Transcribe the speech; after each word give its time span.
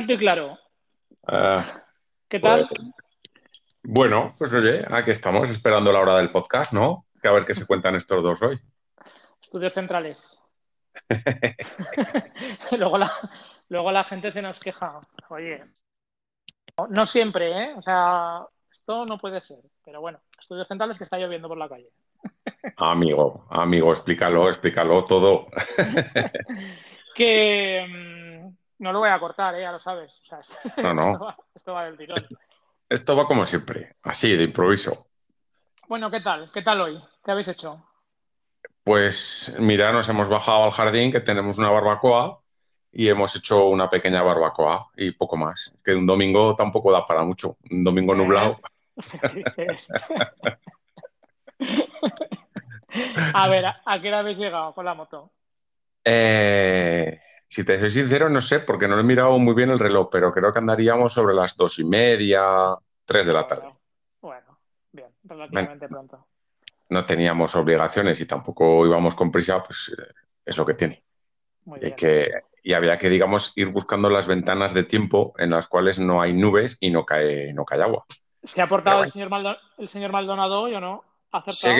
Alto 0.00 0.14
y 0.14 0.16
claro. 0.16 0.58
Ah, 1.26 1.62
¿Qué 2.26 2.40
tal? 2.40 2.66
pues, 2.66 2.80
bueno, 3.82 4.32
pues 4.38 4.50
oye, 4.54 4.82
aquí 4.88 5.10
estamos 5.10 5.50
esperando 5.50 5.92
la 5.92 6.00
hora 6.00 6.16
del 6.16 6.30
podcast, 6.30 6.72
¿no? 6.72 7.04
Que 7.20 7.28
a 7.28 7.32
ver 7.32 7.44
qué 7.44 7.52
se 7.52 7.66
cuentan 7.66 7.96
estos 7.96 8.22
dos 8.22 8.40
hoy. 8.40 8.58
Estudios 9.42 9.74
centrales. 9.74 10.40
luego, 12.78 12.96
la, 12.96 13.12
luego 13.68 13.92
la 13.92 14.04
gente 14.04 14.32
se 14.32 14.40
nos 14.40 14.58
queja. 14.58 14.98
Oye, 15.28 15.64
no, 16.88 17.04
siempre, 17.04 17.50
¿eh? 17.50 17.74
O 17.76 17.82
sea, 17.82 18.40
esto 18.72 19.04
no 19.04 19.18
puede 19.18 19.42
ser. 19.42 19.58
Pero 19.84 20.00
bueno, 20.00 20.22
estudios 20.40 20.66
centrales 20.66 20.96
que 20.96 21.04
está 21.04 21.18
lloviendo 21.18 21.46
por 21.46 21.58
la 21.58 21.68
calle. 21.68 21.90
Amigo, 22.78 23.46
amigo, 23.50 23.90
explícalo, 23.90 24.48
explícalo 24.48 25.04
todo. 25.04 25.48
Que 27.12 27.86
no 28.80 28.92
lo 28.92 28.98
voy 28.98 29.10
a 29.10 29.20
cortar, 29.20 29.54
¿eh? 29.54 29.62
Ya 29.62 29.72
lo 29.72 29.78
sabes. 29.78 30.20
O 30.24 30.26
sea, 30.26 30.40
No, 30.82 30.94
no. 30.94 31.12
Esto, 31.12 31.24
va, 31.24 31.36
esto 31.54 31.72
va 31.74 31.84
del 31.84 31.96
tirón. 31.96 32.16
Esto 32.88 33.16
va 33.16 33.26
como 33.26 33.44
siempre, 33.44 33.94
así, 34.02 34.36
de 34.36 34.44
improviso. 34.44 35.06
Bueno, 35.86 36.10
¿qué 36.10 36.20
tal? 36.20 36.50
¿Qué 36.52 36.62
tal 36.62 36.80
hoy? 36.80 37.00
¿Qué 37.24 37.30
habéis 37.30 37.48
hecho? 37.48 37.84
Pues 38.82 39.54
mira, 39.58 39.92
nos 39.92 40.08
hemos 40.08 40.28
bajado 40.28 40.64
al 40.64 40.70
jardín, 40.72 41.12
que 41.12 41.20
tenemos 41.20 41.58
una 41.58 41.70
barbacoa, 41.70 42.40
y 42.90 43.08
hemos 43.08 43.36
hecho 43.36 43.66
una 43.66 43.88
pequeña 43.88 44.22
barbacoa 44.22 44.88
y 44.96 45.12
poco 45.12 45.36
más. 45.36 45.74
Que 45.84 45.94
un 45.94 46.06
domingo 46.06 46.56
tampoco 46.56 46.90
da 46.90 47.06
para 47.06 47.22
mucho. 47.22 47.58
Un 47.70 47.84
domingo 47.84 48.14
nublado. 48.14 48.58
A 53.34 53.46
ver, 53.48 53.66
¿a 53.66 53.80
a 53.84 54.00
qué 54.00 54.08
hora 54.08 54.18
habéis 54.20 54.38
llegado 54.38 54.74
con 54.74 54.84
la 54.84 54.94
moto? 54.94 55.30
Eh, 56.04 57.20
si 57.50 57.64
te 57.64 57.78
soy 57.78 57.90
sincero, 57.90 58.30
no 58.30 58.40
sé, 58.40 58.60
porque 58.60 58.86
no 58.88 58.98
he 58.98 59.02
mirado 59.02 59.38
muy 59.38 59.54
bien 59.54 59.70
el 59.70 59.78
reloj, 59.78 60.08
pero 60.10 60.32
creo 60.32 60.52
que 60.52 60.60
andaríamos 60.60 61.12
sobre 61.12 61.34
las 61.34 61.56
dos 61.56 61.78
y 61.80 61.84
media, 61.84 62.42
tres 63.04 63.26
de 63.26 63.32
la 63.32 63.46
tarde. 63.46 63.74
Bueno, 64.22 64.58
bien, 64.92 65.08
relativamente 65.24 65.88
pronto. 65.88 66.26
No 66.88 67.04
teníamos 67.06 67.54
obligaciones 67.56 68.20
y 68.20 68.26
tampoco 68.26 68.86
íbamos 68.86 69.14
con 69.14 69.30
prisa, 69.30 69.62
pues 69.62 69.94
eh, 69.96 70.12
es 70.44 70.56
lo 70.56 70.64
que 70.64 70.74
tiene. 70.74 71.02
Muy 71.64 71.78
Y 71.80 71.82
bien. 71.82 71.94
que, 71.96 72.28
y 72.62 72.72
había 72.72 72.98
que, 72.98 73.08
digamos, 73.10 73.52
ir 73.56 73.68
buscando 73.68 74.10
las 74.10 74.26
ventanas 74.26 74.74
de 74.74 74.84
tiempo 74.84 75.34
en 75.38 75.50
las 75.50 75.68
cuales 75.68 75.98
no 75.98 76.22
hay 76.22 76.32
nubes 76.32 76.76
y 76.80 76.90
no 76.90 77.04
cae, 77.04 77.52
no 77.52 77.64
cae 77.64 77.82
agua. 77.82 78.04
¿Se 78.42 78.62
ha 78.62 78.68
portado 78.68 79.02
el 79.02 79.08
señor, 79.08 79.28
Maldo- 79.28 79.58
el 79.78 79.88
señor 79.88 80.12
Maldonado 80.12 80.62
hoy 80.62 80.74
o 80.74 80.80
no? 80.80 81.04
Que 81.44 81.52
se 81.52 81.68
ha, 81.68 81.76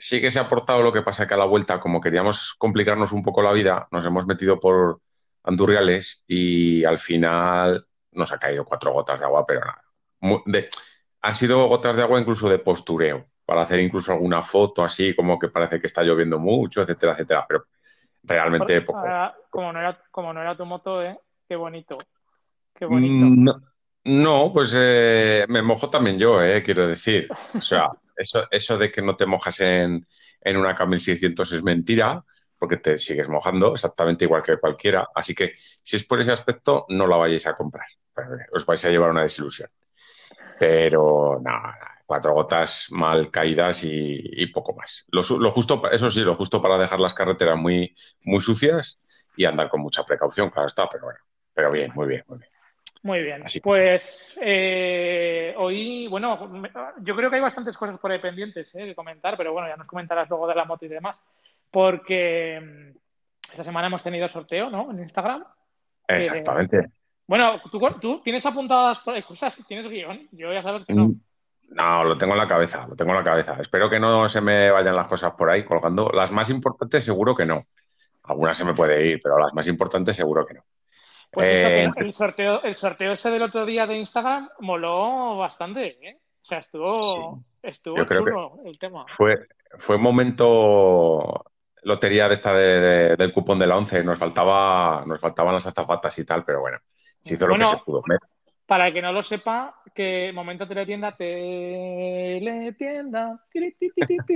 sí 0.00 0.20
que 0.20 0.30
se 0.32 0.40
ha 0.40 0.42
aportado, 0.44 0.82
lo 0.82 0.92
que 0.92 1.02
pasa 1.02 1.26
que 1.28 1.34
a 1.34 1.38
la 1.38 1.46
vuelta, 1.46 1.80
como 1.80 2.00
queríamos 2.00 2.54
complicarnos 2.58 3.12
un 3.12 3.22
poco 3.22 3.42
la 3.42 3.52
vida, 3.52 3.88
nos 3.92 4.06
hemos 4.06 4.26
metido 4.26 4.60
por 4.60 5.02
Andurriales 5.44 6.24
y 6.28 6.84
al 6.84 6.98
final 6.98 7.86
nos 8.12 8.32
ha 8.32 8.38
caído 8.38 8.64
cuatro 8.66 8.92
gotas 8.92 9.20
de 9.20 9.26
agua, 9.26 9.46
pero 9.46 9.60
nada. 9.60 9.82
De- 10.46 10.68
han 11.22 11.34
sido 11.34 11.66
gotas 11.68 11.96
de 11.96 12.02
agua 12.02 12.20
incluso 12.20 12.48
de 12.48 12.58
postureo, 12.60 13.28
para 13.44 13.62
hacer 13.62 13.80
incluso 13.80 14.12
alguna 14.12 14.42
foto 14.42 14.84
así, 14.84 15.14
como 15.14 15.38
que 15.38 15.48
parece 15.48 15.80
que 15.80 15.86
está 15.86 16.02
lloviendo 16.02 16.38
mucho, 16.38 16.82
etcétera, 16.82 17.12
etcétera, 17.12 17.46
pero 17.48 17.66
realmente 18.24 18.80
poco. 18.82 19.22
Como, 19.50 19.72
no 19.72 19.80
era, 19.80 19.98
como 20.10 20.32
no 20.32 20.40
era 20.40 20.56
tu 20.56 20.64
moto, 20.66 21.02
¿eh? 21.02 21.18
Qué 21.48 21.56
bonito. 21.56 22.06
Qué 22.74 22.86
bonito. 22.86 23.26
Mm, 23.26 23.44
No, 23.44 23.60
no, 24.04 24.52
pues 24.52 24.72
eh, 24.76 25.46
me 25.48 25.62
mojo 25.62 25.90
también 25.90 26.18
yo, 26.18 26.42
eh, 26.42 26.62
quiero 26.62 26.88
decir. 26.88 27.34
O 27.58 27.60
sea, 27.60 27.88
eso, 28.20 28.46
eso 28.50 28.78
de 28.78 28.90
que 28.90 29.02
no 29.02 29.16
te 29.16 29.26
mojas 29.26 29.60
en, 29.60 30.06
en 30.40 30.56
una 30.56 30.76
K1600 30.76 31.52
es 31.52 31.62
mentira, 31.62 32.24
porque 32.58 32.76
te 32.76 32.98
sigues 32.98 33.28
mojando 33.28 33.72
exactamente 33.72 34.24
igual 34.24 34.42
que 34.42 34.58
cualquiera. 34.58 35.08
Así 35.14 35.34
que 35.34 35.52
si 35.54 35.96
es 35.96 36.04
por 36.04 36.20
ese 36.20 36.32
aspecto, 36.32 36.84
no 36.90 37.06
la 37.06 37.16
vayáis 37.16 37.46
a 37.46 37.56
comprar. 37.56 37.86
Os 38.52 38.66
vais 38.66 38.84
a 38.84 38.90
llevar 38.90 39.10
una 39.10 39.22
desilusión. 39.22 39.70
Pero 40.58 41.40
nada, 41.42 41.78
cuatro 42.04 42.34
gotas 42.34 42.88
mal 42.90 43.30
caídas 43.30 43.80
y, 43.84 44.46
poco 44.48 44.74
más. 44.74 45.06
Lo, 45.10 45.22
lo 45.38 45.52
justo, 45.52 45.90
eso 45.90 46.10
sí, 46.10 46.20
lo 46.20 46.34
justo 46.34 46.60
para 46.60 46.76
dejar 46.76 47.00
las 47.00 47.14
carreteras 47.14 47.56
muy, 47.56 47.94
muy 48.24 48.40
sucias 48.40 49.00
y 49.36 49.46
andar 49.46 49.70
con 49.70 49.80
mucha 49.80 50.04
precaución, 50.04 50.50
claro 50.50 50.66
está, 50.66 50.86
pero 50.86 51.04
bueno, 51.04 51.20
pero 51.54 51.70
bien, 51.70 51.92
muy 51.94 52.08
bien, 52.08 52.24
muy 52.26 52.38
bien. 52.38 52.50
Muy 53.02 53.22
bien. 53.22 53.42
Así. 53.44 53.60
Pues 53.60 54.38
eh, 54.40 55.54
hoy, 55.56 56.06
bueno, 56.08 56.62
yo 57.00 57.16
creo 57.16 57.30
que 57.30 57.36
hay 57.36 57.42
bastantes 57.42 57.76
cosas 57.76 57.98
por 57.98 58.12
ahí 58.12 58.18
pendientes 58.18 58.74
¿eh? 58.74 58.84
de 58.84 58.94
comentar, 58.94 59.36
pero 59.36 59.52
bueno, 59.52 59.68
ya 59.68 59.76
nos 59.76 59.86
comentarás 59.86 60.28
luego 60.28 60.46
de 60.46 60.54
la 60.54 60.64
moto 60.64 60.84
y 60.84 60.88
demás. 60.88 61.20
Porque 61.70 62.60
mm, 62.60 63.50
esta 63.52 63.64
semana 63.64 63.86
hemos 63.86 64.02
tenido 64.02 64.28
sorteo, 64.28 64.68
¿no? 64.68 64.90
En 64.90 64.98
Instagram. 64.98 65.44
Exactamente. 66.08 66.90
Bueno, 67.26 67.60
¿tú, 67.70 67.80
tú 68.00 68.20
tienes 68.22 68.44
apuntadas 68.44 68.98
cosas? 69.26 69.56
¿Tienes 69.66 69.88
guion? 69.88 70.28
Yo 70.32 70.52
ya 70.52 70.62
sabes 70.62 70.84
que 70.84 70.92
no. 70.92 71.06
Mm, 71.08 71.20
No, 71.70 72.04
lo 72.04 72.18
tengo 72.18 72.32
en 72.32 72.40
la 72.40 72.48
cabeza, 72.48 72.86
lo 72.86 72.96
tengo 72.96 73.12
en 73.12 73.18
la 73.18 73.24
cabeza. 73.24 73.56
Espero 73.60 73.88
que 73.88 74.00
no 74.00 74.28
se 74.28 74.40
me 74.40 74.70
vayan 74.70 74.96
las 74.96 75.06
cosas 75.06 75.32
por 75.34 75.48
ahí 75.48 75.64
colgando. 75.64 76.10
Las 76.12 76.32
más 76.32 76.50
importantes 76.50 77.04
seguro 77.04 77.34
que 77.34 77.46
no. 77.46 77.60
Algunas 78.24 78.58
se 78.58 78.64
me 78.64 78.74
puede 78.74 79.06
ir, 79.06 79.20
pero 79.22 79.38
las 79.38 79.54
más 79.54 79.68
importantes 79.68 80.16
seguro 80.16 80.44
que 80.44 80.54
no. 80.54 80.64
Pues 81.30 81.48
Eh, 81.48 81.88
el 81.96 82.12
sorteo, 82.12 82.62
el 82.62 82.74
sorteo 82.74 83.12
ese 83.12 83.30
del 83.30 83.42
otro 83.42 83.64
día 83.64 83.86
de 83.86 83.96
Instagram 83.96 84.48
moló 84.60 85.36
bastante, 85.36 85.96
¿eh? 86.08 86.18
O 86.42 86.44
sea, 86.44 86.58
estuvo, 86.58 86.94
Sí. 86.94 87.20
estuvo 87.62 88.04
chulo 88.04 88.58
el 88.64 88.78
tema. 88.78 89.06
Fue, 89.16 89.46
fue 89.78 89.96
momento 89.98 91.44
lotería 91.82 92.28
de 92.28 92.34
esta 92.34 92.52
de- 92.52 92.80
de- 92.80 93.16
del 93.16 93.32
cupón 93.32 93.58
de 93.58 93.66
la 93.66 93.76
11. 93.76 94.02
Nos 94.02 94.18
faltaba, 94.18 95.04
nos 95.06 95.20
faltaban 95.20 95.54
las 95.54 95.66
azafatas 95.66 96.18
y 96.18 96.24
tal, 96.26 96.44
pero 96.44 96.60
bueno, 96.60 96.78
se 97.22 97.34
hizo 97.34 97.46
lo 97.46 97.56
que 97.56 97.66
se 97.66 97.76
pudo. 97.78 98.02
Para 98.66 98.88
el 98.88 98.92
que 98.94 99.02
no 99.02 99.12
lo 99.12 99.22
sepa, 99.22 99.80
que 99.94 100.32
momento 100.32 100.66
teletienda, 100.66 101.16
teletienda. 102.40 103.40
tiri, 103.52 103.72
ti, 103.72 103.90
ti, 103.90 104.02
ti, 104.06 104.16
ti. 104.26 104.34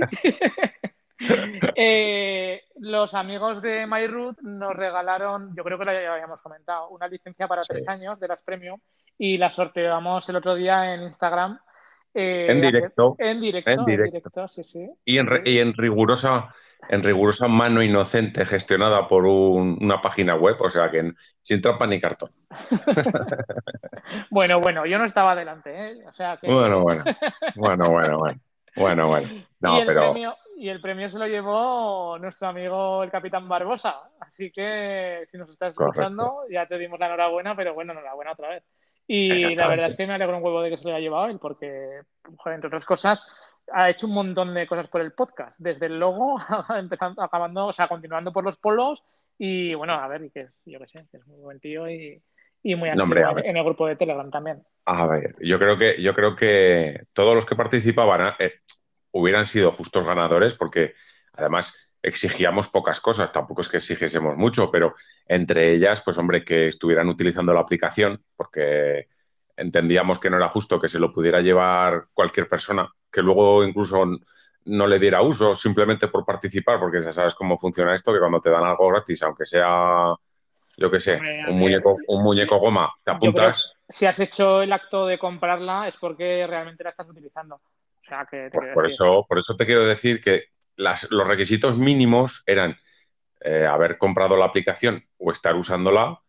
Eh, 1.75 2.61
los 2.85 3.15
amigos 3.15 3.61
de 3.63 3.87
MyRoot 3.87 4.41
nos 4.41 4.75
regalaron, 4.75 5.55
yo 5.55 5.63
creo 5.63 5.79
que 5.79 5.85
lo 5.85 5.91
ya 5.93 6.13
habíamos 6.13 6.39
comentado, 6.41 6.89
una 6.89 7.07
licencia 7.07 7.47
para 7.47 7.63
Sí. 7.63 7.73
tres 7.73 7.87
años 7.87 8.19
de 8.19 8.27
las 8.27 8.43
Premium 8.43 8.79
y 9.17 9.37
la 9.39 9.49
sorteamos 9.49 10.29
el 10.29 10.35
otro 10.35 10.53
día 10.55 10.93
en 10.93 11.01
Instagram. 11.03 11.59
eh, 12.13 12.45
En 12.49 12.61
directo. 12.61 13.15
En 13.19 13.41
directo, 13.41 13.71
En 13.71 13.79
en 13.79 13.85
directo. 13.85 14.47
sí, 14.47 14.63
sí. 14.63 14.87
Y 15.03 15.17
en, 15.17 15.27
re- 15.27 15.41
y 15.45 15.57
en 15.59 15.73
rigurosa, 15.73 16.53
en 16.87 17.03
rigurosa 17.03 17.47
mano 17.47 17.81
inocente 17.83 18.45
gestionada 18.45 19.07
por 19.07 19.25
un- 19.25 19.77
una 19.81 19.99
página 19.99 20.35
web, 20.35 20.55
o 20.61 20.69
sea 20.69 20.89
que 20.91 21.11
sin 21.41 21.59
trampa 21.61 21.87
ni 21.87 21.99
cartón. 21.99 22.29
Bueno, 24.29 24.59
bueno, 24.59 24.85
yo 24.85 24.97
no 24.97 25.05
estaba 25.05 25.31
adelante, 25.31 25.71
¿eh? 25.73 25.95
O 26.07 26.13
sea 26.13 26.37
que... 26.37 26.47
Bueno, 26.51 26.81
bueno, 26.81 27.03
bueno, 27.55 27.89
bueno, 27.89 28.17
bueno, 28.19 28.39
bueno, 28.75 29.07
bueno. 29.07 29.27
No, 29.59 29.77
y, 29.77 29.81
el 29.81 29.87
pero 29.87 30.01
premio, 30.01 30.35
y 30.57 30.69
el 30.69 30.81
premio 30.81 31.09
se 31.09 31.19
lo 31.19 31.27
llevó 31.27 32.17
nuestro 32.19 32.47
amigo 32.47 33.03
el 33.03 33.11
Capitán 33.11 33.47
Barbosa. 33.47 34.01
Así 34.19 34.51
que 34.51 35.23
si 35.29 35.37
nos 35.37 35.49
estás 35.49 35.75
Correcto. 35.75 36.01
escuchando, 36.01 36.41
ya 36.49 36.65
te 36.65 36.77
dimos 36.77 36.99
la 36.99 37.07
enhorabuena, 37.07 37.55
pero 37.55 37.73
bueno, 37.73 37.91
enhorabuena 37.93 38.31
otra 38.31 38.49
vez. 38.49 38.63
Y 39.07 39.55
la 39.55 39.67
verdad 39.67 39.87
es 39.87 39.95
que 39.95 40.07
me 40.07 40.13
alegro 40.13 40.37
un 40.37 40.43
huevo 40.43 40.61
de 40.61 40.71
que 40.71 40.77
se 40.77 40.83
lo 40.83 40.89
haya 40.91 40.99
llevado 40.99 41.27
él, 41.27 41.37
porque, 41.39 42.01
entre 42.45 42.67
otras 42.67 42.85
cosas, 42.85 43.23
ha 43.71 43.89
hecho 43.89 44.07
un 44.07 44.13
montón 44.13 44.53
de 44.53 44.65
cosas 44.65 44.87
por 44.87 45.01
el 45.01 45.13
podcast. 45.13 45.59
Desde 45.59 45.85
el 45.87 45.99
logo, 45.99 46.37
empezando, 46.75 47.21
acabando, 47.21 47.67
o 47.67 47.73
sea, 47.73 47.87
continuando 47.87 48.31
por 48.31 48.43
los 48.43 48.57
polos. 48.57 49.03
Y 49.37 49.73
bueno, 49.75 49.93
a 49.93 50.07
ver, 50.07 50.31
que 50.31 50.41
es, 50.41 50.59
yo 50.65 50.79
qué 50.79 50.87
sé, 50.87 51.05
que 51.11 51.17
es 51.17 51.27
muy 51.27 51.39
buen 51.41 51.59
tío 51.59 51.89
y, 51.89 52.21
y 52.63 52.75
muy 52.75 52.89
activo 52.89 53.37
en 53.37 53.57
el 53.57 53.63
grupo 53.63 53.85
de 53.85 53.95
Telegram 53.95 54.31
también. 54.31 54.63
a 54.85 55.05
ver, 55.05 55.35
yo 55.39 55.59
creo 55.59 55.77
que, 55.77 56.01
yo 56.01 56.15
creo 56.15 56.35
que 56.35 57.03
todos 57.13 57.35
los 57.35 57.45
que 57.45 57.55
participaban 57.55 58.33
eh, 58.39 58.53
hubieran 59.15 59.47
sido 59.47 59.71
justos 59.71 60.05
ganadores, 60.05 60.55
porque 60.55 60.93
además 61.33 61.73
exigíamos 62.01 62.67
pocas 62.67 62.99
cosas, 62.99 63.31
tampoco 63.31 63.61
es 63.61 63.69
que 63.69 63.77
exigiésemos 63.77 64.35
mucho, 64.35 64.69
pero 64.69 64.93
entre 65.25 65.71
ellas, 65.71 66.01
pues 66.01 66.17
hombre, 66.17 66.43
que 66.43 66.67
estuvieran 66.67 67.07
utilizando 67.07 67.53
la 67.53 67.61
aplicación, 67.61 68.21
porque 68.35 69.07
entendíamos 69.55 70.19
que 70.19 70.29
no 70.29 70.35
era 70.35 70.49
justo 70.49 70.79
que 70.79 70.89
se 70.89 70.99
lo 70.99 71.13
pudiera 71.13 71.39
llevar 71.39 72.07
cualquier 72.13 72.49
persona, 72.49 72.91
que 73.09 73.21
luego 73.21 73.63
incluso 73.63 74.05
no 74.65 74.87
le 74.87 74.99
diera 74.99 75.21
uso 75.21 75.55
simplemente 75.55 76.09
por 76.09 76.25
participar, 76.25 76.77
porque 76.77 76.99
ya 76.99 77.13
sabes 77.13 77.35
cómo 77.35 77.57
funciona 77.57 77.95
esto, 77.95 78.11
que 78.11 78.19
cuando 78.19 78.41
te 78.41 78.49
dan 78.49 78.65
algo 78.65 78.89
gratis, 78.89 79.23
aunque 79.23 79.45
sea, 79.45 80.13
yo 80.75 80.91
qué 80.91 80.99
sé, 80.99 81.21
un 81.47 81.57
muñeco, 81.57 81.95
un 82.09 82.21
muñeco 82.21 82.59
goma, 82.59 82.91
te 82.97 83.11
creo 83.11 83.15
apuntas. 83.15 83.71
si 83.87 84.05
has 84.05 84.19
hecho 84.19 84.61
el 84.61 84.73
acto 84.73 85.07
de 85.07 85.17
comprarla 85.17 85.87
es 85.87 85.95
porque 85.95 86.45
realmente 86.45 86.83
la 86.83 86.89
estás 86.89 87.07
utilizando. 87.09 87.61
O 88.05 88.09
sea, 88.09 88.25
que 88.29 88.49
te 88.49 88.51
quiero 88.59 88.73
por 88.73 88.85
eso, 88.89 89.25
por 89.27 89.39
eso 89.39 89.55
te 89.55 89.65
quiero 89.65 89.85
decir 89.85 90.21
que 90.21 90.45
las- 90.75 91.09
los 91.11 91.27
requisitos 91.27 91.77
mínimos 91.77 92.43
eran 92.45 92.77
eh, 93.41 93.65
haber 93.67 93.97
comprado 93.97 94.35
la 94.37 94.45
aplicación 94.45 95.03
o 95.17 95.31
estar 95.31 95.55
usándola, 95.55 96.19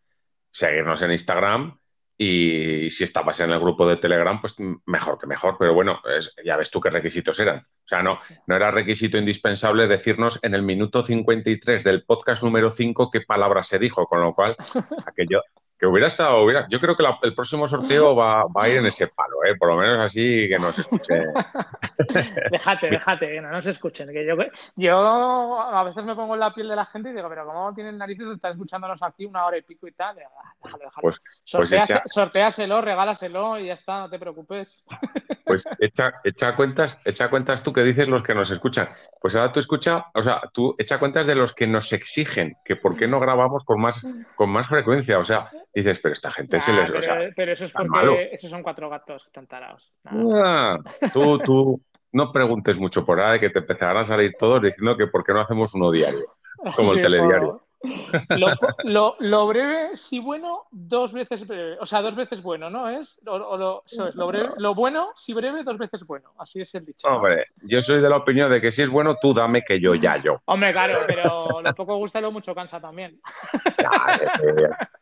seguirnos 0.51 1.01
en 1.01 1.11
Instagram 1.11 1.79
y 2.19 2.89
si 2.89 3.03
estabas 3.03 3.39
en 3.39 3.51
el 3.51 3.59
grupo 3.59 3.87
de 3.87 3.97
Telegram, 3.97 4.39
pues 4.41 4.55
mejor 4.85 5.17
que 5.19 5.25
mejor. 5.27 5.55
Pero 5.59 5.73
bueno, 5.73 5.99
es- 6.15 6.33
ya 6.45 6.57
ves 6.57 6.69
tú 6.69 6.79
qué 6.81 6.89
requisitos 6.89 7.39
eran. 7.39 7.59
O 7.59 7.87
sea, 7.87 8.03
no, 8.03 8.19
no 8.47 8.55
era 8.55 8.71
requisito 8.71 9.17
indispensable 9.17 9.87
decirnos 9.87 10.39
en 10.43 10.53
el 10.53 10.63
minuto 10.63 11.03
53 11.03 11.83
del 11.83 12.03
podcast 12.03 12.43
número 12.43 12.69
5 12.71 13.09
qué 13.11 13.21
palabra 13.21 13.63
se 13.63 13.79
dijo, 13.79 14.05
con 14.05 14.21
lo 14.21 14.33
cual 14.35 14.55
aquello, 15.07 15.41
que 15.79 15.85
hubiera 15.85 16.07
estado, 16.07 16.43
hubiera, 16.43 16.67
yo 16.69 16.79
creo 16.79 16.95
que 16.95 17.03
el 17.21 17.35
próximo 17.35 17.67
sorteo 17.67 18.15
va, 18.15 18.45
a 18.55 18.69
ir 18.69 18.77
en 18.77 18.87
ese 18.87 19.07
palo, 19.07 19.43
¿eh? 19.45 19.55
por 19.57 19.69
lo 19.69 19.77
menos 19.77 19.99
así 19.99 20.47
que 20.47 20.57
nos 20.57 20.77
escuche. 20.77 21.13
déjate, 22.51 22.89
déjate, 22.89 23.27
que 23.27 23.41
no 23.41 23.51
nos 23.51 23.65
escuchen. 23.65 24.11
Que 24.11 24.25
yo, 24.25 24.35
yo 24.75 25.61
a 25.61 25.83
veces 25.83 26.03
me 26.03 26.15
pongo 26.15 26.33
en 26.33 26.39
la 26.39 26.53
piel 26.53 26.69
de 26.69 26.75
la 26.75 26.85
gente 26.85 27.09
y 27.09 27.13
digo, 27.13 27.29
pero 27.29 27.45
¿cómo 27.45 27.73
tienen 27.75 27.97
narices 27.97 28.27
de 28.27 28.33
estar 28.33 28.51
escuchándonos 28.51 29.01
aquí 29.03 29.25
una 29.25 29.45
hora 29.45 29.57
y 29.57 29.61
pico 29.61 29.87
y 29.87 29.91
tal? 29.91 30.15
Déjale, 30.15 30.85
déjale. 30.85 31.01
Pues, 31.01 31.21
pues 31.51 31.75
sorteáselo, 32.07 32.81
regálaselo 32.81 33.59
y 33.59 33.67
ya 33.67 33.73
está, 33.73 33.99
no 33.99 34.09
te 34.09 34.19
preocupes. 34.19 34.85
Pues 35.47 35.63
echa, 35.79 36.11
echa 36.25 36.57
cuentas, 36.57 36.99
echa 37.05 37.29
cuentas 37.29 37.63
tú 37.63 37.71
que 37.71 37.81
dices 37.81 38.09
los 38.09 38.21
que 38.21 38.35
nos 38.35 38.51
escuchan. 38.51 38.89
Pues 39.21 39.33
ahora 39.33 39.53
tú 39.53 39.61
escucha, 39.61 40.07
o 40.13 40.21
sea, 40.21 40.41
tú 40.51 40.75
echa 40.77 40.99
cuentas 40.99 41.25
de 41.25 41.35
los 41.35 41.53
que 41.53 41.67
nos 41.67 41.93
exigen, 41.93 42.57
que 42.65 42.75
por 42.75 42.97
qué 42.97 43.07
no 43.07 43.21
grabamos 43.21 43.63
con 43.63 43.79
más, 43.79 44.05
con 44.35 44.49
más 44.49 44.67
frecuencia. 44.67 45.17
O 45.19 45.23
sea, 45.23 45.49
dices, 45.73 45.99
pero 45.99 46.13
esta 46.13 46.31
gente 46.31 46.59
se 46.59 46.73
les. 46.73 46.91
Pero, 46.91 47.31
pero 47.35 47.51
eso 47.51 47.65
es 47.65 47.71
porque 47.71 48.29
esos 48.31 48.49
son 48.49 48.63
cuatro 48.63 48.89
gatos 48.89 49.23
que 49.23 49.29
están 49.29 49.47
tarados. 49.47 49.93
Ah, 50.05 50.77
tú, 51.13 51.39
tú 51.39 51.81
no 52.11 52.31
preguntes 52.31 52.79
mucho 52.79 53.05
por 53.05 53.19
ahí, 53.19 53.39
que 53.39 53.49
te 53.49 53.59
empezarán 53.59 53.97
a 53.97 54.03
salir 54.03 54.33
todos 54.37 54.61
diciendo 54.61 54.97
que 54.97 55.07
por 55.07 55.23
qué 55.23 55.33
no 55.33 55.41
hacemos 55.41 55.73
uno 55.75 55.91
diario, 55.91 56.35
como 56.75 56.93
el 56.93 57.01
telediario. 57.01 57.66
Lo, 58.83 59.15
lo, 59.19 59.47
breve, 59.47 59.95
si 59.95 60.19
bueno, 60.19 60.63
dos 60.71 61.13
veces 61.13 61.47
breve. 61.47 61.77
O 61.79 61.85
sea, 61.85 62.01
dos 62.01 62.15
veces 62.15 62.41
bueno, 62.41 62.69
¿no? 62.69 62.89
Es, 62.89 63.19
lo, 63.23 63.83
lo, 64.57 64.75
bueno, 64.75 65.09
si 65.15 65.33
breve, 65.33 65.63
dos 65.63 65.77
veces 65.77 66.05
bueno. 66.05 66.31
Así 66.37 66.61
es 66.61 66.73
el 66.75 66.85
dicho. 66.85 67.07
Hombre, 67.07 67.47
yo 67.63 67.81
soy 67.83 68.01
de 68.01 68.09
la 68.09 68.17
opinión 68.17 68.51
de 68.51 68.61
que 68.61 68.71
si 68.71 68.81
es 68.81 68.89
bueno, 68.89 69.17
tú 69.21 69.33
dame 69.33 69.63
que 69.63 69.79
yo 69.79 69.93
ya 69.95 70.17
yo. 70.17 70.41
Hombre, 70.45 70.71
claro, 70.71 71.01
pero 71.05 71.61
lo 71.61 71.75
poco 71.75 71.97
gusta 71.97 72.19
y 72.19 72.23
lo 72.23 72.31
mucho 72.31 72.55
cansa 72.55 72.79
también. 72.79 73.19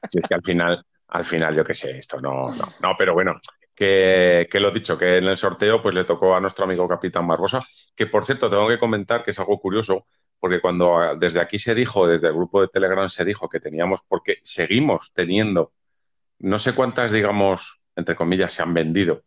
si 0.10 0.20
es 0.20 0.26
que 0.28 0.36
al 0.36 0.44
final, 0.44 0.86
al 1.10 1.24
final, 1.24 1.56
yo 1.56 1.64
qué 1.64 1.74
sé, 1.74 1.98
esto 1.98 2.20
no, 2.20 2.54
no, 2.54 2.74
no, 2.82 2.96
pero 2.98 3.14
bueno, 3.14 3.40
que, 3.74 4.48
que, 4.50 4.60
lo 4.60 4.72
dicho, 4.72 4.98
que 4.98 5.18
en 5.18 5.28
el 5.28 5.38
sorteo 5.38 5.82
pues 5.82 5.96
le 5.96 6.04
tocó 6.04 6.36
a 6.36 6.40
nuestro 6.40 6.66
amigo 6.66 6.88
Capitán 6.88 7.28
Barbosa, 7.28 7.62
que 7.96 8.08
por 8.08 8.26
cierto 8.26 8.50
tengo 8.50 8.68
que 8.68 8.80
comentar 8.80 9.24
que 9.24 9.32
es 9.32 9.40
algo 9.40 9.60
curioso, 9.60 10.06
porque 10.46 10.62
cuando 10.62 11.00
ah, 11.00 11.16
desde 11.16 11.42
aquí 11.42 11.58
se 11.58 11.74
dijo, 11.74 12.08
desde 12.08 12.28
el 12.28 12.36
grupo 12.36 12.62
de 12.62 12.68
Telegram 12.68 13.10
se 13.10 13.26
dijo 13.26 13.50
que 13.50 13.60
teníamos, 13.60 14.04
porque 14.08 14.38
seguimos 14.44 15.12
teniendo, 15.12 15.74
no 16.38 16.60
sé 16.60 16.76
cuántas, 16.76 17.12
digamos, 17.12 17.82
entre 17.96 18.16
comillas, 18.16 18.54
se 18.54 18.62
han 18.62 18.72
vendido, 18.72 19.24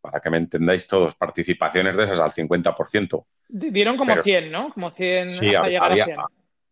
para 0.00 0.20
que 0.20 0.30
me 0.30 0.36
entendáis 0.36 0.86
todos, 0.86 1.16
participaciones 1.16 1.96
de 1.96 2.04
esas 2.04 2.20
al 2.20 2.30
50%. 2.30 3.26
Dieron 3.48 3.96
como 3.96 4.16
100, 4.16 4.52
¿no? 4.52 4.72
Como 4.72 4.92
100 4.92 5.30
sí, 5.30 5.56
había, 5.56 5.80
a 5.80 5.92
100. 5.92 6.16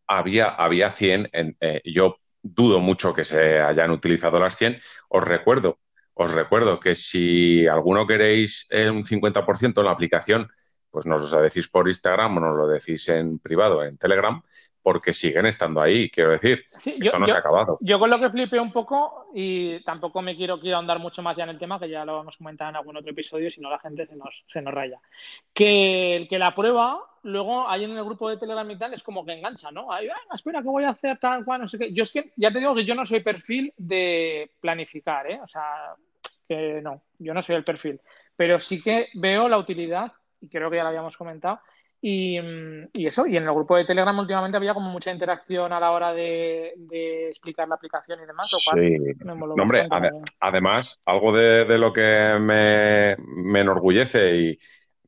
Había, 0.07 0.47
había 0.47 0.93
100, 0.93 1.31
en, 1.33 1.57
eh, 1.61 1.83
yo 1.85 2.19
dudo 2.41 2.79
mucho 2.79 3.13
que 3.13 3.25
se 3.25 3.59
hayan 3.59 3.91
utilizado 3.91 4.39
las 4.39 4.57
100. 4.57 4.79
Os 5.09 5.25
recuerdo, 5.25 5.81
os 6.15 6.33
recuerdo 6.33 6.79
que 6.79 6.95
si 6.95 7.67
alguno 7.67 8.07
queréis 8.07 8.69
eh, 8.71 8.89
un 8.91 9.03
50% 9.03 9.77
en 9.77 9.85
la 9.85 9.91
aplicación, 9.91 10.49
pues 10.91 11.07
nos 11.07 11.31
lo 11.31 11.41
decís 11.41 11.69
por 11.69 11.89
Instagram 11.89 12.37
o 12.37 12.41
nos 12.41 12.57
lo 12.57 12.67
decís 12.67 13.09
en 13.09 13.39
privado, 13.39 13.85
en 13.85 13.99
Telegram, 13.99 14.43
porque 14.83 15.13
siguen 15.13 15.45
estando 15.45 15.83
ahí, 15.83 16.11
quiero 16.11 16.31
decir. 16.31 16.65
esto 16.85 17.19
no 17.19 17.27
se 17.27 17.35
ha 17.35 17.41
acabado. 17.41 17.77
Yo 17.81 17.99
con 17.99 18.09
lo 18.09 18.19
que 18.19 18.31
flipé 18.31 18.59
un 18.59 18.73
poco, 18.73 19.27
y 19.35 19.83
tampoco 19.85 20.23
me 20.23 20.35
quiero, 20.35 20.59
quiero 20.59 20.77
ahondar 20.77 20.99
mucho 20.99 21.21
más 21.21 21.37
ya 21.37 21.45
en 21.45 21.51
el 21.51 21.59
tema, 21.59 21.79
que 21.79 21.91
ya 21.91 22.07
lo 22.07 22.23
hemos 22.23 22.39
comentado 22.39 22.71
en 22.71 22.77
algún 22.77 22.97
otro 22.97 23.11
episodio, 23.11 23.51
si 23.51 23.61
no 23.61 23.69
la 23.69 23.79
gente 23.81 24.07
se 24.07 24.17
nos, 24.17 24.45
se 24.47 24.63
nos 24.63 24.73
raya. 24.73 24.99
Que 25.53 26.17
el 26.17 26.27
que 26.27 26.39
la 26.39 26.55
prueba, 26.55 27.01
luego 27.23 27.69
ahí 27.69 27.85
en 27.85 27.99
el 27.99 28.05
grupo 28.05 28.31
de 28.31 28.39
Telegram 28.39 28.71
y 28.71 28.79
tal, 28.79 28.95
es 28.95 29.03
como 29.03 29.27
que 29.27 29.33
engancha, 29.33 29.71
¿no? 29.71 29.93
Ay, 29.93 30.09
espera, 30.33 30.63
¿qué 30.63 30.69
voy 30.69 30.85
a 30.85 30.91
hacer? 30.91 31.19
Tal 31.19 31.45
cual, 31.45 31.61
no 31.61 31.69
sé 31.69 31.79
qué. 31.79 31.93
Yo 31.93 32.05
es 32.05 32.11
que, 32.11 32.33
ya 32.37 32.51
te 32.51 32.59
digo 32.59 32.75
que 32.75 32.87
yo 32.87 32.95
no 32.95 33.05
soy 33.05 33.21
perfil 33.21 33.75
de 33.77 34.53
planificar, 34.59 35.31
¿eh? 35.31 35.39
O 35.43 35.49
sea, 35.49 35.95
que 36.49 36.81
no, 36.83 37.03
yo 37.19 37.35
no 37.35 37.43
soy 37.43 37.57
el 37.57 37.65
perfil. 37.65 38.01
Pero 38.37 38.59
sí 38.59 38.81
que 38.81 39.09
veo 39.15 39.49
la 39.49 39.59
utilidad 39.59 40.13
y 40.41 40.49
creo 40.49 40.71
que 40.71 40.77
ya 40.77 40.83
lo 40.83 40.89
habíamos 40.89 41.17
comentado. 41.17 41.61
Y, 42.01 42.39
eso, 42.93 43.27
y 43.27 43.37
en 43.37 43.43
el 43.43 43.53
grupo 43.53 43.77
de 43.77 43.85
Telegram 43.85 44.17
últimamente 44.17 44.57
había 44.57 44.73
como 44.73 44.89
mucha 44.89 45.11
interacción 45.11 45.73
a 45.73 45.81
la 45.81 45.91
hora 45.91 46.13
de, 46.13 46.73
explicar 47.29 47.67
la 47.67 47.75
aplicación 47.75 48.21
y 48.23 48.27
demás. 48.27 48.49
sí. 48.49 48.97
hombre, 49.61 49.89
además, 50.39 51.01
algo 51.05 51.37
de, 51.37 51.79
lo 51.79 51.93
que 51.93 52.39
me, 52.41 53.13
enorgullece 53.61 54.37
y 54.37 54.59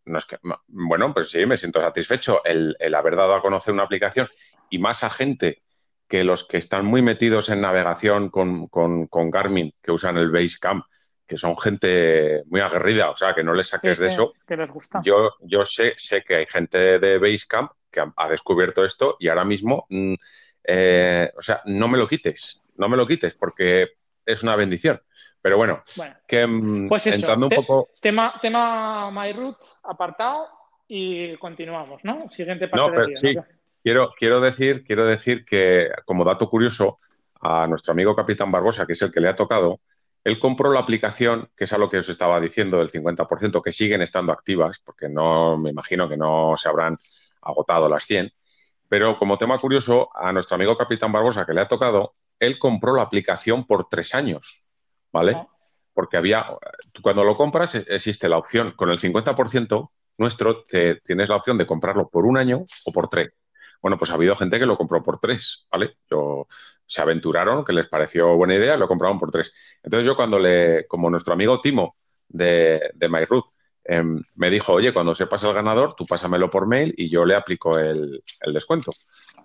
no 0.07 0.19
es 0.19 0.25
que, 0.25 0.39
bueno, 0.67 1.15
pues 1.15 1.31
sí, 1.31 1.47
me 1.47 1.57
siento 1.57 1.81
satisfecho 1.81 2.43
el, 2.45 2.75
haber 2.93 3.15
dado 3.15 3.35
a 3.35 3.43
conocer 3.43 3.73
una 3.73 3.85
aplicación 3.85 4.29
y 4.69 4.79
más 4.79 5.05
a 5.05 5.11
gente 5.11 5.63
que 6.09 6.25
los 6.25 6.43
que 6.43 6.57
están 6.57 6.85
muy 6.87 7.03
metidos 7.03 7.51
en 7.51 7.61
navegación 7.61 8.31
con, 8.31 8.67
con, 8.67 9.07
con 9.07 9.31
Garmin, 9.31 9.73
que 9.81 9.93
usan 9.93 10.17
el 10.17 10.33
Basecamp, 10.33 10.85
que 11.31 11.37
son 11.37 11.57
gente 11.57 12.43
muy 12.47 12.61
aguerrida, 12.61 13.09
o 13.09 13.17
sea, 13.17 13.33
que 13.33 13.45
no 13.45 13.55
les 13.55 13.69
saques 13.69 14.01
de 14.01 14.09
eso. 14.09 14.33
Que 14.49 14.57
les 14.57 14.69
gusta. 14.69 15.01
Yo, 15.05 15.35
yo 15.43 15.65
sé, 15.65 15.93
sé 15.97 16.25
que 16.27 16.35
hay 16.35 16.47
gente 16.47 16.99
de 16.99 17.19
Basecamp 17.19 17.71
que 17.89 18.01
ha, 18.01 18.29
descubierto 18.29 18.85
esto 18.85 19.17
y 19.21 19.29
ahora 19.29 19.45
mismo, 19.45 19.87
mm, 19.91 20.15
eh, 20.65 21.31
o 21.39 21.41
sea, 21.41 21.63
no 21.67 21.87
me 21.87 21.99
lo 21.99 22.09
quites, 22.09 22.61
no 22.79 22.89
me 22.89 22.97
lo 22.97 23.07
quites 23.07 23.35
porque 23.35 23.91
es 24.27 24.43
una 24.43 24.57
bendición. 24.57 25.01
Pero 25.41 25.57
bueno, 25.57 25.85
que 26.27 26.45
mm, 26.45 26.89
pues 26.89 27.07
entrando 27.07 27.47
un 27.47 27.53
poco... 27.53 27.91
Tema, 28.01 28.35
tema 28.43 29.13
MyRoot 29.13 29.57
apartado 29.85 30.49
y 30.89 31.37
continuamos, 31.37 32.03
¿no? 32.03 32.29
Siguiente 32.29 32.67
parte 32.67 32.99
no, 32.99 33.07
sí. 33.15 33.37
Quiero, 33.85 34.11
quiero, 34.19 34.41
decir, 34.41 34.83
quiero 34.83 35.07
decir 35.07 35.45
que, 35.45 35.91
como 36.05 36.25
dato 36.25 36.51
curioso, 36.51 36.99
a 37.41 37.69
nuestro 37.69 37.93
amigo 37.93 38.17
Capitán 38.17 38.51
Barbosa, 38.51 38.85
que 38.85 38.95
es 38.95 39.03
el 39.03 39.13
que 39.13 39.21
le 39.21 39.29
ha 39.29 39.37
tocado, 39.37 39.79
él 40.25 40.39
compró 40.39 40.73
la 40.73 40.81
aplicación, 40.81 41.51
que 41.57 41.65
es 41.65 41.73
a 41.73 41.79
lo 41.79 41.89
que 41.89 41.99
os 41.99 42.09
estaba 42.09 42.41
diciendo, 42.41 42.79
del 42.79 42.91
50%, 42.91 43.63
que 43.63 43.73
siguen 43.73 44.03
estando 44.03 44.33
activas, 44.33 44.79
porque 44.85 45.09
no 45.09 45.57
me 45.57 45.71
imagino 45.71 46.09
que 46.09 46.17
no 46.17 46.57
se 46.57 46.69
habrán 46.69 46.97
agotado 47.43 47.89
las 47.89 48.05
100. 48.05 48.31
Pero 48.89 49.19
como 49.19 49.39
tema 49.39 49.59
curioso, 49.59 50.11
a 50.15 50.33
nuestro 50.33 50.57
amigo 50.57 50.77
Capitán 50.77 51.13
Barbosa, 51.13 51.47
que 51.47 51.55
le 51.55 51.63
ha 51.63 51.69
tocado, 51.69 52.15
él 52.39 52.59
compró 52.59 52.95
la 52.95 53.03
aplicación 53.03 53.67
por 53.67 53.89
tres 53.89 54.15
años, 54.15 54.69
¿vale? 55.13 55.35
Ah. 55.37 55.47
Porque 55.95 56.17
había, 56.17 56.47
cuando 57.03 57.25
lo 57.25 57.37
compras 57.37 57.75
e-, 57.75 57.87
existe 57.89 58.29
la 58.29 58.39
opción, 58.39 58.73
con 58.77 58.91
el 58.91 58.99
50% 58.99 59.91
nuestro, 60.19 60.65
tienes 61.03 61.31
la 61.31 61.37
opción 61.37 61.57
de 61.57 61.67
comprarlo 61.67 62.11
por 62.11 62.27
un 62.27 62.37
año 62.37 62.67
o 62.85 62.93
por 62.93 63.09
tres. 63.09 63.31
Bueno, 63.81 63.97
pues 63.97 64.11
ha 64.11 64.15
habido 64.15 64.37
gente 64.37 64.59
que 64.59 64.67
lo 64.67 64.77
compró 64.77 65.03
por 65.03 65.19
tres, 65.19 65.67
¿vale? 65.71 65.97
Yo, 66.11 66.47
se 66.91 67.01
aventuraron, 67.01 67.65
que 67.65 67.73
les 67.73 67.87
pareció 67.87 68.35
buena 68.35 68.57
idea, 68.57 68.77
lo 68.77 68.89
compraron 68.89 69.17
por 69.17 69.31
tres. 69.31 69.53
Entonces 69.81 70.05
yo 70.05 70.17
cuando 70.17 70.41
le, 70.41 70.89
como 70.89 71.09
nuestro 71.09 71.33
amigo 71.35 71.61
Timo 71.61 71.95
de, 72.27 72.91
de 72.95 73.09
MyRoot, 73.09 73.45
em, 73.85 74.21
me 74.35 74.51
dijo, 74.51 74.73
oye, 74.73 74.93
cuando 74.93 75.15
sepas 75.15 75.45
el 75.45 75.55
ganador, 75.55 75.95
tú 75.95 76.05
pásamelo 76.05 76.51
por 76.51 76.67
mail 76.67 76.93
y 76.97 77.09
yo 77.09 77.25
le 77.25 77.37
aplico 77.37 77.79
el, 77.79 78.25
descuento. 78.53 78.91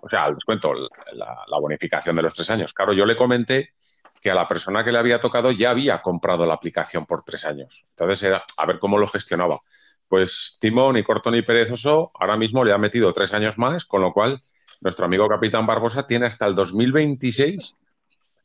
O 0.00 0.08
sea, 0.08 0.26
el 0.26 0.34
descuento, 0.34 0.74
la, 0.74 1.44
la, 1.46 1.58
bonificación 1.60 2.16
de 2.16 2.22
los 2.22 2.34
tres 2.34 2.50
años. 2.50 2.74
Claro, 2.74 2.92
yo 2.92 3.06
le 3.06 3.16
comenté 3.16 3.74
que 4.20 4.32
a 4.32 4.34
la 4.34 4.48
persona 4.48 4.82
que 4.82 4.90
le 4.90 4.98
había 4.98 5.20
tocado 5.20 5.52
ya 5.52 5.70
había 5.70 6.02
comprado 6.02 6.44
la 6.46 6.54
aplicación 6.54 7.06
por 7.06 7.22
tres 7.22 7.44
años. 7.44 7.86
Entonces 7.90 8.24
era 8.24 8.44
a 8.56 8.66
ver 8.66 8.80
cómo 8.80 8.98
lo 8.98 9.06
gestionaba. 9.06 9.60
Pues 10.08 10.58
Timo, 10.60 10.92
ni 10.92 11.02
corto 11.02 11.30
ni 11.30 11.42
perezoso, 11.42 12.12
ahora 12.14 12.36
mismo 12.36 12.64
le 12.64 12.72
ha 12.72 12.78
metido 12.78 13.12
tres 13.12 13.34
años 13.34 13.58
más, 13.58 13.84
con 13.84 14.02
lo 14.02 14.12
cual 14.12 14.42
nuestro 14.80 15.06
amigo 15.06 15.28
Capitán 15.28 15.66
Barbosa 15.66 16.06
tiene 16.06 16.26
hasta 16.26 16.46
el 16.46 16.54
2026 16.54 17.76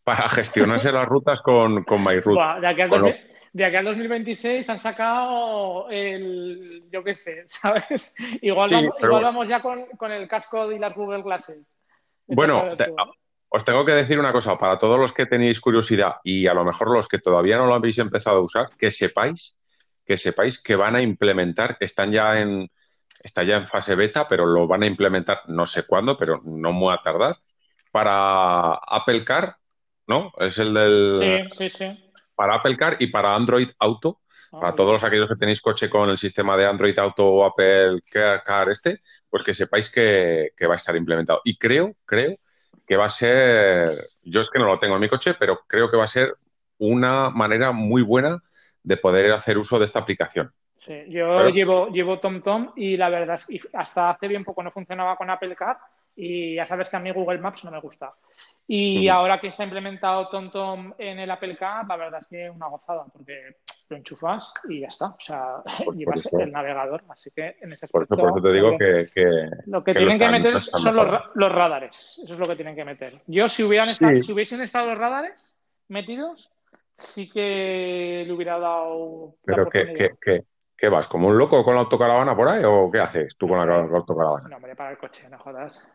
para 0.03 0.27
gestionarse 0.27 0.91
las 0.91 1.07
rutas 1.07 1.39
con, 1.41 1.83
con 1.83 2.03
MyRoute. 2.03 2.61
de, 3.53 3.65
aquí 3.65 3.75
al 3.75 3.85
2026 3.85 4.69
han 4.69 4.79
sacado 4.79 5.87
el, 5.89 6.83
yo 6.91 7.03
qué 7.03 7.13
sé, 7.13 7.43
¿sabes? 7.45 8.15
Igual, 8.41 8.91
vamos, 9.01 9.47
ya 9.47 9.61
con, 9.61 10.11
el 10.11 10.27
casco 10.27 10.71
y 10.71 10.79
las 10.79 10.95
Google 10.95 11.21
Glasses. 11.21 11.77
Bueno, 12.27 12.75
os 13.49 13.65
tengo 13.65 13.85
que 13.85 13.91
decir 13.91 14.17
una 14.17 14.31
cosa, 14.31 14.57
para 14.57 14.77
todos 14.77 14.97
los 14.97 15.11
que 15.11 15.25
tenéis 15.25 15.59
curiosidad 15.59 16.15
y 16.23 16.47
a 16.47 16.53
lo 16.53 16.63
mejor 16.63 16.91
los 16.91 17.07
que 17.07 17.19
todavía 17.19 17.57
no 17.57 17.67
lo 17.67 17.75
habéis 17.75 17.99
empezado 17.99 18.37
a 18.37 18.43
usar, 18.43 18.69
que 18.77 18.89
sepáis 18.89 19.59
que 20.05 20.17
sepáis 20.17 20.61
que 20.61 20.75
van 20.75 20.95
a 20.95 21.01
implementar, 21.01 21.77
están 21.79 22.11
ya 22.11 22.39
en, 22.39 22.69
está 23.23 23.43
ya 23.43 23.57
en 23.57 23.67
fase 23.67 23.95
beta, 23.95 24.27
pero 24.27 24.45
lo 24.45 24.67
van 24.67 24.83
a 24.83 24.87
implementar 24.87 25.41
no 25.47 25.65
sé 25.65 25.85
cuándo, 25.85 26.17
pero 26.17 26.41
no 26.43 26.71
muy 26.71 26.93
a 26.93 27.01
tardar, 27.03 27.37
para 27.91 28.73
Apple 28.75 29.23
Car, 29.23 29.57
¿no? 30.07 30.31
Es 30.37 30.57
el 30.57 30.73
del... 30.73 31.49
Sí, 31.53 31.57
sí, 31.57 31.69
sí. 31.69 32.11
Para 32.35 32.55
Apple 32.55 32.77
Car 32.77 32.97
y 32.99 33.07
para 33.07 33.35
Android 33.35 33.69
Auto, 33.79 34.21
ah, 34.51 34.59
para 34.59 34.75
todos 34.75 35.03
aquellos 35.03 35.27
que 35.27 35.35
tenéis 35.35 35.61
coche 35.61 35.89
con 35.89 36.09
el 36.09 36.17
sistema 36.17 36.57
de 36.57 36.65
Android 36.65 36.97
Auto 36.97 37.27
o 37.27 37.45
Apple 37.45 38.01
Car 38.11 38.69
este, 38.69 39.01
pues 39.29 39.43
que 39.43 39.53
sepáis 39.53 39.91
que, 39.91 40.51
que 40.57 40.65
va 40.65 40.73
a 40.73 40.77
estar 40.77 40.95
implementado. 40.95 41.41
Y 41.43 41.57
creo, 41.57 41.95
creo 42.05 42.37
que 42.87 42.97
va 42.97 43.05
a 43.05 43.09
ser, 43.09 43.89
yo 44.23 44.41
es 44.41 44.49
que 44.49 44.59
no 44.59 44.65
lo 44.65 44.79
tengo 44.79 44.95
en 44.95 45.01
mi 45.01 45.09
coche, 45.09 45.35
pero 45.39 45.61
creo 45.67 45.89
que 45.89 45.97
va 45.97 46.05
a 46.05 46.07
ser 46.07 46.35
una 46.77 47.29
manera 47.29 47.71
muy 47.71 48.01
buena 48.01 48.41
de 48.83 48.97
poder 48.97 49.31
hacer 49.31 49.57
uso 49.57 49.79
de 49.79 49.85
esta 49.85 49.99
aplicación. 49.99 50.51
Sí, 50.77 51.03
yo 51.09 51.47
llevo, 51.49 51.89
llevo 51.89 52.19
TomTom 52.19 52.71
y 52.75 52.97
la 52.97 53.09
verdad 53.09 53.35
es 53.35 53.45
que 53.45 53.59
hasta 53.73 54.09
hace 54.09 54.27
bien 54.27 54.43
poco 54.43 54.63
no 54.63 54.71
funcionaba 54.71 55.15
con 55.15 55.29
Apple 55.29 55.55
Car 55.55 55.77
Y 56.15 56.55
ya 56.55 56.65
sabes 56.65 56.89
que 56.89 56.97
a 56.97 56.99
mí 56.99 57.11
Google 57.11 57.37
Maps 57.37 57.63
no 57.63 57.69
me 57.69 57.79
gusta. 57.79 58.13
Y 58.67 59.07
ahora 59.07 59.39
que 59.39 59.49
está 59.49 59.63
implementado 59.63 60.27
TomTom 60.29 60.93
en 60.97 61.19
el 61.19 61.29
Apple 61.29 61.55
Car, 61.55 61.85
la 61.87 61.97
verdad 61.97 62.21
es 62.21 62.27
que 62.27 62.49
una 62.49 62.67
gozada, 62.67 63.05
porque 63.13 63.57
lo 63.91 63.97
enchufas 63.97 64.53
y 64.67 64.79
ya 64.79 64.87
está. 64.87 65.07
O 65.07 65.19
sea, 65.19 65.61
llevas 65.95 66.21
el 66.33 66.51
navegador. 66.51 67.03
Así 67.09 67.29
que 67.29 67.57
en 67.61 67.73
ese 67.73 67.85
aspecto. 67.85 68.17
Por 68.17 68.29
eso, 68.29 68.41
te 68.41 68.51
digo 68.51 68.75
que, 68.77 69.07
Lo 69.67 69.83
que, 69.83 69.93
tienen 69.93 70.17
que 70.17 70.29
meter 70.29 70.59
son 70.61 70.95
los, 70.95 71.51
radares. 71.51 72.19
Eso 72.23 72.33
es 72.33 72.39
lo 72.39 72.47
que 72.47 72.55
tienen 72.55 72.75
que 72.75 72.85
meter. 72.85 73.21
Yo, 73.27 73.47
si, 73.49 73.61
hubieran 73.61 73.87
si 73.87 74.31
hubiesen 74.31 74.61
estado 74.61 74.87
los 74.87 74.97
radares 74.97 75.55
metidos, 75.89 76.49
sí 76.97 77.29
que 77.29 78.23
le 78.25 78.33
hubiera 78.33 78.59
dado. 78.59 79.35
Pero 79.45 79.69
que, 79.69 80.43
¿Qué 80.81 80.89
vas? 80.89 81.07
¿Como 81.07 81.27
un 81.27 81.37
loco 81.37 81.63
con 81.63 81.75
la 81.75 81.81
autocaravana 81.81 82.35
por 82.35 82.47
ahí 82.47 82.63
o 82.65 82.89
qué 82.89 82.99
haces 82.99 83.35
tú 83.37 83.47
con 83.47 83.59
la, 83.59 83.75
autocaravana? 83.75 84.49
No, 84.49 84.55
hombre, 84.55 84.75
para 84.75 84.89
el 84.89 84.97
coche, 84.97 85.29
no 85.29 85.37
jodas. 85.37 85.87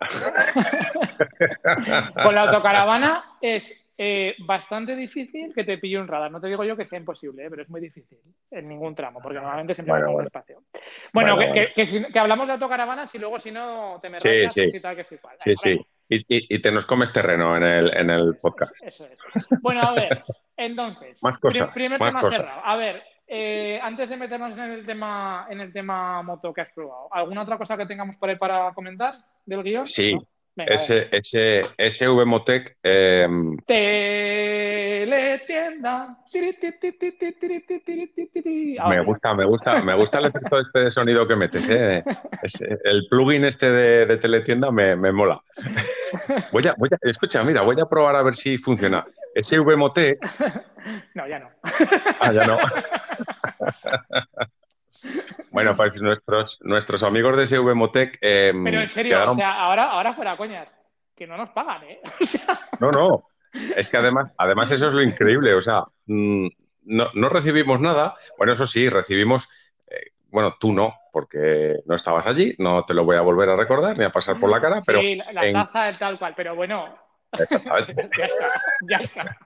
con 2.22 2.34
la 2.34 2.42
autocaravana 2.42 3.24
es 3.40 3.83
eh, 3.96 4.34
bastante 4.40 4.96
difícil 4.96 5.54
que 5.54 5.62
te 5.62 5.78
pille 5.78 5.98
un 5.98 6.08
radar. 6.08 6.30
No 6.30 6.40
te 6.40 6.48
digo 6.48 6.64
yo 6.64 6.76
que 6.76 6.84
sea 6.84 6.98
imposible, 6.98 7.44
eh, 7.44 7.50
pero 7.50 7.62
es 7.62 7.70
muy 7.70 7.80
difícil 7.80 8.18
en 8.50 8.68
ningún 8.68 8.94
tramo, 8.94 9.20
porque 9.22 9.38
normalmente 9.38 9.74
siempre 9.74 9.94
hay 9.94 10.02
un 10.02 10.24
espacio. 10.24 10.62
Bueno, 11.12 11.36
que, 11.38 12.18
hablamos 12.18 12.46
de 12.46 12.54
autocaravanas 12.54 13.14
y 13.14 13.18
luego 13.18 13.38
si 13.38 13.50
no 13.52 13.98
te 14.02 14.10
me 14.10 14.18
sí, 14.18 14.48
sí. 14.48 14.62
y 14.72 14.80
tal, 14.80 14.96
que 14.96 15.04
sí. 15.04 15.16
sí, 15.38 15.54
sí. 15.56 15.86
Y, 16.08 16.60
te 16.60 16.72
nos 16.72 16.86
comes 16.86 17.12
terreno 17.12 17.56
en 17.56 17.62
el, 17.62 17.96
en 17.96 18.10
el 18.10 18.36
podcast. 18.36 18.74
Eso 18.82 19.06
es. 19.06 19.18
Bueno, 19.62 19.82
a 19.82 19.94
ver, 19.94 20.22
entonces. 20.56 21.18
Más 21.22 21.38
cosas. 21.38 21.72
primer 21.72 21.98
tema 21.98 22.20
cerrado. 22.30 22.60
A 22.64 22.76
ver, 22.76 23.02
eh, 23.26 23.78
antes 23.82 24.08
de 24.08 24.16
meternos 24.16 24.52
en 24.58 24.70
el 24.70 24.84
tema 24.84 25.46
en 25.48 25.60
el 25.60 25.72
tema 25.72 26.22
moto 26.22 26.52
que 26.52 26.60
has 26.60 26.72
probado, 26.72 27.08
¿alguna 27.12 27.42
otra 27.42 27.56
cosa 27.56 27.76
que 27.76 27.86
tengamos 27.86 28.16
por 28.16 28.28
ahí 28.28 28.36
para 28.36 28.74
comentar 28.74 29.14
del 29.46 29.62
guion? 29.62 29.86
Sí, 29.86 30.18
ese, 30.56 31.08
ese, 31.10 31.62
ese 31.76 32.08
VMOTEC. 32.08 32.76
Eh... 32.82 33.26
Teletienda. 33.66 35.24
Me 38.88 39.04
gusta, 39.04 39.34
me 39.34 39.44
gusta, 39.44 39.80
me 39.82 39.94
gusta 39.94 40.18
el 40.18 40.26
efecto 40.26 40.60
este 40.60 40.78
de 40.80 40.90
sonido 40.90 41.26
que 41.26 41.36
metes. 41.36 41.68
¿eh? 41.70 42.04
el 42.84 43.06
plugin 43.08 43.44
este 43.44 43.70
de, 43.70 44.06
de 44.06 44.16
teletienda 44.16 44.70
me, 44.70 44.96
me, 44.96 45.12
mola. 45.12 45.40
Voy 46.52 46.66
a, 46.66 46.74
voy 46.78 46.88
a, 46.92 46.98
escucha, 47.08 47.42
mira, 47.42 47.62
voy 47.62 47.76
a 47.80 47.86
probar 47.86 48.16
a 48.16 48.22
ver 48.22 48.34
si 48.34 48.58
funciona. 48.58 49.06
Ese 49.34 49.58
VMOTEC. 49.58 50.18
No, 51.14 51.26
ya 51.26 51.38
no. 51.38 51.48
Ah, 52.20 52.30
ya 52.30 52.44
no. 52.44 52.58
Bueno, 55.50 55.76
pues 55.76 56.00
nuestros, 56.00 56.58
nuestros 56.62 57.02
amigos 57.02 57.36
de 57.36 57.46
SVMotec. 57.46 58.18
Eh, 58.20 58.52
Pero 58.62 58.80
en 58.80 58.88
serio, 58.88 59.30
o 59.30 59.34
sea, 59.34 59.52
ahora, 59.52 59.90
ahora 59.90 60.14
fuera 60.14 60.36
coñas, 60.36 60.68
que 61.14 61.26
no 61.26 61.36
nos 61.36 61.50
pagan, 61.50 61.82
¿eh? 61.84 62.00
No, 62.80 62.90
no. 62.90 63.28
Es 63.76 63.88
que 63.88 63.96
además, 63.96 64.32
además 64.36 64.70
eso 64.72 64.88
es 64.88 64.94
lo 64.94 65.02
increíble. 65.02 65.54
O 65.54 65.60
sea, 65.60 65.84
mm, 66.06 66.48
no, 66.86 67.08
no 67.14 67.28
recibimos 67.28 67.80
nada. 67.80 68.16
Bueno, 68.36 68.52
eso 68.52 68.66
sí, 68.66 68.88
recibimos. 68.88 69.48
Eh, 69.86 70.10
bueno, 70.28 70.56
tú 70.58 70.72
no, 70.72 70.94
porque 71.12 71.76
no 71.86 71.94
estabas 71.94 72.26
allí, 72.26 72.52
no 72.58 72.84
te 72.84 72.94
lo 72.94 73.04
voy 73.04 73.16
a 73.16 73.20
volver 73.20 73.48
a 73.50 73.56
recordar 73.56 73.96
ni 73.96 74.04
a 74.04 74.10
pasar 74.10 74.38
por 74.40 74.50
la 74.50 74.60
cara, 74.60 74.80
pero. 74.84 75.00
Sí, 75.00 75.14
la, 75.14 75.32
la 75.32 75.52
taza 75.52 75.88
es 75.90 75.98
tal 75.98 76.18
cual, 76.18 76.34
pero 76.36 76.56
bueno, 76.56 76.96
Exactamente. 77.38 78.10
ya 78.18 78.26
está, 78.26 78.62
ya 78.88 78.96
está. 78.96 79.36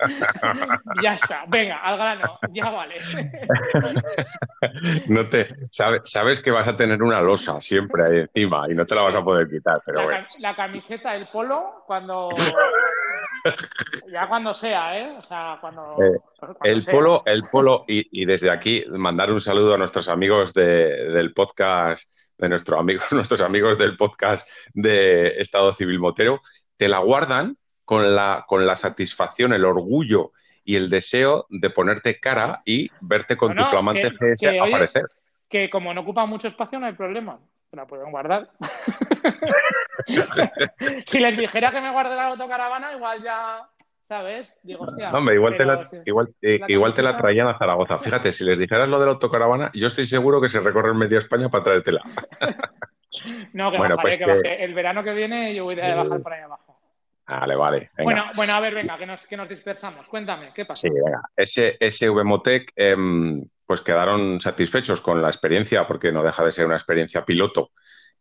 Ya 1.02 1.14
está. 1.14 1.45
Venga, 1.49 1.78
al 1.78 1.97
grano, 1.97 2.38
ya 2.50 2.71
vale. 2.71 2.97
No 5.09 5.28
te, 5.28 5.49
sabes, 5.71 6.42
que 6.42 6.50
vas 6.50 6.68
a 6.68 6.76
tener 6.76 7.02
una 7.02 7.21
losa 7.21 7.61
siempre 7.61 8.04
ahí 8.04 8.18
encima 8.21 8.66
y 8.68 8.75
no 8.75 8.85
te 8.85 8.95
la 8.95 9.02
vas 9.02 9.16
a 9.16 9.23
poder 9.23 9.49
quitar, 9.49 9.80
pero 9.85 9.99
la, 9.99 10.04
bueno. 10.04 10.26
La 10.40 10.54
camiseta, 10.54 11.14
el 11.14 11.26
polo, 11.28 11.85
cuando 11.87 12.30
ya 14.12 14.28
cuando 14.28 14.54
sea, 14.54 14.99
¿eh? 14.99 15.16
O 15.18 15.23
sea, 15.23 15.59
cuando. 15.61 15.97
Eh, 16.02 16.18
el 16.64 16.85
polo, 16.85 17.23
el 17.26 17.49
polo, 17.49 17.85
y, 17.87 18.25
desde 18.25 18.50
aquí 18.50 18.85
mandar 18.90 19.33
un 19.33 19.40
saludo 19.40 19.75
a 19.75 19.78
nuestros 19.78 20.09
amigos 20.09 20.54
del 20.54 21.33
podcast, 21.35 22.11
de 22.38 22.49
nuestros 22.49 22.78
amigos, 22.78 23.04
nuestros 23.12 23.40
amigos 23.40 23.78
del 23.78 23.97
podcast 23.97 24.49
de 24.75 25.38
Estado 25.38 25.73
Civil 25.73 25.99
Motero, 25.99 26.40
te 26.76 26.88
la 26.88 26.99
guardan 26.99 27.57
con 27.88 28.14
la, 28.14 28.45
con 28.47 28.66
la 28.66 28.76
satisfacción, 28.76 29.54
el 29.54 29.64
orgullo 29.64 30.33
y 30.62 30.76
el 30.76 30.90
deseo 30.90 31.47
de 31.49 31.71
ponerte 31.71 32.21
cara 32.21 32.61
y 32.66 32.90
verte 33.00 33.35
con 33.35 33.57
tu 33.57 33.64
flamante 33.64 34.11
GS 34.11 34.61
aparecer. 34.61 35.07
que 35.49 35.71
como 35.71 35.95
no 35.95 36.02
ocupa 36.02 36.26
mucho 36.26 36.49
espacio 36.49 36.78
no 36.78 36.85
hay 36.85 36.92
problema, 36.92 37.38
la 37.73 37.87
pueden 37.87 38.11
guardar. 38.11 38.50
si 41.07 41.18
les 41.18 41.38
dijera 41.38 41.71
que 41.71 41.80
me 41.80 41.90
guarde 41.90 42.14
la 42.14 42.26
autocaravana, 42.26 42.92
igual 42.92 43.23
ya, 43.23 43.66
¿sabes? 44.07 44.52
Digo, 44.62 44.85
hostia. 44.85 45.11
No, 45.11 45.21
hombre, 45.21 45.37
igual, 45.37 45.57
te 45.57 45.64
la, 45.64 45.88
igual, 46.04 46.28
eh, 46.42 46.61
igual 46.68 46.92
te 46.92 47.00
la 47.00 47.16
traían 47.16 47.49
a 47.49 47.57
Zaragoza. 47.57 47.99
Fíjate, 48.00 48.33
si 48.33 48.45
les 48.45 48.61
dijeras 48.61 48.90
lo 48.90 49.00
de 49.00 49.07
la 49.07 49.12
autocaravana, 49.12 49.71
yo 49.73 49.87
estoy 49.87 50.04
seguro 50.04 50.42
que 50.42 50.50
se 50.50 50.61
recorre 50.61 50.92
media 50.92 51.16
España 51.16 51.49
para 51.49 51.64
traértela. 51.64 52.02
no, 53.54 53.71
que, 53.71 53.78
bueno, 53.78 53.97
pues 53.97 54.18
que, 54.18 54.62
el 54.62 54.75
verano 54.75 55.02
que 55.02 55.14
viene 55.14 55.54
yo 55.54 55.64
voy 55.64 55.80
a 55.80 55.95
bajar 55.95 56.21
por 56.21 56.35
ahí 56.35 56.42
abajo. 56.42 56.67
Vale, 57.28 57.56
vale. 57.56 57.90
Bueno, 58.02 58.25
bueno, 58.35 58.54
a 58.54 58.61
ver, 58.61 58.75
venga, 58.75 58.97
que 58.97 59.04
nos, 59.04 59.26
que 59.26 59.37
nos 59.37 59.49
dispersamos. 59.49 60.06
Cuéntame, 60.08 60.50
¿qué 60.54 60.64
pasa? 60.64 60.80
Sí, 60.80 60.88
venga. 60.88 61.20
Ese, 61.37 61.76
ese 61.78 62.08
VMOTEC, 62.08 62.73
em, 62.75 63.47
pues 63.66 63.82
quedaron 63.82 64.40
satisfechos 64.40 65.02
con 65.02 65.20
la 65.20 65.28
experiencia, 65.28 65.87
porque 65.87 66.11
no 66.11 66.23
deja 66.23 66.42
de 66.42 66.52
ser 66.52 66.64
una 66.64 66.76
experiencia 66.76 67.26
piloto 67.26 67.73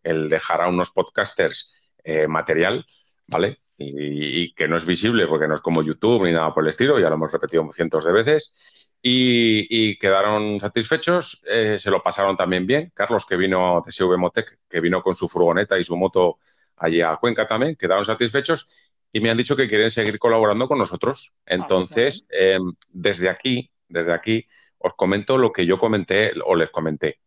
el 0.03 0.27
dejar 0.29 0.61
a 0.61 0.67
unos 0.67 0.91
podcasters 0.91 1.73
eh, 2.03 2.27
material, 2.27 2.85
¿vale? 3.27 3.59
Y, 3.77 4.53
que 4.55 4.67
no 4.67 4.75
es 4.75 4.85
visible 4.85 5.27
porque 5.27 5.47
no 5.47 5.55
es 5.55 5.61
como 5.61 5.83
YouTube 5.83 6.25
ni 6.25 6.33
nada 6.33 6.53
por 6.53 6.63
el 6.63 6.69
estilo, 6.69 6.99
ya 6.99 7.09
lo 7.09 7.15
hemos 7.15 7.31
repetido 7.31 7.65
cientos 7.71 8.03
de 8.03 8.11
veces. 8.11 8.55
Y, 9.01 9.97
quedaron 9.99 10.59
satisfechos, 10.59 11.43
eh, 11.47 11.77
se 11.79 11.91
lo 11.91 12.01
pasaron 12.01 12.35
también 12.35 12.65
bien. 12.67 12.91
Carlos, 12.93 13.25
que 13.25 13.37
vino 13.37 13.81
de 13.85 13.91
SVMotec, 13.91 14.59
que 14.69 14.81
vino 14.81 15.01
con 15.01 15.13
su 15.13 15.29
furgoneta 15.29 15.77
y 15.77 15.83
su 15.83 15.95
moto 15.95 16.39
allí 16.77 17.01
a 17.01 17.15
Cuenca 17.17 17.45
también, 17.47 17.75
quedaron 17.75 18.05
satisfechos 18.05 18.86
y 19.11 19.19
me 19.21 19.29
han 19.29 19.37
dicho 19.37 19.55
que 19.55 19.67
quieren 19.67 19.89
seguir 19.89 20.19
colaborando 20.19 20.67
con 20.67 20.77
nosotros. 20.77 21.33
Ah, 21.45 21.55
Entonces, 21.55 22.25
em, 22.29 22.73
desde 22.89 23.29
aquí, 23.29 23.71
desde 23.87 24.13
aquí, 24.13 24.47
os 24.77 24.93
comento 24.95 25.37
lo 25.37 25.51
que 25.51 25.65
yo 25.65 25.79
comenté 25.79 26.33
o 26.45 26.55
les 26.55 26.69
comenté. 26.69 27.19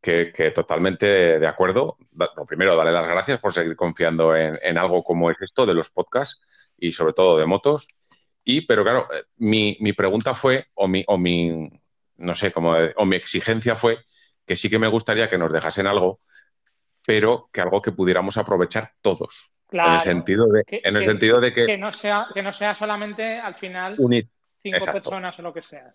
Que, 0.00 0.32
totalmente 0.54 1.06
de 1.38 1.46
acuerdo. 1.46 1.98
Lo 2.36 2.44
primero, 2.46 2.74
darle 2.74 2.92
las 2.92 3.06
gracias 3.06 3.38
por 3.38 3.52
seguir 3.52 3.76
confiando 3.76 4.34
en, 4.34 4.78
algo 4.78 5.04
como 5.04 5.30
es 5.30 5.36
esto 5.42 5.66
de 5.66 5.74
los 5.74 5.90
podcasts 5.90 6.40
y 6.78 6.92
sobre 6.92 7.12
todo 7.12 7.36
de 7.38 7.46
motos. 7.46 7.88
Y, 8.42 8.66
pero 8.66 8.82
claro, 8.82 9.06
eh, 9.12 9.24
mi, 9.36 9.76
mi 9.80 9.92
pregunta 9.92 10.34
fue, 10.34 10.68
o 10.74 10.88
mi, 10.88 11.04
o 11.06 11.18
mi, 11.18 11.70
no 12.16 12.34
sé, 12.34 12.50
como, 12.52 12.74
o 12.96 13.04
mi 13.04 13.16
exigencia 13.16 13.76
fue 13.76 13.98
que 14.46 14.56
sí 14.56 14.70
que 14.70 14.78
me 14.78 14.88
gustaría 14.88 15.28
que 15.28 15.38
nos 15.38 15.52
dejasen 15.52 15.86
algo, 15.86 16.20
pero 17.06 17.50
que 17.52 17.60
algo 17.60 17.82
que 17.82 17.92
pudiéramos 17.92 18.38
aprovechar 18.38 18.94
todos 19.02 19.52
en 19.72 19.92
el 19.92 20.00
sentido 20.00 20.46
de 20.46 20.64
que, 20.64 20.80
en 20.82 20.96
el 20.96 21.04
sentido 21.04 21.40
de 21.40 21.52
que, 21.52 21.78
no 21.78 21.92
sea 21.92 22.26
que 22.32 22.42
no 22.42 22.52
sea 22.52 22.74
solamente 22.74 23.38
al 23.38 23.54
final 23.54 23.96
cinco 24.62 24.86
personas 24.92 25.38
o 25.38 25.42
lo 25.42 25.52
que 25.52 25.62
sea. 25.62 25.90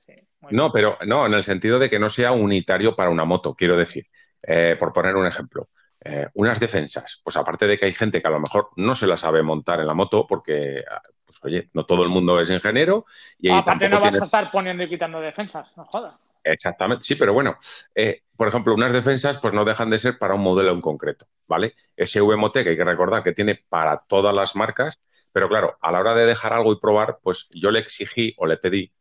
no, 0.52 0.72
pero 0.72 0.98
no, 1.06 1.26
en 1.26 1.34
el 1.34 1.44
sentido 1.44 1.80
de 1.80 1.90
que 1.90 2.00
no 2.00 2.10
sea 2.10 2.32
unitario 2.32 2.96
para 2.96 3.10
una 3.10 3.26
moto, 3.26 3.56
quiero 3.56 3.76
decir. 3.76 4.08
Eh, 4.48 4.76
por 4.78 4.94
poner 4.94 5.16
un 5.16 5.26
ejemplo, 5.26 5.70
eh, 6.04 6.28
unas 6.36 6.60
defensas, 6.60 7.20
pues 7.24 7.36
aparte 7.36 7.66
de 7.66 7.80
que 7.80 7.88
hay 7.88 7.94
gente 7.94 8.22
que 8.22 8.28
a 8.28 8.32
lo 8.32 8.40
mejor 8.40 8.70
no 8.76 8.94
se 8.94 9.08
la 9.08 9.18
sabe 9.18 9.42
montar 9.42 9.80
en 9.80 9.88
la 9.88 9.96
moto 9.96 10.28
porque, 10.28 10.84
pues 11.26 11.44
oye, 11.44 11.70
no 11.74 11.86
todo 11.88 12.04
el 12.04 12.10
mundo 12.10 12.40
es 12.40 12.52
ingeniero 12.52 13.06
y 13.40 13.50
aparte 13.50 13.90
no 13.90 14.00
vas 14.00 14.22
a 14.22 14.26
estar 14.26 14.52
poniendo 14.52 14.84
y 14.84 14.90
quitando 14.90 15.20
defensas, 15.20 15.76
no 15.76 15.86
jodas. 15.92 16.14
Exactamente, 16.44 17.04
sí, 17.04 17.16
pero 17.16 17.34
bueno, 17.34 17.58
eh, 17.96 18.22
por 18.38 18.48
ejemplo, 18.48 18.74
unas 18.74 18.94
defensas 18.94 19.40
pues 19.40 19.54
no 19.54 19.66
dejan 19.66 19.90
de 19.90 19.98
ser 19.98 20.18
para 20.18 20.36
un 20.36 20.42
modelo 20.42 20.72
en 20.72 20.82
concreto, 20.82 21.26
¿vale? 21.48 21.74
Ese 21.96 22.22
VMOT 22.22 22.54
que 22.54 22.70
hay 22.70 22.78
que 22.78 22.86
recordar 22.86 23.24
que 23.24 23.34
tiene 23.34 23.60
para 23.70 24.04
todas 24.08 24.36
las 24.36 24.56
marcas, 24.56 25.00
pero 25.32 25.48
claro, 25.48 25.78
a 25.82 25.92
la 25.92 26.00
hora 26.00 26.14
de 26.14 26.26
dejar 26.26 26.54
algo 26.54 26.74
y 26.74 26.80
probar, 26.80 27.20
pues 27.22 27.50
yo 27.52 27.72
le 27.72 27.80
exigí 27.80 28.34
o 28.38 28.46
le 28.46 28.58
pedí 28.58 28.92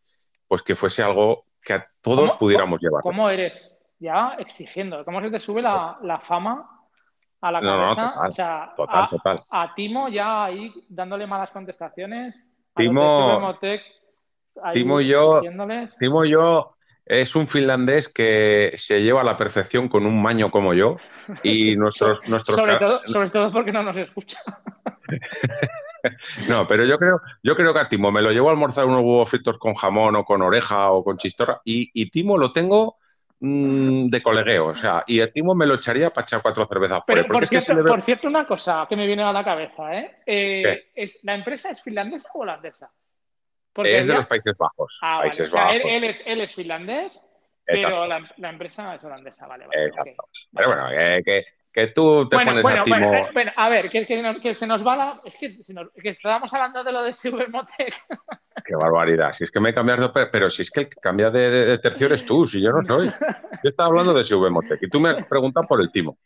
pues 0.47 0.63
que 0.63 0.75
fuese 0.75 1.03
algo 1.03 1.47
que 1.63 1.75
a 1.75 1.89
todos 2.01 2.33
pudiéramos 2.35 2.81
llevar. 2.81 3.03
¿Cómo 3.03 3.29
eres? 3.29 3.75
Ya 3.99 4.37
exigiendo, 4.39 5.05
¿cómo 5.05 5.21
se 5.21 5.31
te 5.31 5.41
sube 5.41 5.63
la, 5.63 6.21
fama 6.27 6.69
a 7.41 7.53
la 7.53 7.61
cabeza? 7.61 8.75
total, 8.77 9.09
total, 9.09 9.37
a, 9.51 9.75
Timo 9.75 10.09
ya 10.09 10.45
ahí 10.45 10.73
dándole 10.89 11.27
malas 11.27 11.51
contestaciones. 11.51 12.35
Timo, 12.75 13.59
Timo 14.73 15.01
y 15.01 15.09
yo, 15.09 15.41
Timo 15.99 16.25
y 16.25 16.31
yo 16.31 16.74
es 17.07 17.37
un 17.37 17.49
finlandés 17.49 18.09
que 18.09 18.73
se 18.77 19.03
lleva 19.03 19.21
a 19.21 19.25
la 19.25 19.37
perfección 19.37 19.89
con 19.89 20.07
un 20.07 20.23
maño 20.23 20.51
como 20.51 20.75
yo 20.75 20.97
y 21.43 21.77
nuestros... 21.77 22.21
nuestros 22.29 22.57
sobre, 22.57 22.77
todo, 22.77 23.01
sobre 23.07 23.31
todo 23.31 23.53
porque 23.53 23.73
no 23.73 23.83
nos 23.83 23.97
escucha. 23.97 24.41
no, 26.49 26.67
pero 26.67 26.85
yo 26.85 26.99
creo, 26.99 27.21
yo 27.43 27.57
creo 27.57 27.75
que 27.75 27.81
a 27.81 27.89
Timo 27.89 28.11
me 28.11 28.23
lo 28.23 28.31
llevo 28.31 28.49
a 28.49 28.53
almorzar 28.53 28.87
unos 28.87 29.03
huevos 29.03 29.29
fritos 29.29 29.59
con 29.59 29.75
jamón 29.75 30.17
o 30.17 30.25
con 30.25 30.43
oreja 30.43 30.91
o 30.91 31.05
con 31.05 31.19
chistorra 31.19 31.61
y, 31.65 32.11
Timo 32.11 32.39
lo 32.39 32.53
tengo 32.53 32.97
mm, 33.41 34.07
de 34.09 34.23
colegueo, 34.23 34.69
o 34.69 34.75
sea, 34.75 35.05
y 35.07 35.21
el 35.21 35.33
Timo 35.33 35.55
me 35.55 35.67
lo 35.67 35.75
echaría 35.75 36.11
para 36.11 36.25
echar 36.25 36.41
cuatro 36.41 36.67
cervezas. 36.67 37.03
Pero, 37.07 37.27
por, 37.27 37.47
cierto, 37.47 37.85
por 37.85 38.01
cierto, 38.01 38.29
una 38.29 38.47
cosa 38.47 38.87
que 38.89 38.97
me 38.97 39.07
viene 39.07 39.25
a 39.25 39.33
la 39.33 39.45
cabeza, 39.45 39.95
¿eh? 39.95 40.17
eh 40.25 40.85
es, 40.95 41.23
¿La 41.23 41.35
empresa 41.35 41.71
es 41.71 41.83
finlandesa 41.83 42.31
o 42.33 42.41
holandesa? 42.41 42.91
Es 43.77 44.07
de 44.07 44.15
los 44.15 44.27
Países 44.27 44.57
Bajos. 44.57 44.99
Ah, 45.03 45.21
Países 45.23 45.51
Bajos. 45.51 45.75
Él, 45.75 46.05
es, 46.05 46.23
él, 46.27 46.41
es, 46.41 46.55
finlandés, 46.55 47.23
pero 47.65 48.07
la, 48.07 48.23
la, 48.37 48.51
empresa 48.51 48.95
es 48.95 49.05
holandesa, 49.05 49.47
vale. 49.47 49.67
vale 49.67 49.87
Exacto. 49.87 50.29
Pero 50.53 50.69
bueno, 50.69 50.89
que, 51.25 51.45
que 51.75 51.89
tú 51.89 52.29
te 52.29 52.37
pones 52.37 52.65
a 52.65 52.83
Timo... 52.85 53.09
Bueno, 53.09 53.29
bueno, 53.33 53.53
a 53.57 53.69
ver, 53.69 53.91
que, 53.91 54.07
que, 54.07 54.55
se 54.55 54.67
nos 54.67 54.87
va 54.87 54.97
la... 54.97 55.21
Es 55.25 55.37
que, 55.37 55.51
se 55.51 55.75
nos, 55.75 55.89
que 55.93 56.11
estábamos 56.11 56.55
hablando 56.55 56.85
de 56.85 56.93
lo 56.93 57.03
de 57.03 57.13
Subemotec. 57.13 57.95
Qué 58.65 58.77
barbaridad. 58.77 59.33
Si 59.33 59.43
es 59.43 59.51
que 59.51 59.59
me 59.59 59.71
he 59.71 59.75
cambiado, 59.75 60.13
pero 60.13 60.49
si 60.49 60.63
es 60.63 60.71
que 60.71 60.83
el 60.83 60.89
que 60.89 61.01
cambia 61.01 61.31
de, 61.31 61.77
tercio 61.79 62.07
eres 62.07 62.25
tú, 62.25 62.47
si 62.47 62.63
yo 62.63 62.71
no 62.71 62.85
soy. 62.85 63.09
Yo 63.09 63.71
estaba 63.71 63.89
hablando 63.89 64.15
de 64.15 64.23
Subemotec 64.23 64.85
y 64.85 64.89
tú 64.89 65.01
me 65.01 65.11
has 65.11 65.27
preguntado 65.27 65.67
por 65.67 65.81
el 65.81 65.91
Timo. 65.91 66.17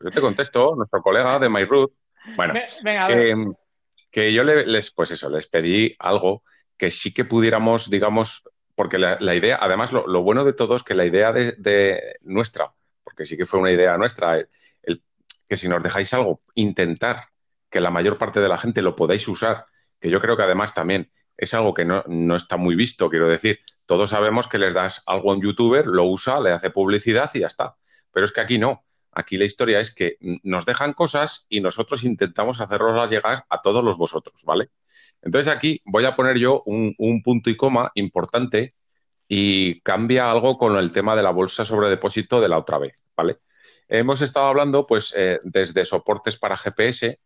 Yo 0.00 0.10
te 0.10 0.20
contesto, 0.20 0.74
nuestro 0.74 1.00
colega 1.00 1.38
de 1.38 1.48
MyRoot. 1.48 1.92
Bueno, 2.34 2.54
Venga, 2.82 3.06
que, 3.06 3.52
que, 4.10 4.32
yo 4.32 4.42
les, 4.42 4.92
pues 4.92 5.12
eso, 5.12 5.30
les 5.30 5.48
pedí 5.48 5.94
algo 6.00 6.42
que 6.78 6.90
sí 6.90 7.12
que 7.12 7.24
pudiéramos, 7.24 7.90
digamos, 7.90 8.48
porque 8.74 8.98
la, 8.98 9.34
idea, 9.34 9.58
además 9.60 9.92
lo, 9.92 10.22
bueno 10.22 10.44
de 10.44 10.52
todo 10.52 10.76
es 10.76 10.84
que 10.84 10.94
la 10.94 11.04
idea 11.04 11.32
de, 11.32 12.16
nuestra, 12.22 12.72
porque 13.02 13.26
sí 13.26 13.36
que 13.36 13.44
fue 13.44 13.58
una 13.58 13.72
idea 13.72 13.98
nuestra, 13.98 14.38
el, 14.82 15.02
que 15.48 15.56
si 15.56 15.68
nos 15.68 15.82
dejáis 15.82 16.14
algo, 16.14 16.42
intentar 16.54 17.24
que 17.70 17.80
la 17.80 17.90
mayor 17.90 18.16
parte 18.16 18.40
de 18.40 18.48
la 18.48 18.56
gente 18.56 18.80
lo 18.80 18.94
podáis 18.94 19.26
usar, 19.26 19.66
que 20.00 20.10
yo 20.10 20.20
creo 20.20 20.36
que 20.36 20.44
además 20.44 20.74
también 20.74 21.10
es 21.36 21.52
algo 21.54 21.74
que 21.74 21.84
no, 21.84 22.04
no, 22.06 22.36
está 22.36 22.56
muy 22.56 22.76
visto, 22.76 23.10
quiero 23.10 23.28
decir, 23.28 23.60
todos 23.84 24.10
sabemos 24.10 24.46
que 24.46 24.58
les 24.58 24.74
das 24.74 25.02
algo 25.06 25.32
a 25.32 25.34
un 25.34 25.42
youtuber, 25.42 25.86
lo 25.86 26.04
usa, 26.04 26.40
le 26.40 26.52
hace 26.52 26.70
publicidad 26.70 27.30
y 27.34 27.40
ya 27.40 27.48
está. 27.48 27.76
Pero 28.12 28.26
es 28.26 28.32
que 28.32 28.40
aquí 28.40 28.58
no. 28.58 28.84
Aquí 29.12 29.36
la 29.36 29.44
historia 29.44 29.80
es 29.80 29.94
que 29.94 30.18
nos 30.42 30.66
dejan 30.66 30.92
cosas 30.92 31.46
y 31.48 31.60
nosotros 31.60 32.04
intentamos 32.04 32.60
hacerlas 32.60 33.10
llegar 33.10 33.44
a 33.48 33.62
todos 33.62 33.82
los 33.82 33.96
vosotros, 33.96 34.44
¿vale? 34.44 34.70
Entonces 35.22 35.52
aquí 35.52 35.80
voy 35.84 36.04
a 36.04 36.14
poner 36.14 36.38
yo 36.38 36.62
un, 36.66 36.94
punto 37.22 37.50
y 37.50 37.56
coma 37.56 37.90
importante 37.94 38.74
y 39.26 39.80
cambia 39.80 40.30
algo 40.30 40.56
con 40.56 40.76
el 40.76 40.92
tema 40.92 41.14
de 41.16 41.22
la 41.22 41.30
bolsa 41.30 41.64
sobre 41.64 41.90
depósito 41.90 42.40
de 42.40 42.48
la 42.48 42.58
otra 42.58 42.78
vez, 42.78 43.04
¿vale? 43.16 43.38
Hemos 43.88 44.22
estado 44.22 44.46
hablando, 44.46 44.86
pues, 44.86 45.14
eh, 45.16 45.40
desde 45.42 45.84
soportes 45.84 46.38
para 46.38 46.56
GPS, 46.56 47.18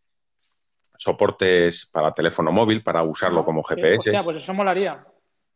soportes 0.97 1.89
para 1.91 2.13
teléfono 2.13 2.51
móvil, 2.51 2.83
para 2.83 3.03
usarlo 3.03 3.41
ah, 3.41 3.45
como 3.45 3.63
GPS. 3.63 4.11
pues 4.23 4.37
eso 4.37 4.53
molaría. 4.53 5.05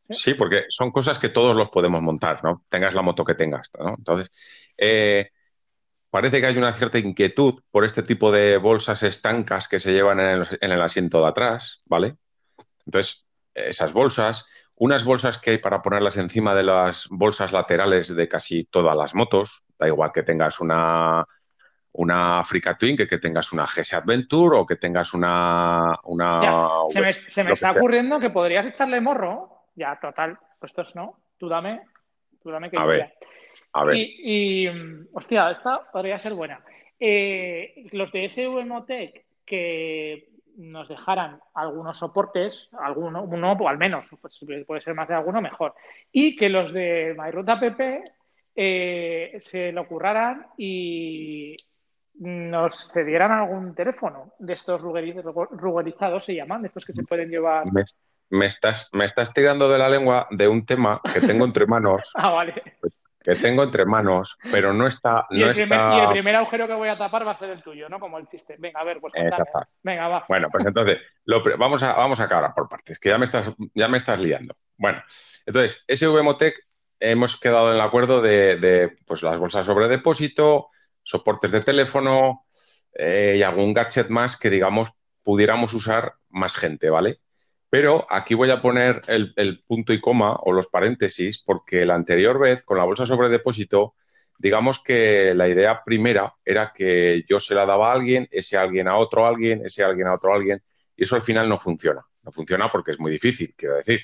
Sí, 0.10 0.36
porque 0.36 0.66
son 0.70 0.92
cosas 0.92 1.20
que 1.20 1.30
todos 1.30 1.56
los 1.56 1.70
podemos 1.70 2.02
montar, 2.02 2.44
¿no? 2.44 2.66
Tengas 2.70 2.94
la 2.94 3.02
moto 3.02 3.26
que 3.26 3.36
tengas, 3.36 3.70
¿no? 3.78 3.96
Entonces, 3.98 4.32
eh, 4.78 5.32
parece 6.10 6.40
que 6.40 6.48
hay 6.48 6.58
una 6.58 6.72
cierta 6.72 7.00
inquietud 7.00 7.62
por 7.72 7.84
este 7.84 8.04
tipo 8.04 8.32
de 8.32 8.58
bolsas 8.58 9.04
estancas 9.04 9.68
que 9.68 9.80
se 9.80 9.92
llevan 9.92 10.20
en 10.20 10.72
el 10.72 10.82
asiento 10.82 11.22
de 11.22 11.28
atrás, 11.28 11.82
¿vale? 11.86 12.16
Entonces, 12.88 13.28
esas 13.54 13.92
bolsas, 13.92 14.48
unas 14.76 15.04
bolsas 15.04 15.40
que 15.40 15.52
hay 15.52 15.58
para 15.58 15.82
ponerlas 15.82 16.18
encima 16.18 16.56
de 16.56 16.64
las 16.64 17.08
bolsas 17.10 17.52
laterales 17.52 18.16
de 18.16 18.28
casi 18.28 18.64
todas 18.64 18.96
las 18.96 19.14
motos, 19.14 19.66
da 19.78 19.88
igual 19.88 20.12
que 20.14 20.24
tengas 20.24 20.62
una, 20.62 21.26
una 21.92 22.40
Africa 22.40 22.78
Twin, 22.78 22.96
que, 22.96 23.08
que 23.08 23.18
tengas 23.18 23.52
una 23.52 23.66
GS 23.66 23.94
Adventure 23.94 24.58
o 24.58 24.66
que 24.66 24.78
tengas 24.78 25.14
una... 25.14 26.00
una 26.06 26.42
se 26.90 27.02
me, 27.02 27.14
se 27.14 27.44
me 27.44 27.52
está 27.52 27.72
ocurriendo 27.72 28.20
que 28.20 28.30
podrías 28.30 28.66
echarle 28.66 29.02
morro. 29.02 29.66
Ya, 29.76 30.00
total, 30.00 30.40
pues 30.60 30.74
es 30.78 30.96
no. 30.96 31.20
Tú 31.38 31.50
dame, 31.50 31.82
tú 32.42 32.50
dame 32.50 32.72
que 32.72 32.78
a 32.78 32.86
ver, 32.86 33.14
a 33.74 33.84
ver. 33.84 33.98
Y, 33.98 34.68
hostia, 35.14 35.52
esta 35.52 35.92
podría 35.92 36.18
ser 36.18 36.34
buena. 36.34 36.64
Eh, 37.00 37.86
los 37.92 38.12
de 38.12 38.28
SV 38.28 38.66
Motec 38.66 39.26
que 39.46 40.30
nos 40.58 40.90
dejaran 40.90 41.40
algunos 41.54 41.98
soportes, 41.98 42.68
alguno, 42.80 43.24
uno 43.24 43.52
o 43.54 43.70
al 43.70 43.78
menos, 43.78 44.10
pues, 44.20 44.40
puede 44.66 44.82
ser 44.82 44.96
más 44.96 45.08
de 45.08 45.14
alguno, 45.14 45.42
mejor. 45.42 45.76
Y 46.12 46.36
que 46.36 46.50
los 46.50 46.74
de 46.74 47.16
MyRoot 47.18 47.50
app 47.50 47.82
eh, 48.56 49.40
se 49.46 49.72
lo 49.72 49.88
curraran 49.88 50.48
y 50.58 51.56
nos 52.16 52.90
cedieran 52.92 53.32
algún 53.32 53.76
teléfono 53.76 54.34
de 54.40 54.54
estos 54.54 54.82
rugerizados, 54.82 56.26
se 56.26 56.34
llaman, 56.34 56.64
de 56.64 56.70
estos 56.70 56.86
que 56.86 56.94
se 56.94 57.04
pueden 57.04 57.30
llevar. 57.30 57.66
Me, 58.30 58.48
estás, 58.48 58.90
me 58.94 59.06
estás 59.06 59.32
tirando 59.34 59.70
de 59.70 59.78
la 59.78 59.88
lengua 59.88 60.28
de 60.32 60.48
un 60.48 60.66
tema 60.66 61.00
que 61.14 61.22
tengo 61.22 61.46
entre 61.46 61.68
manos. 61.68 62.12
ah, 62.16 62.32
vale. 62.32 62.56
Que 63.28 63.36
tengo 63.36 63.64
entre 63.64 63.84
manos, 63.84 64.38
pero 64.50 64.72
no 64.72 64.88
está. 64.88 65.28
Y, 65.30 65.44
el 65.44 65.52
primer, 65.52 66.38
agujero 66.38 66.66
que 66.66 66.74
voy 66.74 66.88
a 66.88 66.98
tapar 66.98 67.28
va 67.28 67.32
a 67.32 67.38
ser 67.38 67.50
el 67.50 67.62
tuyo, 67.62 67.90
¿no? 67.90 68.00
Como 68.00 68.18
el 68.18 68.26
chiste. 68.30 68.56
Venga, 68.58 68.80
a 68.80 68.86
ver, 68.86 69.02
pues. 69.02 69.12
Venga, 69.84 70.08
va. 70.08 70.26
Bueno, 70.30 70.48
pues 70.50 70.66
entonces, 70.66 71.00
vamos, 71.58 71.84
a, 71.84 71.92
vamos 71.92 72.22
a 72.22 72.24
acabar 72.24 72.54
por 72.56 72.70
partes, 72.70 72.98
que 72.98 73.10
ya 73.10 73.18
me 73.18 73.26
estás, 73.26 73.52
ya 73.74 73.90
me 73.90 73.98
estás 73.98 74.18
liando. 74.18 74.56
Bueno, 74.78 75.04
entonces, 75.46 75.84
SVMotec 75.94 76.56
hemos 77.02 77.38
quedado 77.38 77.68
en 77.68 77.76
el 77.76 77.82
acuerdo 77.82 78.22
de, 78.22 78.96
pues, 79.06 79.22
las 79.24 79.38
bolsas 79.38 79.66
sobre 79.66 79.90
depósito, 79.90 80.70
soportes 81.04 81.52
de 81.52 81.60
teléfono 81.60 82.46
eh, 82.94 83.36
y 83.40 83.44
algún 83.44 83.74
gadget 83.74 84.08
más 84.08 84.40
que, 84.40 84.50
digamos, 84.50 85.02
pudiéramos 85.22 85.74
usar 85.74 86.14
más 86.30 86.56
gente, 86.56 86.90
¿vale? 86.90 87.20
Pero 87.70 88.06
aquí 88.10 88.34
voy 88.34 88.50
a 88.50 88.62
poner 88.62 89.02
el, 89.08 89.64
punto 89.68 89.94
y 89.94 90.00
coma 90.00 90.36
o 90.42 90.54
los 90.54 90.68
paréntesis 90.68 91.44
porque 91.44 91.86
la 91.86 91.96
anterior 91.96 92.40
vez 92.40 92.64
con 92.64 92.78
la 92.78 92.86
bolsa 92.86 93.06
sobre 93.06 93.30
depósito, 93.30 93.96
digamos 94.38 94.82
que 94.82 95.34
la 95.36 95.50
idea 95.50 95.82
primera 95.84 96.34
era 96.46 96.72
que 96.74 97.24
yo 97.28 97.40
se 97.40 97.56
la 97.56 97.66
daba 97.66 97.90
a 97.90 97.94
alguien, 97.94 98.28
ese 98.32 98.58
alguien 98.58 98.88
a 98.88 98.96
otro 98.98 99.26
alguien, 99.26 99.66
ese 99.66 99.84
alguien 99.84 100.08
a 100.08 100.14
otro 100.14 100.34
alguien 100.34 100.62
y 100.96 101.04
eso 101.04 101.16
al 101.16 101.22
final 101.22 101.50
no 101.50 101.60
funciona. 101.60 102.06
No 102.24 102.32
funciona 102.32 102.70
porque 102.70 102.92
es 102.92 103.00
muy 103.00 103.12
difícil, 103.12 103.54
quiero 103.56 103.76
decir. 103.76 104.02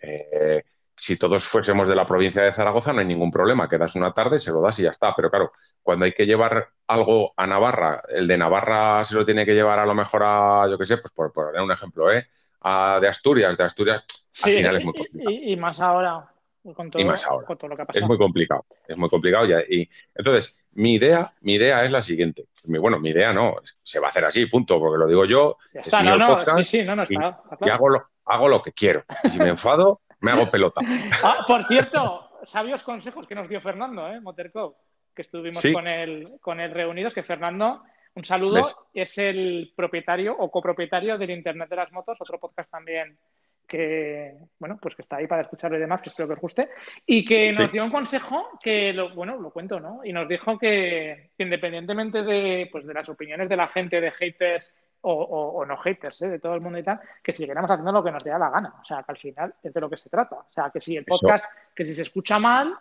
Eh, 0.00 0.62
si 1.00 1.16
todos 1.16 1.44
fuésemos 1.44 1.88
de 1.88 1.94
la 1.94 2.06
provincia 2.06 2.42
de 2.42 2.52
Zaragoza 2.52 2.92
no 2.92 3.00
hay 3.00 3.06
ningún 3.06 3.30
problema, 3.30 3.68
quedas 3.68 3.94
una 3.94 4.12
tarde, 4.12 4.38
se 4.38 4.50
lo 4.50 4.60
das 4.60 4.78
y 4.78 4.82
ya 4.82 4.90
está. 4.90 5.14
Pero 5.16 5.30
claro, 5.30 5.52
cuando 5.82 6.04
hay 6.04 6.12
que 6.12 6.26
llevar 6.26 6.68
algo 6.86 7.32
a 7.36 7.46
Navarra, 7.46 8.02
el 8.08 8.28
de 8.28 8.36
Navarra 8.36 9.02
se 9.04 9.14
lo 9.14 9.24
tiene 9.24 9.46
que 9.46 9.54
llevar 9.54 9.78
a 9.78 9.86
lo 9.86 9.94
mejor 9.94 10.22
a, 10.24 10.66
yo 10.68 10.76
qué 10.76 10.84
sé, 10.84 10.98
pues 10.98 11.12
por 11.12 11.32
poner 11.32 11.62
un 11.62 11.72
ejemplo, 11.72 12.12
¿eh? 12.12 12.26
De 12.62 13.08
Asturias, 13.08 13.56
de 13.56 13.64
Asturias, 13.64 14.04
al 14.42 14.52
final 14.52 14.76
es 14.76 14.84
muy 14.84 14.94
complicado. 14.94 15.30
Y, 15.30 15.56
más 15.56 15.80
ahora. 15.80 16.26
Con 16.74 16.90
todo, 16.90 17.00
y 17.00 17.04
más 17.04 17.24
ahora. 17.26 17.46
Con 17.46 17.56
todo 17.56 17.68
lo 17.68 17.76
que 17.76 17.82
ha 17.82 17.86
es 17.94 18.06
muy 18.06 18.18
complicado, 18.18 18.66
es 18.86 18.96
muy 18.96 19.08
complicado. 19.08 19.46
Y, 19.68 19.88
entonces, 20.14 20.62
mi 20.72 20.94
idea, 20.94 21.32
mi 21.40 21.54
idea 21.54 21.84
es 21.84 21.90
la 21.90 22.02
siguiente. 22.02 22.46
bueno, 22.64 22.98
mi 22.98 23.10
idea 23.10 23.32
no, 23.32 23.56
se 23.82 23.98
va 23.98 24.08
a 24.08 24.10
hacer 24.10 24.24
así, 24.24 24.46
punto, 24.46 24.78
porque 24.78 24.98
lo 24.98 25.06
digo 25.06 25.24
yo. 25.24 25.56
está, 25.72 26.02
no, 26.02 26.16
no, 26.16 26.44
sí, 26.58 26.64
sí, 26.64 26.82
no, 26.82 26.96
no, 26.96 27.04
está, 27.04 27.40
y, 27.62 27.70
hago, 27.70 27.88
lo, 27.88 28.04
hago 28.26 28.48
lo 28.48 28.60
que 28.62 28.72
quiero. 28.72 29.04
Y 29.24 29.30
si 29.30 29.38
me 29.38 29.48
enfado, 29.48 30.02
me 30.20 30.32
hago 30.32 30.50
pelota. 30.50 30.82
Ah, 31.24 31.44
por 31.46 31.64
cierto, 31.66 32.30
sabios 32.44 32.82
consejos 32.82 33.26
que 33.26 33.34
nos 33.34 33.48
dio 33.48 33.60
Fernando, 33.60 34.06
¿eh? 34.08 34.20
Moterco, 34.20 34.76
que 35.14 35.22
estuvimos 35.22 35.62
con, 35.72 35.86
él, 35.86 36.36
con 36.40 36.60
él 36.60 36.72
reunidos, 36.72 37.14
que 37.14 37.22
Fernando 37.22 37.82
un 38.20 38.24
saludo. 38.24 38.60
Es 38.92 39.18
el 39.18 39.72
propietario 39.74 40.36
o 40.38 40.50
copropietario 40.50 41.16
del 41.18 41.30
Internet 41.30 41.68
de 41.70 41.76
las 41.76 41.92
Motos, 41.92 42.18
otro 42.20 42.38
podcast 42.38 42.70
también 42.70 43.18
que, 43.66 44.34
bueno, 44.58 44.78
pues 44.82 44.96
que 44.96 45.02
está 45.02 45.16
ahí 45.16 45.28
para 45.28 45.42
escucharlo 45.42 45.76
y 45.76 45.80
demás, 45.80 46.02
que 46.02 46.08
espero 46.08 46.26
que 46.26 46.34
os 46.34 46.40
guste, 46.40 46.70
y 47.06 47.24
que 47.24 47.52
nos 47.52 47.70
dio 47.70 47.84
un 47.84 47.92
consejo 47.92 48.58
que, 48.60 48.92
lo, 48.92 49.14
bueno, 49.14 49.36
lo 49.36 49.52
cuento, 49.52 49.78
¿no? 49.78 50.00
Y 50.04 50.12
nos 50.12 50.28
dijo 50.28 50.58
que, 50.58 51.30
independientemente 51.38 52.24
de, 52.24 52.68
pues, 52.70 52.84
de 52.84 52.92
las 52.92 53.08
opiniones 53.08 53.48
de 53.48 53.56
la 53.56 53.68
gente, 53.68 54.00
de 54.00 54.10
haters 54.10 54.76
o, 55.02 55.64
no 55.64 55.76
haters, 55.78 56.20
¿eh? 56.22 56.28
de 56.28 56.40
todo 56.40 56.54
el 56.54 56.60
mundo 56.60 56.78
y 56.80 56.82
tal, 56.82 57.00
que 57.22 57.32
siguiéramos 57.32 57.70
haciendo 57.70 57.92
lo 57.92 58.02
que 58.02 58.10
nos 58.10 58.24
dé 58.24 58.30
la 58.30 58.50
gana. 58.50 58.74
O 58.82 58.84
sea, 58.84 59.04
que 59.04 59.12
al 59.12 59.18
final 59.18 59.54
es 59.62 59.72
de 59.72 59.80
lo 59.80 59.88
que 59.88 59.96
se 59.96 60.10
trata. 60.10 60.34
O 60.34 60.52
sea, 60.52 60.70
que 60.70 60.80
si 60.80 60.96
el 60.96 61.04
podcast, 61.04 61.44
que 61.74 61.84
si 61.84 61.94
se 61.94 62.02
escucha 62.02 62.40
mal, 62.40 62.76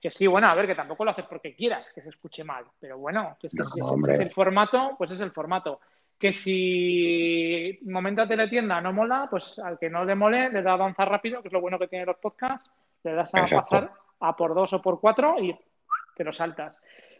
que 0.00 0.10
sí, 0.10 0.26
bueno, 0.26 0.48
a 0.48 0.54
ver, 0.54 0.66
que 0.66 0.74
tampoco 0.74 1.04
lo 1.04 1.10
haces 1.10 1.24
porque 1.26 1.54
quieras 1.54 1.92
que 1.92 2.02
se 2.02 2.10
escuche 2.10 2.44
mal, 2.44 2.64
pero 2.78 2.98
bueno, 2.98 3.36
que, 3.40 3.48
si 3.48 3.56
es 3.58 4.20
el 4.20 4.30
formato, 4.30 4.94
pues 4.98 5.10
es 5.10 5.20
el 5.20 5.32
formato. 5.32 5.80
Que 6.18 6.32
si 6.32 7.78
momento 7.82 8.22
de 8.22 8.28
teletienda 8.28 8.80
no 8.80 8.92
mola, 8.92 9.26
pues 9.30 9.58
al 9.58 9.78
que 9.78 9.90
no 9.90 10.04
le 10.04 10.14
mole, 10.14 10.50
le 10.50 10.62
da 10.62 10.70
a 10.70 10.74
avanzar 10.74 11.10
rápido, 11.10 11.42
que 11.42 11.48
es 11.48 11.52
lo 11.52 11.60
bueno 11.60 11.78
que 11.78 11.88
tienen 11.88 12.06
los 12.06 12.16
podcasts, 12.16 12.70
le 13.04 13.12
das 13.12 13.34
a 13.34 13.42
pasar 13.42 13.90
a 14.20 14.36
por 14.36 14.54
dos 14.54 14.72
o 14.72 14.80
por 14.80 15.00
cuatro 15.00 15.36
y 15.38 15.56
te 16.14 16.24
lo 16.24 16.32
saltas. 16.32 16.78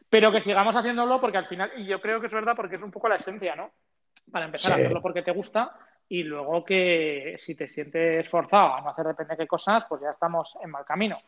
Pero 0.08 0.32
que 0.32 0.40
sigamos 0.40 0.74
haciéndolo 0.76 1.20
porque 1.20 1.38
al 1.38 1.46
final, 1.46 1.72
y 1.76 1.84
yo 1.84 2.00
creo 2.00 2.20
que 2.20 2.26
es 2.26 2.32
verdad 2.32 2.54
porque 2.56 2.76
es 2.76 2.82
un 2.82 2.90
poco 2.90 3.08
la 3.08 3.16
esencia, 3.16 3.54
¿no? 3.54 3.70
Para 4.30 4.46
empezar 4.46 4.72
a 4.72 4.74
hacerlo 4.76 5.02
porque 5.02 5.22
te 5.22 5.32
gusta 5.32 5.72
y 6.08 6.22
luego 6.22 6.64
que 6.64 7.36
si 7.38 7.54
te 7.54 7.68
sientes 7.68 8.28
forzado 8.28 8.74
a 8.74 8.80
no 8.80 8.90
hacer 8.90 9.06
depende 9.06 9.34
de 9.34 9.38
qué 9.38 9.46
cosas, 9.46 9.84
pues 9.88 10.00
ya 10.02 10.10
estamos 10.10 10.56
en 10.62 10.70
mal 10.70 10.84
camino. 10.84 11.18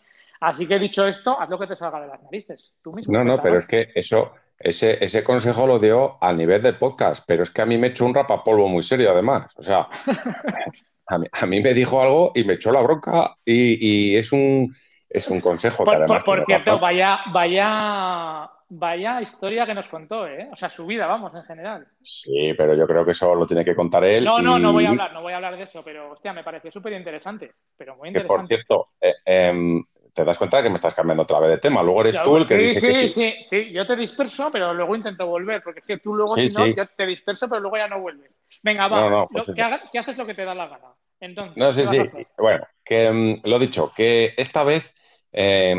Así 0.40 0.66
que 0.66 0.79
dicho 0.79 1.07
esto, 1.07 1.38
haz 1.40 1.48
lo 1.48 1.59
que 1.59 1.66
te 1.66 1.77
salga 1.77 2.01
de 2.01 2.09
las 2.09 2.22
narices. 2.22 2.72
Tú 2.83 2.92
mismo. 2.92 3.12
No, 3.12 3.24
no, 3.24 3.42
pero 3.42 3.57
es 3.57 3.66
que 3.66 3.88
eso, 3.94 4.33
ese, 4.59 5.03
ese 5.05 5.24
consejo 5.24 5.66
lo 5.66 5.79
dio 5.79 6.22
al 6.22 6.37
nivel 6.37 6.62
del 6.62 6.77
podcast, 6.77 7.24
pero 7.27 7.42
es 7.42 7.51
que 7.51 7.62
a 7.62 7.66
mí 7.66 7.79
me 7.79 7.88
echó 7.88 8.05
un 8.05 8.14
rapapolvo 8.14 8.68
muy 8.68 8.83
serio, 8.83 9.11
además. 9.11 9.51
O 9.57 9.62
sea, 9.62 9.88
a 11.07 11.46
mí, 11.46 11.61
me 11.61 11.74
dijo 11.74 12.03
algo 12.03 12.31
y 12.35 12.44
me 12.44 12.55
echó 12.55 12.70
la 12.70 12.83
bronca 12.83 13.37
y, 13.44 14.16
es 14.16 14.33
un 14.33 14.74
es 15.09 15.29
un 15.29 15.40
consejo 15.40 15.85
por, 15.85 15.94
que 15.94 15.96
además. 15.96 16.24
Por, 16.24 16.44
cierto, 16.44 16.79
vaya, 16.79 17.20
vaya, 17.33 18.51
vaya 18.68 19.22
historia 19.22 19.64
que 19.64 19.74
nos 19.74 19.87
contó, 19.88 20.27
¿eh? 20.27 20.48
O 20.53 20.57
sea, 20.57 20.68
su 20.68 20.85
vida, 20.85 21.07
vamos, 21.07 21.35
en 21.35 21.44
general. 21.44 21.87
Sí, 22.03 22.53
pero 22.57 22.74
yo 22.74 22.87
creo 22.87 23.05
que 23.05 23.12
eso 23.12 23.35
lo 23.35 23.46
tiene 23.46 23.64
que 23.64 23.74
contar 23.74 24.05
él. 24.05 24.24
No, 24.24 24.40
no, 24.40 24.59
no 24.59 24.72
voy 24.72 24.85
a 24.85 24.90
hablar, 24.90 25.12
no 25.14 25.22
voy 25.22 25.33
a 25.33 25.37
hablar 25.37 25.57
de 25.57 25.64
eso, 25.64 25.83
pero 25.83 26.12
hostia, 26.12 26.33
me 26.33 26.42
pareció 26.42 26.70
súper 26.70 26.92
interesante, 26.92 27.53
pero 27.77 27.96
muy 27.96 28.09
interesante. 28.09 28.35
Que, 28.35 28.38
por 28.38 28.46
cierto, 28.46 28.88
eh, 29.01 29.14
eh, 29.24 29.83
te 30.18 30.24
das 30.24 30.37
cuenta 30.37 30.57
de 30.57 30.64
que 30.64 30.68
me 30.68 30.74
estás 30.74 30.94
cambiando 30.94 31.22
otra 31.22 31.38
vez 31.38 31.50
de 31.50 31.59
tema. 31.59 31.81
Luego 31.81 32.00
eres 32.00 32.20
tú 32.24 32.37
el 32.37 32.48
que 32.48 32.57
sí, 32.57 32.62
dice 32.64 32.81
sí, 32.81 32.87
que 32.88 33.09
sí. 33.09 33.09
Sí, 33.09 33.35
sí, 33.48 33.72
yo 33.72 33.87
te 33.87 33.94
disperso, 33.94 34.50
pero 34.50 34.74
luego 34.74 34.96
intento 34.96 35.28
volver, 35.28 35.62
porque 35.62 35.78
es 35.78 35.87
que 35.87 35.98
tú 35.98 36.12
luego, 36.12 36.37
si 36.37 36.48
no, 36.48 36.66
yo 36.66 36.88
te 36.88 37.07
disperso, 37.07 37.48
pero 37.48 37.61
luego 37.61 37.76
ya 37.76 37.87
no 37.87 38.00
vuelves. 38.00 38.33
Venga, 38.64 38.88
va, 38.88 39.00
no, 39.02 39.11
no, 39.11 39.28
pues 39.31 39.46
lo, 39.46 39.54
que, 39.54 39.62
haces 39.62 40.16
lo 40.16 40.26
que 40.26 40.35
te 40.35 40.44
da 40.44 40.57
la 40.57 40.66
gana. 40.66 40.88
Entonces, 41.20 41.57
no, 41.57 41.72
sí, 41.72 41.87
sí. 41.87 41.98
Bueno, 42.37 42.66
que 42.85 43.09
um, 43.09 43.40
lo 43.44 43.61
dicho, 43.61 43.92
que 43.94 44.35
esta 44.37 44.64
vez 44.64 44.92
eh, 45.31 45.72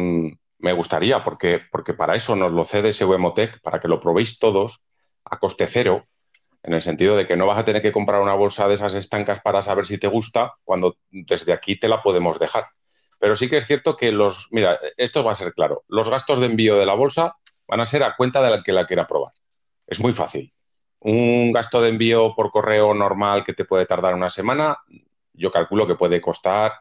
me 0.60 0.72
gustaría, 0.74 1.22
porque, 1.22 1.60
porque 1.70 1.94
para 1.94 2.16
eso 2.16 2.34
nos 2.38 2.54
lo 2.54 2.64
cede 2.64 2.94
SVMotec, 2.94 3.60
para 3.62 3.82
que 3.82 3.90
lo 3.90 4.00
probéis 4.00 4.40
todos 4.40 4.86
a 5.26 5.38
coste 5.38 5.68
cero, 5.68 6.06
en 6.64 6.74
el 6.74 6.82
sentido 6.82 7.18
de 7.18 7.28
que 7.28 7.36
no 7.36 7.46
vas 7.46 7.58
a 7.58 7.66
tener 7.66 7.82
que 7.82 7.92
comprar 7.92 8.22
una 8.22 8.36
bolsa 8.36 8.70
de 8.70 8.76
esas 8.76 8.96
estancas 8.96 9.42
para 9.42 9.62
saber 9.62 9.86
si 9.86 9.98
te 9.98 10.08
gusta, 10.08 10.54
cuando 10.64 10.96
desde 11.10 11.52
aquí 11.52 11.78
te 11.78 11.90
la 11.90 12.02
podemos 12.02 12.40
dejar. 12.40 12.68
Pero 13.20 13.36
sí 13.36 13.50
que 13.50 13.58
es 13.58 13.68
cierto 13.68 13.98
que 13.98 14.12
los, 14.12 14.48
mira, 14.52 14.80
esto 14.98 15.24
va 15.24 15.34
a 15.34 15.36
ser 15.36 15.54
claro, 15.54 15.84
los 15.88 16.10
gastos 16.10 16.40
de 16.40 16.48
envío 16.48 16.78
de 16.78 16.86
la 16.86 16.96
bolsa 16.96 17.36
van 17.68 17.82
a 17.82 17.86
ser 17.86 18.04
a 18.04 18.16
cuenta 18.16 18.42
de 18.42 18.50
la 18.50 18.64
que 18.64 18.72
la 18.72 18.88
quiera 18.88 19.06
probar. 19.06 19.34
Es 19.86 20.00
muy 20.00 20.14
fácil. 20.14 20.54
Un 21.00 21.52
gasto 21.52 21.82
de 21.82 21.90
envío 21.90 22.34
por 22.36 22.52
correo 22.52 22.94
normal 22.94 23.44
que 23.44 23.54
te 23.54 23.66
puede 23.66 23.86
tardar 23.86 24.16
una 24.16 24.30
semana, 24.30 24.78
yo 25.34 25.52
calculo 25.52 25.88
que 25.88 25.96
puede 25.96 26.22
costar 26.22 26.74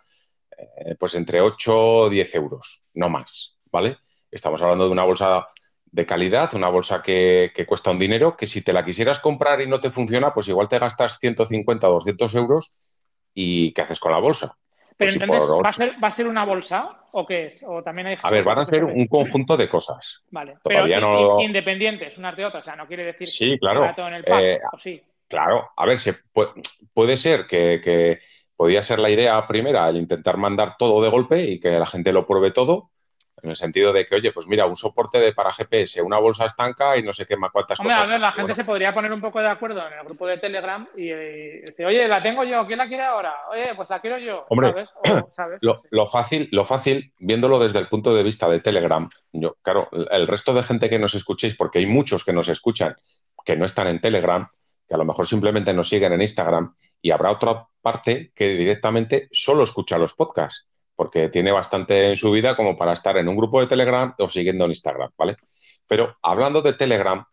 eh, 0.57 0.97
pues 0.99 1.15
entre 1.15 1.41
8 1.41 1.79
o 1.79 2.11
10 2.11 2.35
euros, 2.35 2.85
no 2.95 3.09
más, 3.09 3.57
¿vale? 3.71 3.99
Estamos 4.31 4.61
hablando 4.63 4.87
de 4.87 4.91
una 4.91 5.05
bolsa 5.05 5.47
de 5.87 6.07
calidad, 6.07 6.55
una 6.55 6.69
bolsa 6.69 7.03
que, 7.03 7.53
que, 7.55 7.65
cuesta 7.67 7.91
un 7.91 7.99
dinero, 7.99 8.37
que 8.37 8.47
si 8.47 8.63
te 8.63 8.73
la 8.73 8.85
quisieras 8.85 9.21
comprar 9.21 9.61
y 9.61 9.69
no 9.69 9.81
te 9.81 9.91
funciona, 9.91 10.35
pues 10.35 10.49
igual 10.49 10.69
te 10.69 10.79
gastas 10.79 11.19
150 11.19 11.89
o 11.89 11.93
200 11.95 12.35
euros 12.35 12.77
y 13.35 13.73
¿qué 13.73 13.83
haces 13.83 14.01
con 14.01 14.13
la 14.13 14.19
bolsa? 14.19 14.59
Pero 14.99 15.13
pues 15.13 15.23
entonces. 15.23 15.49
¿va, 15.65 15.69
a 15.69 15.73
ser, 15.73 15.93
¿va 16.03 16.09
a 16.09 16.11
ser 16.11 16.27
una 16.27 16.45
bolsa 16.45 16.89
o 17.13 17.25
qué 17.25 17.47
es? 17.47 17.63
¿O 17.65 17.83
también 17.83 18.09
hay 18.09 18.17
a 18.21 18.31
ver, 18.31 18.43
van 18.43 18.59
a 18.59 18.65
ser 18.65 18.85
un 18.85 19.07
conjunto 19.07 19.57
de 19.57 19.69
cosas. 19.69 20.23
Vale, 20.31 20.57
Todavía 20.63 20.97
pero 20.97 21.37
no... 21.37 21.41
independientes, 21.41 22.19
unas 22.19 22.37
de 22.37 22.45
otras. 22.45 22.63
O 22.63 22.65
sea, 22.65 22.77
no 22.77 22.89
quiere 22.89 23.05
decir 23.05 23.27
sí, 23.29 23.59
claro. 23.59 23.87
en 23.97 24.15
el 24.15 24.25
pack, 24.25 24.43
eh, 24.43 24.59
¿o 24.73 24.79
sí? 24.79 25.01
Claro, 25.29 25.71
a 25.77 25.87
ver, 25.87 25.99
se 25.99 26.15
puede, 26.33 26.51
puede 26.93 27.17
ser 27.17 27.47
que, 27.47 27.81
que, 27.83 28.19
podía 28.59 28.83
ser 28.83 28.99
la 28.99 29.09
idea 29.09 29.47
primera 29.47 29.89
el 29.89 29.99
intentar 29.99 30.37
mandar 30.37 30.75
todo 30.77 31.01
de 31.01 31.09
golpe 31.09 31.45
y 31.45 31.61
que 31.61 31.71
la 31.71 31.87
gente 31.87 32.13
lo 32.13 32.27
pruebe 32.27 32.51
todo, 32.51 32.91
en 33.43 33.51
el 33.51 33.57
sentido 33.57 33.93
de 33.93 34.07
que, 34.07 34.17
oye, 34.17 34.33
pues 34.33 34.47
mira, 34.47 34.67
un 34.67 34.77
soporte 34.77 35.19
de 35.19 35.33
para 35.33 35.51
GPS, 35.51 36.03
una 36.03 36.19
bolsa 36.19 36.47
estanca 36.47 36.97
y 36.97 37.03
no 37.03 37.13
sé 37.13 37.27
qué 37.27 37.37
más 37.37 37.51
cuántas 37.53 37.79
Hombre, 37.79 37.95
cosas. 37.95 38.09
Ver, 38.09 38.21
la 38.21 38.33
gente 38.33 38.43
bueno. 38.43 38.55
se 38.55 38.65
podría 38.65 38.95
poner 38.95 39.13
un 39.13 39.21
poco 39.21 39.41
de 39.41 39.49
acuerdo 39.49 39.87
en 39.87 39.93
el 39.93 40.05
grupo 40.05 40.27
de 40.27 40.39
Telegram 40.39 40.89
y, 40.97 41.11
y 41.11 41.61
decir, 41.61 41.87
oye, 41.87 42.09
la 42.09 42.23
tengo 42.23 42.45
yo, 42.45 42.67
¿quién 42.67 42.79
la 42.79 42.89
quiere 42.89 43.05
ahora? 43.05 43.35
Oye, 43.51 43.75
pues 43.77 43.89
la 43.91 44.01
quiero 44.01 44.19
yo. 44.19 44.47
Hombre, 44.49 44.73
¿sabes? 44.73 44.89
O, 44.95 45.29
¿sabes? 45.33 45.59
Lo, 45.61 45.75
lo, 45.91 46.11
fácil, 46.11 46.49
lo 46.53 46.65
fácil, 46.65 47.13
viéndolo 47.19 47.59
desde 47.59 47.79
el 47.79 47.89
punto 47.89 48.15
de 48.15 48.23
vista 48.23 48.49
de 48.49 48.61
Telegram, 48.61 49.09
yo, 49.33 49.57
claro, 49.63 49.89
el 49.93 50.27
resto 50.27 50.55
de 50.55 50.63
gente 50.63 50.91
que 50.91 50.99
nos 50.99 51.15
escuchéis, 51.15 51.55
porque 51.57 51.79
hay 51.79 51.87
muchos 51.87 52.25
que 52.25 52.33
nos 52.33 52.49
escuchan 52.49 52.97
que 53.45 53.57
no 53.57 53.65
están 53.65 53.87
en 53.87 54.01
Telegram, 54.01 54.49
que 54.87 54.95
a 54.95 54.99
lo 54.99 55.05
mejor 55.05 55.27
simplemente 55.27 55.73
nos 55.73 55.89
siguen 55.89 56.13
en 56.13 56.21
Instagram, 56.21 56.75
y 57.01 57.11
habrá 57.11 57.31
otra 57.31 57.67
parte 57.81 58.33
que 58.35 58.49
directamente 58.49 59.29
solo 59.31 59.65
escucha 59.65 59.99
los 59.99 60.15
podcasts 60.15 60.67
porque 60.99 61.29
tiene 61.29 61.53
bastante 61.53 62.09
en 62.09 62.17
su 62.17 62.33
vida 62.33 62.57
como 62.57 62.77
para 62.77 62.93
estar 62.93 63.17
en 63.19 63.29
un 63.29 63.37
grupo 63.37 63.61
de 63.61 63.69
Telegram 63.69 64.13
o 64.19 64.29
siguiendo 64.29 64.65
en 64.65 64.73
Instagram, 64.73 65.13
¿vale? 65.17 65.37
Pero 65.87 66.17
hablando 66.21 66.61
de 66.61 66.73
Telegram, 66.73 67.25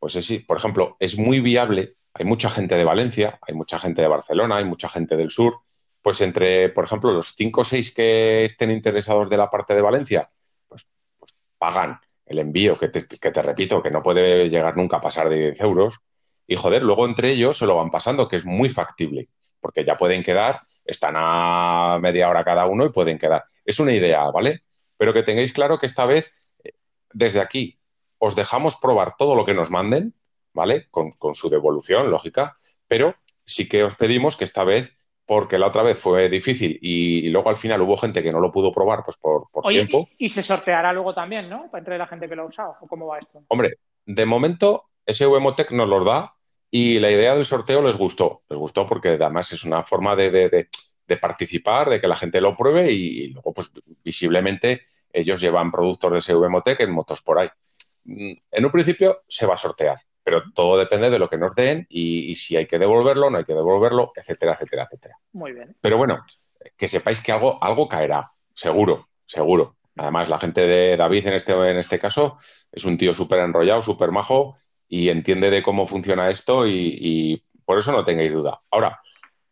pues 0.00 0.16
es, 0.16 0.44
por 0.44 0.56
ejemplo, 0.56 0.96
es 0.98 1.16
muy 1.16 1.38
viable, 1.38 1.94
hay 2.14 2.24
mucha 2.24 2.50
gente 2.50 2.74
de 2.74 2.82
Valencia, 2.82 3.38
hay 3.46 3.54
mucha 3.54 3.78
gente 3.78 4.02
de 4.02 4.08
Barcelona, 4.08 4.56
hay 4.56 4.64
mucha 4.64 4.88
gente 4.88 5.16
del 5.16 5.30
sur, 5.30 5.60
pues 6.02 6.20
entre, 6.20 6.70
por 6.70 6.84
ejemplo, 6.84 7.12
los 7.12 7.36
cinco 7.36 7.60
o 7.60 7.64
seis 7.64 7.94
que 7.94 8.44
estén 8.44 8.72
interesados 8.72 9.30
de 9.30 9.36
la 9.36 9.48
parte 9.48 9.72
de 9.76 9.82
Valencia, 9.82 10.28
pues, 10.66 10.84
pues 11.16 11.32
pagan 11.58 12.00
el 12.26 12.40
envío, 12.40 12.76
que 12.76 12.88
te, 12.88 13.06
que 13.06 13.30
te, 13.30 13.40
repito, 13.40 13.80
que 13.80 13.92
no 13.92 14.02
puede 14.02 14.50
llegar 14.50 14.76
nunca 14.76 14.96
a 14.96 15.00
pasar 15.00 15.28
de 15.28 15.52
10 15.52 15.60
euros, 15.60 16.00
y 16.44 16.56
joder, 16.56 16.82
luego 16.82 17.06
entre 17.06 17.30
ellos 17.30 17.56
se 17.56 17.66
lo 17.66 17.76
van 17.76 17.92
pasando, 17.92 18.26
que 18.26 18.34
es 18.34 18.44
muy 18.44 18.68
factible, 18.68 19.28
porque 19.60 19.84
ya 19.84 19.96
pueden 19.96 20.24
quedar 20.24 20.62
están 20.84 21.14
a 21.16 21.98
media 22.00 22.28
hora 22.28 22.44
cada 22.44 22.66
uno 22.66 22.84
y 22.84 22.90
pueden 22.90 23.18
quedar. 23.18 23.44
Es 23.64 23.78
una 23.80 23.92
idea, 23.92 24.24
¿vale? 24.30 24.62
Pero 24.96 25.12
que 25.12 25.22
tengáis 25.22 25.52
claro 25.52 25.78
que 25.78 25.86
esta 25.86 26.06
vez, 26.06 26.30
desde 27.12 27.40
aquí, 27.40 27.78
os 28.18 28.36
dejamos 28.36 28.76
probar 28.76 29.16
todo 29.16 29.34
lo 29.34 29.44
que 29.44 29.54
nos 29.54 29.70
manden, 29.70 30.14
¿vale? 30.52 30.88
Con, 30.90 31.10
con 31.12 31.34
su 31.34 31.48
devolución, 31.48 32.10
lógica, 32.10 32.56
pero 32.86 33.14
sí 33.44 33.68
que 33.68 33.84
os 33.84 33.96
pedimos 33.96 34.36
que 34.36 34.44
esta 34.44 34.64
vez, 34.64 34.96
porque 35.26 35.58
la 35.58 35.68
otra 35.68 35.82
vez 35.82 35.98
fue 35.98 36.28
difícil 36.28 36.78
y, 36.80 37.26
y 37.26 37.30
luego 37.30 37.50
al 37.50 37.56
final 37.56 37.80
hubo 37.82 37.96
gente 37.96 38.22
que 38.22 38.32
no 38.32 38.40
lo 38.40 38.52
pudo 38.52 38.72
probar 38.72 39.02
pues 39.04 39.16
por, 39.16 39.48
por 39.50 39.66
Oye, 39.66 39.78
tiempo. 39.78 40.08
Y, 40.18 40.26
y, 40.26 40.28
se 40.28 40.42
sorteará 40.42 40.92
luego 40.92 41.14
también, 41.14 41.48
¿no? 41.48 41.70
Entre 41.72 41.98
la 41.98 42.06
gente 42.06 42.28
que 42.28 42.36
lo 42.36 42.42
ha 42.42 42.46
usado, 42.46 42.76
¿o 42.80 42.86
cómo 42.86 43.06
va 43.06 43.18
esto? 43.18 43.42
Hombre, 43.48 43.78
de 44.04 44.26
momento, 44.26 44.84
ese 45.06 45.26
VMotec 45.26 45.70
nos 45.72 45.88
los 45.88 46.04
da 46.04 46.34
y 46.74 46.98
la 46.98 47.10
idea 47.10 47.34
del 47.34 47.44
sorteo 47.44 47.82
les 47.82 47.98
gustó. 47.98 48.44
Les 48.48 48.58
gustó 48.58 48.86
porque 48.86 49.10
además 49.10 49.52
es 49.52 49.62
una 49.62 49.84
forma 49.84 50.16
de, 50.16 50.30
de, 50.30 50.48
de, 50.48 50.68
de 51.06 51.16
participar, 51.18 51.90
de 51.90 52.00
que 52.00 52.08
la 52.08 52.16
gente 52.16 52.40
lo 52.40 52.56
pruebe 52.56 52.90
y, 52.90 53.24
y, 53.24 53.28
luego, 53.28 53.52
pues 53.52 53.70
visiblemente, 54.02 54.82
ellos 55.12 55.38
llevan 55.42 55.70
productos 55.70 56.10
de 56.12 56.20
SVMotec 56.22 56.80
en 56.80 56.92
motos 56.92 57.20
por 57.20 57.38
ahí. 57.38 57.50
En 58.06 58.64
un 58.64 58.70
principio 58.70 59.20
se 59.28 59.44
va 59.44 59.54
a 59.54 59.58
sortear, 59.58 59.98
pero 60.24 60.44
todo 60.54 60.78
depende 60.78 61.10
de 61.10 61.18
lo 61.18 61.28
que 61.28 61.36
nos 61.36 61.54
den 61.54 61.86
y, 61.90 62.30
y 62.30 62.36
si 62.36 62.56
hay 62.56 62.66
que 62.66 62.78
devolverlo, 62.78 63.28
no 63.28 63.36
hay 63.36 63.44
que 63.44 63.52
devolverlo, 63.54 64.12
etcétera, 64.16 64.54
etcétera, 64.54 64.84
etcétera. 64.84 65.16
Muy 65.34 65.52
bien. 65.52 65.76
Pero 65.78 65.98
bueno, 65.98 66.24
que 66.78 66.88
sepáis 66.88 67.22
que 67.22 67.32
algo, 67.32 67.62
algo 67.62 67.86
caerá, 67.86 68.32
seguro, 68.54 69.10
seguro. 69.26 69.76
Además, 69.94 70.30
la 70.30 70.38
gente 70.38 70.62
de 70.62 70.96
David 70.96 71.26
en 71.26 71.34
este, 71.34 71.52
en 71.52 71.76
este 71.76 71.98
caso 71.98 72.38
es 72.72 72.86
un 72.86 72.96
tío 72.96 73.12
súper 73.12 73.40
enrollado, 73.40 73.82
súper 73.82 74.10
majo 74.10 74.56
y 74.92 75.08
entiende 75.08 75.50
de 75.50 75.62
cómo 75.62 75.86
funciona 75.86 76.28
esto 76.28 76.66
y, 76.66 77.42
por 77.64 77.78
eso 77.78 77.92
no 77.92 78.04
tengáis 78.04 78.30
duda. 78.30 78.60
Ahora, 78.70 79.00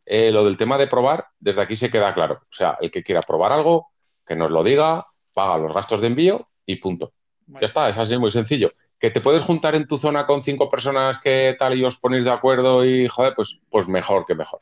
eh, 0.04 0.30
lo 0.30 0.44
del 0.44 0.58
tema 0.58 0.76
de 0.76 0.86
probar, 0.86 1.28
desde 1.38 1.62
aquí 1.62 1.76
se 1.76 1.90
queda 1.90 2.12
claro. 2.12 2.42
O 2.42 2.52
sea, 2.52 2.76
el 2.78 2.90
que 2.90 3.02
quiera 3.02 3.22
probar 3.22 3.50
algo, 3.50 3.88
que 4.26 4.36
nos 4.36 4.50
lo 4.50 4.62
diga, 4.62 5.06
paga 5.32 5.56
los 5.56 5.72
gastos 5.72 6.02
de 6.02 6.08
envío 6.08 6.50
y 6.66 6.76
punto. 6.76 7.14
Ya 7.46 7.66
está, 7.66 7.88
es 7.88 7.96
así 7.96 8.18
muy 8.18 8.30
sencillo. 8.30 8.68
Que 8.98 9.10
te 9.10 9.22
puedes 9.22 9.42
juntar 9.42 9.74
en 9.74 9.86
tu 9.86 9.96
zona 9.96 10.26
con 10.26 10.42
cinco 10.42 10.68
personas 10.68 11.18
que 11.22 11.56
tal 11.58 11.74
y 11.78 11.84
os 11.84 11.98
ponéis 11.98 12.26
de 12.26 12.32
acuerdo 12.32 12.84
y 12.84 13.08
joder, 13.08 13.32
pues, 13.34 13.62
pues 13.70 13.88
mejor 13.88 14.26
que 14.26 14.34
mejor. 14.34 14.60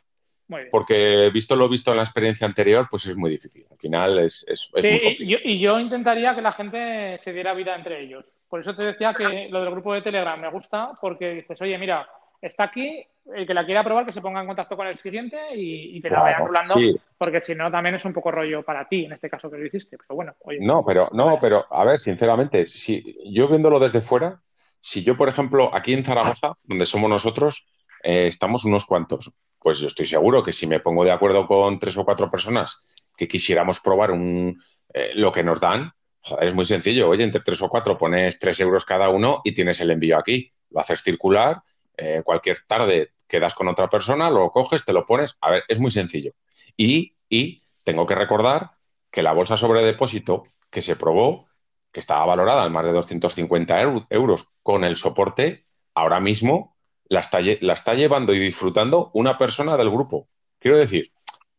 Porque 0.71 1.31
visto 1.33 1.57
lo 1.57 1.69
visto 1.69 1.91
en 1.91 1.99
la 1.99 2.05
experiencia 2.05 2.47
anterior, 2.47 2.87
pues 2.91 3.07
es 3.07 3.17
muy 3.17 3.31
difícil. 3.31 3.67
Al 3.71 3.79
final 3.79 4.19
es, 4.19 4.47
es, 4.49 4.71
es 4.75 4.83
sí, 4.83 4.89
muy 4.89 5.17
y, 5.19 5.27
yo, 5.27 5.39
y 5.45 5.59
yo 5.59 5.79
intentaría 5.79 6.35
que 6.35 6.43
la 6.43 6.53
gente 6.53 7.19
se 7.21 7.33
diera 7.33 7.53
vida 7.53 7.75
entre 7.75 8.03
ellos. 8.03 8.37
Por 8.49 8.61
eso 8.61 8.75
te 8.75 8.87
decía 8.87 9.13
que 9.15 9.49
lo 9.51 9.61
del 9.61 9.71
grupo 9.71 9.93
de 9.93 10.03
Telegram 10.03 10.41
me 10.41 10.51
gusta, 10.51 10.93
porque 11.01 11.35
dices, 11.35 11.61
oye, 11.61 11.77
mira, 11.77 12.09
está 12.41 12.65
aquí, 12.65 13.05
el 13.35 13.47
que 13.47 13.55
la 13.55 13.67
quiera 13.67 13.85
probar, 13.85 14.07
que 14.07 14.13
se 14.13 14.23
ponga 14.23 14.41
en 14.41 14.47
contacto 14.47 14.77
con 14.77 14.87
el 14.87 14.97
siguiente 14.99 15.37
y, 15.55 15.97
y 15.97 16.01
que 16.01 16.09
la 16.09 16.23
vayan 16.23 16.47
rulando, 16.47 16.75
sí. 16.75 16.97
porque 17.19 17.41
si 17.43 17.55
no 17.55 17.71
también 17.71 17.97
es 17.97 18.05
un 18.05 18.15
poco 18.15 18.31
rollo 18.31 18.63
para 18.63 18.89
ti, 18.89 19.05
en 19.05 19.13
este 19.13 19.29
caso 19.29 19.51
que 19.51 19.59
lo 19.59 19.67
hiciste. 19.67 19.99
Pero 19.99 20.15
bueno, 20.15 20.35
oye. 20.41 20.59
No, 20.61 20.85
pero, 20.85 21.09
no, 21.13 21.39
pero 21.41 21.67
a 21.71 21.85
ver, 21.85 21.99
sinceramente, 21.99 22.67
si 22.67 23.19
yo 23.33 23.49
viéndolo 23.49 23.79
desde 23.79 24.01
fuera, 24.01 24.41
si 24.81 25.03
yo, 25.03 25.17
por 25.17 25.29
ejemplo, 25.29 25.75
aquí 25.75 25.93
en 25.93 26.05
Zaragoza, 26.05 26.53
donde 26.63 26.87
somos 26.87 27.11
nosotros, 27.11 27.69
eh, 28.03 28.27
estamos 28.27 28.65
unos 28.65 28.87
cuantos, 28.87 29.35
pues 29.59 29.79
yo 29.79 29.87
estoy 29.87 30.07
seguro 30.07 30.43
que 30.43 30.53
si 30.53 30.67
me 30.67 30.81
pongo 30.81 31.05
de 31.05 31.13
acuerdo 31.13 31.47
con 31.47 31.79
tres 31.79 31.97
o 31.97 32.05
cuatro 32.05 32.31
personas 32.31 32.85
que 33.17 33.29
quisiéramos 33.29 33.81
probar 33.81 34.13
un, 34.13 34.63
eh, 34.95 35.11
lo 35.15 35.33
que 35.33 35.43
nos 35.43 35.61
dan, 35.61 35.93
joder, 36.21 36.49
es 36.49 36.55
muy 36.55 36.65
sencillo. 36.65 37.09
Oye, 37.09 37.25
entre 37.25 37.43
tres 37.43 37.61
o 37.63 37.69
cuatro 37.69 37.99
pones 37.99 38.39
tres 38.39 38.61
euros 38.61 38.85
cada 38.85 39.09
uno 39.09 39.41
y 39.45 39.53
tienes 39.53 39.81
el 39.81 39.91
envío 39.91 40.19
aquí. 40.19 40.53
Lo 40.71 40.81
haces 40.81 41.03
circular, 41.03 41.63
eh, 41.97 42.23
cualquier 42.25 42.59
tarde 42.67 43.13
quedas 43.27 43.55
con 43.55 43.69
otra 43.69 43.89
persona, 43.89 44.31
lo 44.31 44.51
coges, 44.51 44.85
te 44.85 44.93
lo 44.93 45.05
pones. 45.05 45.37
A 45.41 45.51
ver, 45.51 45.65
es 45.69 45.79
muy 45.79 45.91
sencillo. 45.91 46.33
Y, 46.77 47.17
y 47.29 47.59
tengo 47.85 48.07
que 48.07 48.15
recordar 48.15 48.71
que 49.11 49.23
la 49.23 49.33
bolsa 49.33 49.57
sobre 49.57 49.83
depósito 49.83 50.45
que 50.71 50.83
se 50.83 50.97
probó, 50.97 51.49
que 51.93 52.01
estaba 52.01 52.25
valorada 52.27 52.67
en 52.67 52.73
más 52.73 52.85
de 52.85 52.93
250 52.93 53.81
euros 54.11 54.51
con 54.63 54.85
el 54.85 54.97
soporte, 54.97 55.67
ahora 55.95 56.21
mismo 56.21 56.78
la 57.09 57.21
está, 57.21 57.41
la 57.41 57.73
está 57.73 57.95
llevando 57.95 58.35
y 58.35 58.39
disfrutando 58.39 59.11
una 59.15 59.39
persona 59.39 59.77
del 59.77 59.91
grupo. 59.91 60.29
Quiero 60.59 60.79
decir, 60.79 61.13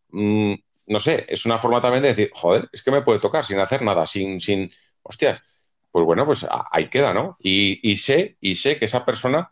mmm, 0.09 0.53
no 0.87 0.99
sé, 0.99 1.25
es 1.29 1.45
una 1.45 1.59
forma 1.59 1.81
también 1.81 2.03
de 2.03 2.09
decir, 2.09 2.31
joder, 2.33 2.69
es 2.71 2.83
que 2.83 2.91
me 2.91 3.01
puede 3.01 3.19
tocar 3.19 3.45
sin 3.45 3.59
hacer 3.59 3.81
nada, 3.81 4.05
sin, 4.05 4.39
sin, 4.39 4.71
hostias, 5.03 5.43
pues 5.91 6.05
bueno, 6.05 6.25
pues 6.25 6.45
ahí 6.71 6.89
queda, 6.89 7.13
¿no? 7.13 7.37
Y, 7.39 7.89
y 7.89 7.95
sé, 7.97 8.37
y 8.41 8.55
sé 8.55 8.77
que 8.77 8.85
esa 8.85 9.05
persona 9.05 9.51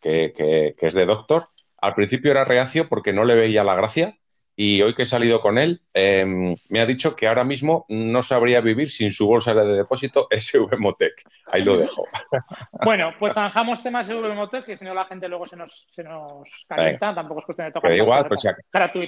que, 0.00 0.32
que, 0.36 0.74
que, 0.78 0.86
es 0.86 0.94
de 0.94 1.06
doctor, 1.06 1.48
al 1.78 1.94
principio 1.94 2.30
era 2.30 2.44
reacio 2.44 2.88
porque 2.88 3.12
no 3.12 3.24
le 3.24 3.34
veía 3.34 3.64
la 3.64 3.74
gracia 3.74 4.18
y 4.58 4.80
hoy 4.80 4.94
que 4.94 5.02
he 5.02 5.06
salido 5.06 5.42
con 5.42 5.58
él, 5.58 5.82
em, 5.92 6.54
me 6.70 6.80
ha 6.80 6.86
dicho 6.86 7.14
que 7.14 7.28
ahora 7.28 7.44
mismo 7.44 7.84
no 7.90 8.22
sabría 8.22 8.62
vivir 8.62 8.88
sin 8.88 9.12
su 9.12 9.26
bolsa 9.26 9.52
de 9.52 9.66
depósito 9.66 10.28
SV 10.36 10.78
Motec. 10.78 11.12
Ahí 11.52 11.62
lo 11.62 11.76
dejo. 11.76 12.04
Bueno, 12.84 13.12
pues 13.18 13.34
zanjamos 13.34 13.82
temas 13.82 14.06
SV 14.06 14.34
Motec, 14.34 14.64
que 14.64 14.76
si 14.76 14.84
no 14.84 14.94
la 14.94 15.04
gente 15.04 15.28
luego 15.28 15.46
se 15.46 15.56
nos, 15.56 15.86
se 15.90 16.02
nos 16.02 16.64
calista, 16.68 17.14
tampoco 17.14 17.40
es 17.40 17.46
cuestión 17.46 17.68
de 17.68 17.72
tocar. 17.72 17.90
Pero 17.90 18.02
igual, 18.02 18.26
pues 18.28 18.46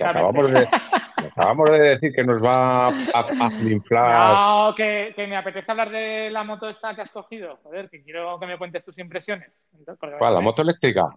acabamos, 0.02 0.50
de, 0.50 0.68
acabamos, 1.16 1.70
de, 1.70 1.78
decir 1.78 2.12
que 2.12 2.24
nos 2.24 2.42
va 2.44 2.88
a, 2.88 2.90
a 2.90 3.50
No, 3.50 4.74
que, 4.74 5.12
que, 5.14 5.26
me 5.26 5.37
apetece 5.37 5.70
hablar 5.70 5.90
de 5.90 6.30
la 6.30 6.44
moto 6.44 6.68
esta 6.68 6.94
que 6.94 7.02
has 7.02 7.11
cogido. 7.11 7.58
Joder, 7.62 7.88
que 7.88 8.02
quiero 8.02 8.38
que 8.38 8.46
me 8.46 8.58
cuentes 8.58 8.84
tus 8.84 8.98
impresiones. 8.98 9.50
¿Cuál? 10.18 10.34
¿La 10.34 10.40
moto 10.40 10.62
eléctrica? 10.62 11.08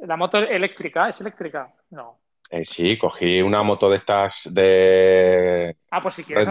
La 0.00 0.16
moto 0.16 0.38
eléctrica, 0.38 1.08
¿es 1.08 1.20
eléctrica? 1.20 1.72
No. 1.90 2.18
Eh, 2.50 2.64
sí, 2.64 2.98
cogí 2.98 3.40
una 3.40 3.62
moto 3.62 3.88
de 3.88 3.94
estas 3.94 4.52
de 4.52 5.76
ah, 5.88 6.02
pues 6.02 6.16
si 6.16 6.24
quieres, 6.24 6.48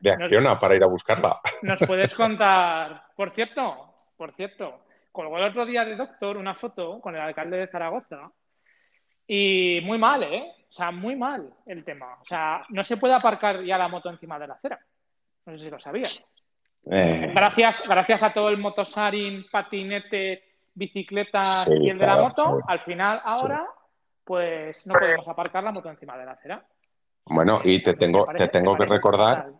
de, 0.00 0.10
Acciona 0.10 0.58
para 0.58 0.74
ir 0.74 0.82
a 0.82 0.86
buscarla. 0.86 1.40
Nos 1.60 1.78
puedes 1.80 2.14
contar, 2.14 3.04
por 3.14 3.32
cierto, 3.32 3.94
por 4.16 4.32
cierto, 4.32 4.80
colgó 5.12 5.36
el 5.36 5.44
otro 5.44 5.66
día 5.66 5.84
de 5.84 5.94
Doctor 5.94 6.38
una 6.38 6.54
foto 6.54 7.00
con 7.00 7.14
el 7.14 7.20
alcalde 7.20 7.58
de 7.58 7.66
Zaragoza 7.66 8.32
y 9.26 9.80
muy 9.84 9.98
mal, 9.98 10.22
¿eh? 10.22 10.54
O 10.70 10.72
sea, 10.72 10.90
muy 10.90 11.14
mal 11.14 11.52
el 11.66 11.84
tema. 11.84 12.16
O 12.20 12.24
sea, 12.24 12.64
no 12.70 12.82
se 12.82 12.96
puede 12.96 13.12
aparcar 13.12 13.62
ya 13.62 13.76
la 13.76 13.88
moto 13.88 14.08
encima 14.08 14.38
de 14.38 14.46
la 14.46 14.54
acera. 14.54 14.80
No 15.44 15.54
sé 15.54 15.60
si 15.60 15.70
lo 15.70 15.78
sabías. 15.78 16.18
Eh. 16.90 17.30
Gracias, 17.34 17.86
gracias 17.86 18.22
a 18.22 18.32
todo 18.32 18.48
el 18.48 18.56
motosaring, 18.56 19.46
patinetes, 19.50 20.42
bicicletas 20.74 21.70
y 21.78 21.90
el 21.90 21.98
de 21.98 22.06
la 22.06 22.16
moto, 22.16 22.60
al 22.66 22.80
final 22.80 23.20
ahora 23.22 23.66
pues 24.24 24.86
no 24.86 24.94
podemos 24.94 25.26
aparcar 25.28 25.64
la 25.64 25.72
moto 25.72 25.90
encima 25.90 26.16
de 26.16 26.24
la 26.24 26.32
acera. 26.32 26.66
Bueno, 27.24 27.60
y 27.64 27.82
te 27.82 27.94
tengo, 27.94 28.26
te 28.36 28.48
tengo 28.48 28.76
que 28.76 28.84
recordar, 28.84 29.52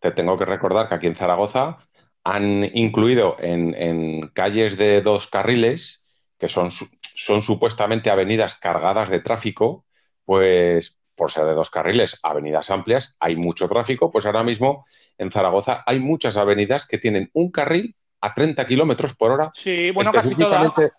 te 0.00 0.12
tengo 0.12 0.38
que 0.38 0.44
recordar 0.44 0.88
que 0.88 0.94
aquí 0.94 1.06
en 1.06 1.16
Zaragoza 1.16 1.78
han 2.24 2.64
incluido 2.76 3.36
en, 3.40 4.28
calles 4.28 4.76
de 4.76 5.02
dos 5.02 5.26
carriles, 5.28 6.04
que 6.38 6.48
son, 6.48 6.70
son 6.70 7.42
supuestamente 7.42 8.10
avenidas 8.10 8.56
cargadas 8.56 9.08
de 9.08 9.20
tráfico, 9.20 9.84
pues 10.24 11.00
por 11.16 11.30
ser 11.30 11.44
de 11.44 11.54
dos 11.54 11.70
carriles, 11.70 12.18
avenidas 12.22 12.70
amplias, 12.70 13.16
hay 13.20 13.36
mucho 13.36 13.68
tráfico, 13.68 14.10
pues 14.10 14.26
ahora 14.26 14.42
mismo 14.42 14.84
en 15.18 15.30
Zaragoza 15.30 15.82
hay 15.86 16.00
muchas 16.00 16.36
avenidas 16.36 16.86
que 16.86 16.98
tienen 16.98 17.30
un 17.34 17.50
carril 17.50 17.96
a 18.20 18.32
30 18.32 18.64
kilómetros 18.66 19.14
por 19.16 19.32
hora. 19.32 19.50
Sí, 19.54 19.90
bueno, 19.90 20.12
casi 20.12 20.34
todas 20.34 20.92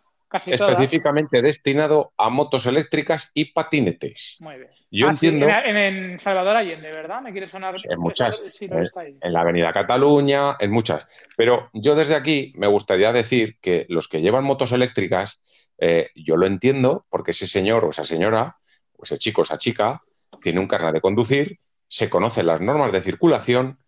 específicamente 0.45 1.41
destinado 1.41 2.13
a 2.17 2.29
motos 2.29 2.65
eléctricas 2.65 3.31
y 3.33 3.53
patinetes. 3.53 4.37
Muy 4.39 4.55
bien. 4.55 4.69
Yo 4.91 5.07
ah, 5.07 5.11
entiendo. 5.11 5.47
en, 5.47 6.19
Salvador 6.19 6.57
Allende, 6.57 6.91
¿verdad? 6.91 7.21
¿Me 7.21 7.31
quieres 7.31 7.49
sonar? 7.49 7.75
En 7.83 7.99
muchas. 7.99 8.41
en, 8.59 9.33
la 9.33 9.41
Avenida 9.41 9.71
Cataluña, 9.73 10.55
en 10.59 10.71
muchas. 10.71 11.07
Pero 11.37 11.69
yo 11.73 11.95
desde 11.95 12.15
aquí 12.15 12.53
me 12.55 12.67
gustaría 12.67 13.11
decir 13.11 13.57
que 13.61 13.85
los 13.89 14.07
que 14.07 14.21
llevan 14.21 14.43
motos 14.43 14.71
eléctricas, 14.71 15.41
eh, 15.77 16.09
yo 16.15 16.37
lo 16.37 16.45
entiendo 16.45 17.05
porque 17.09 17.31
ese 17.31 17.47
señor 17.47 17.85
o 17.85 17.91
esa 17.91 18.03
señora, 18.03 18.57
o 18.97 19.03
ese 19.03 19.17
chico 19.17 19.41
o 19.41 19.43
esa 19.43 19.57
chica, 19.57 20.01
tiene 20.41 20.59
un 20.59 20.67
carnet 20.67 20.93
de 20.93 21.01
conducir, 21.01 21.59
se 21.87 22.09
conocen 22.09 22.47
las 22.47 22.61
normas 22.61 22.91
de 22.91 23.01
circulación 23.01 23.79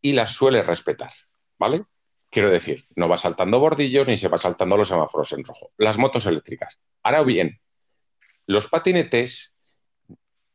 y 0.00 0.12
las 0.12 0.32
suele 0.32 0.62
respetar. 0.62 1.10
¿Vale? 1.58 1.84
Quiero 2.34 2.50
decir, 2.50 2.82
no 2.96 3.08
va 3.08 3.16
saltando 3.16 3.60
bordillos 3.60 4.08
ni 4.08 4.16
se 4.16 4.26
va 4.26 4.38
saltando 4.38 4.76
los 4.76 4.88
semáforos 4.88 5.30
en 5.34 5.44
rojo. 5.44 5.70
Las 5.78 5.98
motos 5.98 6.26
eléctricas. 6.26 6.80
Ahora 7.04 7.22
bien, 7.22 7.60
los 8.48 8.66
patinetes 8.66 9.54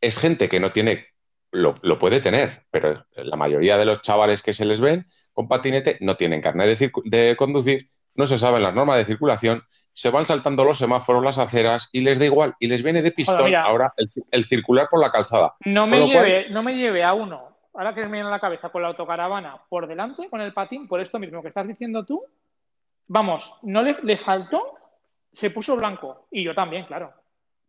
es 0.02 0.18
gente 0.18 0.50
que 0.50 0.60
no 0.60 0.72
tiene, 0.72 1.06
lo, 1.52 1.76
puede 1.98 2.20
tener, 2.20 2.66
pero 2.70 3.06
la 3.16 3.38
mayoría 3.38 3.78
de 3.78 3.86
los 3.86 4.02
chavales 4.02 4.42
que 4.42 4.54
se 4.54 4.66
les 4.66 4.82
ven 4.82 5.08
con 5.32 5.48
patinete 5.48 5.98
no 6.02 6.18
tienen 6.18 6.42
carnet 6.42 6.78
de, 7.06 7.36
conducir, 7.38 7.90
no 8.14 8.28
se 8.28 8.38
saben 8.38 8.62
las 8.62 8.76
normas 8.76 8.98
de 8.98 9.06
circulación, 9.06 9.64
se 9.94 10.10
van 10.10 10.26
saltando 10.26 10.66
los 10.66 10.80
semáforos, 10.80 11.24
las 11.24 11.38
aceras 11.38 11.88
y 11.94 12.02
les 12.02 12.20
da 12.20 12.26
igual 12.26 12.56
y 12.60 12.68
les 12.68 12.84
viene 12.84 13.02
de 13.02 13.14
pistón 13.14 13.56
ahora 13.56 13.94
el, 14.32 14.44
circular 14.44 14.90
por 14.92 15.00
la 15.00 15.12
calzada. 15.12 15.56
No 15.64 15.88
me, 15.88 16.06
lleve, 16.06 16.50
no 16.50 16.62
me 16.62 16.76
lleve 16.76 17.06
a 17.06 17.14
uno 17.14 17.49
ahora 17.80 17.96
que 17.96 18.02
me 18.02 18.12
viene 18.12 18.28
a 18.28 18.32
la 18.32 18.42
cabeza 18.42 18.68
con 18.68 18.82
la 18.82 18.90
autocaravana 18.90 19.58
por 19.70 19.88
delante, 19.88 20.30
con 20.30 20.42
el 20.42 20.52
patín, 20.52 20.86
por 20.86 21.00
esto 21.00 21.18
mismo 21.18 21.42
que 21.42 21.48
estás 21.48 21.66
diciendo 21.66 22.06
tú, 22.06 22.22
vamos, 23.08 23.56
no 23.62 23.82
le, 23.82 24.18
faltó, 24.18 24.74
se 25.32 25.50
puso 25.50 25.78
blanco. 25.78 26.28
Y 26.30 26.44
yo 26.44 26.54
también, 26.54 26.84
claro. 26.86 27.14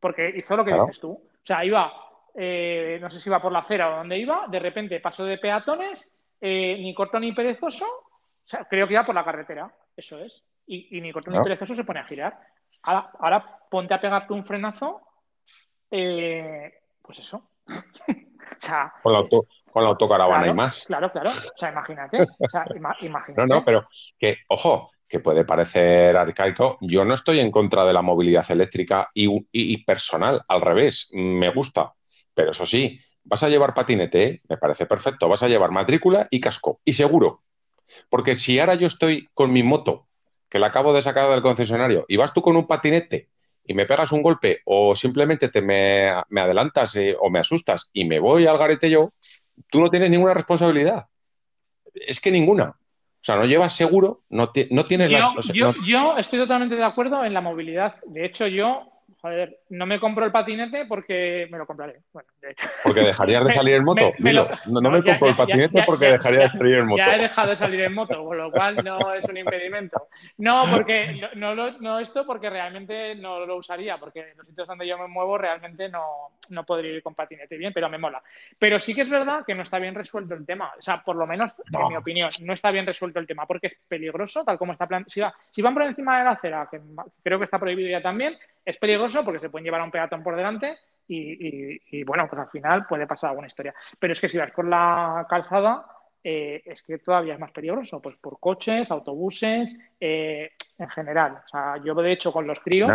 Porque 0.00 0.32
hizo 0.36 0.56
lo 0.56 0.64
que 0.64 0.74
dices 0.74 0.98
tú. 0.98 1.12
O 1.12 1.44
sea, 1.44 1.64
iba, 1.64 1.92
eh, 2.34 2.98
no 3.00 3.08
sé 3.08 3.20
si 3.20 3.28
iba 3.28 3.40
por 3.40 3.52
la 3.52 3.60
acera 3.60 3.88
o 3.88 3.98
donde 3.98 4.18
iba, 4.18 4.46
de 4.48 4.58
repente 4.58 4.98
pasó 4.98 5.24
de 5.24 5.38
peatones, 5.38 6.10
eh, 6.40 6.76
ni 6.80 6.92
corto 6.92 7.20
ni 7.20 7.30
perezoso, 7.30 7.86
o 7.86 8.48
sea, 8.48 8.64
creo 8.64 8.88
que 8.88 8.94
iba 8.94 9.06
por 9.06 9.14
la 9.14 9.24
carretera, 9.24 9.72
eso 9.96 10.18
es. 10.18 10.42
Y, 10.66 11.00
ni 11.00 11.12
corto 11.12 11.30
ni 11.30 11.40
perezoso 11.40 11.72
se 11.76 11.84
pone 11.84 12.00
a 12.00 12.04
girar. 12.04 12.36
Ahora, 12.82 13.60
ponte 13.70 13.94
a 13.94 14.00
pegarte 14.00 14.32
un 14.32 14.44
frenazo, 14.44 15.02
eh, 15.88 16.80
pues 17.00 17.20
eso. 17.20 17.50
o 17.68 18.66
sea, 18.66 18.92
con 19.02 19.12
la, 19.12 19.20
auto, 19.20 19.44
con 19.72 19.82
la 19.82 19.90
autocaravana 19.90 20.48
y 20.48 20.54
más. 20.54 20.84
Claro, 20.86 21.10
claro. 21.10 21.30
O 21.30 21.58
sea, 21.58 21.70
imagínate. 21.70 22.22
O 22.22 22.48
sea, 22.50 22.64
imagínate. 22.74 23.34
No, 23.36 23.46
no, 23.46 23.64
pero 23.64 23.88
que, 24.18 24.38
ojo, 24.48 24.90
que 25.10 25.18
puede 25.18 25.44
parecer 25.44 26.16
arcaico. 26.16 26.78
Yo 26.80 27.04
no 27.04 27.14
estoy 27.14 27.40
en 27.40 27.50
contra 27.50 27.84
de 27.84 27.92
la 27.92 28.00
movilidad 28.00 28.48
eléctrica 28.50 29.10
y, 29.12 29.84
personal, 29.84 30.42
al 30.46 30.60
revés, 30.60 31.08
me 31.12 31.52
gusta. 31.52 31.92
Pero 32.32 32.52
eso 32.52 32.64
sí, 32.64 33.00
vas 33.24 33.42
a 33.42 33.48
llevar 33.48 33.74
patinete, 33.74 34.24
¿eh? 34.24 34.40
me 34.48 34.56
parece 34.56 34.86
perfecto. 34.86 35.28
Vas 35.28 35.42
a 35.42 35.48
llevar 35.48 35.72
matrícula 35.72 36.28
y 36.30 36.40
casco, 36.40 36.80
y 36.84 36.92
seguro. 36.92 37.42
Porque 38.08 38.36
si 38.36 38.60
ahora 38.60 38.76
yo 38.76 38.86
estoy 38.86 39.28
con 39.34 39.52
mi 39.52 39.64
moto, 39.64 40.06
que 40.48 40.60
la 40.60 40.68
acabo 40.68 40.92
de 40.92 41.02
sacar 41.02 41.28
del 41.28 41.42
concesionario, 41.42 42.04
y 42.06 42.16
vas 42.16 42.32
tú 42.32 42.40
con 42.40 42.56
un 42.56 42.68
patinete 42.68 43.28
y 43.64 43.74
me 43.74 43.86
pegas 43.86 44.12
un 44.12 44.22
golpe, 44.22 44.62
o 44.64 44.96
simplemente 44.96 45.48
te 45.48 45.60
me, 45.60 46.08
adelantas 46.08 46.96
eh, 46.96 47.16
o 47.18 47.30
me 47.30 47.40
asustas 47.40 47.90
y 47.92 48.04
me 48.04 48.18
voy 48.18 48.46
al 48.46 48.58
garete 48.58 48.90
yo, 48.90 49.12
tú 49.70 49.80
no 49.80 49.90
tienes 49.90 50.10
ninguna 50.10 50.34
responsabilidad. 50.34 51.06
Es 51.94 52.20
que 52.20 52.30
ninguna. 52.30 52.68
O 53.20 53.22
sea, 53.22 53.36
no 53.36 53.44
llevas 53.44 53.74
seguro, 53.74 54.22
no, 54.30 54.50
no 54.70 54.86
tienes 54.86 55.10
yo, 55.52 55.74
yo 55.86 56.16
estoy 56.16 56.38
totalmente 56.38 56.74
de 56.74 56.84
acuerdo 56.84 57.22
en 57.22 57.34
la 57.34 57.42
movilidad. 57.42 57.96
De 58.06 58.24
hecho, 58.24 58.46
yo 58.46 58.90
joder, 59.20 59.58
no 59.70 59.86
me 59.86 60.00
compro 60.00 60.24
el 60.24 60.32
patinete 60.32 60.86
porque 60.86 61.46
me 61.50 61.58
lo 61.58 61.66
compraré. 61.66 62.00
Bueno, 62.12 62.28
Porque 62.82 63.00
dejarías 63.00 63.44
de 63.44 63.54
salir 63.54 63.74
en 63.74 63.84
moto. 63.84 64.12
no, 64.18 64.90
me 64.90 65.02
compro 65.02 65.28
el 65.28 65.36
patinete 65.36 65.82
porque 65.84 66.06
dejaría 66.06 66.40
de 66.40 66.50
salir 66.50 66.74
en 66.76 66.86
moto. 66.86 67.02
Ya 67.02 67.16
he 67.16 67.18
dejado 67.18 67.50
de 67.50 67.56
salir 67.56 67.80
en 67.80 67.94
moto, 67.94 68.24
con 68.24 68.38
lo 68.38 68.50
cual 68.50 68.76
no 68.82 69.12
es 69.12 69.24
un 69.24 69.36
impedimento. 69.36 70.08
No, 70.38 70.64
porque 70.70 71.20
no, 71.36 71.54
no, 71.54 71.98
esto 71.98 72.26
porque 72.26 72.50
realmente 72.50 73.14
no 73.14 73.44
lo 73.46 73.56
usaría, 73.56 73.98
porque 73.98 74.30
en 74.30 74.36
los 74.36 74.46
sitios 74.46 74.68
donde 74.68 74.86
yo 74.86 74.98
me 74.98 75.08
muevo 75.08 75.36
realmente 75.36 75.88
no, 75.88 76.04
no 76.50 76.64
podría 76.64 76.92
ir 76.92 77.02
con 77.02 77.14
patinete 77.14 77.56
bien, 77.56 77.72
pero 77.72 77.88
me 77.88 77.98
mola. 77.98 78.22
Pero 78.58 78.78
sí 78.78 78.94
que 78.94 79.02
es 79.02 79.10
verdad 79.10 79.44
que 79.46 79.54
no 79.54 79.62
está 79.62 79.78
bien 79.78 79.94
resuelto 79.94 80.34
el 80.34 80.46
tema. 80.46 80.72
O 80.78 80.82
sea, 80.82 81.02
por 81.02 81.16
lo 81.16 81.26
menos, 81.26 81.54
en 81.72 81.88
mi 81.88 81.96
opinión, 81.96 82.30
no 82.42 82.52
está 82.52 82.70
bien 82.70 82.86
resuelto 82.86 83.18
el 83.18 83.26
tema 83.26 83.46
porque 83.46 83.68
es 83.68 83.76
peligroso, 83.86 84.44
tal 84.44 84.58
como 84.58 84.72
está 84.72 84.86
planteado. 84.86 85.32
Si, 85.50 85.62
van 85.62 85.74
por 85.74 85.82
encima 85.82 86.18
de 86.18 86.24
la 86.24 86.30
acera, 86.32 86.68
que 86.70 86.80
creo 87.22 87.38
que 87.38 87.44
está 87.44 87.58
prohibido 87.58 87.90
ya 87.90 88.02
también, 88.02 88.36
es 88.70 88.78
peligroso 88.78 89.24
porque 89.24 89.40
se 89.40 89.50
pueden 89.50 89.64
llevar 89.64 89.80
a 89.80 89.84
un 89.84 89.90
peatón 89.90 90.22
por 90.22 90.36
delante 90.36 90.78
y, 91.12 92.04
bueno, 92.04 92.28
pues 92.28 92.40
al 92.40 92.50
final 92.50 92.86
puede 92.86 93.06
pasar 93.06 93.30
alguna 93.30 93.48
historia. 93.48 93.74
Pero 93.98 94.12
es 94.12 94.20
que 94.20 94.28
si 94.28 94.38
vas 94.38 94.52
por 94.52 94.66
la 94.66 95.26
calzada, 95.28 95.84
eh, 96.22 96.62
es 96.64 96.82
que 96.82 96.98
todavía 96.98 97.34
es 97.34 97.40
más 97.40 97.50
peligroso, 97.50 98.00
pues 98.00 98.16
por 98.16 98.38
coches, 98.38 98.90
autobuses, 98.90 99.76
eh, 99.98 100.52
en 100.78 100.88
general. 100.88 101.40
O 101.44 101.48
sea, 101.48 101.76
yo 101.84 101.94
de 101.94 102.12
hecho 102.12 102.32
con 102.32 102.46
los 102.46 102.60
críos, 102.60 102.88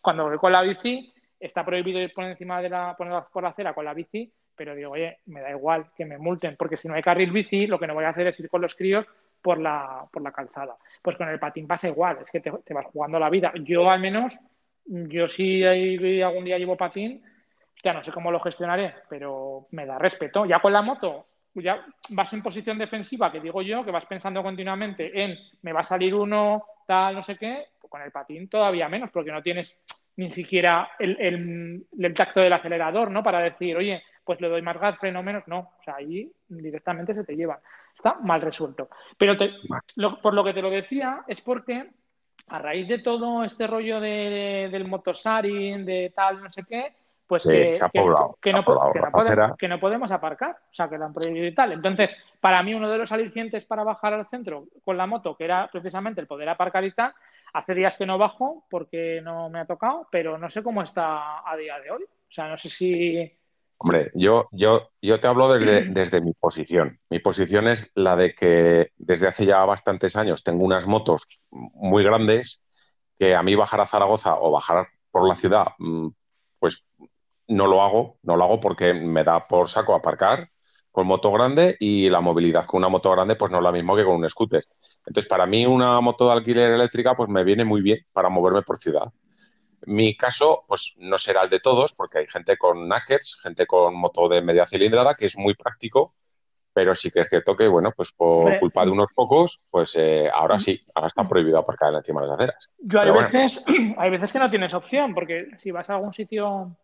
Cuando, 0.00 0.28
voy 0.28 0.38
con 0.38 0.52
la 0.52 0.62
bici, 0.62 1.12
está 1.38 1.64
prohibido 1.64 2.00
ir 2.00 2.14
por 2.14 2.24
encima 2.24 2.62
de 2.62 2.70
la, 2.70 2.96
por 2.96 3.42
la 3.42 3.48
acera 3.48 3.74
con 3.74 3.84
la 3.84 3.92
bici, 3.92 4.32
pero 4.56 4.74
digo, 4.74 4.92
oye, 4.92 5.18
me 5.26 5.40
da 5.40 5.50
igual 5.50 5.90
que 5.94 6.04
me 6.04 6.18
multen, 6.18 6.56
porque 6.56 6.76
si 6.76 6.88
no 6.88 6.94
hay 6.94 7.02
carril 7.02 7.30
bici, 7.30 7.66
lo 7.66 7.78
que 7.78 7.86
no 7.86 7.94
voy 7.94 8.04
a 8.04 8.10
hacer 8.10 8.26
es 8.26 8.40
ir 8.40 8.48
con 8.48 8.62
los 8.62 8.74
críos 8.74 9.06
por 9.42 9.58
la, 9.58 10.06
por 10.10 10.22
la 10.22 10.32
calzada. 10.32 10.76
Pues 11.02 11.16
con 11.16 11.28
el 11.28 11.38
patín 11.38 11.66
pasa 11.66 11.88
igual, 11.88 12.18
es 12.24 12.30
que 12.30 12.40
te, 12.40 12.50
te 12.64 12.74
vas 12.74 12.86
jugando 12.86 13.18
la 13.18 13.30
vida. 13.30 13.52
Yo 13.62 13.90
al 13.90 14.00
menos 14.00 14.38
yo 14.90 15.28
si 15.28 15.64
algún 15.64 16.44
día 16.44 16.58
llevo 16.58 16.76
patín, 16.76 17.22
ya 17.82 17.92
no 17.92 18.02
sé 18.02 18.10
cómo 18.10 18.30
lo 18.30 18.40
gestionaré, 18.40 18.94
pero 19.08 19.68
me 19.70 19.86
da 19.86 19.98
respeto. 19.98 20.44
Ya 20.44 20.58
con 20.58 20.72
la 20.72 20.82
moto, 20.82 21.26
ya 21.54 21.86
vas 22.10 22.32
en 22.32 22.42
posición 22.42 22.76
defensiva, 22.76 23.30
que 23.30 23.40
digo 23.40 23.62
yo, 23.62 23.84
que 23.84 23.92
vas 23.92 24.06
pensando 24.06 24.42
continuamente 24.42 25.22
en 25.22 25.38
me 25.62 25.72
va 25.72 25.80
a 25.80 25.84
salir 25.84 26.14
uno, 26.14 26.64
tal, 26.86 27.14
no 27.14 27.22
sé 27.22 27.36
qué, 27.36 27.66
pues 27.80 27.90
con 27.90 28.02
el 28.02 28.10
patín 28.10 28.48
todavía 28.48 28.88
menos, 28.88 29.10
porque 29.10 29.30
no 29.30 29.42
tienes 29.42 29.76
ni 30.16 30.32
siquiera 30.32 30.90
el, 30.98 31.16
el, 31.96 32.14
tacto 32.14 32.40
del 32.40 32.52
acelerador, 32.52 33.10
¿no? 33.10 33.22
Para 33.22 33.38
decir, 33.40 33.76
oye, 33.76 34.02
pues 34.24 34.40
le 34.40 34.48
doy 34.48 34.60
más 34.60 34.78
gas, 34.78 34.98
freno 34.98 35.22
menos, 35.22 35.44
no. 35.46 35.72
O 35.78 35.82
sea, 35.84 35.96
ahí 35.96 36.30
directamente 36.48 37.14
se 37.14 37.24
te 37.24 37.36
lleva. 37.36 37.60
Está 37.94 38.16
mal 38.16 38.40
resuelto. 38.40 38.88
Pero 39.16 39.36
por 40.20 40.34
lo 40.34 40.44
que 40.44 40.52
te 40.52 40.62
lo 40.62 40.68
decía 40.68 41.22
es 41.26 41.40
porque 41.40 41.90
a 42.48 42.58
raíz 42.58 42.88
de 42.88 42.98
todo 42.98 43.44
este 43.44 43.66
rollo 43.66 44.00
de, 44.00 44.68
del 44.70 44.88
motosaring, 44.88 45.84
de 45.84 46.12
tal, 46.14 46.42
no 46.42 46.52
sé 46.52 46.64
qué, 46.68 46.94
pues 47.30 47.44
Sí, 47.44 47.48
que, 47.48 47.78
poblado, 47.94 48.36
no, 48.44 48.52
la 48.52 48.64
podemos, 48.64 49.14
acera. 49.14 49.54
que 49.56 49.68
no 49.68 49.78
podemos 49.78 50.10
aparcar, 50.10 50.50
o 50.50 50.74
sea, 50.74 50.88
que 50.88 50.98
lo 50.98 51.04
han 51.04 51.14
prohibido 51.14 51.46
y 51.46 51.54
tal. 51.54 51.70
Entonces, 51.70 52.16
para 52.40 52.60
mí 52.64 52.74
uno 52.74 52.90
de 52.90 52.98
los 52.98 53.12
alicientes 53.12 53.64
para 53.64 53.84
bajar 53.84 54.14
al 54.14 54.26
centro 54.26 54.64
con 54.84 54.96
la 54.96 55.06
moto, 55.06 55.36
que 55.36 55.44
era 55.44 55.68
precisamente 55.70 56.20
el 56.20 56.26
poder 56.26 56.48
aparcar 56.48 56.84
y 56.84 56.90
tal, 56.90 57.14
hace 57.52 57.74
días 57.74 57.96
que 57.96 58.04
no 58.04 58.18
bajo 58.18 58.64
porque 58.68 59.20
no 59.22 59.48
me 59.48 59.60
ha 59.60 59.64
tocado, 59.64 60.08
pero 60.10 60.38
no 60.38 60.50
sé 60.50 60.64
cómo 60.64 60.82
está 60.82 61.48
a 61.48 61.56
día 61.56 61.78
de 61.78 61.92
hoy. 61.92 62.02
O 62.02 62.32
sea, 62.32 62.48
no 62.48 62.58
sé 62.58 62.68
si... 62.68 63.32
Hombre, 63.82 64.10
yo, 64.14 64.46
yo, 64.52 64.90
yo 65.00 65.20
te 65.20 65.26
hablo 65.26 65.50
desde, 65.50 65.86
desde 65.90 66.20
mi 66.20 66.34
posición. 66.34 67.00
Mi 67.08 67.18
posición 67.18 67.66
es 67.66 67.90
la 67.94 68.14
de 68.14 68.34
que 68.34 68.90
desde 68.98 69.26
hace 69.26 69.46
ya 69.46 69.64
bastantes 69.64 70.16
años 70.16 70.42
tengo 70.42 70.64
unas 70.64 70.86
motos 70.86 71.26
muy 71.50 72.04
grandes 72.04 72.62
que 73.18 73.34
a 73.34 73.42
mí 73.42 73.54
bajar 73.54 73.80
a 73.80 73.86
Zaragoza 73.86 74.36
o 74.38 74.50
bajar 74.50 74.88
por 75.10 75.26
la 75.26 75.34
ciudad, 75.34 75.68
mm, 75.78 76.08
pues 76.58 76.84
no 77.48 77.66
lo 77.66 77.82
hago, 77.82 78.18
no 78.22 78.36
lo 78.36 78.44
hago 78.44 78.60
porque 78.60 78.92
me 78.92 79.24
da 79.24 79.48
por 79.48 79.70
saco 79.70 79.94
aparcar 79.94 80.50
con 80.90 81.06
moto 81.06 81.32
grande 81.32 81.76
y 81.80 82.10
la 82.10 82.20
movilidad 82.20 82.66
con 82.66 82.78
una 82.78 82.88
moto 82.88 83.10
grande 83.10 83.36
pues 83.36 83.50
no 83.50 83.58
es 83.58 83.64
la 83.64 83.72
misma 83.72 83.96
que 83.96 84.04
con 84.04 84.16
un 84.16 84.28
scooter. 84.28 84.62
Entonces, 85.06 85.26
para 85.26 85.46
mí 85.46 85.64
una 85.64 85.98
moto 86.02 86.26
de 86.26 86.32
alquiler 86.32 86.72
eléctrica 86.72 87.14
pues 87.16 87.30
me 87.30 87.44
viene 87.44 87.64
muy 87.64 87.80
bien 87.80 88.00
para 88.12 88.28
moverme 88.28 88.60
por 88.60 88.76
ciudad. 88.76 89.10
Mi 89.86 90.16
caso, 90.16 90.64
pues 90.68 90.94
no 90.98 91.16
será 91.18 91.42
el 91.42 91.50
de 91.50 91.60
todos, 91.60 91.92
porque 91.92 92.18
hay 92.18 92.26
gente 92.26 92.56
con 92.58 92.88
nakeds, 92.88 93.38
gente 93.42 93.66
con 93.66 93.94
moto 93.94 94.28
de 94.28 94.42
media 94.42 94.66
cilindrada, 94.66 95.14
que 95.14 95.26
es 95.26 95.36
muy 95.36 95.54
práctico, 95.54 96.14
pero 96.72 96.94
sí 96.94 97.10
que 97.10 97.20
es 97.20 97.28
cierto 97.28 97.56
que, 97.56 97.66
bueno, 97.66 97.92
pues 97.96 98.12
por 98.12 98.58
culpa 98.58 98.84
de 98.84 98.90
unos 98.90 99.08
pocos, 99.14 99.60
pues 99.70 99.96
eh, 99.96 100.30
ahora 100.32 100.58
sí, 100.58 100.80
ahora 100.94 101.08
está 101.08 101.28
prohibido 101.28 101.58
aparcar 101.58 101.92
encima 101.94 102.22
de 102.22 102.28
las 102.28 102.38
aceras. 102.38 102.68
Yo 102.78 103.00
hay 103.00 103.06
Pero 103.06 103.14
bueno. 103.14 103.28
veces, 103.32 103.64
hay 103.98 104.10
veces 104.10 104.32
que 104.32 104.38
no 104.38 104.50
tienes 104.50 104.72
opción, 104.74 105.14
porque 105.14 105.48
si 105.58 105.70
vas 105.70 105.88
a 105.90 105.94
algún 105.94 106.14
sitio 106.14 106.76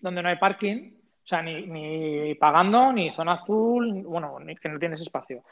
donde 0.00 0.22
no 0.22 0.28
hay 0.28 0.36
parking, 0.36 0.92
o 1.24 1.28
sea, 1.28 1.42
ni, 1.42 1.66
ni 1.66 2.34
pagando, 2.36 2.92
ni 2.92 3.10
zona 3.10 3.34
azul, 3.34 4.04
bueno, 4.04 4.38
ni 4.38 4.54
que 4.56 4.68
no 4.68 4.78
tienes 4.78 5.00
espacio, 5.00 5.42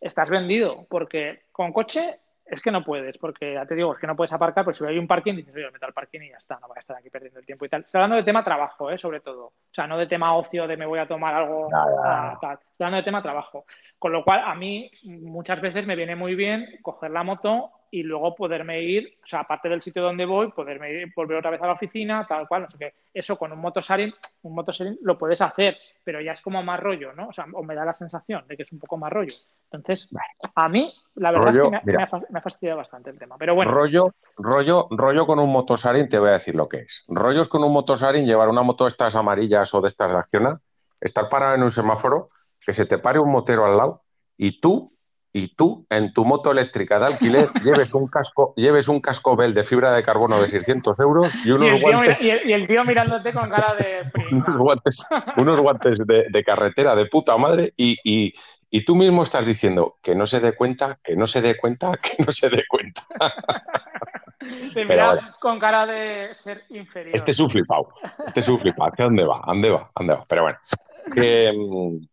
estás 0.00 0.30
vendido, 0.30 0.86
porque 0.88 1.42
con 1.52 1.72
coche 1.72 2.20
es 2.50 2.60
que 2.60 2.70
no 2.70 2.82
puedes, 2.82 3.18
porque 3.18 3.54
ya 3.54 3.66
te 3.66 3.74
digo, 3.74 3.92
es 3.92 3.98
que 3.98 4.06
no 4.06 4.16
puedes 4.16 4.32
aparcar, 4.32 4.64
pues 4.64 4.76
si 4.76 4.84
hay 4.84 4.98
un 4.98 5.06
parking, 5.06 5.34
dices, 5.34 5.54
oye, 5.54 5.66
me 5.66 5.72
meto 5.72 5.86
al 5.86 5.92
parking 5.92 6.20
y 6.20 6.30
ya 6.30 6.36
está, 6.36 6.58
no 6.60 6.68
voy 6.68 6.76
a 6.78 6.80
estar 6.80 6.96
aquí 6.96 7.10
perdiendo 7.10 7.40
el 7.40 7.46
tiempo 7.46 7.64
y 7.64 7.68
tal. 7.68 7.82
Estoy 7.82 7.98
hablando 7.98 8.16
de 8.16 8.22
tema 8.22 8.42
trabajo, 8.44 8.90
¿eh? 8.90 8.98
sobre 8.98 9.20
todo. 9.20 9.46
O 9.46 9.52
sea, 9.70 9.86
no 9.86 9.98
de 9.98 10.06
tema 10.06 10.34
ocio, 10.36 10.66
de 10.66 10.76
me 10.76 10.86
voy 10.86 10.98
a 10.98 11.06
tomar 11.06 11.34
algo, 11.34 11.68
tal. 12.40 12.54
Estoy 12.54 12.84
hablando 12.84 12.96
de 12.98 13.02
tema 13.02 13.22
trabajo. 13.22 13.66
Con 13.98 14.12
lo 14.12 14.24
cual, 14.24 14.42
a 14.44 14.54
mí 14.54 14.90
muchas 15.04 15.60
veces 15.60 15.86
me 15.86 15.96
viene 15.96 16.16
muy 16.16 16.34
bien 16.34 16.66
coger 16.82 17.10
la 17.10 17.22
moto 17.22 17.72
y 17.90 18.02
luego 18.02 18.34
poderme 18.34 18.82
ir, 18.82 19.18
o 19.22 19.26
sea, 19.26 19.40
aparte 19.40 19.68
del 19.68 19.82
sitio 19.82 20.02
donde 20.02 20.24
voy, 20.24 20.50
poderme 20.52 20.92
ir, 20.92 21.12
volver 21.14 21.38
otra 21.38 21.50
vez 21.50 21.62
a 21.62 21.66
la 21.66 21.72
oficina, 21.72 22.26
tal 22.26 22.46
cual, 22.46 22.62
no 22.62 22.70
sé 22.70 22.78
qué. 22.78 22.94
Eso 23.12 23.38
con 23.38 23.52
un 23.52 23.60
motosharing, 23.60 24.12
un 24.42 24.54
motosharing 24.54 24.98
lo 25.02 25.16
puedes 25.16 25.40
hacer, 25.40 25.76
pero 26.04 26.20
ya 26.20 26.32
es 26.32 26.40
como 26.40 26.62
más 26.62 26.80
rollo, 26.80 27.12
¿no? 27.12 27.28
O 27.28 27.32
sea, 27.32 27.46
o 27.52 27.62
me 27.62 27.74
da 27.74 27.84
la 27.84 27.94
sensación 27.94 28.44
de 28.46 28.56
que 28.56 28.62
es 28.62 28.72
un 28.72 28.78
poco 28.78 28.96
más 28.96 29.12
rollo. 29.12 29.34
Entonces, 29.70 30.08
a 30.54 30.68
mí, 30.68 30.92
la 31.14 31.30
verdad 31.30 31.46
Rollo, 31.46 31.64
es 31.64 31.80
que 31.80 31.92
me, 31.92 31.98
me 31.98 32.02
ha, 32.02 32.10
me 32.30 32.38
ha 32.38 32.42
fastidiado 32.42 32.78
bastante 32.78 33.10
el 33.10 33.18
tema. 33.18 33.36
Pero 33.38 33.54
bueno, 33.54 33.70
Rollo, 33.70 34.14
rollo, 34.36 34.88
rollo 34.90 35.26
con 35.26 35.38
un 35.38 35.50
motosarin, 35.50 36.08
te 36.08 36.18
voy 36.18 36.30
a 36.30 36.32
decir 36.32 36.54
lo 36.54 36.68
que 36.68 36.78
es. 36.78 37.04
Rollos 37.08 37.48
con 37.48 37.64
un 37.64 37.72
motosarin, 37.72 38.26
llevar 38.26 38.48
una 38.48 38.62
moto 38.62 38.84
de 38.84 38.88
estas 38.88 39.16
amarillas 39.16 39.72
o 39.74 39.80
de 39.80 39.88
estas 39.88 40.12
de 40.12 40.18
Acciona, 40.18 40.60
estar 41.00 41.28
parado 41.28 41.54
en 41.54 41.62
un 41.62 41.70
semáforo, 41.70 42.30
que 42.60 42.72
se 42.72 42.86
te 42.86 42.98
pare 42.98 43.18
un 43.18 43.30
motero 43.30 43.64
al 43.64 43.76
lado 43.76 44.02
y 44.36 44.60
tú, 44.60 44.96
y 45.38 45.48
tú 45.54 45.86
en 45.90 46.12
tu 46.12 46.24
moto 46.24 46.50
eléctrica 46.50 46.98
de 46.98 47.06
alquiler 47.06 47.48
lleves 47.64 47.94
un 47.94 48.08
casco, 48.08 48.52
lleves 48.56 48.88
un 48.88 49.00
casco 49.00 49.36
Bell 49.36 49.54
de 49.54 49.64
fibra 49.64 49.92
de 49.92 50.02
carbono 50.02 50.40
de 50.40 50.48
600 50.48 50.98
euros 50.98 51.32
y 51.44 51.48
y 51.48 51.52
unos 51.52 51.68
el, 51.70 51.78
tío, 51.78 51.88
guantes, 51.92 52.24
y 52.24 52.30
el- 52.30 52.48
y 52.48 52.52
el 52.52 52.66
tío 52.66 52.84
mirándote 52.84 53.32
con 53.32 53.48
cara 53.48 53.74
de 53.74 54.10
unos 54.32 54.56
guantes, 54.58 55.06
unos 55.36 55.60
guantes 55.60 55.98
de, 56.06 56.26
de 56.30 56.44
carretera 56.44 56.94
de 56.96 57.06
puta 57.06 57.36
madre 57.36 57.72
y, 57.76 57.96
y- 58.04 58.32
y 58.70 58.84
tú 58.84 58.94
mismo 58.96 59.22
estás 59.22 59.46
diciendo 59.46 59.96
que 60.02 60.14
no 60.14 60.26
se 60.26 60.40
dé 60.40 60.54
cuenta, 60.54 60.98
que 61.02 61.16
no 61.16 61.26
se 61.26 61.40
dé 61.40 61.56
cuenta, 61.56 61.92
que 62.02 62.22
no 62.22 62.30
se 62.32 62.50
dé 62.50 62.64
cuenta. 62.68 63.06
Te 64.74 64.84
mira 64.84 65.34
con 65.40 65.58
cara 65.58 65.86
de 65.86 66.34
ser 66.36 66.64
inferior. 66.70 67.16
Este 67.16 67.30
es 67.30 67.40
un 67.40 67.50
flipado. 67.50 67.88
Este 68.26 68.40
es 68.40 68.48
un 68.48 68.60
flipado. 68.60 68.90
¿Hacia 68.92 69.04
dónde 69.06 69.24
va? 69.24 69.36
¿A 69.42 69.46
¿Dónde 69.52 69.70
va? 69.70 69.80
¿A 69.82 69.90
¿Dónde 69.96 70.14
va? 70.14 70.24
Pero 70.28 70.42
bueno. 70.42 70.58
Que, 71.14 71.52
mm, 71.52 72.06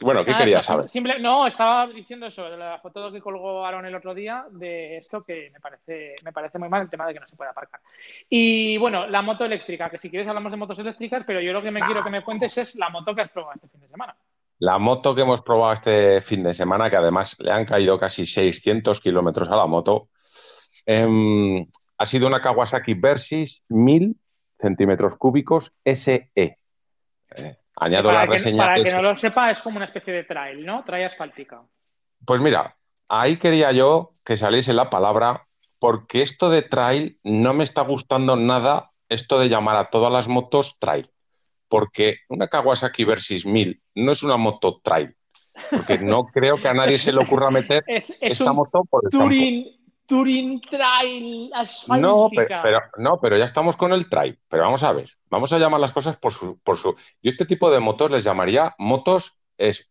bueno, 0.00 0.24
¿qué 0.24 0.32
Ah, 0.32 0.38
querías 0.38 0.64
saber? 0.64 0.88
simple- 0.88 1.18
no, 1.20 1.46
estaba 1.46 1.86
diciendo 1.86 2.26
eso, 2.26 2.44
de 2.50 2.56
la 2.56 2.78
foto 2.80 3.12
que 3.12 3.20
colgó 3.20 3.64
Aaron 3.66 3.84
el 3.86 3.94
otro 3.94 4.14
día, 4.14 4.44
de 4.50 4.96
esto 4.96 5.22
que 5.22 5.50
me 5.52 5.60
parece, 5.60 6.16
me 6.24 6.32
parece 6.32 6.58
muy 6.58 6.68
mal 6.68 6.82
el 6.82 6.90
tema 6.90 7.06
de 7.06 7.14
que 7.14 7.20
no 7.20 7.28
se 7.28 7.36
puede 7.36 7.50
aparcar. 7.50 7.80
Y 8.28 8.78
bueno, 8.78 9.06
la 9.06 9.22
moto 9.22 9.44
eléctrica, 9.44 9.90
que 9.90 9.98
si 9.98 10.08
quieres 10.10 10.26
hablamos 10.28 10.50
de 10.52 10.58
motos 10.58 10.78
eléctricas, 10.78 11.22
pero 11.26 11.40
yo 11.40 11.52
lo 11.52 11.62
que 11.62 11.70
me 11.70 11.80
quiero 11.82 12.02
que 12.02 12.10
me 12.10 12.22
cuentes 12.22 12.56
es 12.58 12.74
la 12.76 12.88
moto 12.88 13.14
que 13.14 13.22
has 13.22 13.30
probado 13.30 13.54
este 13.56 13.68
fin 13.68 13.80
de 13.80 13.88
semana. 13.88 14.16
La 14.58 14.78
moto 14.78 15.14
que 15.14 15.22
hemos 15.22 15.40
probado 15.42 15.72
este 15.72 16.20
fin 16.20 16.42
de 16.42 16.52
semana, 16.52 16.90
que 16.90 16.96
además 16.96 17.36
le 17.40 17.50
han 17.50 17.64
caído 17.64 17.98
casi 17.98 18.26
600 18.26 19.00
kilómetros 19.00 19.48
a 19.48 19.56
la 19.56 19.66
moto, 19.66 20.08
em, 20.86 21.66
ha 21.98 22.06
sido 22.06 22.26
una 22.26 22.40
Kawasaki 22.40 22.94
Versys 22.94 23.62
1000 23.68 24.16
centímetros 24.58 25.16
cúbicos 25.16 25.72
SE. 25.84 26.30
Eh, 26.34 26.56
añado 27.80 28.08
para 28.08 28.20
la 28.20 28.26
que, 28.26 28.32
reseña 28.34 28.64
para 28.64 28.84
que 28.84 28.90
no 28.90 29.02
lo 29.02 29.16
sepa, 29.16 29.50
es 29.50 29.60
como 29.60 29.76
una 29.76 29.86
especie 29.86 30.12
de 30.12 30.24
trail, 30.24 30.64
¿no? 30.64 30.84
Trail 30.84 31.06
asfáltica. 31.06 31.62
Pues 32.24 32.40
mira, 32.40 32.76
ahí 33.08 33.38
quería 33.38 33.72
yo 33.72 34.12
que 34.24 34.36
saliese 34.36 34.74
la 34.74 34.90
palabra, 34.90 35.46
porque 35.78 36.22
esto 36.22 36.50
de 36.50 36.62
trail 36.62 37.18
no 37.24 37.54
me 37.54 37.64
está 37.64 37.82
gustando 37.82 38.36
nada, 38.36 38.90
esto 39.08 39.38
de 39.40 39.48
llamar 39.48 39.76
a 39.76 39.90
todas 39.90 40.12
las 40.12 40.28
motos 40.28 40.76
trail. 40.78 41.10
Porque 41.68 42.18
una 42.28 42.48
Kawasaki 42.48 43.04
Versys 43.04 43.46
1000 43.46 43.80
no 43.94 44.12
es 44.12 44.22
una 44.22 44.36
moto 44.36 44.80
trail. 44.82 45.16
Porque 45.70 45.98
no 45.98 46.26
creo 46.34 46.56
que 46.56 46.68
a 46.68 46.74
nadie 46.74 46.98
se 46.98 47.12
le 47.12 47.20
ocurra 47.20 47.50
meter 47.50 47.82
Es, 47.86 48.10
es 48.10 48.32
esta 48.32 48.50
un 48.50 48.56
moto 48.56 48.84
por 48.84 49.04
el 49.04 49.10
campo. 49.10 49.26
Touring, 50.10 50.60
Touring 50.60 50.60
Trail 50.60 51.50
asfáltica. 51.54 52.06
No, 52.08 52.28
pero, 52.34 52.48
pero- 52.62 52.80
no, 52.98 53.20
pero 53.20 53.38
ya 53.38 53.44
estamos 53.44 53.76
con 53.76 53.92
el 53.92 54.08
trail. 54.08 54.38
Pero 54.48 54.64
vamos 54.64 54.82
a 54.82 54.92
ver, 54.92 55.08
vamos 55.30 55.52
a 55.52 55.58
llamar 55.58 55.80
las 55.80 55.92
cosas 55.92 56.16
por 56.16 56.32
su, 56.32 56.58
por 56.60 56.76
su. 56.76 56.90
Yo 57.22 57.30
este 57.30 57.46
tipo 57.46 57.70
de 57.70 57.80
motos 57.80 58.10
les 58.10 58.24
llamaría 58.24 58.74
motos, 58.78 59.40
es, 59.56 59.90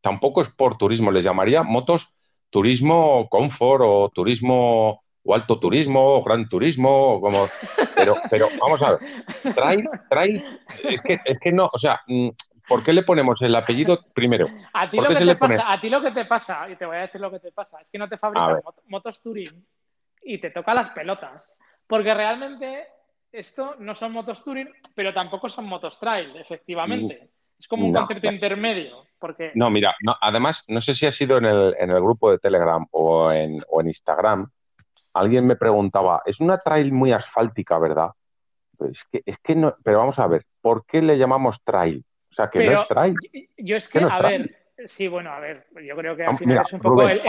tampoco 0.00 0.40
es 0.40 0.48
por 0.48 0.76
turismo, 0.78 1.10
les 1.12 1.24
llamaría 1.24 1.62
motos 1.62 2.16
turismo 2.50 3.28
confort 3.30 3.82
o 3.86 4.10
turismo 4.14 5.02
o 5.24 5.34
alto 5.34 5.60
turismo 5.60 6.16
o 6.16 6.22
gran 6.24 6.48
turismo, 6.48 7.14
o 7.14 7.20
como, 7.20 7.46
pero, 7.94 8.16
pero 8.28 8.48
vamos 8.60 8.82
a 8.82 8.90
ver, 8.90 9.54
trail, 9.54 9.88
trail, 10.10 10.44
es 10.82 11.00
que, 11.00 11.20
es 11.24 11.38
que 11.38 11.52
no, 11.52 11.68
o 11.72 11.78
sea, 11.78 12.00
mm, 12.08 12.30
¿por 12.68 12.82
qué 12.82 12.92
le 12.92 13.02
ponemos 13.02 13.40
el 13.42 13.54
apellido 13.54 13.98
primero? 14.14 14.46
A 14.74 14.88
ti, 14.88 14.96
¿Por 14.96 15.08
lo 15.10 15.14
que 15.16 15.24
te 15.26 15.36
pasa, 15.36 15.72
a 15.72 15.80
ti 15.80 15.90
lo 15.90 16.00
que 16.02 16.10
te 16.10 16.24
pasa, 16.24 16.68
y 16.70 16.76
te 16.76 16.86
voy 16.86 16.96
a 16.96 17.00
decir 17.00 17.20
lo 17.20 17.30
que 17.30 17.38
te 17.40 17.52
pasa, 17.52 17.80
es 17.80 17.90
que 17.90 17.98
no 17.98 18.08
te 18.08 18.16
fabrican 18.16 18.60
mot- 18.64 18.82
motos 18.86 19.20
Touring 19.22 19.64
y 20.22 20.38
te 20.38 20.50
toca 20.50 20.72
las 20.74 20.90
pelotas. 20.90 21.58
Porque 21.86 22.14
realmente 22.14 22.86
esto 23.30 23.74
no 23.78 23.94
son 23.94 24.12
motos 24.12 24.42
Touring, 24.42 24.70
pero 24.94 25.12
tampoco 25.12 25.48
son 25.48 25.66
motos 25.66 25.98
Trail, 26.00 26.34
efectivamente. 26.36 27.28
Es 27.58 27.68
como 27.68 27.84
un 27.86 27.92
No, 27.92 28.00
concepto 28.00 28.26
no. 28.28 28.32
intermedio. 28.32 29.04
Porque 29.18 29.52
No, 29.54 29.68
mira, 29.70 29.94
no, 30.00 30.16
además, 30.20 30.64
no 30.68 30.80
sé 30.80 30.94
si 30.94 31.06
ha 31.06 31.12
sido 31.12 31.36
en 31.38 31.44
el, 31.44 31.76
en 31.78 31.90
el 31.90 32.00
grupo 32.00 32.30
de 32.30 32.38
Telegram 32.38 32.84
o 32.92 33.30
en, 33.30 33.62
o 33.68 33.80
en 33.82 33.88
Instagram, 33.88 34.50
alguien 35.12 35.46
me 35.46 35.56
preguntaba, 35.56 36.22
es 36.24 36.40
una 36.40 36.58
trail 36.58 36.92
muy 36.92 37.12
asfáltica, 37.12 37.78
¿verdad? 37.78 38.10
Pues 38.78 38.92
es 38.92 39.02
que, 39.12 39.22
es 39.26 39.36
que 39.44 39.54
no, 39.54 39.76
pero 39.84 39.98
vamos 39.98 40.18
a 40.18 40.26
ver, 40.26 40.44
¿por 40.62 40.86
qué 40.86 41.02
le 41.02 41.18
llamamos 41.18 41.56
trail? 41.62 42.04
O 42.32 42.34
sea, 42.34 42.48
que 42.50 42.58
no 42.60 42.64
Pero 42.64 42.82
es 42.82 42.88
trail. 42.88 43.16
yo 43.58 43.76
es 43.76 43.88
¿Qué 43.88 43.98
que, 43.98 44.04
no 44.06 44.10
a 44.10 44.20
ver, 44.22 44.56
sí, 44.86 45.06
bueno, 45.06 45.30
a 45.32 45.38
ver, 45.38 45.66
yo 45.84 45.94
creo 45.96 46.16
que 46.16 46.24
al 46.24 46.38
final 46.38 46.54
mira, 46.54 46.62
es 46.62 46.72
un 46.72 46.80
poco 46.80 47.02
Rubén, 47.02 47.20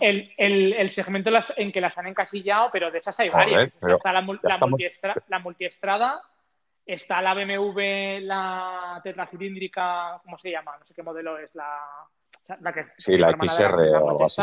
el, 0.00 0.32
el- 0.36 0.72
el 0.74 0.90
segmento 0.90 1.28
en 1.30 1.34
las- 1.34 1.52
en 1.56 1.70
que 1.72 1.80
las 1.80 1.96
han 1.96 2.08
encasillado, 2.08 2.70
pero 2.72 2.90
de 2.90 2.98
esas 2.98 3.18
hay 3.20 3.28
varias. 3.30 3.72
Está 3.74 4.12
la, 4.12 4.20
la 4.20 4.34
estamos- 4.34 4.70
multiestra- 4.70 5.22
la 5.28 5.38
multiestrada, 5.38 6.20
está 6.84 7.22
la 7.22 7.34
BMW, 7.34 8.20
la 8.22 9.00
tetracilíndrica, 9.04 10.20
¿cómo 10.24 10.36
se 10.38 10.50
llama? 10.50 10.76
No 10.78 10.84
sé 10.84 10.92
qué 10.94 11.02
modelo 11.02 11.38
es 11.38 11.54
la. 11.54 11.78
la 12.60 12.72
que 12.72 12.84
Sí, 12.96 13.16
la 13.16 13.30
XR 13.30 13.76
la 13.90 14.00
o 14.00 14.08
algo 14.10 14.24
así. 14.24 14.40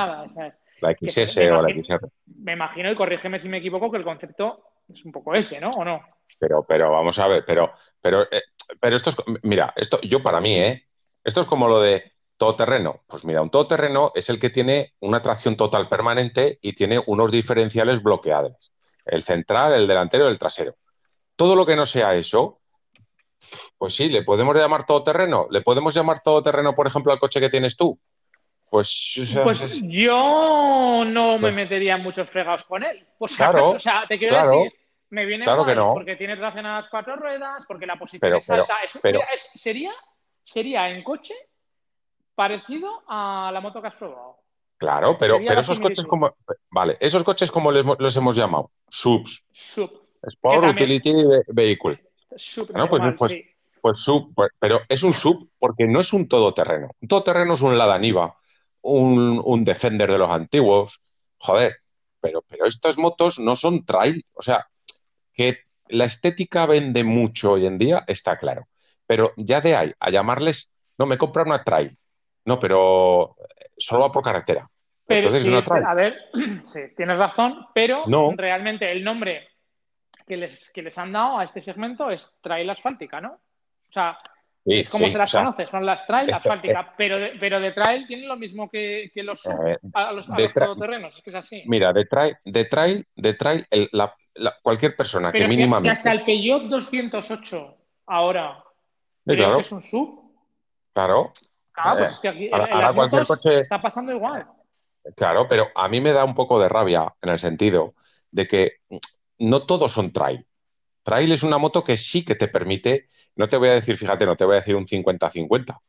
La 0.82 0.92
XS 0.94 1.36
me 1.44 1.52
o 1.52 1.62
la 1.62 1.70
XR. 1.70 2.08
Me 2.38 2.54
imagino, 2.54 2.90
y 2.90 2.96
corrígeme 2.96 3.40
si 3.40 3.50
me 3.50 3.58
equivoco, 3.58 3.92
que 3.92 3.98
el 3.98 4.06
concepto 4.06 4.64
es 4.88 5.04
un 5.04 5.12
poco 5.12 5.36
ese, 5.36 5.60
¿no? 5.60 5.70
¿O 5.78 5.84
no? 5.84 6.02
Pero, 6.40 6.64
pero 6.64 6.90
vamos 6.92 7.20
a 7.20 7.28
ver, 7.28 7.44
pero, 7.46 7.74
pero, 8.02 8.24
eh, 8.32 8.42
pero 8.80 8.96
esto 8.96 9.10
es, 9.12 9.16
mira, 9.44 9.74
esto, 9.76 10.00
yo 10.02 10.22
para 10.24 10.42
mí, 10.42 10.56
¿eh? 10.56 10.86
Esto 11.24 11.42
es 11.42 11.48
como 11.48 11.68
lo 11.68 11.82
de 11.82 12.14
todoterreno. 12.38 13.04
Pues 13.08 13.26
mira, 13.26 13.42
un 13.42 13.50
todoterreno 13.50 14.12
es 14.16 14.30
el 14.30 14.40
que 14.40 14.50
tiene 14.50 14.94
una 15.00 15.22
tracción 15.22 15.58
total 15.58 15.90
permanente 15.90 16.58
y 16.62 16.74
tiene 16.74 17.02
unos 17.08 17.32
diferenciales 17.32 18.02
bloqueados. 18.02 18.72
El 19.06 19.24
central, 19.24 19.74
el 19.74 19.88
delantero 19.88 20.26
y 20.28 20.32
el 20.32 20.40
trasero. 20.40 20.76
Todo 21.36 21.56
lo 21.56 21.66
que 21.66 21.76
no 21.76 21.86
sea 21.86 22.16
eso, 22.16 22.62
pues 23.78 23.96
sí, 23.96 24.10
le 24.10 24.24
podemos 24.24 24.56
llamar 24.56 24.86
todoterreno. 24.86 25.48
¿Le 25.50 25.62
podemos 25.62 25.94
llamar 25.94 26.22
todoterreno, 26.22 26.76
por 26.76 26.88
ejemplo, 26.88 27.12
al 27.12 27.20
coche 27.20 27.40
que 27.40 27.50
tienes 27.50 27.76
tú? 27.76 28.00
Pues, 28.70 29.18
o 29.22 29.26
sea, 29.26 29.44
Pues 29.44 29.62
es- 29.62 29.82
yo 29.84 31.04
no 31.08 31.34
me 31.34 31.40
Pues- 31.40 31.54
metería 31.56 31.96
en 31.96 32.04
muchos 32.04 32.30
fregados 32.30 32.66
con 32.66 32.84
él. 32.84 33.06
Si 33.28 33.36
Claro, 33.36 33.72
o 33.72 33.80
sea, 33.80 34.06
te 34.08 34.18
quiero 34.20 34.36
claro. 34.36 34.52
decir, 34.52 34.74
Me 35.12 35.26
viene 35.26 35.44
Claro 35.44 35.66
que 35.66 35.74
guay, 35.74 35.86
no. 35.88 35.94
porque 35.94 36.16
tiene 36.16 36.38
traccionadas 36.38 36.88
cuatro 36.90 37.16
ruedas, 37.16 37.66
porque 37.68 37.86
la 37.88 37.98
posición 37.98 38.20
Pero- 38.22 38.38
es 38.38 38.50
alta. 38.50 38.68
pero- 38.68 38.86
Es- 38.86 39.00
pero- 39.02 39.20
mira, 39.20 39.32
es- 39.34 39.50
sería, 39.62 39.92
sería 40.44 40.90
en 40.90 41.04
coche 41.04 41.34
parecido 42.36 43.04
a 43.08 43.50
la 43.54 43.60
moto 43.62 43.82
que 43.82 43.88
has 43.88 43.96
probado. 43.96 44.38
Claro, 44.78 45.18
pero, 45.18 45.34
Sería 45.36 45.50
pero 45.50 45.56
la 45.58 45.62
esos 45.62 45.78
similitud. 45.78 46.04
coches 46.04 46.10
como, 46.10 46.36
vale, 46.70 46.98
esos 47.02 47.24
coches 47.24 47.52
como 47.52 47.72
les, 47.72 47.84
los 47.98 48.16
hemos 48.16 48.36
llamado, 48.36 48.72
subs, 48.88 49.44
Sub. 49.52 49.92
Sport 50.22 50.64
Que 50.64 50.70
Utility 50.70 51.12
Ve- 51.14 51.44
Vehicle. 51.48 52.04
Sub 52.38 52.72
Bueno, 52.72 52.88
pues- 52.90 53.00
normal, 53.02 53.16
pues- 53.18 53.32
sí. 53.32 53.46
Pues 53.82 54.02
sub, 54.02 54.34
pues- 54.36 54.52
pero 54.60 54.82
es 54.90 55.04
un 55.04 55.14
sub 55.14 55.50
porque 55.58 55.86
no 55.88 56.02
es 56.02 56.12
un 56.12 56.28
todoterreno. 56.28 56.90
Un 57.02 57.08
todoterreno 57.08 57.54
es 57.54 57.62
un 57.62 57.78
Lada 57.78 57.98
Niva, 57.98 58.36
un, 58.82 59.42
un 59.44 59.64
Defender 59.64 60.12
de 60.12 60.18
los 60.18 60.30
antiguos. 60.30 61.02
Joder, 61.38 61.78
pero, 62.20 62.42
pero 62.42 62.66
estas 62.66 62.98
motos 62.98 63.40
no 63.40 63.56
son 63.56 63.86
trail. 63.86 64.26
O 64.34 64.42
sea, 64.42 64.68
que 65.40 65.48
la 65.88 66.06
estética 66.06 66.66
vende 66.66 67.04
mucho 67.04 67.54
hoy 67.54 67.66
en 67.66 67.78
día, 67.78 68.04
está 68.08 68.38
claro. 68.38 68.68
Pero 69.08 69.34
ya 69.38 69.62
de 69.62 69.76
ahí 69.76 69.92
a 70.00 70.10
llamarles, 70.12 70.72
no, 70.98 71.06
me 71.06 71.18
compra 71.18 71.44
una 71.44 71.64
trail. 71.64 71.98
No, 72.46 72.60
pero 72.60 73.36
eh, 73.40 73.66
solo 73.78 74.02
va 74.02 74.12
por 74.12 74.24
carretera. 74.24 74.70
Pero 75.08 75.22
Entonces 75.22 75.42
sí, 75.42 75.48
es 75.48 75.54
una 75.54 75.64
trail. 75.64 75.86
a 75.86 75.94
ver, 75.96 76.14
sí, 76.64 76.80
tienes 76.96 77.18
razón, 77.18 77.68
pero 77.74 78.06
No. 78.08 78.34
realmente 78.38 78.92
el 78.92 79.04
nombre 79.04 79.48
que 80.28 80.38
les, 80.38 80.72
que 80.72 80.82
les 80.84 80.98
han 80.98 81.12
dado 81.12 81.40
a 81.40 81.44
este 81.44 81.62
segmento 81.62 82.10
es 82.12 82.30
trail 82.42 82.70
asfáltica, 82.70 83.20
¿no? 83.22 83.32
O 83.32 83.92
sea, 83.92 84.18
Sí, 84.66 84.74
es 84.82 84.90
como 84.90 85.06
sí, 85.06 85.12
se 85.14 85.18
las 85.18 85.30
o 85.30 85.32
sea, 85.32 85.42
conoce, 85.42 85.66
son 85.66 85.86
las 85.86 86.06
trail 86.06 86.32
asfálticas, 86.32 86.88
pero, 86.98 87.18
de, 87.18 87.30
pero 87.40 87.60
de 87.60 87.72
trail 87.72 88.06
tienen 88.08 88.28
lo 88.28 88.38
mismo 88.38 88.70
que, 88.70 89.10
que 89.14 89.24
los, 89.24 89.42
sub 89.42 89.60
a 89.60 89.64
ver, 89.64 89.80
a 89.94 90.12
los, 90.12 90.30
a 90.30 90.36
todoterrenos, 90.54 91.16
es 91.18 91.24
que 91.24 91.30
es 91.32 91.36
así. 91.36 91.64
mira, 91.66 91.92
de 91.94 92.06
trail, 92.06 92.36
de 92.46 92.66
trail, 92.66 93.08
de 93.16 93.34
trail, 93.34 93.66
el- 93.72 93.90
la- 93.94 94.14
la- 94.40 94.56
cualquier 94.62 94.96
persona 94.96 95.32
que 95.32 95.40
Pero 95.40 95.50
si, 95.50 95.56
si 95.56 95.58
mínimamente. 95.58 95.90
hasta 95.92 96.12
el 96.12 96.24
Peugeot 96.24 96.64
208 96.64 97.76
ahora 98.08 98.64
Sí, 99.28 99.36
claro, 99.36 99.56
que 99.58 99.62
es 99.62 99.72
un 99.72 99.82
sub, 99.82 100.32
claro. 100.94 101.32
ah, 101.76 101.96
pues 101.98 102.10
Eh, 102.10 102.14
es 102.14 102.20
que 102.20 102.28
aquí 102.30 102.50
ahora- 102.52 102.66
en 102.66 102.72
ahora 102.74 102.86
las 102.88 102.96
cualquier 102.96 103.26
coche- 103.26 103.60
está 103.60 103.82
pasando 103.82 104.12
igual. 104.12 104.48
Claro, 105.16 105.48
pero 105.48 105.68
a 105.76 105.88
mí 105.88 106.02
me 106.02 106.12
da 106.12 106.24
un 106.26 106.34
poco 106.36 106.60
de 106.60 106.68
rabia 106.70 107.14
en 107.22 107.30
el 107.30 107.40
sentido 107.40 107.94
de 108.32 108.48
que 108.48 108.72
no 109.40 109.66
todos 109.66 109.92
son 109.92 110.12
trail. 110.12 110.46
Trail 111.04 111.32
es 111.32 111.44
una 111.44 111.58
moto 111.58 111.84
que 111.84 111.96
sí 111.98 112.24
que 112.26 112.36
te 112.36 112.48
permite, 112.48 113.06
no 113.36 113.48
te 113.48 113.58
voy 113.58 113.70
a 113.70 113.74
decir, 113.74 113.98
fíjate, 113.98 114.26
no 114.26 114.36
te 114.36 114.46
voy 114.46 114.54
a 114.56 114.60
decir 114.60 114.76
un 114.76 114.86
50-50. 114.86 115.80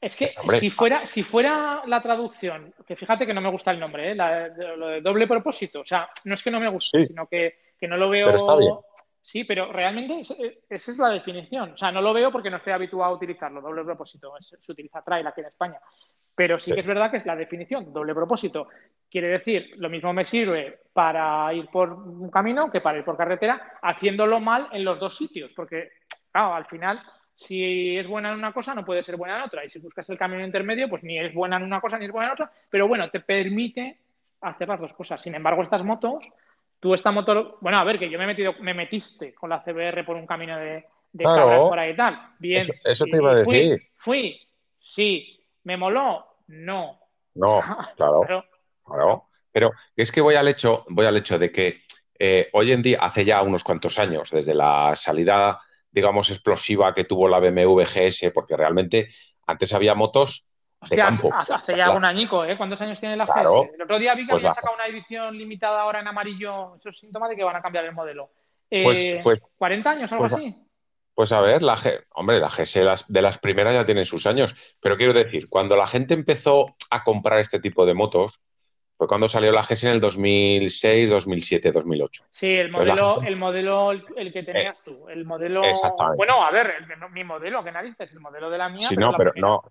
Es 0.00 0.16
que 0.16 0.32
Hombre. 0.40 0.60
si 0.60 0.70
fuera, 0.70 1.06
si 1.06 1.22
fuera 1.22 1.82
la 1.86 2.00
traducción, 2.00 2.72
que 2.86 2.96
fíjate 2.96 3.26
que 3.26 3.34
no 3.34 3.40
me 3.40 3.50
gusta 3.50 3.70
el 3.72 3.80
nombre, 3.80 4.12
¿eh? 4.12 4.14
La- 4.14 4.48
lo 4.48 4.86
de 4.88 5.00
doble 5.02 5.26
propósito, 5.26 5.80
o 5.80 5.84
sea, 5.84 6.08
no 6.24 6.34
es 6.34 6.42
que 6.42 6.50
no 6.50 6.60
me 6.60 6.68
guste, 6.68 7.02
Sí. 7.02 7.08
sino 7.08 7.26
que, 7.26 7.54
que 7.80 7.88
no 7.88 7.96
lo 7.96 8.10
veo. 8.10 8.26
Pero 8.26 8.36
está 8.38 8.56
bien. 8.56 8.74
Sí, 9.22 9.44
pero 9.44 9.70
realmente 9.72 10.22
eh, 10.38 10.60
esa 10.68 10.92
es 10.92 10.98
la 10.98 11.08
definición. 11.10 11.72
O 11.72 11.76
sea, 11.76 11.90
no 11.92 12.00
lo 12.00 12.12
veo 12.12 12.30
porque 12.32 12.50
no 12.50 12.56
estoy 12.56 12.72
habituado 12.72 13.12
a 13.12 13.16
utilizarlo, 13.16 13.60
doble 13.60 13.84
propósito. 13.84 14.32
se 14.40 14.72
utiliza 14.72 15.02
trail 15.02 15.26
aquí 15.26 15.40
en 15.40 15.46
España. 15.48 15.78
Pero 16.34 16.58
sí, 16.58 16.66
Sí. 16.70 16.74
que 16.74 16.80
es 16.80 16.86
verdad 16.86 17.10
que 17.10 17.18
es 17.18 17.26
la 17.26 17.36
definición, 17.36 17.92
doble 17.92 18.14
propósito. 18.14 18.68
Quiere 19.10 19.28
decir, 19.28 19.72
lo 19.76 19.90
mismo 19.90 20.12
me 20.12 20.24
sirve 20.24 20.80
para 20.92 21.52
ir 21.52 21.66
por 21.68 21.92
un 21.92 22.30
camino 22.30 22.70
que 22.70 22.80
para 22.80 22.98
ir 22.98 23.04
por 23.04 23.16
carretera, 23.16 23.74
haciéndolo 23.82 24.40
mal 24.40 24.68
en 24.72 24.84
los 24.84 24.98
dos 24.98 25.16
sitios, 25.16 25.52
porque, 25.52 25.90
claro, 26.32 26.54
al 26.54 26.64
final, 26.66 27.02
si 27.34 27.98
es 27.98 28.06
buena 28.06 28.30
en 28.32 28.38
una 28.38 28.52
cosa, 28.52 28.74
no 28.74 28.84
puede 28.84 29.02
ser 29.02 29.16
buena 29.16 29.36
en 29.36 29.42
otra. 29.42 29.64
Y 29.64 29.68
si 29.68 29.80
buscas 29.80 30.08
el 30.08 30.16
camino 30.18 30.44
intermedio, 30.44 30.88
pues 30.88 31.02
ni 31.02 31.18
es 31.18 31.34
buena 31.34 31.56
en 31.56 31.64
una 31.64 31.80
cosa 31.80 31.98
ni 31.98 32.06
es 32.06 32.12
buena 32.12 32.28
en 32.28 32.32
otra, 32.34 32.50
pero 32.70 32.88
bueno, 32.88 33.10
te 33.10 33.20
permite 33.20 33.98
hacer 34.40 34.68
las 34.68 34.80
dos 34.80 34.92
cosas. 34.94 35.20
Sin 35.20 35.34
embargo, 35.34 35.62
estas 35.62 35.84
motos, 35.84 36.26
tú 36.80 36.94
esta 36.94 37.10
moto, 37.10 37.58
bueno, 37.60 37.78
a 37.78 37.84
ver, 37.84 37.98
que 37.98 38.10
yo 38.10 38.18
me 38.18 38.24
he 38.24 38.28
metido, 38.28 38.54
me 38.60 38.74
metiste 38.74 39.34
con 39.34 39.50
la 39.50 39.62
CBR 39.62 40.04
por 40.04 40.16
un 40.16 40.26
camino 40.26 40.56
de, 40.58 40.86
de 41.12 41.24
Claro. 41.24 41.68
por 41.68 41.78
ahí 41.78 41.92
y 41.92 41.96
tal. 41.96 42.18
Bien. 42.38 42.68
Eso- 42.68 42.80
eso 42.84 43.04
te 43.04 43.16
iba 43.16 43.32
a 43.32 43.44
fui, 43.44 43.54
decir. 43.54 43.88
Fui, 43.96 44.40
sí. 44.80 45.36
¿Me 45.64 45.76
moló? 45.76 46.26
No. 46.48 46.98
No, 47.34 47.60
claro, 47.96 48.20
Pero, 48.26 48.44
claro. 48.84 49.24
Pero 49.52 49.70
es 49.96 50.10
que 50.12 50.20
voy 50.20 50.34
al 50.36 50.48
hecho, 50.48 50.84
voy 50.88 51.06
al 51.06 51.16
hecho 51.16 51.38
de 51.38 51.52
que 51.52 51.82
eh, 52.18 52.48
hoy 52.52 52.72
en 52.72 52.82
día, 52.82 52.98
hace 53.00 53.24
ya 53.24 53.42
unos 53.42 53.64
cuantos 53.64 53.98
años, 53.98 54.30
desde 54.30 54.54
la 54.54 54.94
salida, 54.94 55.60
digamos, 55.90 56.30
explosiva 56.30 56.94
que 56.94 57.04
tuvo 57.04 57.28
la 57.28 57.40
BMW 57.40 57.84
GS, 57.84 58.30
porque 58.32 58.56
realmente 58.56 59.10
antes 59.46 59.72
había 59.74 59.94
motos 59.94 60.46
hostia, 60.80 61.04
campo. 61.04 61.30
hace, 61.34 61.52
hace 61.54 61.76
ya 61.76 61.90
un 61.90 62.04
añico, 62.04 62.44
¿eh? 62.44 62.56
¿Cuántos 62.56 62.80
años 62.80 62.98
tiene 63.00 63.16
la 63.16 63.26
Claro. 63.26 63.62
GS? 63.64 63.74
El 63.74 63.82
otro 63.82 63.98
día 63.98 64.14
vi 64.14 64.22
que 64.26 64.30
Pues 64.32 64.40
habían 64.42 64.54
sacado 64.54 64.74
una 64.74 64.86
edición 64.86 65.36
limitada 65.36 65.80
ahora 65.82 66.00
en 66.00 66.08
amarillo. 66.08 66.76
Eso 66.76 66.88
es 66.90 66.98
síntoma 66.98 67.28
de 67.28 67.36
que 67.36 67.44
van 67.44 67.56
a 67.56 67.62
cambiar 67.62 67.84
el 67.84 67.92
modelo. 67.92 68.30
Pues- 68.68 68.98
Eh, 69.00 69.20
pues- 69.22 69.40
¿40 69.58 69.86
años, 69.90 70.12
algo 70.12 70.24
pues- 70.28 70.34
así? 70.34 70.56
Pues 71.14 71.32
a 71.32 71.40
ver, 71.40 71.60
la 71.60 71.76
G, 71.76 72.02
hombre, 72.14 72.38
la 72.38 72.48
GS 72.48 72.82
las- 72.82 73.06
de 73.12 73.20
las 73.20 73.36
primeras 73.36 73.74
ya 73.74 73.84
tiene 73.84 74.04
sus 74.06 74.26
años, 74.26 74.54
pero 74.80 74.96
quiero 74.96 75.12
decir, 75.12 75.48
cuando 75.50 75.76
la 75.76 75.86
gente 75.86 76.14
empezó 76.14 76.66
a 76.90 77.04
comprar 77.04 77.40
este 77.40 77.60
tipo 77.60 77.84
de 77.84 77.92
motos, 77.92 78.40
fue 78.96 79.06
cuando 79.08 79.28
salió 79.28 79.50
la 79.52 79.62
GS 79.62 79.84
en 79.88 79.94
el 79.94 80.00
2006, 80.00 81.10
2007, 81.10 81.72
2008. 81.72 82.24
Sí, 82.30 82.54
el 82.56 82.70
modelo, 82.70 83.14
gente- 83.16 83.28
el 83.28 83.36
modelo 83.36 83.90
el, 83.92 84.32
que 84.32 84.42
tenías 84.44 84.82
tú. 84.82 85.08
El 85.08 85.24
modelo. 85.24 85.64
Exactamente. 85.64 86.16
Bueno, 86.16 86.42
a 86.44 86.50
ver, 86.50 86.72
el- 86.88 87.10
mi 87.10 87.24
modelo, 87.24 87.62
¿qué 87.64 87.72
narices? 87.72 88.10
El 88.12 88.20
modelo 88.20 88.48
de 88.48 88.58
la 88.58 88.68
mía. 88.68 88.88
Sí, 88.88 88.94
pero 88.94 89.06
no, 89.06 89.12
la 89.12 89.18
pero 89.18 89.32
primera. 89.32 89.52
no. 89.54 89.62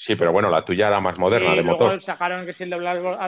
Sí, 0.00 0.14
pero 0.16 0.32
bueno, 0.32 0.48
la 0.48 0.64
tuya 0.64 0.88
era 0.88 1.00
más 1.00 1.18
moderna 1.18 1.50
Sí, 1.50 1.56
de 1.56 1.62
luego 1.62 1.78
motor. 1.84 2.00
sacaron 2.00 2.46
que 2.46 2.54
si 2.54 2.62
el 2.64 2.70
doble 2.70 2.88
árbol, 2.88 3.18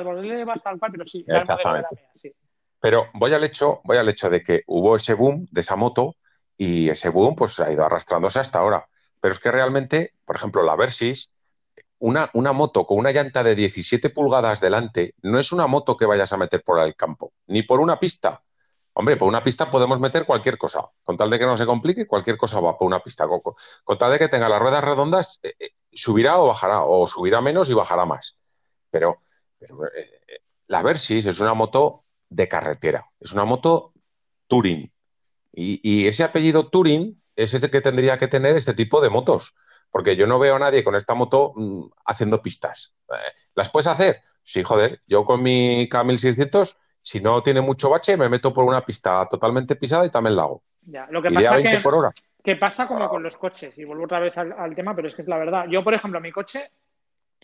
tal 0.62 0.78
cual, 0.78 0.92
pero 0.92 1.06
sí, 1.06 1.24
era 1.26 1.38
la 1.38 1.42
Exactamente. 1.42 1.96
mía, 1.96 2.10
sí. 2.14 2.32
Pero 2.80 3.06
voy 3.14 3.34
al 3.34 3.44
hecho, 3.44 3.80
voy 3.84 3.96
al 3.98 4.08
hecho 4.08 4.30
de 4.30 4.42
que 4.42 4.62
hubo 4.66 4.96
ese 4.96 5.14
boom 5.14 5.46
de 5.50 5.60
esa 5.62 5.76
moto 5.76 6.16
y 6.56 6.88
ese 6.88 7.08
boom 7.10 7.34
pues 7.34 7.58
ha 7.60 7.70
ido 7.72 7.84
arrastrándose 7.84 8.38
hasta 8.40 8.60
ahora. 8.60 8.86
Pero 9.20 9.32
es 9.34 9.40
que 9.40 9.50
realmente, 9.50 10.14
por 10.24 10.36
ejemplo, 10.36 10.62
la 10.62 10.76
Versys, 10.76 11.34
una, 11.98 12.30
una 12.34 12.52
moto 12.52 12.86
con 12.86 12.98
una 12.98 13.12
llanta 13.12 13.42
de 13.42 13.54
17 13.54 14.10
pulgadas 14.10 14.60
delante, 14.60 15.14
no 15.22 15.38
es 15.38 15.52
una 15.52 15.66
moto 15.66 15.96
que 15.96 16.06
vayas 16.06 16.32
a 16.32 16.36
meter 16.38 16.62
por 16.64 16.80
el 16.80 16.94
campo, 16.96 17.32
ni 17.46 17.62
por 17.62 17.80
una 17.80 17.98
pista. 17.98 18.42
Hombre, 18.94 19.16
por 19.16 19.28
una 19.28 19.42
pista 19.44 19.70
podemos 19.70 20.00
meter 20.00 20.26
cualquier 20.26 20.58
cosa. 20.58 20.84
Con 21.04 21.16
tal 21.16 21.30
de 21.30 21.38
que 21.38 21.46
no 21.46 21.56
se 21.56 21.66
complique, 21.66 22.06
cualquier 22.06 22.36
cosa 22.36 22.60
va 22.60 22.76
por 22.78 22.86
una 22.86 23.00
pista. 23.00 23.26
Con, 23.28 23.40
con 23.84 23.98
tal 23.98 24.12
de 24.12 24.18
que 24.18 24.28
tenga 24.28 24.48
las 24.48 24.60
ruedas 24.60 24.84
redondas, 24.84 25.38
eh, 25.42 25.54
eh, 25.58 25.70
subirá 25.92 26.38
o 26.38 26.48
bajará, 26.48 26.84
o 26.84 27.06
subirá 27.06 27.40
menos 27.40 27.68
y 27.68 27.74
bajará 27.74 28.04
más. 28.04 28.36
Pero, 28.90 29.18
pero 29.58 29.86
eh, 29.86 30.40
la 30.66 30.82
Versys 30.82 31.26
es 31.26 31.40
una 31.40 31.54
moto 31.54 32.04
de 32.28 32.48
carretera, 32.48 33.06
es 33.20 33.32
una 33.32 33.44
moto 33.44 33.92
Touring. 34.46 34.92
Y, 35.52 35.80
y 35.82 36.06
ese 36.06 36.24
apellido 36.24 36.68
Touring 36.68 37.20
es 37.36 37.54
el 37.54 37.70
que 37.70 37.80
tendría 37.80 38.18
que 38.18 38.28
tener 38.28 38.56
este 38.56 38.74
tipo 38.74 39.00
de 39.00 39.10
motos. 39.10 39.54
Porque 39.90 40.14
yo 40.14 40.26
no 40.26 40.38
veo 40.38 40.56
a 40.56 40.58
nadie 40.58 40.84
con 40.84 40.94
esta 40.94 41.14
moto 41.14 41.52
mm, 41.56 41.86
haciendo 42.06 42.40
pistas. 42.42 42.94
Eh, 43.08 43.32
¿Las 43.54 43.70
puedes 43.70 43.88
hacer? 43.88 44.20
Sí, 44.44 44.62
joder. 44.62 45.02
Yo 45.06 45.24
con 45.24 45.42
mi 45.42 45.88
K1600, 45.88 46.76
si 47.02 47.20
no 47.20 47.42
tiene 47.42 47.60
mucho 47.60 47.90
bache, 47.90 48.16
me 48.16 48.28
meto 48.28 48.54
por 48.54 48.64
una 48.64 48.82
pista 48.82 49.26
totalmente 49.28 49.76
pisada 49.76 50.06
y 50.06 50.10
también 50.10 50.36
la 50.36 50.42
hago. 50.42 50.62
Ya, 50.82 51.06
lo 51.10 51.20
que 51.22 51.28
Iré 51.28 51.46
a 51.46 51.50
pasa 51.50 51.54
20 51.56 51.70
que, 51.70 51.82
por 51.82 51.94
hora. 51.94 52.12
Que 52.42 52.56
pasa 52.56 52.86
como 52.86 53.08
con 53.08 53.22
los 53.22 53.36
coches, 53.36 53.76
y 53.78 53.84
vuelvo 53.84 54.04
otra 54.04 54.20
vez 54.20 54.36
al, 54.38 54.52
al 54.52 54.74
tema, 54.74 54.94
pero 54.94 55.08
es 55.08 55.14
que 55.14 55.22
es 55.22 55.28
la 55.28 55.38
verdad. 55.38 55.66
Yo, 55.68 55.84
por 55.84 55.94
ejemplo, 55.94 56.20
mi 56.20 56.32
coche 56.32 56.70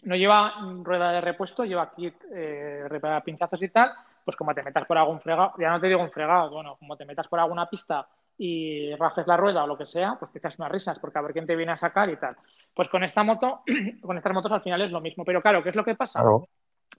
no 0.02 0.16
lleva 0.16 0.54
rueda 0.82 1.12
de 1.12 1.20
repuesto, 1.20 1.64
lleva 1.64 1.90
kit 1.90 2.14
eh, 2.32 2.84
repara 2.88 3.22
pinchazos 3.22 3.62
y 3.62 3.68
tal, 3.68 3.90
pues 4.24 4.36
como 4.36 4.54
te 4.54 4.62
metas 4.62 4.86
por 4.86 4.98
algún 4.98 5.20
fregado, 5.20 5.52
ya 5.58 5.70
no 5.70 5.80
te 5.80 5.88
digo 5.88 6.00
un 6.00 6.10
fregado, 6.10 6.50
bueno, 6.50 6.76
como 6.76 6.96
te 6.96 7.04
metas 7.04 7.28
por 7.28 7.38
alguna 7.38 7.68
pista 7.68 8.06
y 8.38 8.94
rajes 8.96 9.26
la 9.26 9.36
rueda 9.36 9.64
o 9.64 9.66
lo 9.66 9.78
que 9.78 9.86
sea, 9.86 10.16
pues 10.18 10.30
te 10.30 10.38
echas 10.38 10.58
unas 10.58 10.70
risas, 10.70 10.98
porque 10.98 11.18
a 11.18 11.22
ver 11.22 11.32
quién 11.32 11.46
te 11.46 11.56
viene 11.56 11.72
a 11.72 11.76
sacar 11.76 12.10
y 12.10 12.16
tal. 12.16 12.36
Pues 12.74 12.88
con 12.88 13.02
esta 13.02 13.22
moto, 13.22 13.62
con 14.02 14.16
estas 14.16 14.32
motos 14.32 14.52
al 14.52 14.62
final 14.62 14.82
es 14.82 14.90
lo 14.90 15.00
mismo. 15.00 15.24
Pero 15.24 15.40
claro, 15.40 15.62
¿qué 15.62 15.70
es 15.70 15.76
lo 15.76 15.84
que 15.84 15.94
pasa? 15.94 16.20
Claro. 16.20 16.48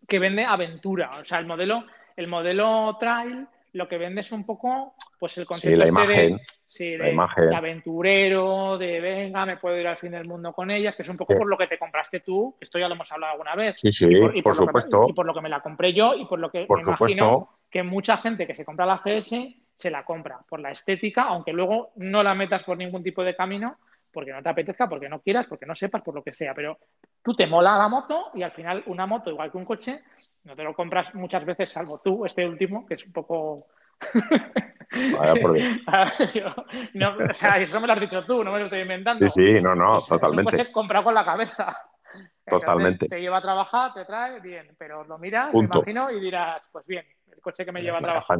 Que 0.07 0.19
vende 0.19 0.45
aventura. 0.45 1.11
O 1.21 1.25
sea, 1.25 1.37
el 1.37 1.45
modelo, 1.45 1.83
el 2.15 2.27
modelo 2.27 2.97
trail 2.99 3.47
lo 3.73 3.87
que 3.87 3.97
vende 3.97 4.21
es 4.21 4.31
un 4.31 4.45
poco 4.45 4.95
pues 5.19 5.37
el 5.37 5.45
concepto 5.45 5.77
la 5.77 5.85
este 5.85 5.89
imagen, 5.99 6.37
de, 6.37 6.43
sí, 6.67 6.97
la 6.97 7.09
imagen. 7.09 7.49
de 7.49 7.55
aventurero, 7.55 8.77
de 8.77 8.99
venga, 9.01 9.45
me 9.45 9.57
puedo 9.57 9.77
ir 9.79 9.87
al 9.87 9.97
fin 9.97 10.11
del 10.11 10.25
mundo 10.25 10.53
con 10.53 10.69
ellas, 10.71 10.95
que 10.95 11.01
es 11.01 11.09
un 11.09 11.17
poco 11.17 11.33
Sí. 11.33 11.39
por 11.39 11.47
lo 11.47 11.57
que 11.57 11.67
te 11.67 11.77
compraste 11.77 12.19
tú, 12.21 12.55
que 12.59 12.65
esto 12.65 12.79
ya 12.79 12.87
lo 12.87 12.95
hemos 12.95 13.11
hablado 13.11 13.33
alguna 13.33 13.55
vez. 13.55 13.79
Sí, 13.79 13.91
sí, 13.91 14.05
y 14.07 14.21
por, 14.21 14.35
y 14.35 14.41
me- 14.43 14.53
supuesto. 14.53 15.05
y 15.09 15.13
por 15.13 15.25
lo 15.25 15.33
que 15.33 15.41
me 15.41 15.49
la 15.49 15.61
compré 15.61 15.93
yo 15.93 16.13
y 16.15 16.25
por 16.25 16.39
lo 16.39 16.49
que 16.49 16.65
Por 16.65 16.77
me 16.77 16.83
imagino 16.83 17.31
supuesto. 17.31 17.59
que 17.69 17.83
mucha 17.83 18.17
gente 18.17 18.45
que 18.47 18.53
se 18.55 18.65
compra 18.65 18.85
la 18.85 19.01
GS 19.03 19.55
se 19.75 19.91
la 19.91 20.03
compra 20.05 20.39
por 20.49 20.59
la 20.59 20.71
estética, 20.71 21.23
aunque 21.23 21.53
luego 21.53 21.91
no 21.97 22.23
la 22.23 22.33
metas 22.33 22.63
por 22.63 22.77
ningún 22.77 23.03
tipo 23.03 23.23
de 23.23 23.35
camino, 23.35 23.77
porque 24.11 24.31
no 24.31 24.41
te 24.41 24.49
apetezca, 24.49 24.89
porque 24.89 25.07
no 25.09 25.19
quieras, 25.19 25.45
porque 25.47 25.67
no 25.67 25.75
sepas, 25.75 26.01
por 26.01 26.15
lo 26.15 26.23
que 26.23 26.31
sea. 26.31 26.55
Pero 26.55 26.79
tú 27.21 27.35
te 27.35 27.45
mola 27.45 27.77
la 27.77 27.87
moto 27.87 28.31
y 28.33 28.41
al 28.41 28.51
final 28.51 28.81
una 28.87 29.05
moto, 29.05 29.29
igual 29.29 29.51
que 29.51 29.57
un 29.57 29.65
coche, 29.65 30.01
no 30.45 30.55
te 30.55 30.63
lo 30.63 30.73
compras 30.73 31.13
muchas 31.13 31.45
veces, 31.45 31.69
salvo 31.71 32.01
tú, 32.03 32.25
este 32.25 32.47
último, 32.47 32.85
que 32.87 32.95
es 32.95 33.05
un 33.05 33.11
poco... 33.11 33.67
Vaya 35.19 35.41
por 35.41 35.53
Dios. 35.53 35.67
no, 36.93 37.15
o 37.29 37.33
sea, 37.33 37.57
eso 37.59 37.79
me 37.79 37.87
lo 37.87 37.93
has 37.93 37.99
dicho 37.99 38.23
tú, 38.25 38.43
no 38.43 38.51
me 38.51 38.59
lo 38.59 38.65
estoy 38.65 38.81
inventando. 38.81 39.27
Sí, 39.29 39.41
sí, 39.55 39.61
no, 39.61 39.75
no, 39.75 39.97
Es- 39.97 40.05
Es 40.05 40.11
un 40.11 40.19
totalmente. 40.19 40.51
coche 40.57 40.71
comprado 40.71 41.03
con 41.05 41.13
la 41.13 41.25
cabeza. 41.25 41.65
Entonces, 42.45 42.65
Totalmente. 42.65 43.07
te 43.09 43.19
lleva 43.19 43.37
a 43.37 43.41
trabajar, 43.41 43.93
te 43.93 44.05
trae, 44.05 44.39
bien, 44.39 44.73
pero 44.77 45.03
lo 45.03 45.17
miras, 45.17 45.51
Punto. 45.51 45.83
me 45.85 45.91
imagino, 45.91 46.09
y 46.11 46.21
dirás, 46.21 46.61
pues 46.71 46.85
bien, 46.87 47.05
el 47.31 47.41
coche 47.41 47.65
que 47.65 47.71
me 47.73 47.81
lleva 47.81 47.97
a 47.97 48.01
trabajar. 48.01 48.39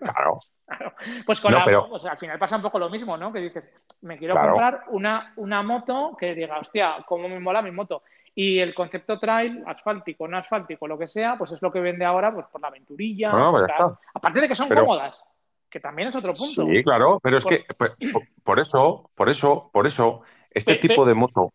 Claro. 0.00 0.38
Claro. 0.70 0.94
Pues 1.26 1.40
con 1.40 1.50
No, 1.52 1.58
la, 1.58 1.64
pero- 1.64 1.88
o 1.90 1.98
sea, 1.98 2.12
al 2.12 2.18
final 2.18 2.38
pasa 2.38 2.54
un 2.56 2.62
poco 2.62 2.78
lo 2.78 2.88
mismo, 2.90 3.16
¿no? 3.16 3.32
Que 3.32 3.40
dices, 3.40 3.68
me 4.02 4.18
quiero 4.18 4.34
Claro. 4.34 4.48
comprar 4.50 4.84
una, 4.88 5.32
una 5.36 5.62
moto 5.64 6.16
que 6.18 6.32
diga, 6.34 6.58
hostia, 6.58 6.96
cómo 7.06 7.28
me 7.28 7.40
mola 7.40 7.60
mi 7.62 7.70
moto. 7.72 8.02
Y 8.34 8.58
el 8.58 8.74
concepto 8.74 9.18
trail, 9.18 9.62
asfáltico, 9.66 10.28
no 10.28 10.38
asfáltico, 10.38 10.86
lo 10.86 10.96
que 10.98 11.08
sea, 11.08 11.36
pues 11.36 11.52
es 11.52 11.60
lo 11.62 11.72
que 11.72 11.80
vende 11.80 12.04
ahora, 12.04 12.32
pues 12.32 12.46
por 12.46 12.60
la 12.60 12.68
aventurilla. 12.68 13.30
Pues 13.32 13.42
por. 13.42 13.98
Aparte 14.14 14.40
de 14.40 14.48
que 14.48 14.54
son 14.54 14.68
Pero- 14.68 14.82
cómodas, 14.82 15.22
que 15.68 15.80
también 15.80 16.08
es 16.08 16.16
otro 16.16 16.32
punto. 16.32 16.66
Sí, 16.66 16.82
claro, 16.84 17.18
pero 17.22 17.38
es 17.38 17.44
Por- 17.44 17.52
que 17.52 17.64
por, 17.74 18.22
por 18.44 18.60
eso, 18.60 19.10
por 19.14 19.28
eso, 19.28 19.70
por 19.72 19.86
eso, 19.86 20.22
este 20.50 20.74
Pe- 20.74 20.80
pe- 20.80 20.88
tipo 20.88 21.04
de 21.04 21.14
moto, 21.14 21.52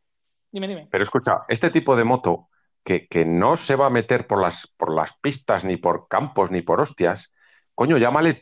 Dime, 0.52 0.68
dime. 0.68 0.88
pero 0.92 1.04
escucha, 1.04 1.44
este 1.50 1.70
tipo 1.70 1.96
de 1.96 2.04
moto 2.04 2.50
que, 2.84 3.08
que 3.08 3.26
no 3.26 3.56
se 3.56 3.76
va 3.76 3.88
a 3.88 3.90
meter 3.90 4.28
por 4.28 4.42
las, 4.42 4.68
por 4.78 4.94
las 4.94 5.14
pistas, 5.20 5.66
ni 5.66 5.78
por 5.78 6.08
campos, 6.08 6.52
ni 6.52 6.62
por 6.62 6.80
hostias, 6.82 7.34
coño, 7.74 7.98
llámale. 7.98 8.40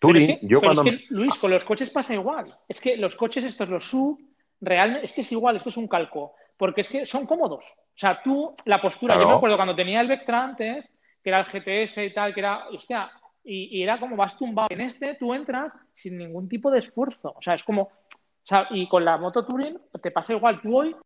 Pero 0.00 0.18
es 0.18 0.26
que, 0.26 0.38
yo 0.42 0.60
pero 0.60 0.74
cuando... 0.74 0.90
es 0.90 0.98
que, 1.00 1.06
Luis, 1.10 1.34
con 1.38 1.50
los 1.50 1.64
coches 1.64 1.90
pasa 1.90 2.14
igual. 2.14 2.46
Es 2.68 2.80
que 2.80 2.96
los 2.96 3.16
coches 3.16 3.44
estos, 3.44 3.68
los 3.68 3.88
sub, 3.88 4.18
realmente, 4.60 5.06
es 5.06 5.12
que 5.12 5.20
es 5.22 5.32
igual, 5.32 5.56
es 5.56 5.62
que 5.62 5.68
es 5.70 5.76
un 5.76 5.88
calco. 5.88 6.34
Porque 6.56 6.82
es 6.82 6.88
que 6.88 7.06
son 7.06 7.26
cómodos. 7.26 7.64
O 7.64 7.98
sea, 7.98 8.22
tú, 8.22 8.54
la 8.64 8.80
postura, 8.80 9.18
yo 9.20 9.28
me 9.28 9.34
acuerdo 9.34 9.56
cuando 9.56 9.74
tenía 9.74 10.00
el 10.00 10.08
Vectra 10.08 10.44
antes, 10.44 10.90
que 11.22 11.30
era 11.30 11.40
el 11.40 11.46
GTS 11.46 12.04
y 12.04 12.12
tal, 12.14 12.34
que 12.34 12.40
era, 12.40 12.68
hostia, 12.68 13.10
y, 13.42 13.78
y 13.78 13.82
era 13.82 13.98
como 13.98 14.16
vas 14.16 14.36
tumbado. 14.36 14.68
En 14.70 14.80
este 14.80 15.16
tú 15.16 15.34
entras 15.34 15.72
sin 15.94 16.18
ningún 16.18 16.48
tipo 16.48 16.70
de 16.70 16.80
esfuerzo. 16.80 17.34
O 17.36 17.42
sea, 17.42 17.54
es 17.54 17.64
como, 17.64 17.82
o 17.82 18.46
sea, 18.46 18.66
y 18.70 18.88
con 18.88 19.04
la 19.04 19.16
moto 19.16 19.44
Touring 19.46 19.78
te 20.02 20.10
pasa 20.10 20.32
igual. 20.32 20.60
Tú 20.60 20.76
hoy, 20.76 20.96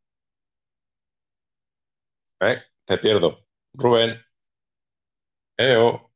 Eh, 2.40 2.62
te 2.84 2.98
pierdo. 2.98 3.44
Rubén. 3.74 4.20
Eo. 5.56 6.10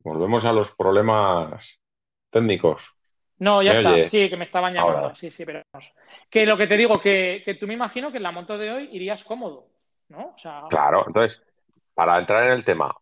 Volvemos 0.00 0.44
a 0.44 0.52
los 0.52 0.74
problemas 0.76 1.80
técnicos. 2.30 2.95
No, 3.38 3.62
ya 3.62 3.72
¿Me 3.72 3.78
está, 3.78 4.04
sí, 4.08 4.28
que 4.30 4.36
me 4.36 4.44
estaban 4.44 4.74
llamando. 4.74 4.98
Ahora. 5.00 5.14
Sí, 5.14 5.30
sí, 5.30 5.44
pero 5.44 5.62
vamos. 5.72 5.92
Que 6.30 6.46
lo 6.46 6.56
que 6.56 6.66
te 6.66 6.76
digo, 6.76 7.00
que, 7.00 7.42
que 7.44 7.54
tú 7.54 7.66
me 7.66 7.74
imagino 7.74 8.10
que 8.10 8.16
en 8.16 8.22
la 8.22 8.32
moto 8.32 8.56
de 8.58 8.70
hoy 8.72 8.88
irías 8.92 9.24
cómodo, 9.24 9.68
¿no? 10.08 10.32
O 10.34 10.38
sea, 10.38 10.64
Claro, 10.70 11.04
entonces, 11.06 11.42
para 11.94 12.18
entrar 12.18 12.44
en 12.44 12.52
el 12.52 12.64
tema, 12.64 12.94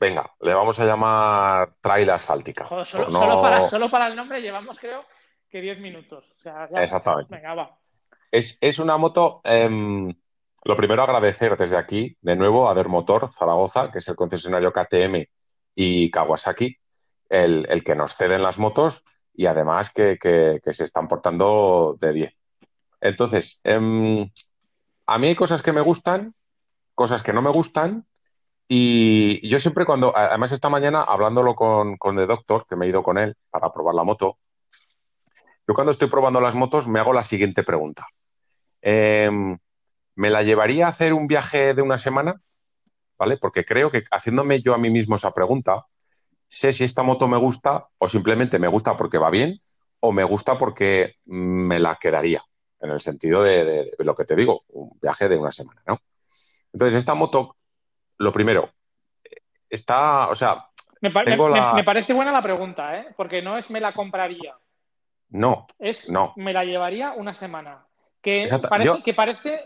venga, 0.00 0.30
le 0.40 0.54
vamos 0.54 0.78
a 0.80 0.84
llamar 0.86 1.74
trail 1.80 2.10
asfáltica. 2.10 2.64
Joder, 2.66 2.86
solo, 2.86 3.04
Por 3.04 3.12
no- 3.12 3.20
solo 3.20 3.40
para, 3.40 3.64
solo 3.66 3.90
para 3.90 4.06
el 4.06 4.16
nombre 4.16 4.40
llevamos, 4.40 4.78
creo, 4.78 5.04
que 5.50 5.60
10 5.60 5.78
minutos. 5.78 6.24
O 6.36 6.38
sea, 6.40 6.68
ya- 6.70 6.82
Exactamente. 6.82 7.34
Venga, 7.34 7.54
va. 7.54 7.78
Es, 8.30 8.58
es 8.60 8.78
una 8.78 8.96
moto, 8.96 9.40
em, 9.44 10.12
lo 10.64 10.76
primero 10.76 11.02
agradecer 11.02 11.56
desde 11.56 11.76
aquí, 11.76 12.16
de 12.20 12.34
nuevo, 12.36 12.68
a 12.68 12.74
Dermotor 12.74 13.32
Zaragoza, 13.38 13.92
que 13.92 13.98
es 13.98 14.08
el 14.08 14.16
concesionario 14.16 14.72
KTM 14.72 15.28
y 15.74 16.10
Kawasaki, 16.10 16.76
el, 17.28 17.66
el 17.68 17.84
que 17.84 17.94
nos 17.94 18.16
ceden 18.16 18.42
las 18.42 18.58
motos 18.58 19.04
y 19.34 19.46
además 19.46 19.90
que, 19.92 20.18
que- 20.20 20.60
se 20.74 20.84
están 20.84 21.08
portando 21.08 21.96
de 22.00 22.12
10. 22.12 22.34
Entonces, 23.00 23.60
em, 23.64 24.30
a 25.06 25.18
mí 25.18 25.28
hay 25.28 25.36
cosas 25.36 25.62
que 25.62 25.72
me 25.72 25.80
gustan, 25.82 26.34
cosas 26.94 27.22
que 27.22 27.32
no 27.32 27.42
me 27.42 27.50
gustan 27.52 28.06
y 28.68 29.46
yo 29.48 29.58
siempre 29.60 29.86
cuando, 29.86 30.16
además 30.16 30.52
esta 30.52 30.70
mañana 30.70 31.02
hablándolo 31.02 31.54
con, 31.56 31.96
con 31.98 32.16
The 32.16 32.26
Doctor, 32.26 32.66
que 32.68 32.76
me 32.76 32.86
he 32.86 32.90
ido 32.90 33.02
con 33.02 33.18
él 33.18 33.36
para 33.50 33.72
probar 33.72 33.94
la 33.96 34.04
moto, 34.04 34.38
yo 35.66 35.74
cuando 35.74 35.92
estoy 35.92 36.08
probando 36.08 36.40
las 36.40 36.54
motos 36.54 36.88
me 36.88 37.00
hago 37.00 37.12
la 37.12 37.22
siguiente 37.22 37.62
pregunta. 37.62 38.06
Em, 38.82 39.58
¿me 40.16 40.30
la 40.30 40.42
llevaría 40.42 40.86
a 40.86 40.90
hacer 40.90 41.14
un 41.14 41.26
viaje 41.26 41.74
de 41.74 41.82
una 41.82 41.98
semana? 41.98 42.40
¿Vale? 43.18 43.38
Porque 43.38 43.64
creo 43.64 43.90
que 43.90 44.04
haciéndome 44.10 44.62
yo 44.62 44.74
a 44.74 44.78
mí 44.78 44.90
mismo 44.90 45.16
esa 45.16 45.32
pregunta, 45.32 45.86
sé 46.54 46.72
si 46.72 46.84
esta 46.84 47.02
moto 47.02 47.26
me 47.26 47.36
gusta 47.36 47.88
o 47.98 48.08
simplemente 48.08 48.58
me 48.58 48.68
gusta 48.68 48.96
porque 48.96 49.18
va 49.18 49.30
bien 49.30 49.60
o 50.00 50.12
me 50.12 50.22
gusta 50.24 50.56
porque 50.56 51.16
me 51.26 51.78
la 51.80 51.96
quedaría, 51.96 52.42
en 52.80 52.90
el 52.90 53.00
sentido 53.00 53.42
de, 53.42 53.64
de- 53.64 53.84
de 53.98 54.04
lo 54.04 54.14
que 54.14 54.24
te 54.24 54.36
digo, 54.36 54.64
un 54.68 54.90
viaje 55.02 55.28
de 55.28 55.36
una 55.36 55.50
semana, 55.50 55.82
¿no? 55.86 55.98
Entonces, 56.72 56.98
esta 56.98 57.14
moto, 57.14 57.56
lo 58.18 58.32
primero, 58.32 58.70
está, 59.68 60.28
o 60.28 60.34
sea, 60.34 60.68
Me, 61.00 61.10
pa- 61.10 61.24
Tengo 61.24 61.48
me- 61.48 61.56
la- 61.56 61.72
me- 61.72 61.78
me 61.80 61.84
parece 61.84 62.12
buena 62.14 62.32
la 62.32 62.42
pregunta, 62.42 62.96
¿eh? 62.98 63.06
Porque 63.16 63.42
no 63.42 63.58
es 63.58 63.68
me 63.70 63.80
la 63.80 63.92
compraría, 63.92 64.54
no, 65.30 65.66
es 65.78 66.08
No. 66.08 66.32
me 66.36 66.52
la 66.52 66.64
llevaría 66.64 67.12
una 67.12 67.34
semana. 67.34 67.84
Que 68.24 68.46
parece, 68.70 68.86
Yo- 68.86 69.02
que, 69.02 69.12
parece 69.12 69.64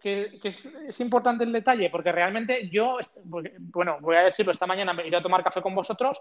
que, 0.00 0.40
es, 0.42 0.64
es 0.64 0.98
importante 1.00 1.44
el 1.44 1.52
detalle, 1.52 1.90
porque 1.90 2.10
realmente 2.10 2.66
yo, 2.70 2.96
bueno, 3.24 3.98
voy 4.00 4.16
a 4.16 4.22
decirlo, 4.22 4.50
esta 4.50 4.66
mañana 4.66 4.94
me 4.94 5.02
he 5.02 5.08
ido 5.08 5.18
a 5.18 5.22
tomar 5.22 5.44
café 5.44 5.60
con 5.60 5.74
vosotros 5.74 6.18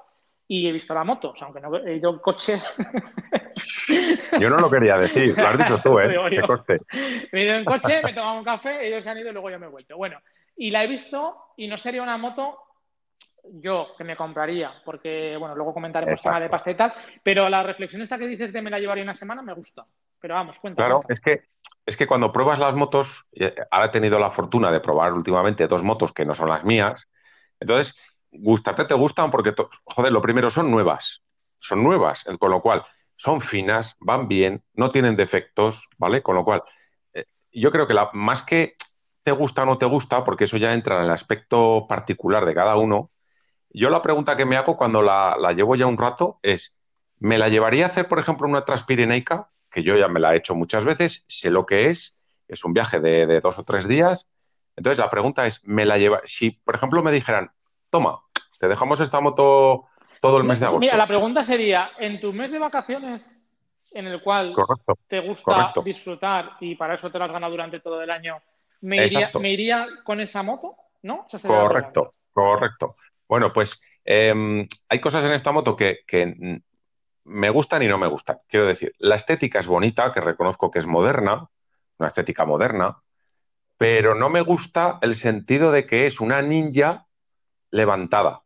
y 0.49 0.67
he 0.67 0.71
visto 0.73 0.93
la 0.93 1.05
moto, 1.05 1.29
o 1.29 1.35
sea, 1.37 1.45
aunque 1.45 1.61
no 1.61 1.73
he 1.77 1.95
ido 1.95 2.09
en 2.09 2.19
coche, 2.19 2.59
yo 4.37 4.49
no 4.49 4.57
lo 4.57 4.69
quería 4.69 4.97
decir, 4.97 5.33
lo 5.37 5.47
has 5.47 5.57
dicho 5.57 5.79
tú, 5.81 5.97
¿eh? 5.97 6.13
Yo. 6.13 6.23
Me 7.31 7.41
he 7.41 7.45
ido 7.45 7.53
en 7.53 7.63
coche, 7.63 8.01
me 8.03 8.11
he 8.11 8.13
tomado 8.13 8.39
un 8.39 8.43
café, 8.43 8.85
ellos 8.85 9.01
se 9.01 9.09
han 9.09 9.19
ido 9.19 9.29
y 9.29 9.33
luego 9.33 9.49
yo 9.49 9.57
me 9.57 9.67
he 9.67 9.69
vuelto. 9.69 9.95
Bueno, 9.95 10.19
y 10.57 10.71
la 10.71 10.83
he 10.83 10.87
visto 10.87 11.37
y 11.55 11.69
no 11.69 11.77
sería 11.77 12.03
una 12.03 12.17
moto 12.17 12.57
yo 13.49 13.95
que 13.97 14.03
me 14.03 14.17
compraría, 14.17 14.73
porque, 14.83 15.37
bueno, 15.39 15.55
luego 15.55 15.73
comentaremos 15.73 16.21
tema 16.21 16.41
de 16.41 16.49
pasta 16.49 16.71
y 16.71 16.75
tal, 16.75 16.93
pero 17.23 17.47
la 17.47 17.63
reflexión 17.63 18.01
esta 18.01 18.17
que 18.17 18.27
dices 18.27 18.51
de 18.51 18.61
me 18.61 18.69
la 18.69 18.77
llevaría 18.77 19.05
una 19.05 19.15
semana 19.15 19.41
me 19.41 19.53
gusta. 19.53 19.85
Pero 20.19 20.33
vamos, 20.33 20.57
cuenta. 20.59 20.83
Claro, 20.83 21.01
cuenta. 21.01 21.13
es 21.13 21.19
que, 21.19 21.43
es 21.87 21.95
que 21.97 22.05
cuando 22.05 22.33
pruebas 22.33 22.59
las 22.59 22.75
motos, 22.75 23.29
eh, 23.31 23.55
ahora 23.71 23.87
he 23.87 23.89
tenido 23.89 24.19
la 24.19 24.29
fortuna 24.29 24.71
de 24.71 24.81
probar 24.81 25.13
últimamente 25.13 25.67
dos 25.67 25.83
motos 25.83 26.11
que 26.11 26.25
no 26.25 26.35
son 26.35 26.49
las 26.49 26.65
mías, 26.65 27.07
entonces, 27.61 27.97
gustarte 28.31 28.85
te 28.85 28.93
gustan 28.93 29.31
porque, 29.31 29.55
joder, 29.85 30.11
lo 30.11 30.21
primero 30.21 30.49
son 30.49 30.69
nuevas, 30.69 31.23
son 31.59 31.83
nuevas, 31.83 32.27
eh, 32.27 32.37
con 32.37 32.51
lo 32.51 32.61
cual 32.61 32.85
son 33.15 33.39
finas, 33.41 33.95
van 33.99 34.27
bien, 34.27 34.63
no 34.73 34.91
tienen 34.91 35.15
defectos, 35.15 35.87
¿vale? 35.97 36.21
Con 36.21 36.35
lo 36.35 36.43
cual, 36.43 36.61
eh, 37.13 37.25
yo 37.53 37.71
creo 37.71 37.87
que 37.87 37.93
la, 37.93 38.09
más 38.13 38.43
que 38.43 38.75
te 39.23 39.31
gusta 39.31 39.63
o 39.63 39.65
no 39.65 39.77
te 39.77 39.85
gusta, 39.85 40.25
porque 40.25 40.43
eso 40.43 40.57
ya 40.57 40.73
entra 40.73 40.97
en 40.97 41.05
el 41.05 41.11
aspecto 41.11 41.85
particular 41.87 42.45
de 42.45 42.53
cada 42.53 42.75
uno, 42.75 43.11
yo 43.69 43.89
la 43.89 44.01
pregunta 44.01 44.35
que 44.37 44.45
me 44.45 44.57
hago 44.57 44.77
cuando 44.77 45.01
la, 45.01 45.37
la 45.39 45.53
llevo 45.53 45.75
ya 45.75 45.85
un 45.87 45.97
rato 45.97 46.39
es, 46.43 46.79
¿me 47.19 47.37
la 47.37 47.49
llevaría 47.49 47.85
a 47.85 47.87
hacer, 47.87 48.07
por 48.09 48.19
ejemplo, 48.19 48.47
una 48.47 48.65
Transpirenaica? 48.65 49.49
Que 49.71 49.83
yo 49.83 49.95
ya 49.95 50.07
me 50.07 50.19
la 50.19 50.33
he 50.33 50.37
hecho 50.37 50.55
muchas 50.55 50.85
veces, 50.85 51.25
sé 51.27 51.49
lo 51.49 51.65
que 51.65 51.89
es, 51.89 52.21
es 52.47 52.63
un 52.63 52.73
viaje 52.73 52.99
de, 52.99 53.25
de 53.25 53.39
dos 53.39 53.59
o 53.59 53.63
tres 53.63 53.87
días. 53.87 54.27
Entonces 54.75 54.99
la 54.99 55.09
pregunta 55.09 55.45
es, 55.45 55.65
¿me 55.65 55.85
la 55.85 55.97
lleva? 55.97 56.21
Si, 56.23 56.51
por 56.51 56.75
ejemplo, 56.75 57.01
me 57.03 57.11
dijeran, 57.11 57.51
toma, 57.89 58.21
te 58.59 58.67
dejamos 58.67 58.99
esta 58.99 59.19
moto 59.19 59.85
todo 60.21 60.37
el 60.37 60.43
mes 60.43 60.59
de 60.59 60.65
agosto. 60.65 60.81
Mira, 60.81 60.97
la 60.97 61.07
pregunta 61.07 61.43
sería, 61.43 61.91
en 61.99 62.19
tu 62.19 62.33
mes 62.33 62.51
de 62.51 62.59
vacaciones, 62.59 63.47
en 63.91 64.07
el 64.07 64.21
cual 64.21 64.53
Correcto. 64.53 64.97
te 65.07 65.19
gusta 65.19 65.43
correcto. 65.45 65.81
disfrutar 65.83 66.57
y 66.59 66.75
para 66.75 66.95
eso 66.95 67.11
te 67.11 67.17
lo 67.17 67.25
has 67.25 67.31
ganado 67.31 67.51
durante 67.51 67.79
todo 67.79 68.01
el 68.01 68.09
año, 68.09 68.41
¿me 68.81 69.05
iría, 69.05 69.31
me 69.39 69.51
iría 69.51 69.87
con 70.03 70.19
esa 70.19 70.43
moto? 70.43 70.75
¿No? 71.03 71.25
Correcto, 71.43 72.11
correcto. 72.31 72.95
Bueno, 73.27 73.53
pues 73.53 73.81
em, 74.03 74.67
hay 74.89 74.99
cosas 74.99 75.23
en 75.25 75.33
esta 75.33 75.51
moto 75.51 75.75
que, 75.75 75.99
que, 76.05 76.61
me 77.27 77.49
gustan 77.49 77.83
y 77.83 77.87
no 77.87 77.97
me 77.97 78.07
gustan. 78.07 78.39
Quiero 78.47 78.65
decir, 78.65 78.93
la 78.99 79.15
estética 79.15 79.59
es 79.59 79.67
bonita, 79.67 80.11
que 80.11 80.21
reconozco 80.21 80.71
que 80.71 80.79
es 80.79 80.87
moderna, 80.87 81.49
una 81.97 82.07
estética 82.07 82.45
moderna, 82.45 83.01
pero 83.77 84.15
no 84.15 84.29
me 84.29 84.41
gusta 84.41 84.97
el 85.01 85.15
sentido 85.15 85.71
de 85.71 85.85
que 85.85 86.07
es 86.07 86.19
una 86.19 86.41
ninja 86.41 87.05
levantada, 87.69 88.43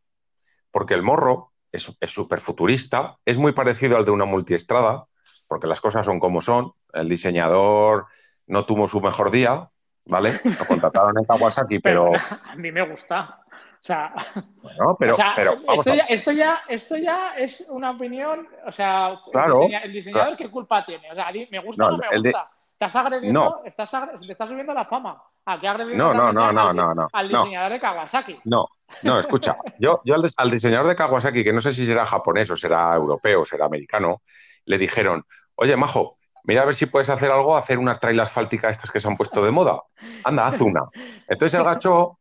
porque 0.72 0.94
el 0.94 1.04
morro 1.04 1.54
es 1.72 1.94
súper 2.08 2.42
futurista, 2.42 3.18
es 3.26 3.38
muy 3.38 3.54
parecido 3.54 3.98
al 3.98 4.06
de 4.06 4.12
una 4.12 4.26
multiestrada, 4.26 5.06
porque 5.48 5.68
las 5.68 5.80
cosas 5.80 6.06
son 6.06 6.20
como 6.20 6.42
son, 6.42 6.74
el 6.94 7.08
diseñador 7.08 8.08
no 8.48 8.66
tuvo 8.66 8.88
su 8.88 9.00
mejor 9.00 9.32
día, 9.32 9.70
¿vale? 10.06 10.34
Lo 10.44 10.66
contrataron 10.66 11.18
en 11.18 11.26
Kawasaki, 11.26 11.80
Pero 11.80 12.12
pero... 12.30 12.40
a 12.46 12.56
mí 12.56 12.72
me 12.72 12.82
gusta. 12.90 13.42
O 13.82 13.84
sea, 13.84 14.14
Bueno, 14.62 14.96
pero, 15.00 15.14
o 15.14 15.16
sea, 15.16 15.34
pero 15.36 15.56
vamos 15.66 15.88
esto, 15.88 15.94
ya, 15.96 16.04
esto, 16.08 16.32
ya, 16.32 16.62
esto 16.68 16.98
ya 16.98 17.34
es 17.38 17.68
una 17.70 17.92
opinión. 17.92 18.48
O 18.66 18.72
sea, 18.72 19.20
Claro, 19.32 19.64
el, 19.64 19.68
diseña- 19.70 19.80
el 19.84 19.94
diseñador, 19.94 20.38
¿qué 20.38 20.50
culpa 20.52 20.86
tiene? 20.86 21.12
O 21.12 21.16
sea, 21.16 21.32
¿me 21.32 21.60
gusta 21.60 21.84
No, 21.84 21.88
o 21.90 21.92
no 21.92 21.98
me 21.98 22.18
gusta? 22.18 22.50
Estás 22.74 22.96
agrediendo, 22.96 23.40
No. 23.44 23.62
estás 23.66 23.94
agre- 23.94 24.20
te 24.26 24.32
estás 24.32 24.50
subiendo 24.50 24.74
la 24.74 24.86
fama. 24.86 25.22
¿A 25.46 25.60
qué 25.60 25.68
agrediendo 25.68 26.14
No, 26.14 26.14
no, 26.14 26.32
no, 26.34 26.46
al, 26.46 26.76
no, 26.76 26.94
no, 26.96 27.08
al 27.12 27.28
diseñador 27.30 27.72
de 27.72 27.80
Kawasaki? 27.80 28.40
No, 28.46 28.68
no, 29.04 29.20
escucha, 29.20 29.56
yo, 29.80 30.02
yo 30.06 30.16
al, 30.16 30.24
al 30.38 30.50
diseñador 30.50 30.88
de 30.88 30.96
Kawasaki, 30.96 31.44
que 31.44 31.54
no 31.54 31.60
sé 31.60 31.72
si 31.72 31.86
será 31.86 32.06
japonés 32.06 32.50
o 32.52 32.56
será 32.56 32.94
europeo 32.96 33.42
o 33.42 33.46
será 33.46 33.66
americano, 33.66 34.22
le 34.66 34.78
dijeron, 34.80 35.24
oye, 35.56 35.76
Majo, 35.78 36.18
mira 36.44 36.62
a 36.64 36.66
ver 36.66 36.76
si 36.76 36.86
puedes 36.88 37.10
hacer 37.10 37.32
algo, 37.32 37.56
hacer 37.58 37.78
una 37.80 37.98
trail 38.00 38.20
asfáltica 38.20 38.70
estas 38.70 38.92
que 38.92 39.00
se 39.00 39.08
han 39.08 39.18
puesto 39.18 39.44
de 39.44 39.52
moda. 39.52 39.82
Anda, 40.24 40.46
haz 40.48 40.62
una. 40.62 40.82
Entonces 41.28 41.58
el 41.60 41.64
gacho, 41.64 42.18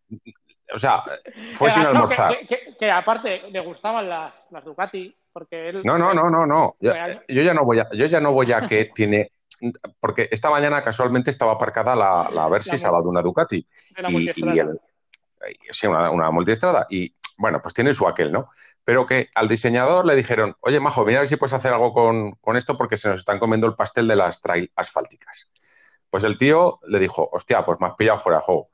o 0.75 0.79
sea, 0.79 1.03
fue 1.55 1.69
Que 1.69 1.75
sin 1.75 1.87
almorzar. 1.87 2.39
Que, 2.39 2.47
que- 2.47 2.77
que 2.79 2.91
aparte 2.91 3.43
le 3.51 3.61
gustaban 3.61 4.09
las, 4.09 4.35
las 4.51 4.65
Ducati, 4.65 5.15
porque 5.33 5.69
él. 5.69 5.83
No, 5.85 5.99
no, 5.99 6.15
no, 6.15 6.31
no, 6.31 6.47
no. 6.47 6.77
Yo, 7.29 7.43
ya 7.43 7.55
no 7.55 7.65
voy 7.65 7.79
a, 7.81 7.89
yo 7.93 8.07
ya 8.07 8.21
no 8.21 8.33
voy 8.33 8.53
a 8.53 8.67
que 8.67 8.87
tiene, 8.87 9.33
porque 10.01 10.29
esta 10.31 10.49
mañana 10.51 10.81
casualmente 10.83 11.31
estaba 11.31 11.53
aparcada 11.53 11.95
la, 11.95 12.29
la 12.33 12.49
Versys 12.49 12.85
al 12.85 12.93
lado 12.93 13.05
de 13.05 13.09
una 13.11 13.23
Ducati. 13.23 13.67
Y, 14.09 14.13
y 14.55 14.59
el- 14.61 14.81
y- 15.53 15.73
sí, 15.73 15.87
una, 15.87 16.11
una 16.11 16.31
multiestrada. 16.31 16.87
Y 16.91 17.15
bueno, 17.39 17.61
pues 17.63 17.75
tiene 17.75 17.93
su 17.95 18.07
aquel, 18.09 18.33
¿no? 18.33 18.49
Pero 18.85 19.07
que 19.07 19.29
al 19.35 19.49
diseñador 19.49 20.05
le 20.07 20.15
dijeron, 20.17 20.57
oye, 20.61 20.81
Majo, 20.81 21.05
mira 21.05 21.19
a 21.19 21.21
ver 21.23 21.29
si 21.29 21.37
puedes 21.37 21.53
hacer 21.55 21.73
algo 21.73 21.93
con, 21.93 22.33
con 22.33 22.57
esto 22.57 22.77
porque 22.77 22.97
se 22.97 23.09
nos 23.09 23.21
están 23.21 23.39
comiendo 23.39 23.67
el 23.67 23.75
pastel 23.75 24.09
de 24.09 24.17
las 24.17 24.41
trail 24.43 24.71
asfálticas. 24.77 25.49
Pues 26.11 26.25
el 26.25 26.37
tío 26.39 26.81
le 26.87 26.99
dijo, 26.99 27.29
hostia, 27.33 27.63
pues 27.63 27.79
me 27.81 27.87
has 27.87 27.95
pillado 27.95 28.19
fuera 28.19 28.39
de 28.39 28.45
juego. 28.45 28.71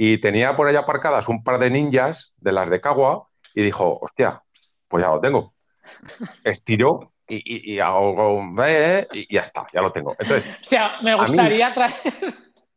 Y 0.00 0.18
tenía 0.18 0.54
por 0.54 0.68
ahí 0.68 0.76
aparcadas 0.76 1.28
un 1.28 1.42
par 1.42 1.58
de 1.58 1.70
ninjas 1.70 2.32
de 2.36 2.52
las 2.52 2.70
de 2.70 2.80
Cagua 2.80 3.26
y 3.52 3.62
dijo, 3.62 3.98
hostia, 4.00 4.40
pues 4.86 5.02
ya 5.02 5.10
lo 5.10 5.20
tengo. 5.20 5.54
Estiró 6.44 7.12
y, 7.26 7.74
y, 7.74 7.80
hago, 7.80 8.40
y 9.12 9.34
ya 9.34 9.40
está, 9.40 9.66
ya 9.72 9.80
lo 9.82 9.90
tengo. 9.90 10.14
Entonces, 10.16 10.56
o 10.62 10.64
sea, 10.64 11.00
me 11.02 11.16
gustaría 11.16 11.74
traer 11.74 11.92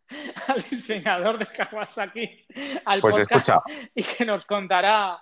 al 0.47 0.63
diseñador 0.63 1.37
de 1.37 1.45
Kawasaki 1.45 2.45
al 2.85 3.01
pues 3.01 3.19
podcast 3.19 3.49
escucha, 3.49 3.61
y 3.93 4.01
que 4.01 4.25
nos 4.25 4.43
contará 4.45 5.19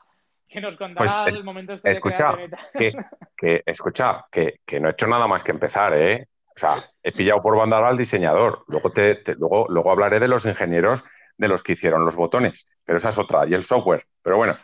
que 0.50 0.62
nos 0.62 0.78
contará 0.78 1.26
Pues, 1.26 1.36
el 1.36 1.44
momento 1.44 1.74
este 1.74 1.92
escucha, 1.92 2.32
de 2.32 2.50
que, 2.76 2.94
que, 3.36 3.62
escucha, 3.66 4.26
que, 4.32 4.62
que 4.66 4.80
no 4.80 4.88
he 4.88 4.92
hecho 4.92 5.06
nada 5.06 5.28
más 5.28 5.44
que 5.44 5.52
empezar, 5.52 5.94
¿eh? 5.96 6.30
O 6.60 6.62
sea, 6.62 6.92
he 7.04 7.14
pillado 7.14 7.42
por 7.42 7.56
banda 7.56 7.78
al 7.88 7.98
diseñador. 7.98 8.66
Luego, 8.68 8.92
te, 8.92 9.16
te- 9.16 9.36
luego, 9.36 9.68
luego 9.70 9.92
hablaré 9.92 10.20
de 10.20 10.28
los 10.28 10.46
ingenieros 10.46 11.06
de 11.38 11.48
los 11.48 11.64
que 11.64 11.72
hicieron 11.72 12.04
los 12.04 12.18
botones, 12.18 12.66
pero 12.84 12.98
esa 12.98 13.10
es 13.10 13.18
otra, 13.18 13.48
y 13.48 13.54
el 13.54 13.64
software. 13.64 14.04
Pero 14.22 14.36
bueno, 14.36 14.58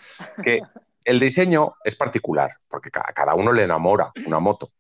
que 0.44 0.60
el 1.06 1.22
diseño 1.22 1.76
es 1.86 1.96
particular, 1.96 2.52
porque 2.68 2.90
a 2.94 3.14
cada 3.14 3.34
uno 3.34 3.54
le 3.54 3.64
enamora 3.64 4.12
una 4.26 4.40
moto. 4.40 4.74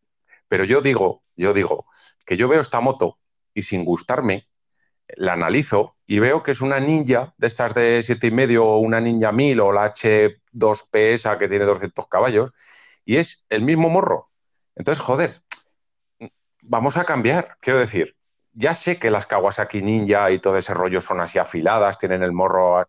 Pero 0.49 0.66
yo 0.66 0.82
digo, 0.82 1.24
yo 1.38 1.53
digo 1.53 1.86
que 2.26 2.36
yo 2.36 2.49
veo 2.49 2.59
esta 2.59 2.82
moto 2.82 3.18
y 3.53 3.61
sin 3.61 3.86
gustarme, 3.86 4.49
la 5.16 5.34
analizo 5.34 5.95
y 6.05 6.20
veo 6.20 6.43
que 6.43 6.51
es 6.51 6.59
una 6.61 6.82
ninja 6.82 7.34
de 7.38 7.47
estas 7.47 7.74
de 7.76 8.01
siete 8.03 8.28
y 8.28 8.32
medio 8.32 8.66
o 8.66 8.80
una 8.80 8.99
ninja 8.99 9.32
1000 9.32 9.61
o 9.61 9.72
la 9.72 9.86
H2P 9.86 11.13
esa 11.13 11.38
que 11.38 11.47
tiene 11.47 11.63
200 11.66 12.07
caballos 12.09 12.51
y 13.05 13.18
es 13.18 13.45
el 13.49 13.61
mismo 13.61 13.88
morro. 13.89 14.32
Entonces, 14.76 15.01
joder, 15.01 15.41
vamos 16.68 16.97
a 16.97 17.05
cambiar. 17.05 17.57
Quiero 17.59 17.80
decir, 17.80 18.16
ya 18.53 18.74
sé 18.74 18.99
que 18.99 19.11
las 19.11 19.28
Kawasaki 19.28 19.82
Ninja 19.82 20.32
y 20.32 20.39
todo 20.39 20.57
ese 20.57 20.74
rollo 20.74 21.01
son 21.01 21.20
así 21.22 21.39
afiladas, 21.39 21.97
tienen 21.97 22.24
el 22.24 22.32
morro, 22.32 22.86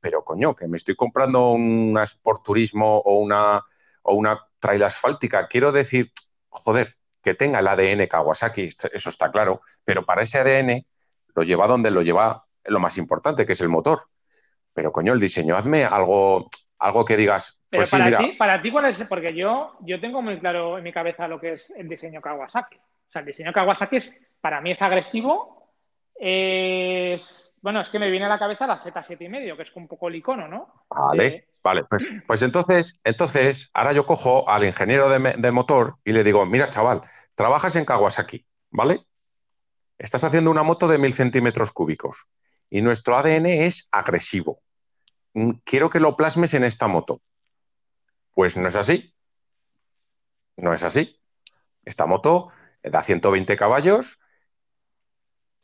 pero 0.00 0.24
coño, 0.24 0.54
que 0.54 0.66
me 0.66 0.76
estoy 0.76 0.96
comprando 0.96 1.50
una 1.50 2.04
Sport 2.04 2.44
Turismo 2.44 2.98
o 2.98 3.18
una, 3.18 3.62
o 4.02 4.14
una 4.14 4.40
trail 4.58 4.82
asfáltica. 4.82 5.46
Quiero 5.48 5.72
decir, 5.72 6.10
joder, 6.48 6.94
que 7.22 7.34
tenga 7.34 7.60
el 7.60 7.68
ADN 7.68 8.06
Kawasaki, 8.06 8.62
eso 8.64 9.10
está 9.10 9.30
claro, 9.30 9.60
pero 9.84 10.04
para 10.04 10.22
ese 10.22 10.38
ADN 10.38 10.86
lo 11.34 11.42
lleva 11.42 11.66
donde 11.66 11.90
lo 11.90 12.02
lleva 12.02 12.46
lo 12.64 12.80
más 12.80 12.98
importante, 12.98 13.46
que 13.46 13.52
es 13.52 13.60
el 13.60 13.68
motor. 13.68 14.04
Pero 14.72 14.92
coño, 14.92 15.12
el 15.12 15.20
diseño, 15.20 15.56
hazme 15.56 15.84
algo, 15.84 16.48
algo 16.78 17.04
que 17.04 17.16
digas, 17.16 17.60
Pero 17.68 17.80
pues 17.80 17.90
sí, 17.90 17.96
para 17.96 18.04
mira, 18.06 18.18
ti, 18.18 18.32
para 18.38 18.62
ti, 18.62 18.70
¿cuál 18.70 18.86
es? 18.86 19.02
Porque 19.06 19.34
yo, 19.34 19.76
yo 19.80 20.00
tengo 20.00 20.22
muy 20.22 20.38
claro 20.38 20.78
en 20.78 20.84
mi 20.84 20.92
cabeza 20.92 21.28
lo 21.28 21.40
que 21.40 21.54
es 21.54 21.70
el 21.76 21.88
diseño 21.88 22.20
Kawasaki. 22.20 22.78
O 23.10 23.12
sea, 23.12 23.20
el 23.22 23.26
diseño 23.26 23.52
Kawasaki 23.52 23.96
es, 23.96 24.22
para 24.40 24.60
mí 24.60 24.70
es 24.70 24.80
agresivo. 24.82 25.68
Es, 26.14 27.56
bueno, 27.60 27.80
es 27.80 27.88
que 27.88 27.98
me 27.98 28.08
viene 28.08 28.26
a 28.26 28.28
la 28.28 28.38
cabeza 28.38 28.68
la 28.68 28.80
Z7 28.84 29.24
y 29.24 29.28
medio, 29.28 29.56
que 29.56 29.64
es 29.64 29.74
un 29.74 29.88
poco 29.88 30.06
el 30.06 30.14
icono, 30.14 30.46
¿no? 30.46 30.84
Vale, 30.90 31.22
De- 31.24 31.48
vale. 31.60 31.84
Pues, 31.90 32.06
pues 32.24 32.42
entonces, 32.42 33.00
entonces, 33.02 33.68
ahora 33.74 33.92
yo 33.92 34.06
cojo 34.06 34.48
al 34.48 34.64
ingeniero 34.64 35.08
de, 35.08 35.34
de 35.36 35.50
motor 35.50 35.96
y 36.04 36.12
le 36.12 36.22
digo, 36.22 36.46
mira, 36.46 36.68
chaval, 36.68 37.00
trabajas 37.34 37.74
en 37.74 37.84
Kawasaki, 37.84 38.46
¿vale? 38.70 39.04
Estás 39.98 40.22
haciendo 40.22 40.52
una 40.52 40.62
moto 40.62 40.86
de 40.86 40.98
mil 40.98 41.12
centímetros 41.12 41.72
cúbicos 41.72 42.28
y 42.70 42.80
nuestro 42.80 43.16
ADN 43.16 43.64
es 43.66 43.88
agresivo. 43.90 44.62
Mm, 45.34 45.50
Quiero 45.64 45.90
que 45.90 45.98
lo 45.98 46.16
plasmes 46.16 46.54
en 46.54 46.62
esta 46.62 46.86
moto. 46.86 47.22
Pues 48.34 48.56
no 48.56 48.68
es 48.68 48.76
así. 48.76 49.12
No 50.56 50.72
es 50.72 50.84
así. 50.84 51.20
Esta 51.84 52.06
moto 52.06 52.50
da 52.82 53.02
120 53.02 53.56
caballos 53.56 54.20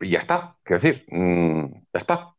y 0.01 0.11
ya 0.11 0.19
está. 0.19 0.57
Quiero 0.63 0.81
decir, 0.83 1.05
mm, 1.09 1.65
ya 1.93 1.99
está. 1.99 2.35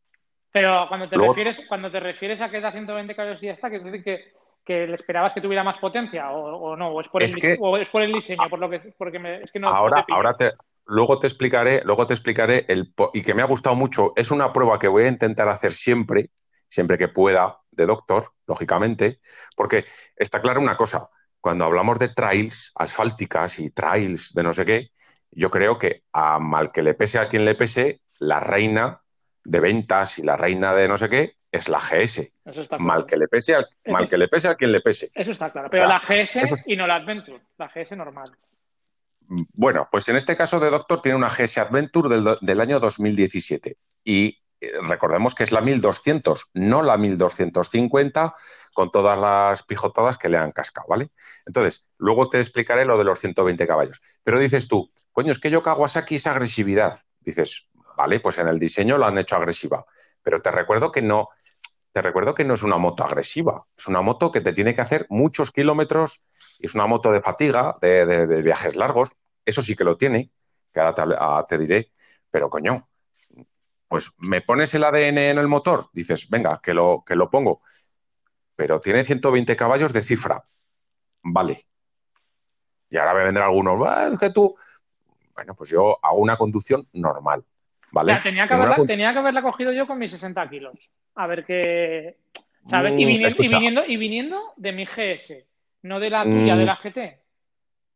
Pero 0.52 0.86
cuando 0.88 1.08
te 1.08 1.16
Luego- 1.16 1.32
refieres, 1.34 1.60
cuando 1.68 1.90
te 1.90 2.00
refieres 2.00 2.40
a 2.40 2.50
que 2.50 2.60
da 2.60 2.72
120 2.72 3.14
caballos 3.14 3.42
y 3.42 3.46
ya 3.46 3.52
está, 3.52 3.70
que 3.70 3.80
decir 3.80 4.02
que, 4.02 4.32
que 4.64 4.86
le 4.86 4.94
esperabas 4.94 5.32
que 5.32 5.40
tuviera 5.40 5.64
más 5.64 5.78
potencia 5.78 6.30
o, 6.30 6.56
o 6.56 6.76
no, 6.76 6.88
o 6.88 7.00
es 7.00 7.08
por 7.08 7.22
Es 7.22 7.34
el, 7.34 7.40
que- 7.40 7.56
o 7.60 7.76
es 7.76 7.88
por 7.90 8.02
el 8.02 8.12
diseño, 8.12 8.48
por 8.48 8.58
lo 8.58 8.70
que 8.70 8.80
porque 8.96 9.18
me- 9.18 9.42
es 9.42 9.50
que 9.52 9.58
no, 9.58 9.70
no 9.70 9.76
ahora, 9.76 10.04
te 10.04 10.12
ahora 10.12 10.36
te, 10.36 10.52
luego 10.86 11.18
te 11.18 11.26
explicaré, 11.26 11.82
luego 11.84 12.06
te 12.06 12.14
explicaré 12.14 12.64
el 12.68 12.92
y 13.12 13.22
que 13.22 13.34
me 13.34 13.42
ha 13.42 13.46
gustado 13.46 13.76
mucho. 13.76 14.12
Es 14.16 14.30
una 14.30 14.52
prueba 14.52 14.78
que 14.78 14.88
voy 14.88 15.04
a 15.04 15.08
intentar 15.08 15.48
hacer 15.48 15.72
siempre, 15.72 16.30
siempre 16.68 16.96
que 16.98 17.08
pueda, 17.08 17.60
de 17.70 17.86
doctor, 17.86 18.32
lógicamente, 18.46 19.20
porque 19.56 19.84
está 20.16 20.40
clara 20.40 20.60
una 20.60 20.76
cosa. 20.76 21.08
Cuando 21.40 21.64
hablamos 21.64 21.98
de 21.98 22.08
trails 22.08 22.72
asfálticas 22.74 23.58
y 23.60 23.70
trails 23.70 24.32
de 24.34 24.42
no 24.42 24.52
sé 24.52 24.64
qué, 24.64 24.90
yo 25.30 25.50
creo 25.50 25.78
que 25.78 26.02
a 26.12 26.38
mal 26.38 26.72
que 26.72 26.82
le 26.82 26.94
pese 26.94 27.18
a 27.18 27.28
quien 27.28 27.44
le 27.44 27.54
pese, 27.54 28.00
la 28.18 28.40
reina 28.40 29.00
de 29.44 29.60
ventas 29.60 30.18
y 30.18 30.22
la 30.22 30.36
reina 30.36 30.74
de 30.74 30.88
no 30.88 30.98
sé 30.98 31.08
qué 31.08 31.34
es 31.50 31.68
la 31.68 31.78
GS. 31.78 32.32
Eso 32.44 32.62
está 32.62 32.76
claro. 32.76 32.84
Mal 32.84 33.06
que 33.06 33.16
le 33.16 33.28
pese 33.28 33.54
a, 33.54 33.64
mal 33.86 34.08
que 34.08 34.18
le 34.18 34.28
pese 34.28 34.48
a 34.48 34.54
quien 34.56 34.72
le 34.72 34.80
pese. 34.80 35.10
Eso 35.14 35.30
está 35.30 35.50
claro. 35.50 35.68
Pero 35.70 35.86
O 35.86 35.88
sea, 35.90 35.98
la 35.98 36.04
GS 36.24 36.36
eso- 36.42 36.56
y 36.66 36.76
no 36.76 36.86
la 36.86 36.96
Adventure, 36.96 37.40
la 37.56 37.68
GS 37.68 37.96
normal. 37.96 38.24
Bueno, 39.30 39.88
pues 39.90 40.08
en 40.08 40.16
este 40.16 40.36
caso 40.36 40.58
de 40.58 40.70
Doctor 40.70 41.02
tiene 41.02 41.16
una 41.16 41.28
GS 41.28 41.58
Adventure 41.60 42.08
del, 42.08 42.36
del 42.40 42.60
año 42.60 42.80
2017 42.80 43.76
y 44.04 44.38
recordemos 44.82 45.34
que 45.34 45.44
es 45.44 45.52
la 45.52 45.60
1200, 45.60 46.50
no 46.54 46.82
la 46.82 46.96
1250 46.96 48.34
con 48.74 48.90
todas 48.90 49.18
las 49.18 49.62
pijotadas 49.62 50.18
que 50.18 50.28
le 50.28 50.36
han 50.36 50.52
cascado, 50.52 50.86
¿vale? 50.88 51.10
Entonces, 51.46 51.86
luego 51.96 52.28
te 52.28 52.38
explicaré 52.38 52.84
lo 52.84 52.98
de 52.98 53.04
los 53.04 53.18
120 53.20 53.66
caballos. 53.66 54.00
Pero 54.22 54.38
dices 54.38 54.68
tú, 54.68 54.90
coño, 55.12 55.32
es 55.32 55.38
que 55.38 55.50
yo 55.50 55.62
Kawasaki 55.62 56.16
es 56.16 56.26
agresividad. 56.26 57.00
Dices, 57.20 57.66
vale, 57.96 58.20
pues 58.20 58.38
en 58.38 58.48
el 58.48 58.58
diseño 58.58 58.98
lo 58.98 59.06
han 59.06 59.18
hecho 59.18 59.36
agresiva, 59.36 59.84
pero 60.22 60.40
te 60.40 60.50
recuerdo 60.50 60.92
que 60.92 61.02
no, 61.02 61.28
te 61.92 62.02
recuerdo 62.02 62.34
que 62.34 62.44
no 62.44 62.54
es 62.54 62.62
una 62.62 62.78
moto 62.78 63.04
agresiva, 63.04 63.64
es 63.76 63.86
una 63.86 64.02
moto 64.02 64.30
que 64.30 64.40
te 64.40 64.52
tiene 64.52 64.74
que 64.74 64.82
hacer 64.82 65.06
muchos 65.08 65.50
kilómetros 65.50 66.24
es 66.58 66.74
una 66.74 66.86
moto 66.86 67.12
de 67.12 67.20
fatiga, 67.20 67.76
de, 67.80 68.42
viajes 68.42 68.76
largos, 68.76 69.12
eso 69.44 69.62
sí 69.62 69.76
que 69.76 69.84
lo 69.84 69.96
tiene, 69.96 70.30
que 70.72 70.80
ahora 70.80 70.94
te, 70.94 71.02
ah, 71.18 71.46
te 71.48 71.58
diré, 71.58 71.92
pero 72.30 72.50
coño, 72.50 72.88
pues 73.88 74.12
me 74.18 74.40
pones 74.42 74.72
el 74.74 74.84
ADN 74.84 75.30
en 75.30 75.38
el 75.38 75.48
motor, 75.48 75.88
dices, 75.92 76.28
venga, 76.28 76.60
que 76.62 76.74
lo, 76.74 77.02
que 77.06 77.16
lo 77.16 77.30
pongo, 77.30 77.62
pero 78.54 78.80
tiene 78.80 79.02
120 79.04 79.56
caballos 79.56 79.92
de 79.92 80.02
cifra, 80.02 80.44
vale. 81.22 81.64
Y 82.90 82.96
ahora 82.96 83.14
me 83.14 83.24
vendrá 83.24 83.46
alguno, 83.46 83.84
"Ah, 83.86 84.08
es 84.12 84.18
que 84.18 84.30
tú, 84.30 84.54
bueno, 85.34 85.54
pues 85.54 85.70
yo 85.70 85.98
hago 86.02 86.18
una 86.18 86.36
conducción 86.36 86.86
normal, 86.92 87.44
¿vale? 87.92 88.12
O 88.12 88.14
sea, 88.16 88.22
tenía 88.22 88.46
que, 88.48 88.54
haberla, 88.54 88.76
con- 88.76 88.86
tenía 88.86 89.12
que 89.12 89.18
haberla 89.18 89.42
cogido 89.42 89.72
yo 89.72 89.86
con 89.86 89.98
mis 89.98 90.10
60 90.10 90.48
kilos. 90.48 90.90
A 91.14 91.26
ver 91.26 91.44
qué. 91.44 92.16
¿Sabes? 92.68 92.92
Mm, 92.92 92.98
Y, 92.98 93.04
viniendo, 93.06 93.42
y, 93.42 93.48
viniendo, 93.48 93.84
y 93.86 93.96
viniendo 93.96 94.52
de 94.56 94.72
mi 94.72 94.84
GS, 94.86 95.46
no 95.82 95.98
de 96.00 96.10
la 96.10 96.24
tuya, 96.24 96.54
Mm. 96.54 96.58
de 96.58 96.64
la 96.64 96.76
GT. 96.76 97.22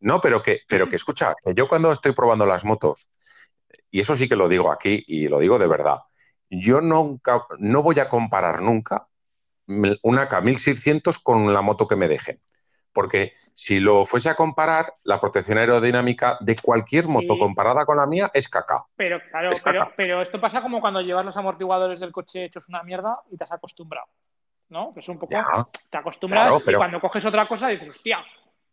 No, 0.01 0.21
pero 0.21 0.43
que, 0.43 0.61
pero 0.69 0.89
que 0.89 0.97
escucha, 0.97 1.35
que 1.45 1.55
yo 1.55 1.69
cuando 1.69 1.93
estoy 1.93 2.13
probando 2.13 2.47
las 2.47 2.65
motos, 2.65 3.09
y 3.93 4.01
eso 4.01 4.17
sí 4.17 4.29
que 4.29 4.35
lo 4.35 4.49
digo 4.49 4.73
aquí 4.73 5.05
y 5.07 5.29
lo 5.29 5.39
digo 5.39 5.59
de 5.61 5.69
verdad, 5.69 6.01
yo 6.51 6.81
nunca, 6.81 7.45
no 7.59 7.83
voy 7.85 8.01
a 8.01 8.09
comparar 8.09 8.61
nunca 8.61 9.07
una 10.03 10.29
K1600 10.29 11.23
con 11.23 11.53
la 11.55 11.63
moto 11.63 11.87
que 11.87 11.95
me 11.97 12.09
dejen. 12.09 12.41
Porque 12.95 13.33
si 13.55 13.81
lo 13.81 14.05
fuese 14.05 14.29
a 14.29 14.35
comparar, 14.35 14.93
la 15.05 15.19
protección 15.19 15.57
aerodinámica 15.57 16.37
de 16.41 16.57
cualquier 16.57 17.07
moto 17.09 17.33
Sí. 17.35 17.39
comparada 17.41 17.87
con 17.87 17.97
la 17.97 18.05
mía 18.07 18.31
es 18.35 18.49
caca. 18.51 18.85
Pero 18.97 19.19
claro, 19.31 19.51
Es 19.51 19.61
pero, 19.61 19.81
caca. 19.81 19.95
pero 19.97 20.21
esto 20.21 20.39
pasa 20.39 20.61
como 20.61 20.81
cuando 20.83 21.01
llevas 21.01 21.25
los 21.25 21.37
amortiguadores 21.39 22.01
del 22.01 22.13
coche 22.13 22.45
hechos 22.45 22.69
una 22.69 22.83
mierda 22.83 23.19
y 23.31 23.39
te 23.39 23.45
has 23.45 23.53
acostumbrado. 23.53 24.09
¿No? 24.69 24.91
Es 24.95 25.09
un 25.09 25.19
poco. 25.19 25.33
Ya, 25.33 25.45
Te 25.91 25.97
acostumbras 25.99 26.43
Claro, 26.43 26.59
y 26.59 26.65
pero- 26.65 26.79
cuando 26.79 27.01
coges 27.01 27.25
otra 27.25 27.47
cosa 27.49 27.69
dices, 27.69 27.89
hostia, 27.89 28.19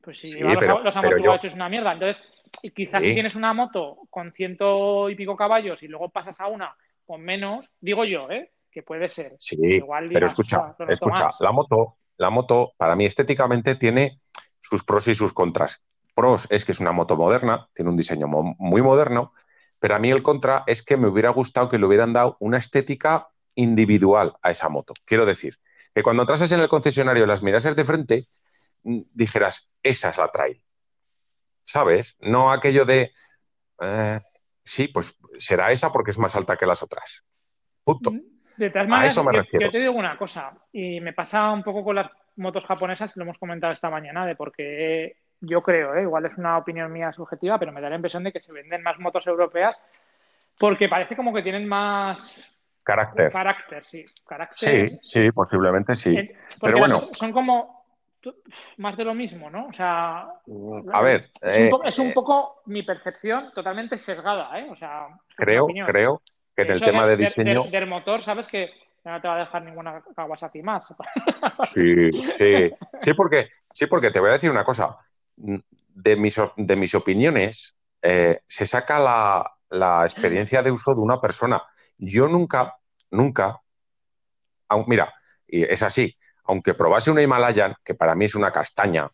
pues 0.02 0.20
si 0.20 0.28
Sí, 0.28 0.38
llevas 0.40 0.56
los- 0.56 0.60
pero- 0.66 0.74
los, 0.80 0.94
pero 0.96 1.00
amortiguadores 1.00 1.42
yo- 1.42 1.48
hechos 1.48 1.56
una 1.56 1.70
mierda. 1.70 1.94
Entonces, 1.94 2.22
y 2.62 2.70
quizás 2.72 3.02
Sí. 3.02 3.10
si 3.10 3.14
tienes 3.14 3.36
una 3.36 3.54
moto 3.54 3.98
con 4.10 4.32
ciento 4.34 5.10
y 5.10 5.16
pico 5.16 5.36
caballos 5.36 5.82
y 5.84 5.88
luego 5.88 6.10
pasas 6.10 6.40
a 6.40 6.48
una 6.48 6.76
con 7.06 7.22
menos, 7.22 7.70
digo 7.80 8.06
yo, 8.06 8.30
¿eh? 8.30 8.52
Que 8.72 8.84
puede 8.84 9.10
ser. 9.10 9.34
Sí, 9.40 9.58
Igual 9.62 10.10
pero 10.14 10.28
escucha, 10.28 10.60
"Ostras, 10.60 10.80
lo 10.80 10.86
noto 10.86 10.94
escucha, 10.94 11.24
más". 11.26 11.42
la 11.42 11.52
moto, 11.52 11.98
la 12.18 12.30
moto 12.30 12.74
para 12.78 12.96
mí 12.96 13.06
estéticamente 13.06 13.76
tiene 13.76 14.12
sus 14.60 14.84
pros 14.84 15.08
y 15.08 15.16
sus 15.16 15.34
contras. 15.34 15.82
Pros 16.14 16.48
es 16.52 16.66
que 16.66 16.74
es 16.74 16.80
una 16.80 16.92
moto 16.92 17.16
moderna, 17.16 17.68
tiene 17.74 17.90
un 17.90 17.98
diseño 17.98 18.28
mo- 18.28 18.56
muy 18.60 18.82
moderno, 18.82 19.34
pero 19.80 19.96
a 19.96 20.00
mí 20.00 20.12
el 20.12 20.22
contra 20.22 20.64
es 20.68 20.84
que 20.84 20.98
me 20.98 21.08
hubiera 21.08 21.30
gustado 21.30 21.70
que 21.70 21.80
le 21.80 21.86
hubieran 21.86 22.14
dado 22.14 22.36
una 22.40 22.58
estética 22.58 23.30
individual 23.56 24.36
a 24.42 24.52
esa 24.52 24.70
moto. 24.70 24.94
Quiero 25.06 25.26
decir, 25.26 25.56
que 25.96 26.04
cuando 26.04 26.24
entrases 26.24 26.52
en 26.52 26.60
el 26.60 26.70
concesionario 26.70 27.24
y 27.24 27.28
las 27.28 27.42
mirases 27.42 27.76
de 27.76 27.86
frente, 27.86 28.28
mm, 28.84 29.02
dijeras, 29.14 29.70
esa 29.82 30.10
es 30.10 30.18
la 30.18 30.30
trail. 30.32 30.62
¿Sabes? 31.70 32.18
No 32.20 32.52
aquello 32.52 32.84
de, 32.84 33.12
eh, 33.80 34.20
sí, 34.64 34.88
pues 34.88 35.16
será 35.38 35.72
esa 35.72 35.92
porque 35.92 36.10
es 36.10 36.18
más 36.18 36.36
alta 36.36 36.58
que 36.58 36.66
las 36.66 36.82
otras. 36.82 37.24
Punto. 37.84 38.12
De 38.58 38.72
A 38.76 39.06
eso 39.06 39.24
me 39.24 39.34
yo, 39.34 39.42
refiero. 39.42 39.66
yo 39.68 39.72
te 39.72 39.78
digo 39.78 39.94
una 39.94 40.18
cosa, 40.18 40.52
y 40.74 41.00
me 41.00 41.14
pasa 41.14 41.52
un 41.52 41.62
poco 41.62 41.84
con 41.84 41.96
las 41.96 42.10
motos 42.38 42.66
japonesas, 42.66 43.16
lo 43.16 43.24
hemos 43.24 43.38
comentado 43.38 43.72
esta 43.72 43.92
mañana, 43.92 44.26
de 44.26 44.36
porque 44.36 45.18
yo 45.42 45.62
creo, 45.62 45.94
¿eh? 45.94 46.02
igual 46.02 46.26
es 46.26 46.40
una 46.40 46.58
opinión 46.58 46.92
mía 46.92 47.14
subjetiva, 47.14 47.60
pero 47.60 47.72
me 47.72 47.82
da 47.82 47.90
la 47.90 47.98
impresión 47.98 48.24
de 48.24 48.32
que 48.32 48.42
se 48.42 48.52
venden 48.52 48.82
más 48.82 48.98
motos 48.98 49.28
europeas 49.28 49.80
porque 50.58 50.90
parece 50.90 51.16
como 51.16 51.32
que 51.32 51.44
tienen 51.44 51.68
más 51.68 52.60
carácter. 52.84 53.32
Carácter, 53.32 53.86
sí. 53.86 54.04
Carácter. 54.28 54.90
Sí, 54.90 55.00
sí, 55.04 55.32
posiblemente 55.32 55.96
sí. 55.96 56.16
pero 56.60 56.80
bueno. 56.80 57.10
Son 57.12 57.32
como 57.32 57.79
más 58.78 58.98
de 58.98 59.06
lo 59.06 59.14
mismo, 59.14 59.50
¿no? 59.50 59.68
O 59.68 59.74
sea. 59.74 60.28
Mm, 60.46 60.90
a 60.94 61.02
ver. 61.02 61.30
Es, 61.42 62.00
un, 62.00 62.08
eh, 62.08 62.14
poco, 62.14 62.62
mi 62.66 62.84
percepción 62.84 63.52
totalmente 63.54 63.98
sesgada, 63.98 64.60
¿eh? 64.60 64.68
O 64.70 64.76
sea. 64.76 65.08
Creo, 65.36 65.68
creo 65.86 66.22
que 66.56 66.64
en 66.64 66.72
el 66.72 66.82
tema 66.82 67.08
de, 67.08 67.18
diseño. 67.18 67.66
Del, 67.70 67.88
motor, 67.88 68.24
sabes 68.24 68.48
que 68.48 68.70
no 69.06 69.22
te 69.22 69.28
va 69.28 69.36
a 69.36 69.40
dejar 69.40 69.64
ninguna 69.64 70.02
Kawasaki 70.16 70.62
más. 70.62 70.94
Sí, 71.64 72.12
sí. 72.38 72.72
Sí, 73.02 73.14
porque, 73.14 73.50
sí, 73.74 73.88
porque 73.88 74.12
te 74.12 74.20
voy 74.20 74.30
a 74.30 74.34
decir 74.34 74.52
una 74.52 74.64
cosa. 74.64 74.98
De 75.36 76.16
mis, 76.16 76.42
de 76.56 76.76
mis 76.76 76.96
opiniones, 76.96 77.76
eh, 78.02 78.40
se 78.48 78.66
saca 78.66 79.00
la, 79.00 79.52
la 79.70 80.04
experiencia 80.04 80.62
de 80.62 80.72
uso 80.72 80.94
de 80.94 81.02
una 81.02 81.20
persona. 81.20 81.62
Yo 81.98 82.28
nunca, 82.28 82.78
nunca, 83.12 83.62
mira, 84.88 85.14
y 85.48 85.64
es 85.64 85.84
así, 85.84 86.16
aunque 86.50 86.74
probase 86.74 87.12
una 87.12 87.22
Himalayan, 87.22 87.76
que 87.86 87.94
para 87.94 88.16
mí 88.16 88.26
es 88.26 88.34
una 88.34 88.52
castaña, 88.52 89.08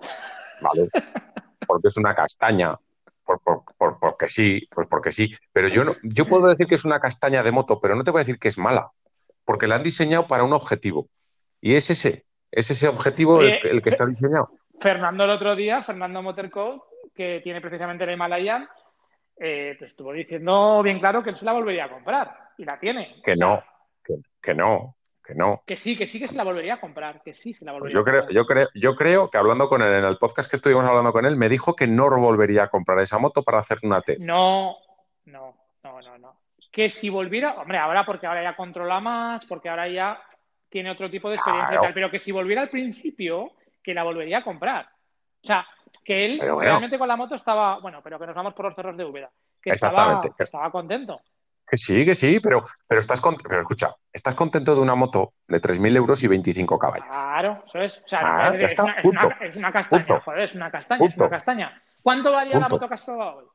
¿vale? 0.62 0.90
Porque 1.68 1.90
es 1.90 1.98
una 1.98 2.16
castaña, 2.16 2.78
por, 3.26 3.42
porque 4.00 4.30
sí, 4.30 4.68
pues 4.70 4.86
porque 4.88 5.12
sí, 5.12 5.32
pero 5.52 5.68
yo, 5.68 5.84
no, 5.84 5.96
yo 6.04 6.28
puedo 6.28 6.48
decir 6.48 6.68
que 6.68 6.76
es 6.76 6.86
una 6.86 7.00
castaña 7.00 7.42
de 7.42 7.52
moto, 7.52 7.82
pero 7.82 7.96
no 7.96 8.04
te 8.04 8.12
voy 8.12 8.20
a 8.20 8.24
decir 8.24 8.38
que 8.38 8.50
es 8.50 8.58
mala, 8.60 8.92
porque 9.44 9.66
la 9.66 9.76
han 9.76 9.84
diseñado 9.84 10.28
para 10.28 10.44
un 10.44 10.54
objetivo. 10.54 11.10
Y 11.60 11.74
es 11.74 11.90
ese, 11.90 12.26
es 12.52 12.70
ese 12.70 12.88
objetivo 12.88 13.42
el, 13.42 13.82
que 13.82 13.90
está 13.90 14.06
diseñado. 14.06 14.52
Fernando 14.80 15.24
el 15.24 15.32
otro 15.32 15.56
día, 15.56 15.84
Fernando 15.84 16.22
Motorcode, 16.22 16.82
que 17.16 17.42
tiene 17.44 17.62
precisamente 17.62 18.06
la 18.06 18.14
Himalayan, 18.14 18.70
eh, 19.38 19.76
te 19.80 19.86
estuvo 19.86 20.14
diciendo 20.14 20.84
bien 20.84 21.00
claro 21.00 21.24
que 21.24 21.32
él 21.32 21.38
se 21.38 21.46
la 21.46 21.54
volvería 21.54 21.86
a 21.86 21.90
comprar 21.90 22.32
y 22.60 22.64
la 22.64 22.80
tiene. 22.80 23.06
Que 23.24 23.34
no, 23.36 23.64
que, 24.42 24.54
no, 24.54 24.96
que 25.26 25.36
no. 25.36 25.64
Que 25.66 25.78
sí, 25.78 25.98
que 25.98 26.08
sí 26.08 26.20
que 26.20 26.28
se 26.28 26.36
la 26.36 26.44
volvería 26.44 26.76
a 26.76 26.80
comprar, 26.80 27.22
que 27.24 27.34
sí 27.34 27.54
se 27.54 27.66
la 27.66 27.72
pues 27.72 27.94
volvería 27.94 28.00
yo 28.00 28.04
creo, 28.04 28.30
Yo 28.30 28.46
creo, 28.46 28.68
yo 28.76 28.96
creo 28.96 29.30
que 29.30 29.38
hablando 29.38 29.68
con 29.68 29.82
él, 29.82 29.94
en 29.94 30.06
el 30.06 30.18
podcast 30.18 30.50
que 30.50 30.58
estuvimos 30.58 30.86
hablando 30.86 31.12
con 31.12 31.26
él, 31.26 31.36
me 31.36 31.50
dijo 31.50 31.76
que 31.76 31.88
no 31.88 32.10
volvería 32.10 32.64
a 32.64 32.70
comprar 32.70 33.00
esa 33.00 33.18
moto 33.18 33.44
para 33.44 33.60
hacer 33.60 33.80
una 33.84 34.02
T. 34.02 34.18
No, 34.20 34.78
no, 35.26 35.56
no, 35.84 36.02
no, 36.02 36.18
no. 36.18 36.40
Que 36.72 36.90
si 36.90 37.10
volviera, 37.10 37.54
hombre, 37.54 37.78
ahora 37.78 38.06
porque 38.06 38.28
ahora 38.28 38.44
ya 38.44 38.56
controla 38.56 39.00
más, 39.00 39.46
porque 39.46 39.70
ahora 39.70 39.88
ya 39.88 40.22
tiene 40.70 40.92
otro 40.92 41.10
tipo 41.10 41.30
de 41.30 41.36
experiencia 41.36 41.76
y 41.76 41.82
tal, 41.82 41.94
pero 41.94 42.12
que 42.12 42.20
si 42.20 42.32
volviera 42.32 42.62
al 42.62 42.70
principio, 42.70 43.54
que 43.82 43.94
la 43.94 44.04
volvería 44.04 44.40
a 44.40 44.44
comprar. 44.44 44.90
O 45.42 45.48
sea, 45.48 45.66
que 46.04 46.26
él 46.26 46.40
realmente 46.40 46.98
con 46.98 47.08
la 47.08 47.16
moto 47.16 47.36
estaba, 47.36 47.80
bueno, 47.80 48.02
pero 48.04 48.20
que 48.20 48.28
nos 48.28 48.36
vamos 48.36 48.54
por 48.54 48.66
los 48.66 48.76
cerros 48.76 48.98
de 48.98 49.06
Úbeda, 49.06 49.32
que 49.62 49.72
estaba, 49.72 50.22
estaba 50.38 50.72
contento. 50.72 51.22
Que 51.68 51.78
sí, 51.78 52.06
que 52.06 52.14
sí, 52.14 52.40
pero, 52.40 52.66
pero 52.88 53.02
estás 53.02 53.22
pero 53.22 53.60
escucha, 53.60 53.96
estás 54.14 54.36
contento 54.36 54.76
de 54.76 54.82
una 54.82 54.94
moto 54.94 55.34
de 55.48 55.60
3.000 55.60 55.98
euros 55.98 56.22
y 56.22 56.28
25 56.28 56.78
caballos. 56.78 57.08
Claro, 57.10 57.64
eso 57.66 57.80
es. 57.80 57.98
O 57.98 58.08
sea, 58.08 58.20
ah, 58.22 58.56
es, 58.56 58.78
una, 58.78 58.96
es, 59.42 59.56
una, 59.56 59.72
castaña, 59.72 60.20
joder, 60.22 60.42
es 60.42 60.54
una 60.54 60.72
castaña, 60.72 61.06
es 61.06 61.18
una 61.18 61.30
castaña. 61.30 61.84
¿Cuánto 62.04 62.32
valía 62.32 62.60
la 62.60 62.70
moto 62.70 62.88
que 62.88 62.94
has 62.94 63.02
probado 63.02 63.38
hoy? 63.38 63.46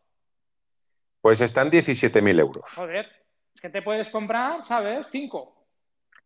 Pues 1.20 1.40
están 1.40 1.70
17.000 1.70 2.40
euros. 2.40 2.64
Joder, 2.74 3.06
es 3.54 3.61
que 3.61 3.70
te 3.70 3.82
puedes 3.82 4.08
comprar, 4.11 4.66
¿sabes? 4.66 5.06
Cinco. 5.12 5.66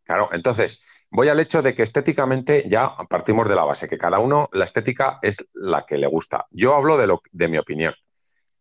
Claro, 0.05 0.29
entonces, 0.33 0.81
voy 1.11 1.29
al 1.29 1.41
hecho 1.41 1.63
de 1.63 1.75
que 1.75 1.83
estéticamente 1.83 2.69
ya 2.69 2.97
partimos 3.09 3.49
de 3.49 3.57
la 3.57 3.65
base, 3.65 3.89
que 3.89 3.99
cada 3.99 4.19
uno, 4.19 4.49
la 4.53 4.65
estética 4.65 5.19
es 5.23 5.37
la 5.53 5.85
que 5.87 5.99
le 5.99 6.07
gusta. 6.07 6.47
Yo 6.51 6.75
hablo 6.75 6.97
de, 6.97 7.07
lo, 7.07 7.23
de 7.33 7.49
mi 7.49 7.59
opinión. 7.59 7.95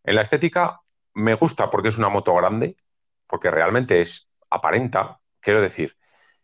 En 0.04 0.16
la 0.16 0.22
estética 0.22 0.80
me 1.14 1.36
gusta 1.36 1.70
porque 1.70 1.90
es 1.90 1.98
una 1.98 2.10
moto 2.10 2.34
grande, 2.34 2.76
porque 3.34 3.50
realmente 3.50 4.00
es 4.00 4.30
aparenta, 4.48 5.20
quiero 5.40 5.60
decir, 5.60 5.98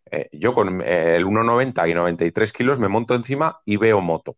eh, 0.09 0.27
yo 0.31 0.55
con 0.55 0.81
eh, 0.81 1.17
el 1.17 1.23
1,90 1.23 1.87
y 1.87 1.93
93 1.93 2.51
kilos 2.51 2.79
me 2.79 2.87
monto 2.87 3.13
encima 3.13 3.61
y 3.63 3.77
veo 3.77 4.01
moto, 4.01 4.37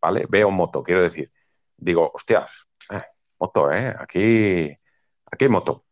¿vale? 0.00 0.24
Veo 0.30 0.50
moto, 0.50 0.82
quiero 0.82 1.02
decir. 1.02 1.30
Digo, 1.76 2.10
hostias, 2.14 2.68
eh, 2.88 3.02
moto, 3.38 3.70
¿eh? 3.70 3.94
Aquí, 4.00 4.74
aquí 5.30 5.44
hay 5.44 5.48
moto. 5.50 5.84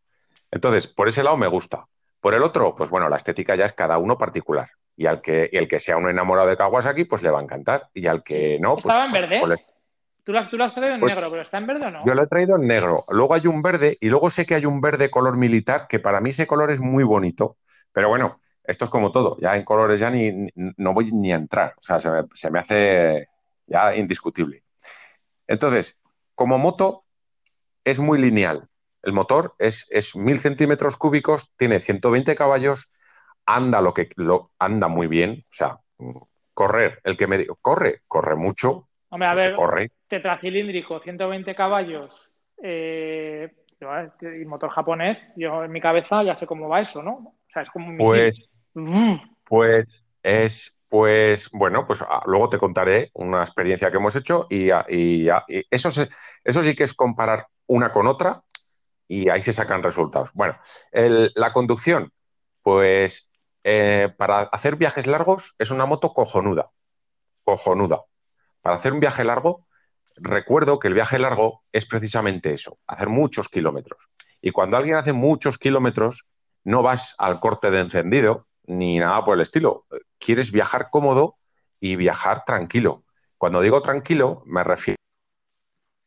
Entonces, 0.49 0.87
por 0.87 1.09
ese 1.09 1.21
lado 1.21 1.37
me 1.37 1.45
gusta. 1.45 1.85
Por 2.19 2.33
el 2.33 2.41
otro, 2.41 2.73
pues 2.73 2.89
bueno, 2.89 3.07
la 3.07 3.17
estética 3.17 3.55
ya 3.55 3.65
es 3.65 3.73
cada 3.73 3.99
uno 3.99 4.17
particular. 4.17 4.69
Y 4.95 5.05
al 5.05 5.21
que, 5.21 5.51
el 5.53 5.67
que 5.67 5.79
sea 5.79 5.97
un 5.97 6.09
enamorado 6.09 6.47
de 6.47 6.57
Kawasaki, 6.57 7.05
pues 7.05 7.21
le 7.21 7.29
va 7.29 7.39
a 7.39 7.43
encantar. 7.43 7.91
Y 7.93 8.07
al 8.07 8.23
que 8.23 8.57
no, 8.59 8.77
pues. 8.77 8.85
¿Estaba 8.85 9.05
en 9.05 9.11
pues, 9.11 9.29
verde? 9.29 9.41
Pues 9.45 9.59
tú, 10.23 10.31
lo 10.31 10.39
has, 10.39 10.49
traído 10.49 10.95
en 10.95 10.99
pues 10.99 11.13
negro, 11.13 11.29
pero 11.29 11.41
¿está 11.41 11.57
en 11.57 11.67
verde 11.67 11.85
o 11.85 11.91
no? 11.91 12.05
Yo 12.05 12.13
lo 12.13 12.23
he 12.23 12.27
traído 12.27 12.55
en 12.55 12.67
negro. 12.67 13.05
Luego 13.09 13.33
hay 13.33 13.47
un 13.47 13.61
verde, 13.61 13.97
y 13.99 14.09
luego 14.09 14.29
sé 14.29 14.45
que 14.45 14.55
hay 14.55 14.65
un 14.65 14.81
verde 14.81 15.09
color 15.09 15.37
militar, 15.37 15.87
que 15.87 15.99
para 15.99 16.21
mí 16.21 16.31
ese 16.31 16.47
color 16.47 16.71
es 16.71 16.79
muy 16.79 17.03
bonito. 17.03 17.57
Pero 17.91 18.09
bueno, 18.09 18.39
esto 18.63 18.85
es 18.85 18.91
como 18.91 19.11
todo. 19.11 19.37
Ya 19.39 19.55
en 19.55 19.63
colores 19.63 19.99
ya 19.99 20.09
ni, 20.09 20.49
no 20.55 20.93
voy 20.93 21.11
ni 21.11 21.31
a 21.31 21.35
entrar. 21.35 21.75
O 21.77 21.83
sea, 21.83 21.99
se 21.99 22.09
me, 22.09 22.23
se 22.33 22.51
me 22.51 22.59
hace 22.59 23.27
ya 23.67 23.95
indiscutible. 23.95 24.63
Entonces, 25.47 25.99
como 26.35 26.57
moto, 26.57 27.05
es 27.83 27.99
muy 27.99 28.19
lineal. 28.19 28.69
El 29.01 29.13
motor 29.13 29.55
es, 29.59 29.87
es 29.89 30.15
1000 30.15 30.39
centímetros 30.39 30.97
cúbicos, 30.97 31.51
tiene 31.57 31.79
120 31.79 32.35
caballos, 32.35 32.91
anda 33.45 33.81
lo 33.81 33.93
que 33.93 34.09
lo 34.15 34.51
anda 34.57 34.87
muy 34.87 35.07
bien, 35.07 35.45
o 35.49 35.53
sea, 35.53 35.79
correr, 36.53 37.01
el 37.03 37.17
que 37.17 37.27
me 37.27 37.37
digo, 37.37 37.57
corre, 37.61 38.01
corre 38.07 38.35
mucho. 38.35 38.87
Hombre, 39.13 39.27
a 39.27 39.35
ver, 39.35 39.55
corre. 39.55 39.91
tetracilíndrico, 40.07 40.99
120 40.99 41.53
caballos 41.53 42.43
eh, 42.63 43.47
y 43.79 44.45
motor 44.45 44.71
japonés, 44.71 45.19
yo 45.35 45.63
en 45.63 45.71
mi 45.71 45.79
cabeza 45.79 46.23
ya 46.23 46.33
sé 46.33 46.47
cómo 46.47 46.67
va 46.67 46.81
eso, 46.81 47.03
¿no? 47.03 47.11
O 47.11 47.35
sea, 47.53 47.61
es 47.61 47.69
como 47.69 47.89
un 47.89 47.97
Pues, 47.97 48.41
pues 49.43 50.03
es, 50.23 50.79
pues 50.89 51.51
bueno, 51.51 51.85
pues 51.85 52.01
ah, 52.01 52.23
luego 52.25 52.49
te 52.49 52.57
contaré 52.57 53.11
una 53.13 53.41
experiencia 53.41 53.91
que 53.91 53.97
hemos 53.97 54.15
hecho 54.15 54.47
y, 54.49 54.71
y, 54.89 55.29
y 55.29 55.63
eso, 55.69 55.89
eso 56.43 56.63
sí 56.63 56.73
que 56.75 56.83
es 56.83 56.95
comparar 56.95 57.45
una 57.67 57.91
con 57.91 58.07
otra 58.07 58.41
y 59.07 59.29
ahí 59.29 59.43
se 59.43 59.53
sacan 59.53 59.83
resultados. 59.83 60.31
Bueno, 60.33 60.57
la 60.91 61.53
conducción, 61.53 62.11
pues 62.63 63.31
eh, 63.63 64.11
para 64.17 64.41
hacer 64.41 64.75
viajes 64.75 65.05
largos 65.05 65.53
es 65.59 65.69
una 65.69 65.85
moto 65.85 66.13
cojonuda, 66.13 66.71
cojonuda. 67.43 68.01
Para 68.63 68.77
hacer 68.77 68.93
un 68.93 68.99
viaje 68.99 69.23
largo, 69.23 69.67
recuerdo 70.15 70.79
que 70.79 70.87
el 70.87 70.95
viaje 70.95 71.19
largo 71.19 71.61
es 71.71 71.85
precisamente 71.85 72.51
eso, 72.51 72.79
hacer 72.87 73.09
muchos 73.09 73.47
kilómetros. 73.47 74.09
Y 74.41 74.49
cuando 74.49 74.77
alguien 74.77 74.95
hace 74.95 75.13
muchos 75.13 75.59
kilómetros, 75.59 76.25
no 76.63 76.81
vas 76.81 77.13
al 77.19 77.39
corte 77.39 77.69
de 77.69 77.81
encendido 77.81 78.47
ni 78.65 78.97
nada 78.97 79.23
por 79.23 79.35
el 79.35 79.41
estilo. 79.41 79.85
Quieres 80.17 80.51
viajar 80.51 80.89
cómodo 80.89 81.35
y 81.79 81.95
viajar 81.95 82.43
tranquilo. 82.43 83.03
Cuando 83.37 83.61
digo 83.61 83.83
tranquilo, 83.83 84.41
me 84.47 84.63
refiero 84.63 84.97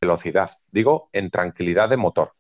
a 0.03 0.07
velocidad, 0.07 0.59
digo 0.73 1.11
en 1.13 1.31
tranquilidad 1.31 1.89
de 1.89 1.97
motor 1.97 2.33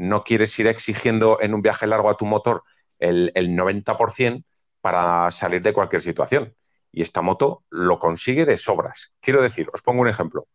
no 0.00 0.24
quieres 0.24 0.58
ir 0.58 0.66
exigiendo 0.66 1.38
en 1.42 1.52
un 1.52 1.60
viaje 1.60 1.86
largo 1.86 2.08
a 2.08 2.16
tu 2.16 2.24
motor 2.24 2.64
el, 2.98 3.32
90% 3.34 4.44
para 4.80 5.30
salir 5.30 5.60
de 5.60 5.74
cualquier 5.74 6.00
situación. 6.00 6.54
Y 6.92 7.02
esta 7.02 7.22
moto 7.22 7.64
lo 7.70 7.98
consigue 7.98 8.44
de 8.44 8.56
sobras. 8.56 9.12
Quiero 9.20 9.42
decir, 9.42 9.68
os 9.72 9.82
pongo 9.82 10.02
un 10.02 10.08
ejemplo. 10.08 10.48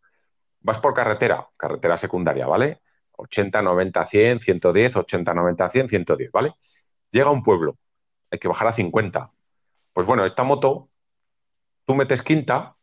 Vas 0.60 0.78
por 0.78 0.94
carretera, 0.94 1.48
carretera 1.56 1.96
secundaria, 1.96 2.46
¿vale? 2.46 2.82
80, 3.12 3.62
90, 3.62 4.06
100, 4.06 4.40
110, 4.40 4.96
80, 4.96 5.34
90, 5.34 5.70
100, 5.70 5.88
110, 5.88 6.30
¿vale? 6.32 6.54
Llega 7.10 7.28
a 7.28 7.32
un 7.32 7.42
pueblo, 7.42 7.78
hay 8.30 8.38
que 8.38 8.48
bajar 8.48 8.68
a 8.68 8.72
50. 8.72 9.32
Pues 9.92 10.06
bueno, 10.06 10.24
esta 10.24 10.42
moto, 10.44 10.90
tú 11.86 11.94
metes 11.94 12.22
quinta 12.22 12.76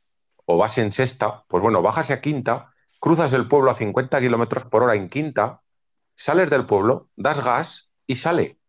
o 0.45 0.57
vas 0.57 0.77
en 0.77 0.91
sexta, 0.91 1.43
pues 1.47 1.61
bueno, 1.61 1.81
bajas 1.81 2.09
a 2.11 2.21
quinta, 2.21 2.73
cruzas 2.99 3.33
el 3.33 3.47
pueblo 3.47 3.69
a 3.69 3.75
50 3.75 4.19
kilómetros 4.19 4.65
por 4.65 4.83
hora 4.83 4.95
en 4.95 5.09
quinta 5.09 5.63
sales 6.15 6.49
del 6.49 6.65
pueblo, 6.65 7.09
das 7.15 7.43
gas 7.43 7.89
y 8.07 8.15
sale. 8.15 8.59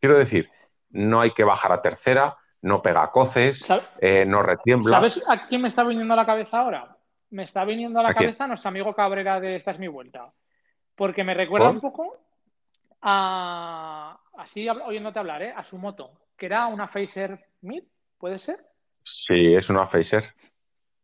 Quiero 0.00 0.18
decir, 0.18 0.50
no 0.90 1.20
hay 1.20 1.32
que 1.32 1.44
bajar 1.44 1.72
a 1.72 1.82
tercera, 1.82 2.36
no 2.66 2.82
pega 2.82 3.10
coces, 3.12 3.64
eh, 4.00 4.24
no 4.26 4.42
retiembla. 4.42 4.96
¿Sabes 4.96 5.22
a 5.26 5.46
quién 5.46 5.62
me 5.62 5.68
está 5.68 5.84
viniendo 5.84 6.14
a 6.14 6.16
la 6.16 6.26
cabeza 6.26 6.58
ahora? 6.58 6.96
Me 7.30 7.44
está 7.44 7.64
viniendo 7.64 8.00
a 8.00 8.02
la 8.02 8.14
cabeza 8.14 8.46
nuestro 8.46 8.68
amigo 8.68 8.92
Cabrera 8.92 9.38
de 9.40 9.56
Esta 9.56 9.70
es 9.70 9.78
mi 9.78 9.86
vuelta. 9.86 10.32
Porque 10.96 11.22
me 11.22 11.34
recuerda 11.34 11.70
un 11.70 11.80
poco 11.80 12.16
a, 13.02 14.18
así 14.38 14.68
oyéndote 14.68 15.18
hablar, 15.18 15.42
¿eh? 15.42 15.54
a 15.54 15.62
su 15.62 15.78
moto, 15.78 16.10
que 16.36 16.46
era 16.46 16.66
una 16.66 16.88
Phaser 16.88 17.38
1000, 17.60 17.88
¿puede 18.18 18.38
ser? 18.38 18.58
Sí, 19.02 19.54
es 19.54 19.70
una 19.70 19.86
Phaser. 19.86 20.24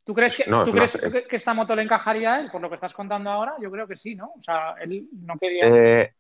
¿Tú 0.04 0.14
crees, 0.14 0.36
que, 0.36 1.26
que, 1.28 1.36
esta 1.36 1.54
moto 1.54 1.76
le 1.76 1.82
encajaría 1.82 2.34
a 2.34 2.40
él 2.40 2.50
por 2.50 2.60
lo 2.60 2.68
que 2.68 2.74
estás 2.74 2.92
contando 2.92 3.30
ahora? 3.30 3.54
Yo 3.60 3.70
creo 3.70 3.86
que 3.86 3.96
sí, 3.96 4.16
¿no? 4.16 4.32
O 4.36 4.42
sea, 4.42 4.74
él 4.80 5.06
no 5.12 5.38
quería. 5.38 5.68
Eh, 5.68 6.14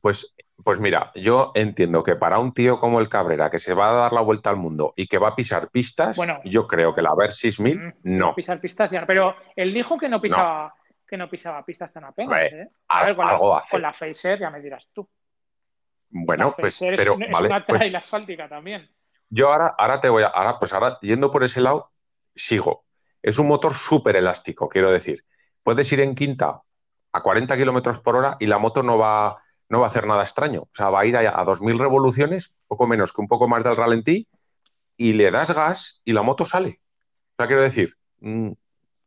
pues, 0.00 0.34
pues 0.64 0.80
mira, 0.80 1.12
yo 1.14 1.52
entiendo 1.54 2.02
que 2.02 2.16
para 2.16 2.38
un 2.38 2.52
tío 2.52 2.78
como 2.80 3.00
el 3.00 3.08
Cabrera, 3.08 3.50
que 3.50 3.58
se 3.58 3.74
va 3.74 3.90
a 3.90 3.92
dar 3.94 4.12
la 4.12 4.20
vuelta 4.20 4.50
al 4.50 4.56
mundo 4.56 4.92
y 4.96 5.06
que 5.08 5.18
va 5.18 5.28
a 5.28 5.36
pisar 5.36 5.70
pistas, 5.70 6.16
Bueno. 6.16 6.40
yo 6.44 6.66
creo 6.66 6.94
que 6.94 7.02
la 7.02 7.14
Ver 7.14 7.32
6000 7.32 7.78
Mm, 7.78 7.92
no. 8.04 8.34
Pisar 8.34 8.60
pistas 8.60 8.90
ya. 8.90 9.06
Pero 9.06 9.34
él 9.54 9.72
dijo 9.72 9.98
que 9.98 10.08
no 10.08 10.20
pisaba, 10.20 10.74
que 11.06 11.16
no 11.16 11.28
pisaba 11.30 11.64
pistas 11.64 11.92
tan 11.92 12.04
apenas, 12.04 12.52
¿eh? 12.52 12.68
A 12.88 13.04
ver, 13.06 13.16
con 13.16 13.28
algo 13.28 13.50
la, 13.54 13.58
hace. 13.60 13.70
con 13.70 13.82
la 13.82 13.92
Facer 13.92 14.38
ya 14.40 14.50
me 14.50 14.60
dirás 14.60 14.86
tú. 14.92 15.08
Bueno, 16.08 16.54
la 16.56 16.56
pues, 16.56 16.80
es, 16.82 16.96
pero 16.96 17.14
es 17.20 17.30
vale, 17.30 17.46
una 17.48 17.64
pues 17.66 17.78
trail 17.80 17.96
asfáltica 17.96 18.48
también. 18.48 18.88
yo 19.28 19.52
ahora, 19.52 19.74
ahora 19.78 20.00
te 20.00 20.08
voy 20.08 20.22
a, 20.22 20.28
ahora, 20.28 20.58
pues 20.58 20.72
ahora, 20.72 20.98
yendo 21.00 21.30
por 21.30 21.44
ese 21.44 21.60
lado, 21.60 21.90
sigo. 22.34 22.84
Es 23.22 23.38
un 23.38 23.48
motor 23.48 23.74
súper 23.74 24.16
elástico, 24.16 24.68
quiero 24.68 24.90
decir. 24.90 25.24
Puedes 25.62 25.90
ir 25.92 26.00
en 26.00 26.14
quinta 26.14 26.62
a 27.12 27.22
40 27.22 27.56
kilómetros 27.56 27.98
por 28.00 28.14
hora 28.16 28.36
y 28.38 28.46
la 28.46 28.58
moto 28.58 28.82
no 28.82 28.98
va, 28.98 29.42
no 29.68 29.80
va 29.80 29.86
a 29.86 29.90
hacer 29.90 30.06
nada 30.06 30.22
extraño. 30.22 30.62
O 30.62 30.70
sea, 30.74 30.90
va 30.90 31.00
a 31.00 31.06
ir 31.06 31.16
a, 31.16 31.20
a 31.40 31.44
2.000 31.44 31.78
revoluciones, 31.78 32.54
poco 32.68 32.86
menos 32.86 33.12
que 33.12 33.20
un 33.20 33.28
poco 33.28 33.48
más 33.48 33.64
del 33.64 33.76
ralentí, 33.76 34.28
y 34.96 35.12
le 35.12 35.30
das 35.30 35.54
gas 35.54 36.00
y 36.04 36.12
la 36.12 36.22
moto 36.22 36.44
sale. 36.44 36.80
O 37.32 37.34
sea, 37.38 37.46
quiero 37.46 37.62
decir, 37.62 37.94
mm, 38.20 38.50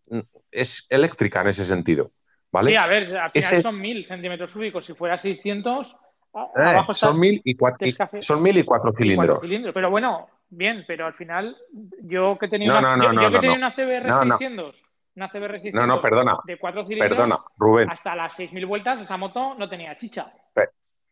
mm, 0.09 0.19
es 0.51 0.85
eléctrica 0.89 1.41
en 1.41 1.47
ese 1.47 1.65
sentido, 1.65 2.11
¿vale? 2.51 2.71
Sí, 2.71 2.75
a 2.75 2.85
ver, 2.87 3.17
al 3.17 3.31
final 3.31 3.53
Ese- 3.53 3.61
son 3.61 3.79
1000 3.81 4.05
centímetros 4.07 4.51
cúbicos. 4.53 4.85
Si 4.85 4.93
fuera 4.93 5.17
600, 5.17 5.95
a- 6.33 6.43
Eh, 6.55 6.61
abajo 6.61 6.91
está 6.91 7.07
son 7.07 7.19
mil 7.19 7.41
y 7.43 7.55
cuatro, 7.55 7.87
y- 7.87 7.91
descafe- 7.91 8.21
son 8.21 8.43
mil 8.43 8.55
y 8.57 8.63
cuatro 8.63 8.91
y 8.99 9.15
cuatro 9.15 9.41
cilindros. 9.41 9.73
Pero 9.73 9.89
bueno, 9.89 10.27
bien, 10.49 10.83
pero 10.87 11.07
al 11.07 11.13
final, 11.15 11.57
yo 12.03 12.37
que 12.39 12.47
tenía 12.47 12.67
No, 12.71 12.79
una, 12.79 12.95
no, 12.95 12.97
no, 12.97 13.03
yo, 13.03 13.13
no, 13.13 13.21
yo 13.23 13.27
que 13.29 13.33
no, 13.35 13.41
tenía 13.41 13.57
no. 13.57 13.65
una 13.67 13.75
CBR 13.75 14.07
No, 14.09 14.25
no. 14.25 14.37
600, 14.37 14.83
una 15.15 15.29
CBR 15.29 15.59
600 15.59 15.73
No, 15.73 15.87
no, 15.95 16.01
perdona, 16.01 16.37
de 16.45 16.57
cuatro 16.57 16.83
cilindros, 16.85 17.09
perdona, 17.09 17.39
Rubén. 17.57 17.89
hasta 17.89 18.15
las 18.15 18.35
6000 18.35 18.65
vueltas, 18.65 19.01
esa 19.01 19.17
moto 19.17 19.55
no 19.55 19.67
tenía 19.69 19.97
chicha. 19.97 20.31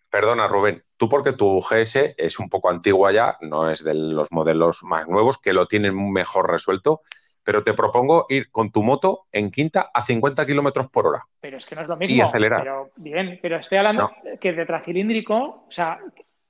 Perdona, 0.10 0.48
Rubén, 0.48 0.82
tú 0.96 1.10
porque 1.10 1.34
tu 1.34 1.60
GS 1.60 2.16
es 2.18 2.40
un 2.40 2.50
poco 2.50 2.70
antigua 2.70 3.12
ya, 3.12 3.38
no 3.42 3.70
es 3.70 3.84
de 3.84 3.94
los 3.94 4.32
modelos 4.32 4.82
más 4.84 5.06
nuevos, 5.10 5.38
que 5.38 5.52
lo 5.52 5.68
tienen 5.68 6.12
mejor 6.14 6.50
resuelto, 6.50 7.02
pero 7.44 7.62
te 7.64 7.74
propongo 7.74 8.26
ir 8.30 8.50
con 8.50 8.72
tu 8.72 8.84
moto 8.84 9.26
en 9.34 9.52
quinta 9.52 9.92
a 9.94 10.02
50 10.02 10.46
kilómetros 10.46 10.90
por 10.90 11.08
hora. 11.08 11.24
Pero 11.42 11.58
es 11.58 11.66
que 11.66 11.76
no 11.76 11.82
es 11.82 11.90
lo 11.90 11.96
Y 11.96 12.00
mismo. 12.08 12.24
acelerar. 12.24 12.62
Pero 12.62 12.92
bien, 12.96 13.38
pero 13.42 13.58
estoy 13.58 13.80
hablando 13.80 14.10
que 14.40 14.54
de 14.54 14.66
tracilíndrico, 14.66 15.66
o 15.68 15.72
sea, 15.72 16.00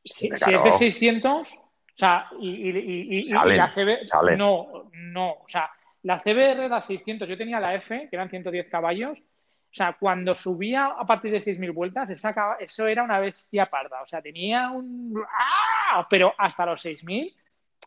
si, 0.03 0.27
es 0.31 0.39
de 0.63 0.73
600, 0.77 1.51
o 1.55 1.59
sea, 1.95 2.27
y, 2.39 2.49
y- 2.49 2.69
y- 2.69 3.15
y- 3.15 3.17
y 3.17 3.23
Salen, 3.23 3.57
la 3.57 3.73
CB, 3.73 4.05
salen. 4.07 4.37
no, 4.37 4.91
no, 4.93 5.31
o 5.31 5.45
sea, 5.47 5.67
la 6.07 6.21
CBR 6.21 6.69
da 6.69 6.81
600, 6.81 7.27
yo 7.27 7.37
tenía 7.37 7.59
la 7.59 7.75
F, 7.75 8.07
que 8.09 8.15
eran 8.15 8.29
110 8.29 8.69
caballos, 8.69 9.19
o 9.19 9.73
sea, 9.73 9.97
cuando 9.99 10.33
subía 10.33 10.85
a 10.85 11.05
partir 11.05 11.33
de 11.33 11.41
6.000 11.41 11.73
vueltas, 11.73 12.09
esa 12.09 12.33
eso 12.61 12.87
era 12.87 13.03
una 13.03 13.19
bestia 13.19 13.65
parda, 13.65 14.01
o 14.01 14.07
sea, 14.07 14.21
tenía 14.21 14.71
un... 14.71 15.13
¡Ah! 15.29 16.07
Pero 16.09 16.33
hasta 16.37 16.65
los 16.65 16.85
6.000, 16.85 17.35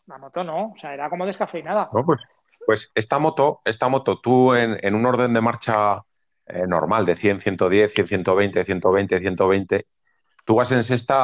la 0.05 0.19
moto 0.19 0.43
no, 0.43 0.73
o 0.73 0.77
sea, 0.77 0.93
era 0.93 1.09
como 1.09 1.25
descafeinada. 1.25 1.89
¿no? 1.91 2.05
Pues, 2.05 2.21
pues 2.63 2.91
esta 2.93 3.17
moto, 3.17 3.61
esta 3.65 3.89
moto, 3.89 4.19
tú 4.21 4.53
en, 4.53 4.77
en 4.85 4.93
un 4.93 5.07
orden 5.07 5.33
de 5.33 5.41
marcha 5.41 6.03
eh, 6.45 6.67
normal 6.67 7.07
de 7.07 7.15
100, 7.15 7.39
110, 7.39 7.91
100, 7.91 8.07
120, 8.07 8.65
120, 8.65 9.17
120, 9.17 9.87
tú 10.45 10.55
vas 10.55 10.71
en 10.71 10.83
sexta 10.83 11.15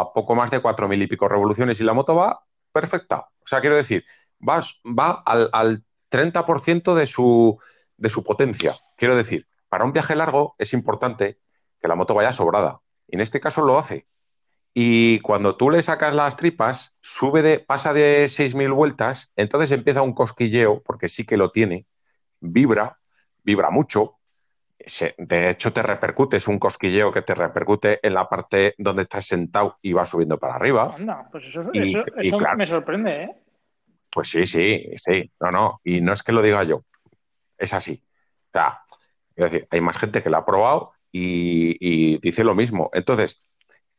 a, 0.00 0.12
poco 0.14 0.34
más 0.34 0.50
de 0.50 0.62
4.000 0.62 1.02
y 1.02 1.06
pico 1.08 1.28
revoluciones 1.28 1.78
y 1.78 1.84
la 1.84 1.92
moto 1.92 2.16
va 2.16 2.42
perfecta. 2.72 3.18
O 3.18 3.46
sea, 3.46 3.60
quiero 3.60 3.76
decir, 3.76 4.02
vas, 4.38 4.80
va 4.82 5.22
al 5.26 5.84
30% 6.12 6.94
de 6.94 7.06
su, 7.06 7.58
de 7.96 8.10
su 8.10 8.22
potencia. 8.22 8.74
Quiero 8.96 9.16
decir, 9.16 9.46
para 9.68 9.84
un 9.84 9.92
viaje 9.92 10.14
largo 10.14 10.54
es 10.58 10.72
importante 10.74 11.38
que 11.80 11.88
la 11.88 11.94
moto 11.96 12.14
vaya 12.14 12.32
sobrada. 12.32 12.80
Y 13.08 13.16
en 13.16 13.22
este 13.22 13.40
caso 13.40 13.64
lo 13.64 13.78
hace. 13.78 14.06
Y 14.74 15.18
cuando 15.20 15.56
tú 15.56 15.70
le 15.70 15.82
sacas 15.82 16.14
las 16.14 16.36
tripas, 16.36 16.96
sube 17.00 17.42
de, 17.42 17.58
pasa 17.60 17.92
de 17.92 18.26
6.000 18.28 18.72
vueltas, 18.72 19.30
entonces 19.36 19.70
empieza 19.70 20.02
un 20.02 20.14
cosquilleo, 20.14 20.82
porque 20.82 21.08
sí 21.08 21.26
que 21.26 21.36
lo 21.36 21.50
tiene, 21.50 21.86
vibra, 22.40 22.98
vibra 23.42 23.70
mucho. 23.70 24.18
Se- 24.84 25.14
de 25.18 25.50
hecho, 25.50 25.72
te 25.72 25.82
repercute, 25.82 26.38
es 26.38 26.48
un 26.48 26.58
cosquilleo 26.58 27.12
que 27.12 27.22
te 27.22 27.34
repercute 27.34 28.00
en 28.02 28.14
la 28.14 28.28
parte 28.28 28.74
donde 28.78 29.02
estás 29.02 29.26
sentado 29.26 29.78
y 29.82 29.92
va 29.92 30.04
subiendo 30.06 30.38
para 30.38 30.54
arriba. 30.56 30.94
Anda, 30.96 31.22
pues 31.30 31.44
eso, 31.44 31.62
Y- 31.72 31.90
eso, 31.96 32.04
y 32.20 32.30
claro. 32.30 32.56
me 32.56 32.66
sorprende, 32.66 33.24
¿eh? 33.24 33.36
Pues 34.12 34.28
sí, 34.30 34.44
sí, 34.46 34.84
sí, 34.96 35.32
no, 35.40 35.50
no, 35.50 35.80
y 35.84 36.00
no 36.02 36.12
es 36.12 36.22
que 36.22 36.32
lo 36.32 36.42
diga 36.42 36.62
yo, 36.64 36.84
es 37.58 37.74
así. 37.74 38.04
O 38.48 38.58
sea, 38.58 38.82
quiero 39.34 39.50
decir, 39.50 39.68
hay 39.70 39.80
más 39.82 39.98
gente 39.98 40.22
que 40.22 40.30
la 40.30 40.38
ha 40.38 40.46
probado 40.46 40.92
y, 41.12 42.18
dice 42.20 42.44
lo 42.44 42.54
mismo. 42.54 42.90
Entonces, 42.94 43.42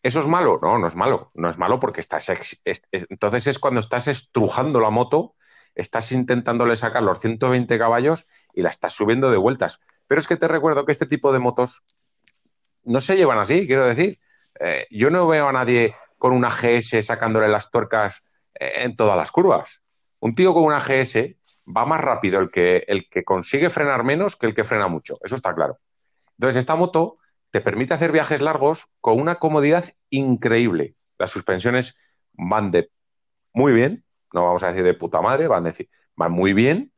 ¿eso 0.03 0.20
es 0.22 0.28
malo? 0.28 0.59
No, 0.61 0.80
no 0.80 0.88
es 0.88 0.95
malo, 0.95 1.32
no 1.36 1.49
es 1.49 1.57
malo 1.59 1.80
porque 1.80 2.01
estás, 2.01 2.30
ex- 2.30 2.61
es- 2.66 2.84
es- 2.91 3.07
entonces 3.09 3.47
es 3.47 3.59
cuando 3.59 3.82
estás 3.82 4.07
estrujando 4.09 4.80
la 4.82 4.91
moto, 4.91 5.36
estás 5.76 6.11
intentándole 6.14 6.76
sacar 6.78 7.03
los 7.03 7.20
120 7.22 7.78
caballos 7.80 8.28
y 8.53 8.64
la 8.64 8.70
estás 8.70 8.93
subiendo 8.93 9.32
de 9.32 9.38
vueltas. 9.38 9.80
Pero 10.07 10.20
es 10.22 10.28
que 10.28 10.38
te 10.38 10.47
recuerdo 10.49 10.86
que 10.86 10.93
este 10.93 11.07
tipo 11.07 11.34
de 11.34 11.39
motos 11.39 11.86
no 12.84 12.99
se 13.01 13.16
llevan 13.16 13.39
así, 13.39 13.68
quiero 13.68 13.86
decir. 13.86 14.20
Eh, 14.59 14.88
yo 14.91 15.09
no 15.09 15.28
veo 15.28 15.47
a 15.47 15.53
nadie 15.53 15.95
con 16.18 16.34
una 16.34 16.49
GS 16.49 17.01
sacándole 17.03 17.47
las 17.47 17.72
tuercas 17.72 18.24
eh, 18.59 18.72
en 18.84 18.95
todas 18.95 19.18
las 19.18 19.32
curvas. 19.32 19.82
Un 20.24 20.36
tío 20.36 20.53
con 20.53 20.63
una 20.63 20.80
GS 20.80 21.36
va 21.67 21.86
más 21.86 21.99
rápido 21.99 22.39
el 22.39 22.49
que, 22.49 22.86
el 22.88 23.09
que 23.09 23.26
consigue 23.26 23.69
frenar 23.69 24.05
menos 24.05 24.38
que 24.38 24.45
el 24.47 24.55
que 24.55 24.63
frena 24.63 24.88
mucho. 24.88 25.17
Eso 25.21 25.36
está 25.36 25.53
claro. 25.53 25.80
Entonces, 26.38 26.59
esta 26.59 26.78
moto 26.78 27.17
te 27.51 27.59
permite 27.59 27.93
hacer 27.93 28.13
viajes 28.13 28.39
largos 28.39 28.88
con 29.01 29.19
una 29.19 29.36
comodidad 29.36 29.84
increíble. 30.09 30.95
Las 31.19 31.30
suspensiones 31.32 31.99
van 32.32 32.71
de 32.71 32.89
muy 33.53 33.74
bien, 33.74 34.05
no 34.32 34.45
vamos 34.45 34.63
a 34.63 34.69
decir 34.69 34.86
de 34.86 34.93
puta 34.93 35.19
madre, 35.21 35.47
van, 35.49 35.65
decir, 35.65 35.89
van 36.15 36.32
muy 36.32 36.53
bien. 36.53 36.93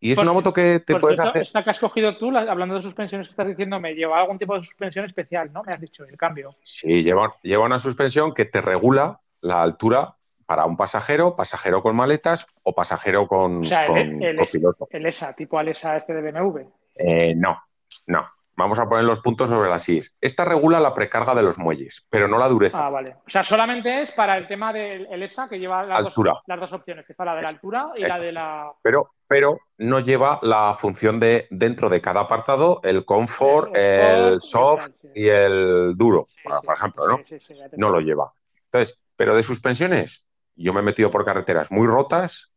Y 0.00 0.12
es 0.12 0.16
Por- 0.16 0.24
una 0.24 0.32
moto 0.32 0.54
que 0.54 0.80
te 0.80 0.98
puedes 0.98 1.20
hacer. 1.20 1.42
esta 1.42 1.62
que 1.62 1.68
has 1.70 1.78
cogido 1.78 2.16
tú, 2.16 2.30
la- 2.30 2.50
hablando 2.50 2.74
de 2.76 2.80
suspensiones 2.82 3.26
que 3.28 3.32
estás 3.32 3.48
diciendo, 3.48 3.78
me 3.80 3.92
lleva 3.94 4.18
algún 4.18 4.38
tipo 4.38 4.54
de 4.54 4.62
suspensión 4.62 5.04
especial, 5.04 5.52
¿no? 5.52 5.62
Me 5.62 5.74
has 5.74 5.80
dicho, 5.82 6.04
el 6.04 6.16
cambio. 6.16 6.56
Sí, 6.64 7.02
lleva, 7.02 7.34
lleva 7.42 7.66
una 7.66 7.78
suspensión 7.78 8.32
que 8.32 8.46
te 8.46 8.62
regula 8.62 9.20
la 9.42 9.62
altura 9.62 10.15
para 10.46 10.64
un 10.64 10.76
pasajero, 10.76 11.34
pasajero 11.36 11.82
con 11.82 11.96
maletas 11.96 12.46
o 12.62 12.72
pasajero 12.74 13.26
con, 13.26 13.62
O 13.62 13.64
sea, 13.64 13.86
con 13.88 13.98
el, 13.98 14.22
el, 14.22 14.36
copiloto. 14.38 14.86
el 14.90 15.06
ESA, 15.06 15.32
tipo 15.34 15.58
Alesa 15.58 15.96
este 15.96 16.14
de 16.14 16.30
BMW. 16.32 16.60
Eh, 16.94 17.34
no, 17.36 17.60
no. 18.06 18.26
Vamos 18.58 18.78
a 18.78 18.88
poner 18.88 19.04
los 19.04 19.20
puntos 19.20 19.50
sobre 19.50 19.68
las 19.68 19.86
is. 19.90 20.16
Esta 20.18 20.46
regula 20.46 20.80
la 20.80 20.94
precarga 20.94 21.34
de 21.34 21.42
los 21.42 21.58
muelles, 21.58 22.06
pero 22.08 22.26
no 22.26 22.38
la 22.38 22.48
dureza. 22.48 22.86
Ah, 22.86 22.88
vale. 22.88 23.16
O 23.26 23.28
sea, 23.28 23.44
solamente 23.44 24.00
es 24.00 24.12
para 24.12 24.38
el 24.38 24.46
tema 24.48 24.72
del 24.72 25.06
el 25.10 25.22
ESA 25.24 25.46
que 25.46 25.58
lleva 25.58 25.82
las, 25.84 26.06
Altura. 26.06 26.32
Dos, 26.32 26.42
las 26.46 26.60
dos 26.60 26.72
opciones, 26.72 27.04
que 27.04 27.12
está 27.12 27.26
la 27.26 27.34
de 27.34 27.42
la 27.42 27.48
altura 27.50 27.88
y 27.96 28.02
es- 28.04 28.08
la 28.08 28.18
de 28.18 28.32
la... 28.32 28.72
Pero, 28.80 29.10
pero 29.28 29.58
no 29.76 30.00
lleva 30.00 30.38
la 30.40 30.74
función 30.80 31.20
de 31.20 31.46
dentro 31.50 31.90
de 31.90 32.00
cada 32.00 32.20
apartado 32.22 32.80
el 32.82 33.04
confort, 33.04 33.76
El 33.76 34.38
soft 34.42 34.88
y 35.14 35.28
el 35.28 35.92
duro, 35.94 36.24
Sí, 36.26 36.36
por, 36.44 36.60
sí, 36.60 36.66
por 36.66 36.76
ejemplo, 36.76 37.08
¿no? 37.08 37.20
sí, 37.24 37.36
No 37.76 37.90
lo 37.90 38.00
lleva. 38.00 38.32
Entonces, 38.72 38.98
pero 39.16 39.36
de 39.36 39.42
suspensiones, 39.42 40.24
yo 40.56 40.72
me 40.72 40.80
he 40.80 40.84
metido 40.84 41.10
por 41.10 41.24
carreteras 41.24 41.70
muy 41.70 41.86
rotas 41.86 42.52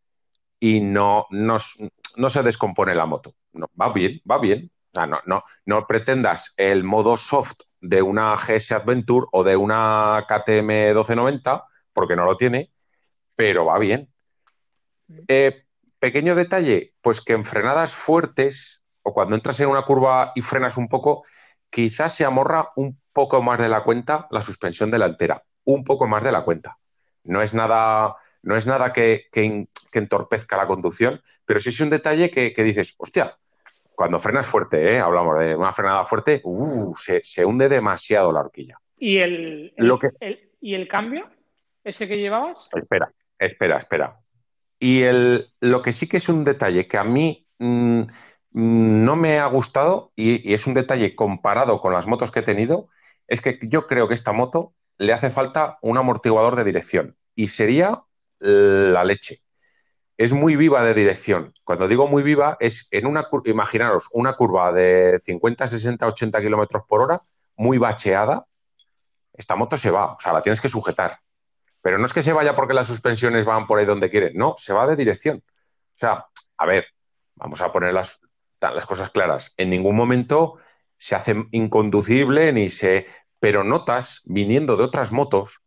y 0.59 0.81
no, 0.81 1.25
no, 1.29 1.59
se 1.59 2.43
descompone 2.43 2.95
la 2.95 3.05
moto. 3.05 3.35
No, 3.53 3.69
va 3.79 3.91
bien, 3.91 4.21
va 4.29 4.39
bien. 4.39 4.71
O 4.91 4.99
sea, 4.99 5.05
no, 5.05 5.19
no, 5.25 5.43
no 5.65 5.85
pretendas 5.87 6.53
el 6.57 6.83
modo 6.83 7.15
soft 7.15 7.61
de 7.79 8.01
una 8.01 8.35
GS 8.35 8.73
Adventure 8.73 9.27
o 9.31 9.43
de 9.43 9.55
una 9.55 10.25
KTM 10.27 10.87
1290, 10.87 11.63
porque 11.93 12.15
no 12.15 12.25
lo 12.25 12.35
tiene, 12.35 12.71
pero 13.35 13.65
va 13.65 13.77
bien. 13.77 14.09
Eh, 15.27 15.63
pequeño 15.99 16.35
detalle, 16.35 16.93
pues 17.01 17.21
que 17.21 17.33
en 17.33 17.45
frenadas 17.45 17.93
fuertes 17.93 18.81
o 19.01 19.13
cuando 19.13 19.35
entras 19.35 19.59
en 19.59 19.69
una 19.69 19.83
curva 19.83 20.31
y 20.35 20.41
frenas 20.41 20.77
un 20.77 20.87
poco, 20.87 21.23
quizás 21.69 22.15
se 22.15 22.25
amorra 22.25 22.69
un 22.75 22.99
poco 23.13 23.41
más 23.41 23.59
de 23.59 23.69
la 23.69 23.83
cuenta 23.83 24.27
la 24.31 24.41
suspensión 24.41 24.91
delantera, 24.91 25.43
un 25.65 25.83
poco 25.83 26.07
más 26.07 26.23
de 26.23 26.31
la 26.31 26.43
cuenta. 26.43 26.77
No 27.29 27.41
es 27.41 27.53
nada, 27.53 28.15
no 28.43 28.55
es 28.55 28.65
nada 28.67 28.91
que, 28.93 29.27
que 29.31 29.43
en- 29.43 29.69
que 29.91 29.99
entorpezca 29.99 30.57
la 30.57 30.67
conducción, 30.67 31.21
pero 31.45 31.59
sí 31.59 31.69
es 31.69 31.79
un 31.81 31.89
detalle 31.89 32.29
que, 32.31 32.53
que 32.53 32.63
dices, 32.63 32.95
hostia, 32.97 33.37
cuando 33.95 34.19
frenas 34.19 34.45
fuerte, 34.47 34.93
¿eh? 34.95 34.99
hablamos 34.99 35.39
de 35.39 35.55
una 35.55 35.73
frenada 35.73 36.05
fuerte, 36.05 36.41
uh, 36.43 36.95
se, 36.95 37.21
se 37.23 37.43
hunde 37.45 37.67
demasiado 37.69 38.31
la 38.31 38.41
horquilla. 38.41 38.77
¿Y 38.97 39.17
el, 39.17 39.73
el- 39.77 39.87
Lo 39.87 39.99
que- 39.99 40.11
el- 40.19 40.49
¿Y 40.61 40.73
el 40.75 40.87
cambio? 40.87 41.29
¿Ese 41.83 42.07
que 42.07 42.17
llevabas? 42.17 42.69
Espera, 42.73 43.11
espera, 43.37 43.77
espera. 43.77 44.19
Y 44.79 45.03
el, 45.03 45.51
lo 45.59 45.81
que 45.81 45.91
sí 45.93 46.07
que 46.07 46.17
es 46.17 46.29
un 46.29 46.43
detalle 46.43 46.87
que 46.87 46.97
a 46.97 47.03
mí 47.03 47.45
mm, 47.59 48.01
mm, 48.01 49.03
no 49.05 49.15
me 49.15 49.39
ha 49.39 49.45
gustado, 49.47 50.11
y, 50.15 50.49
y 50.49 50.53
es 50.53 50.67
un 50.67 50.73
detalle 50.73 51.15
comparado 51.15 51.81
con 51.81 51.93
las 51.93 52.07
motos 52.07 52.31
que 52.31 52.39
he 52.39 52.43
tenido, 52.43 52.87
es 53.27 53.41
que 53.41 53.59
yo 53.63 53.87
creo 53.87 54.07
que 54.07 54.13
esta 54.13 54.31
moto 54.31 54.73
le 54.97 55.13
hace 55.13 55.29
falta 55.29 55.77
un 55.81 55.97
amortiguador 55.97 56.55
de 56.55 56.63
dirección. 56.63 57.15
Y 57.39 57.47
sería 57.47 58.03
la 58.39 59.05
leche. 59.05 59.41
Es 60.17 60.33
muy 60.33 60.57
viva 60.57 60.83
de 60.83 60.93
dirección. 60.93 61.53
Cuando 61.63 61.87
digo 61.87 62.05
muy 62.05 62.21
viva, 62.21 62.57
es 62.59 62.89
en 62.91 63.05
una 63.05 63.29
imaginaros, 63.45 64.09
una 64.11 64.33
curva 64.35 64.73
de 64.73 65.21
50, 65.23 65.65
60, 65.65 66.05
80 66.05 66.41
kilómetros 66.41 66.83
por 66.85 66.99
hora, 66.99 67.21
muy 67.55 67.77
bacheada, 67.77 68.45
esta 69.31 69.55
moto 69.55 69.77
se 69.77 69.89
va, 69.89 70.15
o 70.15 70.19
sea, 70.19 70.33
la 70.33 70.41
tienes 70.41 70.59
que 70.59 70.67
sujetar. 70.67 71.19
Pero 71.81 71.97
no 71.97 72.05
es 72.05 72.11
que 72.11 72.23
se 72.23 72.33
vaya 72.33 72.57
porque 72.57 72.73
las 72.73 72.87
suspensiones 72.87 73.45
van 73.45 73.67
por 73.67 73.79
ahí 73.79 73.85
donde 73.85 74.09
quiere, 74.09 74.33
no, 74.33 74.55
se 74.57 74.73
va 74.73 74.85
de 74.85 74.97
dirección. 74.97 75.41
O 75.47 75.97
sea, 75.97 76.25
a 76.57 76.65
ver, 76.65 76.87
vamos 77.35 77.61
a 77.61 77.71
poner 77.71 77.93
las, 77.93 78.19
las 78.59 78.85
cosas 78.85 79.11
claras. 79.11 79.53
En 79.55 79.69
ningún 79.69 79.95
momento 79.95 80.57
se 80.97 81.15
hace 81.15 81.45
inconducible 81.51 82.51
ni 82.51 82.69
se... 82.69 83.07
Pero 83.39 83.63
notas, 83.63 84.23
viniendo 84.25 84.75
de 84.75 84.83
otras 84.83 85.13
motos, 85.13 85.61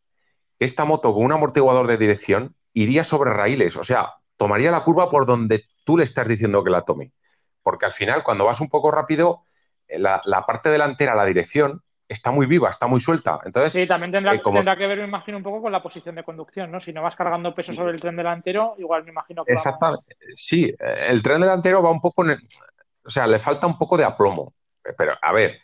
esta 0.64 0.84
moto 0.84 1.12
con 1.12 1.24
un 1.24 1.32
amortiguador 1.32 1.86
de 1.86 1.96
dirección 1.96 2.54
iría 2.72 3.04
sobre 3.04 3.32
raíles, 3.32 3.76
o 3.76 3.84
sea, 3.84 4.14
tomaría 4.36 4.70
la 4.70 4.84
curva 4.84 5.10
por 5.10 5.26
donde 5.26 5.64
tú 5.84 5.96
le 5.96 6.04
estás 6.04 6.28
diciendo 6.28 6.64
que 6.64 6.70
la 6.70 6.82
tome. 6.82 7.12
Porque 7.62 7.86
al 7.86 7.92
final, 7.92 8.24
cuando 8.24 8.44
vas 8.44 8.60
un 8.60 8.68
poco 8.68 8.90
rápido, 8.90 9.42
eh, 9.86 9.98
la, 9.98 10.20
parte 10.46 10.68
delantera, 10.68 11.14
la 11.14 11.24
dirección, 11.24 11.82
está 12.08 12.30
muy 12.30 12.46
viva, 12.46 12.70
está 12.70 12.86
muy 12.86 13.00
suelta. 13.00 13.38
Entonces, 13.44 13.72
sí, 13.72 13.86
también 13.86 14.10
tendrá, 14.10 14.34
eh, 14.34 14.42
tendrá, 14.42 14.76
que 14.76 14.86
ver, 14.86 14.98
me 14.98 15.04
imagino, 15.04 15.36
un 15.36 15.42
poco 15.42 15.62
con 15.62 15.72
la 15.72 15.82
posición 15.82 16.14
de 16.14 16.24
conducción, 16.24 16.70
¿no? 16.70 16.80
Si 16.80 16.92
no 16.92 17.02
vas 17.02 17.14
cargando 17.14 17.54
peso 17.54 17.72
sobre 17.72 17.92
el 17.92 18.00
tren 18.00 18.16
delantero, 18.16 18.74
igual 18.78 19.04
me 19.04 19.10
imagino 19.10 19.44
que. 19.44 19.52
Exactamente. 19.52 20.16
Sí, 20.34 20.72
el 20.78 21.22
tren 21.22 21.40
delantero 21.40 21.82
va 21.82 21.90
un 21.90 22.00
poco 22.00 22.24
en 22.24 22.38
O 23.04 23.10
sea, 23.10 23.26
le 23.26 23.38
falta 23.38 23.66
un 23.66 23.78
poco 23.78 23.96
de 23.96 24.04
aplomo. 24.04 24.54
Pero, 24.98 25.12
a 25.22 25.32
ver, 25.32 25.60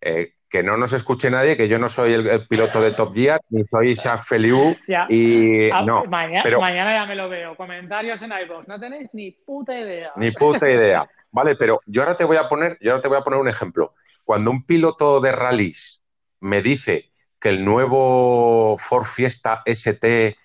eh, 0.00 0.34
que 0.50 0.64
no 0.64 0.76
nos 0.76 0.92
escuche 0.92 1.30
nadie, 1.30 1.56
que 1.56 1.68
yo 1.68 1.78
no 1.78 1.88
soy 1.88 2.12
el, 2.12 2.46
piloto 2.48 2.80
de 2.80 2.90
Top 2.90 3.14
Gear, 3.14 3.40
ni 3.50 3.64
soy 3.66 3.94
Jacques 3.94 4.26
Feliu, 4.26 4.76
y 5.08 5.70
ah, 5.70 5.82
no. 5.82 6.04
Mañana, 6.06 6.58
mañana 6.58 6.92
ya 6.92 7.06
me 7.06 7.14
lo 7.14 7.28
veo. 7.28 7.56
Comentarios 7.56 8.20
en 8.20 8.32
iVoox, 8.32 8.66
no 8.66 8.80
tenéis 8.80 9.08
ni 9.12 9.30
puta 9.30 9.78
idea. 9.78 10.12
Ni 10.16 10.32
puta 10.32 10.68
idea. 10.68 11.08
Vale, 11.30 11.54
pero 11.54 11.80
yo 11.86 12.02
ahora 12.02 12.16
te 12.16 12.24
voy 12.24 12.36
a 12.36 12.48
poner, 12.48 12.76
yo 12.80 12.90
ahora 12.90 13.02
te 13.02 13.08
voy 13.08 13.18
a 13.18 13.22
poner 13.22 13.38
un 13.38 13.48
ejemplo. 13.48 13.94
Cuando 14.24 14.50
un 14.50 14.66
piloto 14.66 15.20
de 15.20 15.30
rallies 15.30 16.02
me 16.40 16.62
dice 16.62 17.12
que 17.38 17.50
el 17.50 17.64
nuevo 17.64 18.76
Ford 18.78 19.04
Fiesta 19.04 19.62
ST 19.64 20.04
eh, 20.04 20.36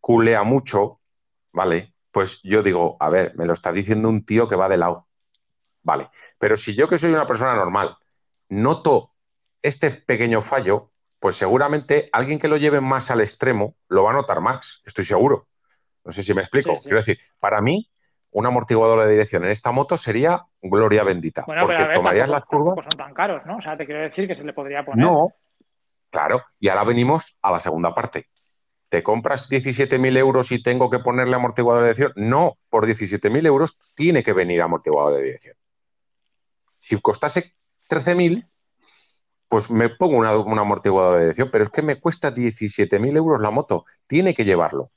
culea 0.00 0.44
mucho, 0.44 1.00
¿vale? 1.52 1.92
Pues 2.10 2.40
yo 2.42 2.62
digo, 2.62 2.96
a 3.00 3.10
ver, 3.10 3.34
me 3.36 3.44
lo 3.44 3.52
está 3.52 3.70
diciendo 3.70 4.08
un 4.08 4.24
tío 4.24 4.48
que 4.48 4.56
va 4.56 4.68
de 4.70 4.78
lado. 4.78 5.08
Vale. 5.82 6.08
Pero 6.38 6.56
si 6.56 6.74
yo 6.74 6.88
que 6.88 6.96
soy 6.96 7.12
una 7.12 7.26
persona 7.26 7.54
normal, 7.54 7.98
noto 8.62 9.12
este 9.62 9.90
pequeño 9.90 10.42
fallo, 10.42 10.90
pues 11.18 11.36
seguramente 11.36 12.10
alguien 12.12 12.38
que 12.38 12.48
lo 12.48 12.56
lleve 12.56 12.80
más 12.80 13.10
al 13.10 13.20
extremo 13.20 13.76
lo 13.88 14.04
va 14.04 14.10
a 14.10 14.14
notar 14.14 14.40
más, 14.40 14.82
estoy 14.84 15.04
seguro. 15.04 15.48
No 16.04 16.12
sé 16.12 16.22
si 16.22 16.34
me 16.34 16.42
explico. 16.42 16.78
Quiero 16.82 16.98
decir, 16.98 17.18
para 17.40 17.62
mí, 17.62 17.90
un 18.30 18.46
amortiguador 18.46 19.06
de 19.06 19.12
dirección 19.12 19.44
en 19.44 19.50
esta 19.50 19.72
moto 19.72 19.96
sería 19.96 20.44
gloria 20.60 21.02
bendita. 21.02 21.44
porque 21.46 21.88
tomarías 21.94 22.28
las 22.28 22.44
curvas. 22.44 22.74
Pues 22.74 22.86
son 22.90 22.98
tan 22.98 23.14
caros, 23.14 23.46
¿no? 23.46 23.56
O 23.56 23.62
sea, 23.62 23.74
te 23.74 23.86
quiero 23.86 24.02
decir 24.02 24.28
que 24.28 24.36
se 24.36 24.44
le 24.44 24.52
podría 24.52 24.84
poner. 24.84 25.06
No, 25.06 25.28
claro. 26.10 26.42
Y 26.58 26.68
ahora 26.68 26.84
venimos 26.84 27.38
a 27.40 27.52
la 27.52 27.60
segunda 27.60 27.94
parte. 27.94 28.28
¿Te 28.90 29.02
compras 29.02 29.48
17.000 29.50 30.18
euros 30.18 30.52
y 30.52 30.62
tengo 30.62 30.90
que 30.90 30.98
ponerle 30.98 31.36
amortiguador 31.36 31.82
de 31.82 31.94
dirección? 31.94 32.12
No, 32.16 32.58
por 32.68 32.86
17.000 32.86 33.46
euros 33.46 33.78
tiene 33.94 34.22
que 34.22 34.32
venir 34.32 34.60
amortiguador 34.60 35.14
de 35.14 35.22
dirección. 35.22 35.56
Si 36.76 37.00
costase 37.00 37.54
13.000, 37.88 38.48
pues 39.48 39.70
me 39.70 39.88
pongo 39.90 40.16
un 40.16 40.58
amortiguador 40.58 41.16
de 41.16 41.22
dirección, 41.22 41.50
pero 41.52 41.64
es 41.64 41.70
que 41.70 41.82
me 41.82 42.00
cuesta 42.00 42.32
17.000 42.32 43.16
euros 43.16 43.40
la 43.40 43.50
moto. 43.50 43.84
Tiene 44.06 44.34
que 44.34 44.44
llevarlo. 44.44 44.90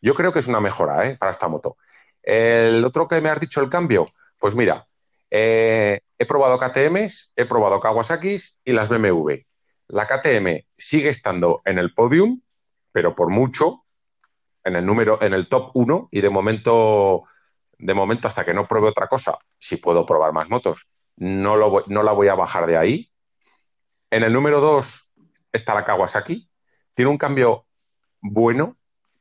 Yo 0.00 0.14
creo 0.14 0.32
que 0.32 0.40
es 0.40 0.48
una 0.48 0.60
mejora 0.60 1.08
¿eh? 1.08 1.16
para 1.16 1.30
esta 1.30 1.48
moto. 1.48 1.76
El 2.22 2.84
otro 2.84 3.06
que 3.06 3.20
me 3.20 3.30
has 3.30 3.40
dicho, 3.40 3.60
el 3.60 3.68
cambio, 3.68 4.04
pues 4.38 4.54
mira, 4.54 4.86
eh, 5.30 6.00
he 6.18 6.26
probado 6.26 6.58
KTMs, 6.58 7.32
he 7.36 7.44
probado 7.46 7.80
Kawasaki's 7.80 8.58
y 8.64 8.72
las 8.72 8.88
BMW. 8.88 9.32
La 9.88 10.06
KTM 10.06 10.64
sigue 10.76 11.08
estando 11.08 11.62
en 11.64 11.78
el 11.78 11.94
podium, 11.94 12.40
pero 12.92 13.14
por 13.14 13.30
mucho, 13.30 13.84
en 14.64 14.76
el 14.76 14.86
número, 14.86 15.22
en 15.22 15.34
el 15.34 15.48
top 15.48 15.70
1, 15.74 16.08
y 16.10 16.20
de 16.20 16.30
momento, 16.30 17.24
de 17.78 17.94
momento, 17.94 18.28
hasta 18.28 18.44
que 18.44 18.54
no 18.54 18.66
pruebe 18.66 18.88
otra 18.88 19.08
cosa, 19.08 19.38
si 19.58 19.76
puedo 19.76 20.06
probar 20.06 20.32
más 20.32 20.48
motos, 20.48 20.88
no, 21.16 21.56
lo 21.56 21.84
no 21.86 22.02
la 22.02 22.12
voy 22.12 22.28
a 22.28 22.34
bajar 22.34 22.66
de 22.66 22.76
ahí. 22.76 23.12
En 24.10 24.22
el 24.22 24.32
número 24.32 24.60
2 24.60 25.12
está 25.52 25.74
la 25.74 25.84
Kawasaki. 25.84 26.50
Tiene 26.94 27.10
un 27.10 27.18
cambio 27.18 27.66
bueno 28.20 28.76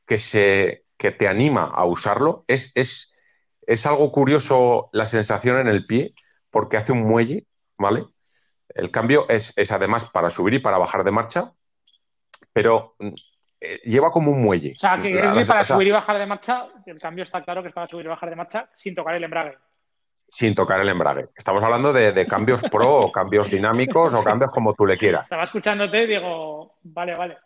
que, 0.06 0.18
se, 0.18 0.86
que 0.98 1.12
te 1.12 1.28
anima 1.28 1.64
a 1.66 1.86
usarlo. 1.86 2.46
Es, 2.48 2.72
es, 2.76 3.14
es 3.66 3.86
algo 3.86 4.12
curioso 4.12 4.90
la 4.94 5.06
sensación 5.06 5.58
en 5.60 5.68
el 5.68 5.86
pie 5.86 6.14
porque 6.50 6.78
hace 6.78 6.92
un 6.92 7.04
muelle, 7.04 7.48
¿vale? 7.78 8.06
El 8.70 8.92
cambio 8.92 9.28
es, 9.30 9.54
es 9.56 9.72
además 9.72 10.10
para 10.12 10.30
subir 10.30 10.56
y 10.56 10.60
para 10.60 10.78
bajar 10.78 11.04
de 11.04 11.12
marcha, 11.12 11.54
pero 12.52 12.94
eh, 13.60 13.80
lleva 13.84 14.12
como 14.12 14.32
un 14.32 14.42
muelle. 14.42 14.72
O 14.72 14.80
sea, 14.80 15.02
que 15.02 15.18
es 15.18 15.48
para 15.48 15.66
subir 15.66 15.88
y 15.88 15.92
bajar 15.92 16.18
de 16.18 16.26
marcha, 16.26 16.68
el 16.86 17.00
cambio 17.00 17.24
está 17.24 17.44
claro 17.44 17.62
que 17.62 17.70
es 17.70 17.74
para 17.74 17.88
subir 17.88 18.06
y 18.06 18.10
bajar 18.10 18.30
de 18.30 18.36
marcha 18.36 18.70
sin 18.76 18.96
tocar 18.96 19.16
el 19.16 19.24
embrague 19.24 19.58
sin 20.34 20.56
tocar 20.56 20.82
el 20.82 20.90
embrague. 20.90 21.28
Estamos 21.36 21.64
hablando 21.64 21.94
de, 21.94 22.26
cambios 22.26 22.64
pro 22.64 23.02
o 23.02 23.12
cambios 23.12 23.52
dinámicos 23.52 24.16
o 24.16 24.24
cambios 24.24 24.50
como 24.50 24.74
tú 24.74 24.88
le 24.88 24.98
quieras. 24.98 25.26
Estaba 25.26 25.44
escuchándote 25.44 26.04
y 26.04 26.08
digo, 26.08 26.74
vale, 26.82 27.16
vale. 27.16 27.38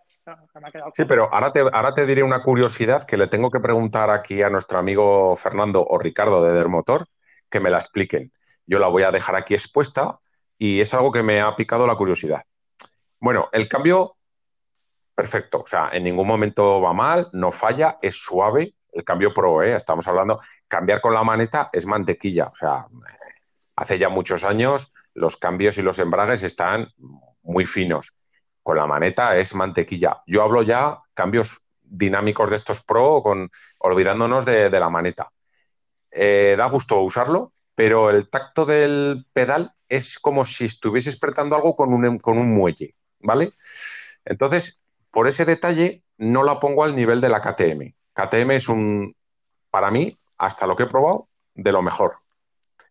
sí, 0.94 1.04
pero 1.04 1.28
ahora 1.34 1.52
te, 1.52 1.60
ahora 1.60 1.94
te 1.94 2.06
diré 2.06 2.24
una 2.24 2.42
curiosidad 2.42 3.06
que 3.06 3.18
le 3.18 3.28
tengo 3.28 3.52
que 3.52 3.60
preguntar 3.60 4.10
aquí 4.10 4.42
a 4.42 4.50
nuestro 4.50 4.80
amigo 4.80 5.36
Fernando 5.36 5.86
o 5.86 5.98
Ricardo 5.98 6.42
de 6.46 6.54
Dermotor 6.54 7.08
que 7.50 7.60
me 7.60 7.70
la 7.70 7.78
expliquen. 7.78 8.32
Yo 8.66 8.80
la 8.80 8.88
voy 8.88 9.04
a 9.04 9.12
dejar 9.12 9.36
aquí 9.36 9.54
expuesta 9.54 10.20
y 10.58 10.80
es 10.80 10.94
algo 10.94 11.12
que 11.12 11.24
me 11.24 11.42
ha 11.42 11.54
picado 11.58 11.86
la 11.88 11.96
curiosidad. 11.98 12.44
Bueno, 13.20 13.50
el 13.52 13.68
cambio, 13.68 14.16
perfecto. 15.14 15.60
O 15.60 15.68
sea, 15.68 15.90
en 15.92 16.06
ningún 16.06 16.28
momento 16.28 16.80
va 16.80 16.94
mal, 16.94 17.28
no 17.34 17.52
falla, 17.52 17.98
es 18.02 18.16
suave, 18.16 18.76
el 18.98 19.04
cambio 19.04 19.32
pro, 19.32 19.62
¿eh? 19.62 19.76
estamos 19.76 20.08
hablando, 20.08 20.40
cambiar 20.68 21.02
con 21.02 21.14
la 21.14 21.24
maneta 21.24 21.70
es 21.72 21.86
mantequilla. 21.86 22.48
O 22.48 22.56
sea, 22.56 22.88
hace 23.76 24.00
ya 24.00 24.10
muchos 24.10 24.44
años 24.44 24.94
los 25.14 25.38
cambios 25.38 25.78
y 25.78 25.84
los 25.84 26.00
embragues 26.00 26.42
están 26.44 26.90
muy 27.44 27.66
finos. 27.66 28.16
Con 28.64 28.78
la 28.78 28.88
maneta 28.88 29.38
es 29.38 29.54
mantequilla. 29.54 30.24
Yo 30.26 30.44
hablo 30.44 30.64
ya 30.64 31.00
cambios 31.14 31.66
dinámicos 31.82 32.50
de 32.50 32.56
estos 32.56 32.84
pro, 32.84 33.22
con, 33.22 33.50
olvidándonos 33.80 34.46
de, 34.46 34.70
la 34.70 34.90
maneta. 34.90 35.32
Eh, 36.12 36.56
da 36.58 36.66
gusto 36.66 37.00
usarlo, 37.02 37.54
pero 37.76 38.10
el 38.10 38.30
tacto 38.30 38.66
del 38.66 39.26
pedal 39.32 39.74
es 39.88 40.20
como 40.20 40.44
si 40.44 40.66
estuvieses 40.66 41.18
apretando 41.18 41.56
algo 41.56 41.76
con 41.76 41.94
un, 41.94 42.18
con 42.18 42.38
un 42.38 42.54
muelle, 42.54 42.96
¿vale? 43.20 43.54
Entonces, 44.26 44.82
por 45.12 45.28
ese 45.28 45.46
detalle, 45.46 46.04
no 46.18 46.44
la 46.44 46.60
pongo 46.60 46.84
al 46.84 46.96
nivel 46.96 47.22
de 47.22 47.30
la 47.30 47.42
KTM. 47.42 47.97
KTM 48.18 48.52
es 48.52 48.68
un, 48.68 49.16
para 49.70 49.92
mí, 49.92 50.18
hasta 50.40 50.66
lo 50.66 50.76
que 50.76 50.84
he 50.84 50.88
probado, 50.88 51.30
de 51.54 51.72
lo 51.72 51.84
mejor. 51.84 52.18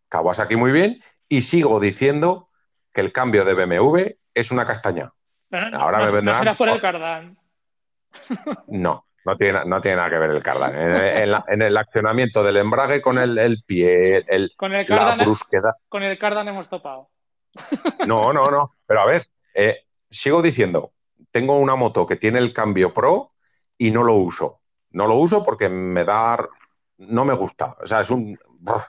Kawasaki 0.09 0.55
muy 0.55 0.71
bien 0.71 1.01
y 1.29 1.41
sigo 1.41 1.81
diciendo 1.81 2.49
que 2.95 3.01
el 3.01 3.13
cambio 3.13 3.45
de 3.45 3.55
BMW 3.55 4.03
es 4.33 4.53
una 4.53 4.65
castaña. 4.65 5.13
Ahora 5.51 5.99
me 5.99 6.13
vendrán... 6.13 6.45
¿No 6.45 6.57
por 6.57 6.69
el 6.69 6.81
cardan? 6.81 7.37
No, 8.69 9.07
no 9.25 9.37
tiene, 9.37 9.65
no 9.67 9.81
tiene 9.81 9.97
nada 9.97 10.11
que 10.11 10.19
ver 10.19 10.31
el 10.31 10.43
cardan. 10.43 10.75
En, 10.75 11.63
el 11.63 11.77
accionamiento 11.77 12.43
del 12.43 12.59
embrague 12.59 13.03
con 13.03 13.19
el, 13.19 13.63
pie, 13.67 14.25
el, 14.29 14.53
con 14.57 14.75
el 14.75 14.87
cardan, 14.87 15.19
la 15.19 15.25
brusquedad. 15.25 15.73
Con 15.89 16.03
el 16.05 16.17
cardan 16.19 16.49
hemos 16.49 16.69
topado. 16.69 17.11
No, 18.07 18.33
no, 18.33 18.51
no. 18.51 18.73
Pero 18.87 19.01
a 19.01 19.07
ver, 19.07 19.27
eh, 19.55 19.87
sigo 20.09 20.41
diciendo, 20.41 20.93
tengo 21.33 21.59
una 21.59 21.75
moto 21.75 22.07
que 22.07 22.17
tiene 22.17 22.39
el 22.39 22.53
cambio 22.53 22.95
pro 22.95 23.29
y 23.77 23.91
no 23.91 24.05
lo 24.05 24.15
uso. 24.15 24.61
No 24.97 25.07
lo 25.07 25.17
uso 25.17 25.45
porque 25.45 25.69
me 25.69 26.05
da. 26.05 26.39
No 26.97 27.27
me 27.27 27.35
gusta. 27.35 27.77
O 27.83 27.87
sea, 27.87 28.01
es 28.01 28.09
un. 28.09 28.39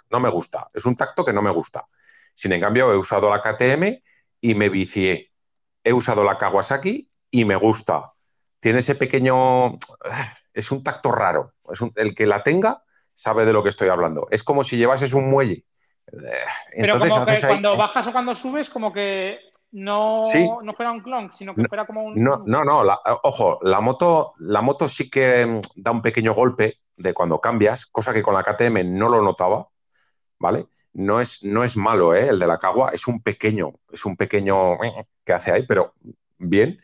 No 0.10 0.20
me 0.22 0.30
gusta. 0.30 0.70
Es 0.74 0.86
un 0.86 0.96
tacto 0.96 1.26
que 1.26 1.34
no 1.34 1.42
me 1.42 1.52
gusta. 1.52 1.86
Sin 2.34 2.54
en 2.54 2.62
cambio, 2.62 2.94
he 2.94 2.98
usado 2.98 3.30
la 3.30 3.42
KTM 3.42 4.02
y 4.40 4.56
me 4.56 4.70
vicié. 4.70 5.34
He 5.84 5.92
usado 5.92 6.24
la 6.24 6.38
Kawasaki 6.38 7.12
y 7.30 7.44
me 7.44 7.58
gusta. 7.58 8.14
Tiene 8.62 8.80
ese 8.80 8.96
pequeño. 8.96 9.74
Es 10.54 10.72
un 10.72 10.82
tacto 10.82 11.12
raro. 11.12 11.54
Es 11.70 11.82
el 11.96 12.16
que 12.16 12.26
la 12.26 12.42
tenga 12.42 12.84
sabe 13.14 13.46
de 13.46 13.54
lo 13.54 13.62
que 13.62 13.70
estoy 13.70 13.90
hablando. 13.90 14.28
Es 14.32 14.42
como 14.42 14.64
si 14.64 14.76
llevases 14.76 15.14
un 15.14 15.30
muelle. 15.30 15.66
Pero 16.76 16.98
como 16.98 17.26
que 17.28 17.42
cuando 17.46 17.78
bajas 17.78 18.08
o 18.08 18.12
cuando 18.12 18.34
subes, 18.34 18.70
como 18.72 18.92
que 18.92 19.38
no, 19.72 20.22
no 20.64 20.74
fuera 20.74 20.92
un 20.92 21.02
clon, 21.02 21.32
sino 21.36 21.54
que 21.54 21.68
fuera 21.68 21.86
como 21.86 22.04
un. 22.04 22.24
No, 22.24 22.44
no, 22.46 22.64
no 22.64 22.84
ojo, 23.24 23.60
la 23.62 23.82
moto, 23.82 24.34
la 24.40 24.62
moto 24.62 24.88
sí 24.88 25.10
que 25.10 25.46
mm, 25.46 25.62
da 25.76 25.92
un 25.92 26.02
pequeño 26.02 26.34
golpe 26.34 26.80
de 26.96 27.14
cuando 27.14 27.40
cambias, 27.40 27.86
cosa 27.86 28.14
que 28.14 28.24
con 28.24 28.34
la 28.34 28.44
KTM 28.44 28.98
no 28.98 29.10
lo 29.10 29.22
notaba, 29.22 29.68
¿vale? 30.40 30.68
No 30.94 31.22
es, 31.22 31.44
no 31.44 31.64
es 31.64 31.78
malo, 31.78 32.16
¿eh? 32.16 32.30
El 32.30 32.40
de 32.40 32.48
la 32.48 32.58
Cagua 32.58 32.92
es 32.92 33.08
un 33.08 33.22
pequeño, 33.22 33.74
es 33.92 34.06
un 34.06 34.16
pequeño 34.16 34.78
que 35.24 35.34
hace 35.34 35.52
ahí, 35.52 35.66
pero 35.68 35.94
bien. 36.38 36.80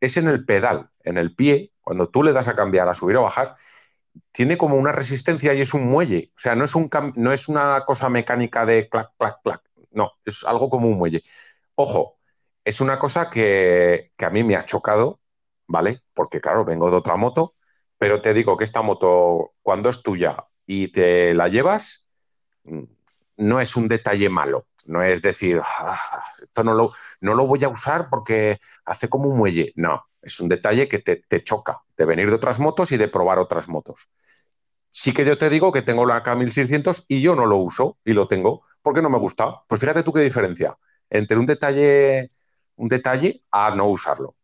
Es 0.00 0.16
en 0.16 0.26
el 0.26 0.44
pedal, 0.44 0.90
en 1.04 1.16
el 1.16 1.34
pie, 1.36 1.72
cuando 1.80 2.08
tú 2.08 2.24
le 2.24 2.32
das 2.32 2.48
a 2.48 2.56
cambiar, 2.56 2.88
a 2.88 2.94
subir 2.94 3.16
o 3.16 3.22
bajar, 3.22 3.54
tiene 4.32 4.58
como 4.58 4.76
una 4.76 4.90
resistencia 4.90 5.54
y 5.54 5.60
es 5.60 5.74
un 5.74 5.88
muelle. 5.88 6.32
O 6.36 6.40
sea, 6.40 6.56
no 6.56 6.64
es, 6.64 6.74
un 6.74 6.90
no 7.16 7.32
es 7.32 7.48
una 7.48 7.84
cosa 7.84 8.08
mecánica 8.08 8.66
de 8.66 8.88
clac, 8.88 9.12
clac, 9.16 9.42
clac. 9.44 9.62
No, 9.92 10.12
es 10.24 10.42
algo 10.44 10.68
como 10.70 10.88
un 10.88 10.98
muelle. 10.98 11.22
Ojo, 11.76 12.18
es 12.64 12.80
una 12.80 12.98
cosa 12.98 13.30
que, 13.30 14.12
a 14.18 14.30
mí 14.30 14.44
me 14.44 14.56
ha 14.56 14.64
chocado, 14.64 15.20
¿vale? 15.66 16.02
Porque 16.14 16.40
claro, 16.40 16.64
vengo 16.64 16.90
de 16.90 16.96
otra 16.96 17.16
moto, 17.16 17.54
pero 17.98 18.20
te 18.22 18.34
digo 18.34 18.56
que 18.56 18.64
esta 18.64 18.82
moto, 18.82 19.54
cuando 19.62 19.88
es 19.90 20.02
tuya 20.02 20.36
y 20.66 20.88
te 20.92 21.34
la 21.34 21.48
llevas, 21.48 22.06
mm, 22.64 22.84
no 23.38 23.60
es 23.60 23.76
un 23.76 23.88
detalle 23.88 24.28
malo. 24.28 24.66
No 24.86 25.02
es 25.02 25.22
decir, 25.22 25.60
"Ah, 25.64 26.22
esto 26.42 26.64
no 26.64 26.74
lo, 26.74 26.92
no 27.20 27.34
lo 27.34 27.46
voy 27.46 27.64
a 27.64 27.68
usar 27.68 28.08
porque 28.10 28.58
hace 28.84 29.08
como 29.08 29.28
un 29.30 29.38
muelle. 29.38 29.72
No, 29.76 30.06
es 30.22 30.40
un 30.40 30.48
detalle 30.48 30.88
que 30.88 30.98
te, 31.00 31.16
te 31.28 31.42
choca 31.44 31.82
de 31.96 32.04
venir 32.06 32.28
de 32.28 32.36
otras 32.36 32.58
motos 32.60 32.92
y 32.92 32.96
de 32.98 33.08
probar 33.08 33.38
otras 33.38 33.68
motos. 33.68 34.08
Sí 34.90 35.14
que 35.14 35.24
yo 35.24 35.38
te 35.38 35.48
digo 35.48 35.72
que 35.72 35.82
tengo 35.82 36.04
la 36.06 36.22
K1600 36.22 37.04
y 37.08 37.22
yo 37.22 37.34
no 37.34 37.46
lo 37.46 37.56
uso 37.56 37.98
y 38.04 38.12
lo 38.12 38.28
tengo 38.28 38.62
porque 38.82 39.00
no 39.02 39.08
me 39.10 39.18
gusta. 39.18 39.62
Pues 39.68 39.80
fíjate 39.80 40.02
tú 40.02 40.12
qué 40.12 40.20
diferencia 40.20 40.76
entre 41.10 41.38
un 41.38 41.46
detalle, 41.46 42.30
un 42.82 42.88
detalle 42.88 43.42
a 43.50 43.74
no 43.74 43.86
usarlo. 43.88 44.34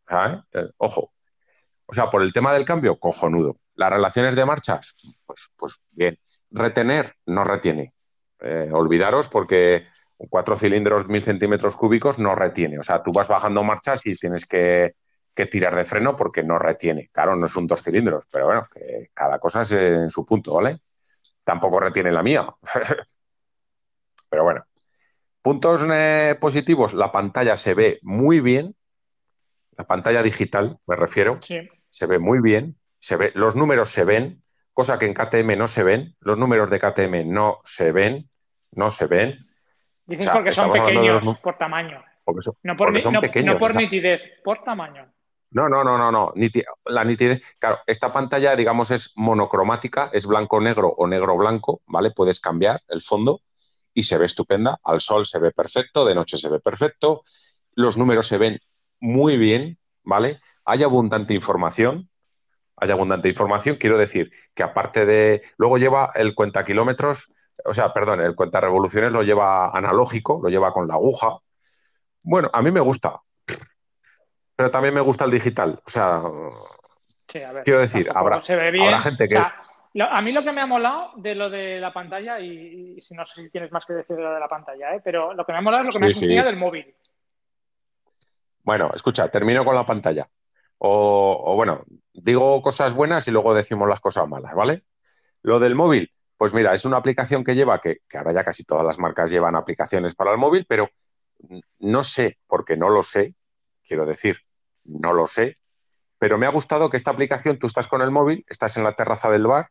Eh, 0.52 0.70
ojo. 0.76 1.12
O 1.86 1.92
sea, 1.92 2.08
por 2.08 2.22
el 2.22 2.32
tema 2.32 2.52
del 2.52 2.64
cambio, 2.64 2.98
cojonudo. 2.98 3.58
Las 3.74 3.90
relaciones 3.90 4.36
de 4.36 4.44
marchas, 4.44 4.94
pues, 5.26 5.48
pues 5.56 5.74
bien. 5.90 6.18
Retener, 6.50 7.14
no 7.26 7.42
retiene. 7.44 7.94
Eh, 8.40 8.70
olvidaros 8.72 9.28
porque 9.28 9.88
cuatro 10.16 10.56
cilindros, 10.56 11.08
mil 11.08 11.22
centímetros 11.22 11.76
cúbicos 11.76 12.18
no 12.18 12.34
retiene. 12.36 12.78
O 12.78 12.82
sea, 12.82 13.02
tú 13.02 13.12
vas 13.12 13.28
bajando 13.28 13.64
marchas 13.64 14.06
y 14.06 14.16
tienes 14.16 14.46
que, 14.46 14.94
que 15.34 15.46
tirar 15.46 15.74
de 15.74 15.84
freno 15.84 16.14
porque 16.16 16.44
no 16.44 16.58
retiene. 16.58 17.10
Claro, 17.12 17.34
no 17.34 17.46
es 17.46 17.56
un 17.56 17.66
dos 17.66 17.82
cilindros, 17.82 18.26
pero 18.32 18.46
bueno, 18.46 18.68
que 18.72 19.10
cada 19.14 19.38
cosa 19.40 19.62
es 19.62 19.72
en 19.72 20.10
su 20.10 20.24
punto, 20.24 20.54
¿vale? 20.54 20.78
Tampoco 21.42 21.80
retiene 21.80 22.12
la 22.12 22.22
mía. 22.22 22.46
pero 24.30 24.44
bueno. 24.44 24.64
Puntos 25.42 25.86
eh, 25.90 26.36
positivos, 26.40 26.94
la 26.94 27.12
pantalla 27.12 27.56
se 27.56 27.74
ve 27.74 27.98
muy 28.02 28.40
bien. 28.40 28.74
La 29.76 29.86
pantalla 29.86 30.22
digital, 30.22 30.78
me 30.86 30.96
refiero, 30.96 31.38
Sí. 31.42 31.68
se 31.90 32.06
ve 32.06 32.18
muy 32.18 32.40
bien. 32.40 32.76
Se 32.98 33.16
ve, 33.16 33.30
los 33.34 33.54
números 33.54 33.90
se 33.90 34.04
ven, 34.04 34.42
cosa 34.72 34.98
que 34.98 35.06
en 35.06 35.14
KTM 35.14 35.56
no 35.56 35.68
se 35.68 35.84
ven. 35.84 36.16
Los 36.20 36.36
números 36.36 36.68
de 36.70 36.80
KTM 36.80 37.24
no 37.26 37.60
se 37.64 37.92
ven, 37.92 38.28
no 38.72 38.90
se 38.90 39.06
ven. 39.06 39.46
Dices 40.06 40.26
O 40.26 40.30
sea, 40.30 40.32
porque 40.34 40.52
son 40.52 40.72
pequeños 40.72 41.24
los 41.24 41.38
por 41.38 41.56
tamaño. 41.58 42.02
Porque 42.24 42.42
son, 42.42 42.54
No 42.64 42.76
por, 42.76 42.88
porque 42.88 42.94
ni- 42.98 43.00
son 43.02 43.12
no- 43.12 43.20
pequeños. 43.20 43.52
no 43.54 43.58
por 43.58 43.70
o 43.70 43.74
sea, 43.74 43.80
nitidez, 43.82 44.20
por 44.42 44.64
tamaño. 44.64 45.06
No, 45.50 45.68
no, 45.68 45.82
no, 45.84 45.96
no, 45.96 46.10
no. 46.12 46.32
Niti- 46.34 46.64
la 46.86 47.04
nitidez. 47.04 47.40
Claro, 47.58 47.78
esta 47.86 48.12
pantalla, 48.12 48.54
digamos, 48.56 48.90
es 48.90 49.12
monocromática, 49.16 50.10
es 50.12 50.26
blanco-negro 50.26 50.88
o 50.88 51.06
negro-blanco, 51.06 51.80
¿vale? 51.86 52.10
Puedes 52.10 52.40
cambiar 52.40 52.82
el 52.88 53.00
fondo 53.00 53.40
y 53.94 54.02
se 54.04 54.18
ve 54.18 54.26
estupenda. 54.26 54.78
Al 54.84 55.00
sol 55.00 55.26
se 55.26 55.38
ve 55.38 55.50
perfecto, 55.52 56.04
de 56.04 56.14
noche 56.14 56.38
se 56.38 56.48
ve 56.48 56.60
perfecto. 56.60 57.22
Los 57.74 57.96
números 57.96 58.26
se 58.26 58.38
ven 58.38 58.60
muy 59.00 59.36
bien, 59.36 59.78
¿vale? 60.04 60.40
Hay 60.64 60.82
abundante 60.82 61.34
información. 61.34 62.08
Hay 62.76 62.90
abundante 62.90 63.28
información. 63.28 63.76
Quiero 63.76 63.98
decir 63.98 64.30
que 64.54 64.62
aparte 64.62 65.04
de. 65.06 65.42
Luego 65.56 65.78
lleva 65.78 66.12
el 66.14 66.34
cuenta 66.34 66.64
kilómetros, 66.64 67.32
o 67.64 67.74
sea, 67.74 67.92
perdón, 67.92 68.20
el 68.20 68.34
cuenta 68.36 68.60
revoluciones 68.60 69.10
lo 69.10 69.22
lleva 69.22 69.70
analógico, 69.76 70.40
lo 70.42 70.48
lleva 70.48 70.72
con 70.72 70.86
la 70.86 70.94
aguja. 70.94 71.38
Bueno, 72.22 72.50
a 72.52 72.62
mí 72.62 72.70
me 72.70 72.80
gusta 72.80 73.20
pero 74.56 74.72
también 74.72 74.92
me 74.92 75.00
gusta 75.00 75.24
el 75.24 75.30
digital. 75.30 75.80
O 75.86 75.90
sea, 75.90 76.20
Sí, 77.30 77.40
a 77.42 77.52
ver, 77.52 77.62
Quiero 77.62 77.78
decir, 77.80 78.08
habrá- 78.12 78.42
se 78.42 78.56
ve 78.56 78.70
bien. 78.72 78.86
habrá 78.86 79.00
gente 79.02 79.28
que- 79.28 79.36
O 79.36 79.38
sea, 79.38 79.54
lo- 79.62 79.67
a 79.94 80.20
mí 80.22 80.32
lo 80.32 80.44
que 80.44 80.52
me 80.52 80.60
ha 80.60 80.66
molado 80.66 81.12
de 81.16 81.34
lo 81.34 81.50
de 81.50 81.80
la 81.80 81.92
pantalla, 81.92 82.38
y, 82.40 82.96
y 82.98 83.00
si 83.00 83.14
no 83.14 83.24
sé 83.26 83.42
si 83.42 83.50
tienes 83.50 83.72
más 83.72 83.84
que 83.86 83.94
decir 83.94 84.16
de 84.16 84.22
lo 84.22 84.34
de 84.34 84.40
la 84.40 84.48
pantalla, 84.48 84.94
¿eh? 84.94 85.00
pero 85.02 85.34
lo 85.34 85.44
que 85.44 85.52
me 85.52 85.58
ha 85.58 85.62
molado 85.62 85.82
es 85.82 85.86
lo 85.86 85.92
que 85.92 86.06
me 86.06 86.12
sí. 86.12 86.18
enseñado 86.20 86.48
del 86.48 86.56
móvil. 86.56 86.94
bueno, 88.62 88.90
escucha, 88.94 89.28
termino 89.30 89.64
con 89.64 89.74
la 89.74 89.86
pantalla. 89.86 90.28
O, 90.78 91.42
o 91.46 91.56
bueno, 91.56 91.84
digo 92.12 92.62
cosas 92.62 92.92
buenas 92.92 93.26
y 93.26 93.30
luego 93.32 93.54
decimos 93.54 93.88
las 93.88 94.00
cosas 94.00 94.28
malas, 94.28 94.54
¿vale? 94.54 94.84
Lo 95.42 95.58
del 95.58 95.74
móvil, 95.74 96.12
pues 96.36 96.52
mira, 96.52 96.74
es 96.74 96.84
una 96.84 96.98
aplicación 96.98 97.42
que 97.42 97.54
lleva, 97.54 97.80
que, 97.80 97.98
que 98.08 98.18
ahora 98.18 98.32
ya 98.32 98.44
casi 98.44 98.64
todas 98.64 98.84
las 98.84 98.98
marcas 98.98 99.30
llevan 99.30 99.56
aplicaciones 99.56 100.14
para 100.14 100.32
el 100.32 100.38
móvil, 100.38 100.66
pero 100.68 100.88
no 101.80 102.02
sé, 102.02 102.38
porque 102.46 102.76
no 102.76 102.88
lo 102.90 103.02
sé, 103.02 103.34
quiero 103.84 104.06
decir, 104.06 104.36
no 104.84 105.12
lo 105.12 105.26
sé, 105.26 105.54
pero 106.18 106.36
me 106.38 106.46
ha 106.46 106.50
gustado 106.50 106.90
que 106.90 106.96
esta 106.96 107.10
aplicación, 107.12 107.58
tú 107.58 107.66
estás 107.66 107.88
con 107.88 108.02
el 108.02 108.10
móvil, 108.10 108.44
estás 108.48 108.76
en 108.76 108.84
la 108.84 108.94
terraza 108.94 109.30
del 109.30 109.46
bar, 109.46 109.68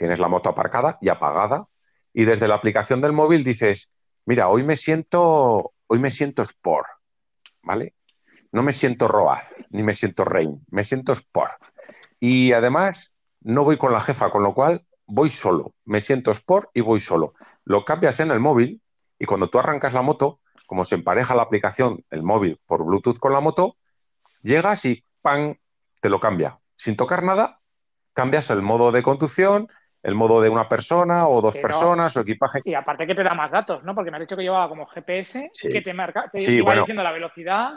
tienes 0.00 0.18
la 0.18 0.28
moto 0.28 0.48
aparcada 0.48 0.96
y 1.02 1.10
apagada, 1.10 1.68
y 2.14 2.24
desde 2.24 2.48
la 2.48 2.54
aplicación 2.54 3.02
del 3.02 3.12
móvil 3.12 3.44
dices, 3.44 3.90
mira, 4.24 4.48
hoy 4.48 4.62
me 4.62 4.74
siento, 4.78 5.74
hoy 5.88 5.98
me 5.98 6.10
siento 6.10 6.40
Sport, 6.40 6.88
¿vale? 7.62 7.94
No 8.50 8.62
me 8.62 8.72
siento 8.72 9.08
Roaz, 9.08 9.54
ni 9.68 9.82
me 9.82 9.92
siento 9.92 10.24
Rain, 10.24 10.64
me 10.70 10.84
siento 10.84 11.12
Sport. 11.12 11.52
Y 12.18 12.52
además, 12.52 13.14
no 13.42 13.62
voy 13.62 13.76
con 13.76 13.92
la 13.92 14.00
jefa, 14.00 14.30
con 14.30 14.42
lo 14.42 14.54
cual 14.54 14.86
voy 15.04 15.28
solo, 15.28 15.74
me 15.84 16.00
siento 16.00 16.30
Sport 16.30 16.70
y 16.72 16.80
voy 16.80 17.00
solo. 17.00 17.34
Lo 17.66 17.84
cambias 17.84 18.20
en 18.20 18.30
el 18.30 18.40
móvil 18.40 18.80
y 19.18 19.26
cuando 19.26 19.48
tú 19.48 19.58
arrancas 19.58 19.92
la 19.92 20.00
moto, 20.00 20.40
como 20.66 20.86
se 20.86 20.94
empareja 20.94 21.34
la 21.34 21.42
aplicación, 21.42 22.06
el 22.08 22.22
móvil 22.22 22.58
por 22.64 22.86
Bluetooth 22.86 23.18
con 23.18 23.34
la 23.34 23.40
moto, 23.40 23.76
llegas 24.40 24.82
y 24.86 25.04
¡pam! 25.20 25.56
te 26.00 26.08
lo 26.08 26.20
cambia. 26.20 26.58
Sin 26.74 26.96
tocar 26.96 27.22
nada, 27.22 27.60
cambias 28.14 28.48
el 28.48 28.62
modo 28.62 28.92
de 28.92 29.02
conducción, 29.02 29.68
el 30.02 30.14
modo 30.14 30.40
de 30.40 30.48
una 30.48 30.68
persona 30.68 31.28
o 31.28 31.40
dos 31.42 31.56
personas 31.56 32.16
o 32.16 32.20
equipaje. 32.20 32.60
Y 32.64 32.74
aparte 32.74 33.06
que 33.06 33.14
te 33.14 33.22
da 33.22 33.34
más 33.34 33.50
datos, 33.50 33.82
¿no? 33.84 33.94
Porque 33.94 34.10
me 34.10 34.16
has 34.16 34.22
dicho 34.22 34.36
que 34.36 34.42
llevaba 34.42 34.68
como 34.68 34.86
GPS, 34.86 35.50
Sí. 35.52 35.68
que 35.68 35.82
te 35.82 35.92
marca, 35.92 36.24
te, 36.32 36.38
Sí, 36.38 36.54
iba 36.56 36.64
bueno. 36.66 36.82
diciendo 36.82 37.02
la 37.02 37.12
velocidad, 37.12 37.70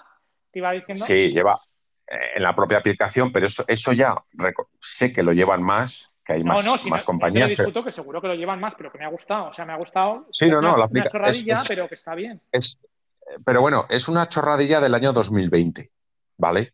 te 0.52 0.60
iba 0.60 0.72
diciendo. 0.72 1.04
Sí, 1.04 1.30
lleva 1.30 1.60
eh, 2.08 2.16
en 2.36 2.44
la 2.44 2.56
propia 2.56 2.78
aplicación, 2.78 3.32
pero 3.32 3.46
eso, 3.48 3.64
eso 3.68 3.92
ya 3.94 4.16
sé 4.80 5.12
que 5.14 5.24
lo 5.24 5.32
llevan 5.34 5.64
más, 5.64 6.14
que 6.26 6.34
hay 6.34 6.44
No, 6.44 6.54
más, 6.54 6.66
no, 6.66 6.78
si 6.78 6.90
más 6.90 7.02
no, 7.04 7.06
compañías. 7.08 7.50
Discuto 7.50 7.84
que 7.84 7.92
seguro 7.92 8.22
que 8.22 8.28
lo 8.28 8.36
llevan 8.36 8.60
más, 8.60 8.74
pero 8.78 8.92
que 8.92 8.98
me 9.00 9.06
ha 9.06 9.10
gustado. 9.10 9.48
O 9.50 9.54
sea, 9.54 9.66
me 9.66 9.74
ha 9.74 9.78
gustado. 9.78 10.28
Sí, 10.32 10.46
no, 10.48 10.56
no, 10.56 10.60
una, 10.60 10.70
la 10.70 10.76
una 10.76 10.86
aplica- 10.86 11.10
chorradilla, 11.10 11.56
es- 11.56 11.62
es- 11.64 11.68
pero 11.68 11.88
que 11.88 11.96
está 11.96 12.14
bien. 12.16 12.42
Es, 12.52 12.80
pero 13.46 13.62
bueno, 13.62 13.86
es 13.90 14.08
una 14.08 14.28
chorradilla 14.30 14.80
del 14.80 14.94
año 14.96 15.12
2020, 15.14 15.92
¿vale? 16.38 16.74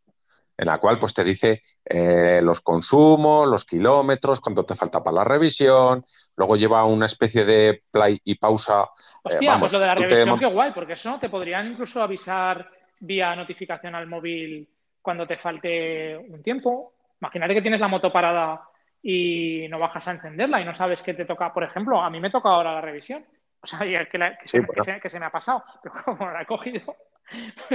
En 0.59 0.65
la 0.65 0.77
cual 0.77 0.99
pues 0.99 1.13
te 1.13 1.23
dice 1.23 1.61
eh, 1.85 2.41
los 2.43 2.59
consumos, 2.59 3.47
los 3.47 3.63
kilómetros, 3.63 4.41
cuánto 4.41 4.65
te 4.65 4.75
falta 4.75 5.01
para 5.01 5.15
la 5.15 5.23
revisión, 5.23 6.03
luego 6.35 6.57
lleva 6.57 6.83
una 6.83 7.05
especie 7.05 7.45
de 7.45 7.83
play 7.89 8.19
y 8.25 8.35
pausa. 8.35 8.81
eh, 8.81 8.85
Hostia, 9.23 9.51
vamos, 9.51 9.61
pues 9.61 9.73
lo 9.73 9.79
de 9.79 9.85
la 9.87 9.95
te 9.95 10.01
revisión, 10.01 10.37
qué 10.37 10.45
guay, 10.47 10.71
porque 10.73 10.93
eso 10.93 11.17
te 11.17 11.29
podrían 11.29 11.67
incluso 11.67 12.01
avisar 12.01 12.69
vía 12.99 13.33
notificación 13.37 13.95
al 13.95 14.07
móvil 14.07 14.67
cuando 15.01 15.25
te 15.25 15.37
falte 15.37 16.17
un 16.17 16.43
tiempo. 16.43 16.91
Imagínate 17.21 17.53
que 17.53 17.61
tienes 17.61 17.79
la 17.79 17.87
moto 17.87 18.11
parada 18.11 18.61
y 19.01 19.65
no 19.69 19.79
bajas 19.79 20.09
a 20.09 20.11
encenderla 20.11 20.59
y 20.59 20.65
no 20.65 20.75
sabes 20.75 21.01
qué 21.01 21.13
te 21.13 21.23
toca. 21.23 21.53
Por 21.53 21.63
ejemplo, 21.63 22.01
a 22.01 22.09
mí 22.09 22.19
me 22.19 22.31
toca 22.31 22.49
ahora 22.49 22.73
la 22.73 22.81
revisión. 22.81 23.25
O 23.61 23.65
sea, 23.67 23.79
que, 23.79 24.17
la- 24.17 24.37
que 24.37 24.45
Sí, 24.45 24.57
se, 24.57 24.59
me- 24.59 24.67
bueno. 24.67 24.83
que 24.83 24.91
se- 24.91 24.99
que 24.99 25.09
se 25.09 25.19
me 25.21 25.25
ha 25.25 25.31
pasado. 25.31 25.63
Pero 25.83 25.95
como 26.03 26.29
la 26.29 26.41
he 26.41 26.45
cogido, 26.45 26.95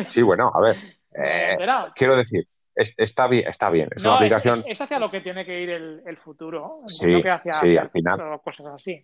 Sí, 0.05 0.23
bueno, 0.23 0.51
a 0.55 0.61
ver, 0.61 0.77
eh, 1.16 1.56
quiero 1.94 2.16
decir, 2.16 2.47
es- 2.75 2.95
está 2.97 3.29
bien, 3.29 3.47
está 3.47 3.71
bien. 3.71 3.89
Es 3.95 4.03
No, 4.05 4.11
una 4.11 4.17
aplicación. 4.19 4.61
es, 4.61 4.73
es 4.75 4.81
hacia 4.81 4.99
lo 4.99 5.11
que 5.11 5.21
tiene 5.21 5.45
que 5.45 5.61
ir 5.61 5.71
el, 5.71 6.03
el 6.07 6.17
futuro. 6.17 6.77
Sí, 6.87 7.23
que 7.23 7.31
hacia, 7.31 7.53
sí, 7.55 7.77
al 7.77 7.91
final. 7.91 8.41
cosas 8.43 8.67
así. 8.75 9.01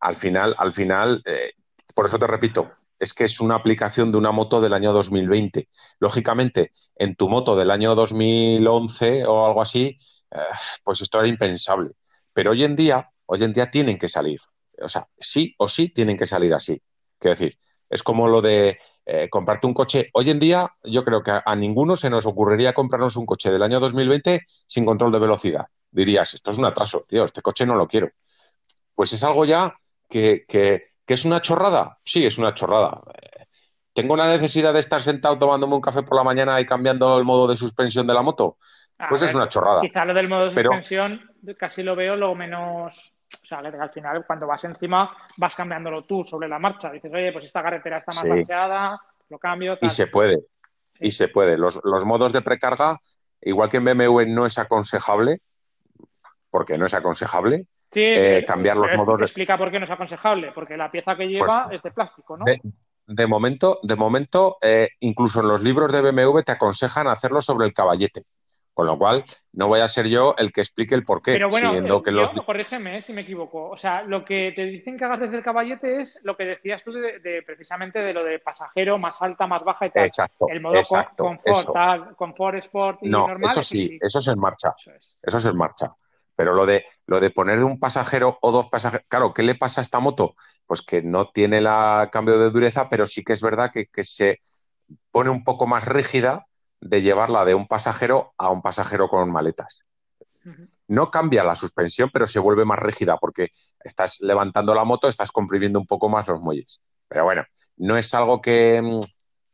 al 0.00 0.16
final, 0.16 0.54
al 0.58 0.72
final, 0.72 1.22
eh, 1.26 1.52
por 1.94 2.06
eso 2.06 2.18
te 2.18 2.26
repito, 2.26 2.72
es 2.98 3.12
que 3.14 3.24
es 3.24 3.40
una 3.40 3.56
aplicación 3.56 4.10
de 4.12 4.18
una 4.18 4.32
moto 4.32 4.60
del 4.60 4.72
año 4.72 4.92
2020. 4.92 5.66
Lógicamente, 5.98 6.72
en 6.96 7.16
tu 7.16 7.28
moto 7.28 7.56
del 7.56 7.70
año 7.70 7.94
2011 7.94 9.24
o 9.26 9.46
algo 9.46 9.62
así, 9.62 9.96
eh, 10.30 10.38
pues 10.84 11.00
esto 11.00 11.18
era 11.18 11.28
impensable. 11.28 11.90
Pero 12.32 12.52
hoy 12.52 12.64
en 12.64 12.76
día, 12.76 13.10
hoy 13.26 13.42
en 13.42 13.52
día 13.52 13.70
tienen 13.70 13.98
que 13.98 14.08
salir. 14.08 14.40
O 14.82 14.88
sea, 14.88 15.06
sí 15.18 15.54
o 15.58 15.68
sí 15.68 15.90
tienen 15.92 16.16
que 16.16 16.26
salir 16.26 16.54
así. 16.54 16.80
Quiero 17.18 17.34
decir, 17.38 17.58
es 17.90 18.02
como 18.02 18.28
lo 18.28 18.40
de 18.40 18.78
eh, 19.06 19.28
comprarte 19.28 19.66
un 19.66 19.74
coche. 19.74 20.06
Hoy 20.12 20.30
en 20.30 20.38
día, 20.38 20.70
yo 20.84 21.04
creo 21.04 21.22
que 21.22 21.30
a, 21.30 21.42
a 21.44 21.56
ninguno 21.56 21.96
se 21.96 22.10
nos 22.10 22.26
ocurriría 22.26 22.72
comprarnos 22.74 23.16
un 23.16 23.26
coche 23.26 23.50
del 23.50 23.62
año 23.62 23.80
2020 23.80 24.42
sin 24.66 24.84
control 24.84 25.12
de 25.12 25.18
velocidad. 25.18 25.66
Dirías, 25.90 26.34
esto 26.34 26.50
es 26.50 26.58
un 26.58 26.64
atraso, 26.66 27.04
tío, 27.08 27.24
este 27.24 27.42
coche 27.42 27.66
no 27.66 27.74
lo 27.74 27.88
quiero. 27.88 28.10
Pues 28.94 29.12
es 29.12 29.24
algo 29.24 29.44
ya 29.44 29.74
que, 30.08 30.44
que- 30.46 30.90
que 31.06 31.14
es 31.14 31.24
una 31.24 31.40
chorrada. 31.42 31.98
Sí, 32.04 32.24
es 32.24 32.38
una 32.38 32.54
chorrada. 32.54 33.00
Eh, 33.20 33.46
¿Tengo 33.92 34.16
la 34.16 34.28
necesidad 34.28 34.72
de 34.72 34.78
estar 34.78 35.02
sentado 35.02 35.36
tomándome 35.38 35.74
un 35.74 35.80
café 35.80 36.02
por 36.04 36.16
la 36.16 36.22
mañana 36.22 36.60
y 36.60 36.66
cambiando 36.66 37.18
el 37.18 37.24
modo 37.24 37.48
de 37.48 37.56
suspensión 37.56 38.06
de 38.06 38.14
la 38.14 38.22
moto? 38.22 38.56
A 38.98 39.08
Pues 39.08 39.22
es 39.22 39.30
ver, 39.30 39.36
una 39.36 39.48
chorrada. 39.48 39.80
Quizá 39.80 40.04
lo 40.04 40.14
del 40.14 40.28
modo 40.28 40.44
de 40.50 40.54
Pero- 40.54 40.70
suspensión 40.70 41.20
casi 41.58 41.82
lo 41.82 41.96
veo 41.96 42.14
lo 42.14 42.34
menos. 42.36 43.12
O 43.32 43.46
sea, 43.46 43.62
que 43.62 43.76
al 43.76 43.90
final, 43.90 44.24
cuando 44.26 44.46
vas 44.46 44.64
encima, 44.64 45.16
vas 45.36 45.54
cambiándolo 45.54 46.02
tú 46.02 46.24
sobre 46.24 46.48
la 46.48 46.58
marcha. 46.58 46.90
Dices, 46.90 47.12
oye, 47.12 47.32
pues 47.32 47.44
esta 47.44 47.62
carretera 47.62 47.98
está 47.98 48.12
más 48.12 48.22
Sí. 48.46 48.52
lo 49.28 49.38
cambio. 49.38 49.78
Y 49.80 49.90
se 49.90 50.08
puede, 50.08 50.38
Sí. 50.94 51.06
y 51.06 51.12
se 51.12 51.28
puede. 51.28 51.56
Los, 51.56 51.80
los 51.84 52.04
modos 52.04 52.32
de 52.32 52.42
precarga, 52.42 52.98
igual 53.40 53.68
que 53.68 53.76
en 53.76 53.84
BMW 53.84 54.26
no 54.26 54.46
es 54.46 54.58
aconsejable, 54.58 55.40
porque 56.50 56.76
no 56.76 56.86
es 56.86 56.94
aconsejable, 56.94 57.66
Sí, 57.92 58.00
eh, 58.02 58.44
cambiar 58.46 58.76
los 58.76 58.88
modos 58.96 59.18
de- 59.18 59.24
Explica 59.24 59.56
por 59.56 59.70
qué 59.70 59.78
no 59.78 59.84
es 59.84 59.90
aconsejable. 59.90 60.50
Porque 60.52 60.76
la 60.76 60.90
pieza 60.90 61.16
que 61.16 61.28
lleva 61.28 61.64
Pues- 61.66 61.76
es 61.76 61.82
de 61.82 61.90
plástico, 61.92 62.36
¿no? 62.36 62.44
de, 62.44 62.60
de 63.06 63.26
momento, 63.26 63.78
de 63.82 63.96
momento, 63.96 64.58
eh, 64.60 64.88
incluso 65.00 65.40
en 65.40 65.48
los 65.48 65.62
libros 65.62 65.92
de 65.92 66.00
BMW 66.02 66.42
te 66.44 66.52
aconsejan 66.52 67.06
hacerlo 67.08 67.40
sobre 67.40 67.66
el 67.66 67.72
caballete. 67.74 68.24
Con 68.80 68.86
lo 68.86 68.96
cual, 68.98 69.24
no 69.52 69.68
voy 69.68 69.80
a 69.80 69.88
ser 69.88 70.08
yo 70.08 70.34
el 70.38 70.52
que 70.52 70.62
explique 70.62 70.94
el 70.94 71.04
porqué. 71.04 71.32
Pero 71.34 71.50
bueno, 71.50 71.70
siendo 71.70 72.02
yo- 72.02 72.44
corrígeme 72.46 72.96
eh, 72.96 73.02
si 73.02 73.12
me 73.12 73.20
equivoco. 73.20 73.68
O 73.68 73.76
sea, 73.76 74.00
lo 74.02 74.24
que 74.24 74.54
te 74.56 74.64
dicen 74.64 74.96
que 74.96 75.04
hagas 75.04 75.20
desde 75.20 75.36
el 75.36 75.42
caballete 75.42 76.00
es 76.00 76.18
lo 76.22 76.32
que 76.32 76.46
decías 76.46 76.82
tú 76.82 76.90
de, 76.90 77.18
de- 77.18 77.42
precisamente 77.42 77.98
de 77.98 78.14
lo 78.14 78.24
de 78.24 78.38
pasajero, 78.38 78.96
más 78.96 79.20
alta, 79.20 79.46
más 79.46 79.62
baja 79.64 79.84
y 79.84 79.90
tal. 79.90 80.06
Exacto, 80.06 80.46
el 80.48 80.62
modo 80.62 80.76
exacto, 80.76 81.24
confort, 81.24 81.58
eso. 81.58 81.72
tal, 81.74 82.16
confort, 82.16 82.56
sport 82.56 83.02
y 83.02 83.10
No, 83.10 83.28
normal. 83.28 83.50
eso 83.50 83.62
sí, 83.62 83.98
eso 84.00 84.18
eso 84.18 84.18
es 84.20 84.28
en 84.28 84.40
marcha. 84.40 84.72
Eso 84.78 84.92
es. 84.92 85.18
Eso 85.20 85.36
es 85.36 85.44
en 85.44 85.56
marcha. 85.58 85.92
Pero 86.34 86.54
lo 86.54 86.64
de, 86.64 86.86
lo 87.06 87.20
de 87.20 87.28
poner 87.32 87.62
un 87.62 87.78
pasajero 87.78 88.38
o 88.40 88.50
dos 88.50 88.68
pasajeros, 88.70 89.04
claro, 89.10 89.34
¿qué 89.34 89.42
le 89.42 89.56
pasa 89.56 89.82
a 89.82 89.84
esta 89.84 90.00
moto? 90.00 90.34
Pues 90.64 90.80
que 90.80 91.02
no 91.02 91.28
tiene 91.28 91.60
la 91.60 92.08
cambio 92.10 92.38
de 92.38 92.48
dureza, 92.48 92.88
pero 92.88 93.06
sí 93.06 93.22
que 93.22 93.34
es 93.34 93.42
verdad 93.42 93.70
que, 93.70 93.88
que 93.88 94.04
se 94.04 94.38
pone 95.10 95.28
un 95.28 95.44
poco 95.44 95.66
más 95.66 95.84
rígida 95.84 96.46
de 96.80 97.02
llevarla 97.02 97.44
de 97.44 97.54
un 97.54 97.66
pasajero 97.66 98.32
a 98.38 98.50
un 98.50 98.62
pasajero 98.62 99.08
con 99.08 99.30
maletas. 99.30 99.80
No 100.88 101.10
cambia 101.10 101.44
la 101.44 101.54
suspensión, 101.54 102.10
pero 102.12 102.26
se 102.26 102.40
vuelve 102.40 102.64
más 102.64 102.78
rígida 102.80 103.16
porque 103.16 103.48
estás 103.84 104.20
levantando 104.22 104.74
la 104.74 104.84
moto, 104.84 105.08
estás 105.08 105.30
comprimiendo 105.30 105.78
un 105.78 105.86
poco 105.86 106.08
más 106.08 106.26
los 106.26 106.40
muelles. 106.40 106.80
Pero 107.08 107.24
bueno, 107.24 107.44
no 107.76 107.96
es 107.96 108.12
algo 108.14 108.40
que, 108.40 108.80
mm, 108.82 108.98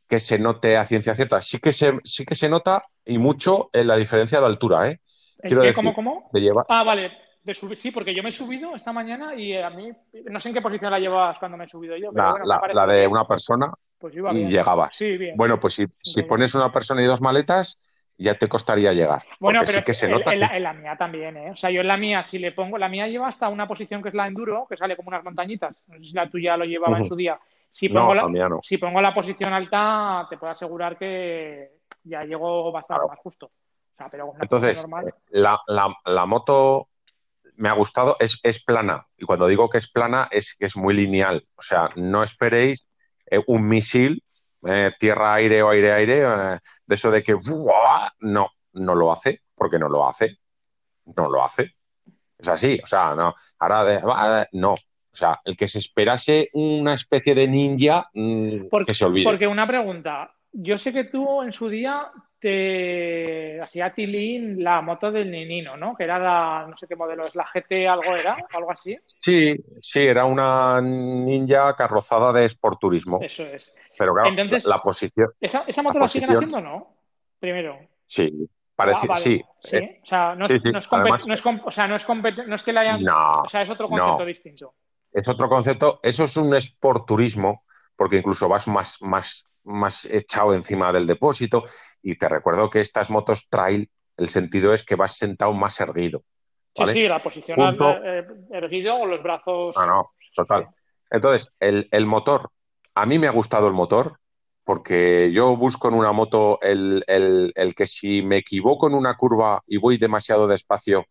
que 0.08 0.18
se 0.18 0.38
note 0.38 0.76
a 0.78 0.86
ciencia 0.86 1.14
cierta. 1.14 1.40
Sí 1.42 1.58
que 1.58 1.72
se, 1.72 1.92
sí 2.04 2.24
que 2.24 2.34
se 2.34 2.48
nota 2.48 2.84
y 3.04 3.18
mucho 3.18 3.68
en 3.74 3.86
la 3.88 3.96
diferencia 3.96 4.40
de 4.40 4.46
altura, 4.46 4.90
¿eh? 4.90 5.00
¿El 5.42 5.48
Quiero 5.48 5.62
qué? 5.62 5.68
decir, 5.68 5.84
¿Cómo, 5.84 5.94
cómo? 5.94 6.30
de 6.32 6.40
llevar, 6.40 6.64
Ah, 6.68 6.84
vale. 6.84 7.12
De 7.42 7.54
subir, 7.54 7.78
sí, 7.78 7.90
porque 7.92 8.12
yo 8.14 8.22
me 8.24 8.30
he 8.30 8.32
subido 8.32 8.74
esta 8.74 8.92
mañana 8.92 9.34
y 9.36 9.56
a 9.56 9.70
mí, 9.70 9.92
no 10.24 10.40
sé 10.40 10.48
en 10.48 10.54
qué 10.54 10.60
posición 10.60 10.90
la 10.90 10.98
llevabas 10.98 11.38
cuando 11.38 11.56
me 11.56 11.64
he 11.66 11.68
subido 11.68 11.96
yo, 11.96 12.12
pero 12.12 12.26
la, 12.26 12.30
bueno, 12.30 12.44
la- 12.46 12.74
la 12.86 12.86
de 12.92 13.06
una 13.06 13.24
persona 13.26 13.72
pues 13.98 14.14
iba 14.14 14.32
y 14.32 14.36
bien. 14.38 14.50
llegabas. 14.50 14.96
Sí, 14.96 15.16
bien. 15.16 15.36
Bueno, 15.36 15.58
pues 15.60 15.74
si, 15.74 15.86
si 16.02 16.22
pones 16.22 16.54
una 16.54 16.70
persona 16.72 17.02
y 17.02 17.06
dos 17.06 17.20
maletas, 17.20 17.78
ya 18.18 18.36
te 18.38 18.48
costaría 18.48 18.92
llegar. 18.92 19.22
Bueno, 19.40 19.60
pero 19.60 19.72
sí 19.72 19.82
que 19.84 19.92
se 19.94 20.06
en, 20.06 20.12
nota 20.12 20.32
en 20.32 20.40
la, 20.40 20.48
que- 20.50 20.56
en 20.56 20.62
la 20.62 20.72
mía 20.72 20.96
también, 20.96 21.36
¿eh? 21.36 21.50
O 21.50 21.56
sea, 21.56 21.70
yo 21.70 21.80
en 21.82 21.86
la 21.88 21.96
mía, 21.96 22.24
si 22.24 22.38
le 22.38 22.52
pongo, 22.52 22.78
la 22.78 22.88
mía 22.88 23.06
lleva 23.08 23.28
hasta 23.28 23.48
una 23.48 23.68
posición 23.68 24.02
que 24.02 24.08
es 24.08 24.14
la 24.14 24.26
enduro, 24.26 24.66
que 24.68 24.76
sale 24.76 24.96
como 24.96 25.08
unas 25.08 25.24
montañitas. 25.24 25.76
No 25.88 25.98
sé 25.98 26.04
si 26.04 26.12
la 26.12 26.28
tuya 26.30 26.56
lo 26.56 26.64
llevaba 26.64 26.98
en 26.98 27.04
su 27.06 27.14
día. 27.16 27.38
Si 27.70 27.88
No, 27.90 28.00
pongo, 28.00 28.14
la, 28.14 28.22
la 28.28 28.48
no. 28.48 28.60
si 28.62 28.78
pongo 28.78 29.02
la 29.02 29.12
posición 29.14 29.52
alta, 29.52 30.26
te 30.30 30.38
puedo 30.38 30.50
asegurar 30.50 30.96
que 30.96 31.72
ya 32.04 32.24
llego 32.24 32.72
bastante 32.72 33.00
Claro. 33.00 33.08
más 33.08 33.18
justo. 33.18 33.46
O 33.46 33.96
sea, 33.98 34.08
pero 34.10 34.32
Entonces, 34.40 34.78
normal. 34.80 35.14
la, 35.28 35.60
la- 35.66 35.94
la 36.06 36.24
moto 36.26 36.88
me 37.56 37.68
ha 37.68 37.72
gustado, 37.72 38.16
es, 38.20 38.40
es 38.42 38.62
plana. 38.64 39.06
Y 39.18 39.24
cuando 39.24 39.46
digo 39.46 39.68
que 39.68 39.78
es 39.78 39.90
plana, 39.90 40.28
es 40.30 40.56
que 40.58 40.66
es 40.66 40.76
muy 40.76 40.94
lineal. 40.94 41.46
O 41.56 41.62
sea, 41.62 41.88
no 41.96 42.22
esperéis 42.22 42.86
eh, 43.30 43.42
un 43.46 43.66
misil, 43.68 44.22
eh, 44.66 44.92
tierra-aire 44.98 45.62
o 45.62 45.70
aire-aire, 45.70 46.22
eh, 46.22 46.58
de 46.86 46.94
eso 46.94 47.10
de 47.10 47.22
que 47.22 47.34
¡buah! 47.34 48.08
no, 48.20 48.48
no 48.72 48.94
lo 48.94 49.12
hace, 49.12 49.42
porque 49.54 49.78
no 49.78 49.88
lo 49.88 50.06
hace. 50.06 50.38
No 51.16 51.30
lo 51.30 51.42
hace. 51.42 51.74
Es 52.38 52.48
así, 52.48 52.78
o 52.82 52.86
sea, 52.86 53.14
no. 53.14 53.34
Ahora, 53.58 53.84
de- 53.84 54.48
no. 54.52 54.72
O 54.72 55.18
sea, 55.18 55.40
el 55.46 55.56
que 55.56 55.66
se 55.68 55.78
esperase 55.78 56.50
una 56.52 56.92
especie 56.92 57.34
de 57.34 57.48
ninja, 57.48 58.06
mm, 58.12 58.68
Porque, 58.68 58.86
que 58.90 58.94
se 58.94 59.04
olvide. 59.06 59.24
porque 59.24 59.46
una 59.46 59.66
pregunta. 59.66 60.30
Yo 60.58 60.78
sé 60.78 60.92
que 60.92 61.04
tú 61.04 61.42
en 61.42 61.52
su 61.52 61.68
día 61.68 62.10
te 62.40 63.60
hacía 63.60 63.92
tilín 63.92 64.62
la 64.62 64.80
moto 64.80 65.10
del 65.10 65.30
Ninino, 65.30 65.76
¿no? 65.76 65.94
Que 65.96 66.04
era 66.04 66.18
la, 66.18 66.66
no 66.68 66.76
sé 66.76 66.86
qué 66.86 66.96
modelo 66.96 67.26
es, 67.26 67.34
la 67.34 67.44
GT 67.44 67.86
algo 67.88 68.04
era, 68.18 68.36
algo 68.54 68.70
así. 68.70 68.96
Sí, 69.22 69.54
sí, 69.80 70.00
era 70.00 70.24
una 70.24 70.80
ninja 70.80 71.74
carrozada 71.74 72.32
de 72.32 72.44
Sport 72.46 72.78
Turismo. 72.80 73.18
Eso 73.22 73.42
es. 73.44 73.74
Pero 73.98 74.14
claro, 74.14 74.30
Entonces- 74.30 74.64
la, 74.64 74.76
la 74.76 74.82
posición, 74.82 75.30
¿Esa, 75.40 75.64
esa 75.66 75.82
moto 75.82 75.98
La 75.98 76.04
la, 76.04 76.08
siguen 76.08 76.30
haciendo 76.36 76.58
o 76.58 76.60
no? 76.60 76.96
Primero. 77.38 77.78
sí, 78.06 78.48
parece, 78.74 79.00
Ah, 79.02 79.08
vale. 79.08 79.20
sí. 79.22 79.44
Sí, 79.62 79.76
eh, 79.76 80.00
o 80.02 80.06
sea, 80.06 80.34
no 80.34 80.44
es, 80.46 80.52
sí, 80.52 80.58
sí, 80.62 80.70
no 80.72 80.78
es 80.78 80.88
compet- 80.88 81.00
además- 81.00 81.26
no 81.26 81.34
es 81.34 81.42
com- 81.42 81.60
o 81.64 81.70
sea, 81.70 81.86
no 81.88 81.96
es 81.96 82.06
compet- 82.06 82.46
no 82.46 82.54
es 82.54 82.62
que 82.62 82.72
la 82.72 82.80
hayan, 82.82 83.02
no, 83.02 83.30
o 83.44 83.48
sea, 83.48 83.62
es 83.62 83.70
otro 83.70 83.88
concepto 83.88 84.24
distinto. 84.24 84.74
es 85.12 85.28
otro 85.28 85.48
concepto. 85.48 86.00
Eso 86.02 86.24
es 86.24 86.36
un 86.36 86.54
Sport 86.54 87.06
Turismo, 87.06 87.64
porque 87.96 88.16
incluso 88.16 88.48
vas 88.48 88.68
más, 88.68 88.98
más, 89.00 89.44
más 89.64 90.04
echado 90.06 90.54
encima 90.54 90.92
del 90.92 91.06
depósito. 91.06 91.64
Y 92.02 92.16
te 92.16 92.28
recuerdo 92.28 92.70
que 92.70 92.80
estas 92.80 93.10
motos 93.10 93.48
trail, 93.48 93.90
el 94.16 94.28
sentido 94.28 94.72
es 94.74 94.84
que 94.84 94.94
vas 94.96 95.16
sentado 95.16 95.52
más 95.52 95.80
erguido. 95.80 96.22
Sí, 96.74 96.82
¿vale? 96.82 96.92
sí, 96.92 97.08
la 97.08 97.22
posición 97.22 97.56
Punto. 97.58 97.84
eh, 98.04 98.26
erguido 98.50 98.96
o 98.96 99.06
los 99.06 99.22
brazos. 99.22 99.74
No, 99.76 99.86
no, 99.86 100.10
total. 100.34 100.68
Entonces, 101.10 101.48
el, 101.60 101.88
el 101.90 102.06
motor, 102.06 102.50
a 102.94 103.06
mí 103.06 103.18
me 103.18 103.26
ha 103.26 103.30
gustado 103.30 103.66
el 103.66 103.72
motor 103.72 104.18
porque 104.64 105.30
yo 105.32 105.56
busco 105.56 105.88
en 105.88 105.94
una 105.94 106.12
moto 106.12 106.58
el, 106.60 107.04
el- 107.06 107.52
el 107.54 107.74
que 107.74 107.86
si 107.86 108.22
me 108.22 108.38
equivoco 108.38 108.88
en 108.88 108.94
una 108.94 109.16
curva 109.16 109.62
y 109.66 109.76
voy 109.78 109.96
demasiado 109.96 110.46
despacio, 110.48 111.04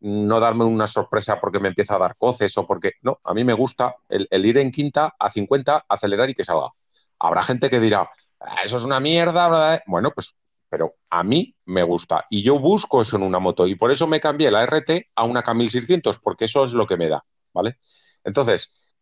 no 0.00 0.40
darme 0.40 0.64
una 0.64 0.86
sorpresa 0.86 1.40
porque 1.40 1.60
me 1.60 1.68
empieza 1.68 1.96
a 1.96 1.98
dar 1.98 2.16
coces 2.16 2.56
o 2.58 2.66
porque... 2.66 2.92
No, 3.02 3.20
a 3.24 3.34
mí 3.34 3.44
me 3.44 3.52
gusta 3.52 3.96
el, 4.08 4.28
ir 4.46 4.58
en 4.58 4.70
quinta 4.70 5.14
a 5.18 5.30
50, 5.30 5.84
acelerar 5.88 6.30
y 6.30 6.34
que 6.34 6.44
salga. 6.44 6.70
Habrá 7.18 7.42
gente 7.42 7.70
que 7.70 7.80
dirá, 7.80 8.08
"Ah, 8.40 8.62
eso 8.64 8.76
es 8.76 8.84
una 8.84 9.00
mierda. 9.00 9.48
bla, 9.48 9.58
bla". 9.58 9.82
Bueno, 9.86 10.10
pues, 10.14 10.34
pero 10.68 10.94
a 11.10 11.22
mí 11.22 11.54
me 11.66 11.82
gusta 11.82 12.24
y 12.30 12.42
yo 12.42 12.58
busco 12.58 13.02
eso 13.02 13.16
en 13.16 13.22
una 13.22 13.38
moto 13.40 13.66
y 13.66 13.74
por 13.74 13.90
eso 13.90 14.06
me 14.06 14.20
cambié 14.20 14.50
la 14.50 14.62
RT 14.62 15.10
a 15.14 15.24
una 15.24 15.42
K1600 15.42 16.20
porque 16.22 16.44
eso 16.46 16.64
es 16.64 16.72
lo 16.72 16.86
que 16.86 16.96
me 16.96 17.08
da, 17.08 17.24
¿vale? 17.52 17.78
Entonces, 18.24 18.92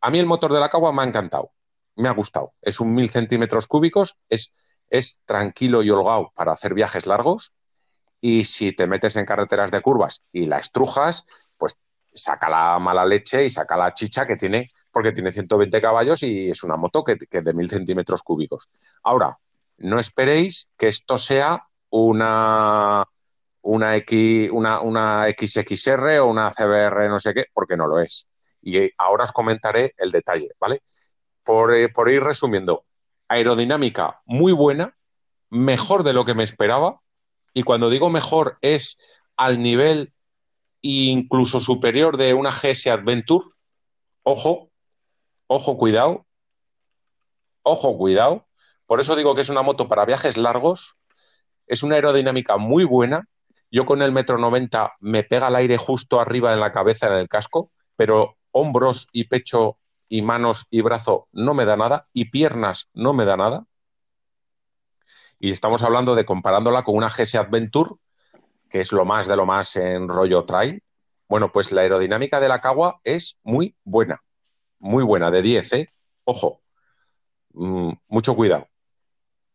a 0.00 0.10
mí 0.10 0.18
el 0.18 0.26
motor 0.26 0.52
de 0.52 0.60
la 0.60 0.68
Cagua 0.68 0.92
me 0.92 1.02
ha 1.02 1.06
encantado, 1.06 1.52
me 1.96 2.08
ha 2.08 2.12
gustado. 2.12 2.54
Es 2.62 2.80
un 2.80 2.94
1000 2.94 3.08
centímetros 3.10 3.66
cúbicos, 3.66 4.18
es, 4.28 4.54
es 4.90 5.22
tranquilo 5.26 5.82
y 5.82 5.90
holgado 5.90 6.32
para 6.34 6.52
hacer 6.52 6.74
viajes 6.74 7.06
largos 7.06 7.54
y 8.20 8.44
si 8.44 8.72
te 8.72 8.86
metes 8.86 9.16
en 9.16 9.26
carreteras 9.26 9.70
de 9.70 9.80
curvas 9.80 10.22
y 10.32 10.46
la 10.46 10.58
estrujas, 10.58 11.24
pues 11.56 11.76
saca 12.12 12.48
la 12.48 12.78
mala 12.78 13.04
leche 13.04 13.44
y 13.44 13.50
saca 13.50 13.76
la 13.76 13.92
chicha 13.94 14.26
que 14.26 14.36
tiene, 14.36 14.70
porque 14.90 15.12
tiene 15.12 15.32
120 15.32 15.80
caballos 15.80 16.22
y 16.22 16.50
es 16.50 16.62
una 16.62 16.76
moto 16.76 17.04
que, 17.04 17.16
de 17.16 17.54
1000 17.54 17.68
centímetros 17.68 18.22
cúbicos. 18.22 18.68
Ahora, 19.02 19.38
no 19.78 19.98
esperéis 19.98 20.70
que 20.76 20.88
esto 20.88 21.18
sea 21.18 21.66
una, 21.90 23.04
una, 23.62 23.96
X, 23.96 24.50
una, 24.52 24.80
una 24.80 25.26
XXR 25.28 26.20
o 26.20 26.26
una 26.26 26.50
CBR 26.50 27.08
no 27.08 27.18
sé 27.18 27.34
qué, 27.34 27.46
porque 27.52 27.76
no 27.76 27.86
lo 27.86 28.00
es. 28.00 28.28
Y 28.62 28.90
ahora 28.98 29.24
os 29.24 29.32
comentaré 29.32 29.94
el 29.98 30.10
detalle, 30.10 30.50
¿vale? 30.58 30.82
Por, 31.44 31.74
eh, 31.74 31.88
por 31.90 32.10
ir 32.10 32.22
resumiendo, 32.22 32.84
aerodinámica 33.28 34.22
muy 34.24 34.52
buena, 34.52 34.96
mejor 35.50 36.02
de 36.02 36.12
lo 36.12 36.24
que 36.24 36.34
me 36.34 36.42
esperaba, 36.42 37.00
y 37.56 37.62
cuando 37.62 37.88
digo 37.88 38.10
mejor 38.10 38.58
es 38.60 38.98
al 39.34 39.62
nivel 39.62 40.12
incluso 40.82 41.58
superior 41.58 42.18
de 42.18 42.34
una 42.34 42.50
GS 42.50 42.90
Adventure. 42.90 43.46
Ojo, 44.24 44.68
ojo, 45.46 45.78
cuidado, 45.78 46.26
ojo, 47.62 47.96
cuidado. 47.96 48.46
Por 48.84 49.00
eso 49.00 49.16
digo 49.16 49.34
que 49.34 49.40
es 49.40 49.48
una 49.48 49.62
moto 49.62 49.88
para 49.88 50.04
viajes 50.04 50.36
largos, 50.36 50.96
es 51.66 51.82
una 51.82 51.94
aerodinámica 51.94 52.58
muy 52.58 52.84
buena. 52.84 53.26
Yo 53.70 53.86
con 53.86 54.02
el 54.02 54.12
metro 54.12 54.36
90 54.36 54.96
me 55.00 55.24
pega 55.24 55.48
el 55.48 55.54
aire 55.54 55.78
justo 55.78 56.20
arriba 56.20 56.52
en 56.52 56.60
la 56.60 56.74
cabeza 56.74 57.06
en 57.06 57.14
el 57.14 57.26
casco, 57.26 57.72
pero 57.96 58.36
hombros 58.50 59.08
y 59.12 59.28
pecho 59.28 59.78
y 60.10 60.20
manos 60.20 60.66
y 60.70 60.82
brazo 60.82 61.26
no 61.32 61.54
me 61.54 61.64
da 61.64 61.78
nada 61.78 62.06
y 62.12 62.26
piernas 62.26 62.90
no 62.92 63.14
me 63.14 63.24
da 63.24 63.38
nada. 63.38 63.64
Y 65.38 65.50
estamos 65.50 65.82
hablando 65.82 66.14
de 66.14 66.24
comparándola 66.24 66.82
con 66.82 66.96
una 66.96 67.08
GS 67.08 67.36
Adventure, 67.36 67.90
que 68.70 68.80
es 68.80 68.92
lo 68.92 69.04
más 69.04 69.28
de 69.28 69.36
lo 69.36 69.46
más 69.46 69.76
en 69.76 70.08
rollo 70.08 70.44
trail. 70.44 70.82
Bueno, 71.28 71.52
pues 71.52 71.72
la 71.72 71.82
aerodinámica 71.82 72.40
de 72.40 72.48
la 72.48 72.60
Cagua 72.60 73.00
es 73.04 73.38
muy 73.42 73.76
buena, 73.84 74.22
muy 74.78 75.04
buena, 75.04 75.30
de 75.30 75.42
10, 75.42 75.72
¿eh? 75.72 75.88
Ojo, 76.24 76.60
mm, 77.52 77.92
mucho 78.08 78.34
cuidado. 78.34 78.68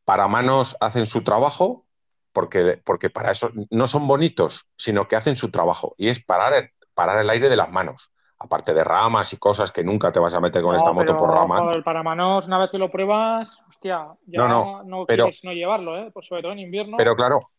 Para 0.05 0.27
manos 0.27 0.75
hacen 0.79 1.07
su 1.07 1.23
trabajo, 1.23 1.85
porque, 2.33 2.81
porque 2.85 3.09
para 3.09 3.31
eso 3.31 3.51
no 3.69 3.87
son 3.87 4.07
bonitos, 4.07 4.69
sino 4.77 5.07
que 5.07 5.15
hacen 5.15 5.37
su 5.37 5.51
trabajo, 5.51 5.95
y 5.97 6.09
es 6.09 6.23
parar 6.23 6.53
el, 6.53 6.69
parar 6.93 7.19
el 7.19 7.29
aire 7.29 7.49
de 7.49 7.55
las 7.55 7.71
manos. 7.71 8.11
Aparte 8.43 8.73
de 8.73 8.84
ramas 8.84 9.31
y 9.34 9.38
cosas 9.38 9.72
que 9.72 9.84
nunca 9.84 10.11
te 10.11 10.19
vas 10.19 10.34
a 10.34 10.39
meter 10.39 10.63
con 10.63 10.72
No, 10.72 10.77
esta 10.77 10.91
moto 10.91 11.05
pero, 11.13 11.19
por 11.19 11.31
ramas. 11.31 11.61
joder, 11.61 11.84
para 11.84 12.01
manos, 12.01 12.47
una 12.47 12.57
vez 12.57 12.72
que 12.72 12.80
lo 12.80 12.89
pruebas, 12.89 13.59
hostia, 13.69 14.07
ya 14.26 14.39
No, 14.41 14.47
no, 14.47 14.84
no, 14.84 15.05
pero- 15.05 15.26
quieres 15.26 15.43
no 15.43 15.51
llevarlo, 15.53 15.95
¿eh? 15.95 16.09
Pues 16.11 16.26
sobre 16.27 16.41
todo 16.41 16.51
en 16.51 16.57
invierno. 16.59 16.97
Pero 16.97 17.15
claro, 17.15 17.51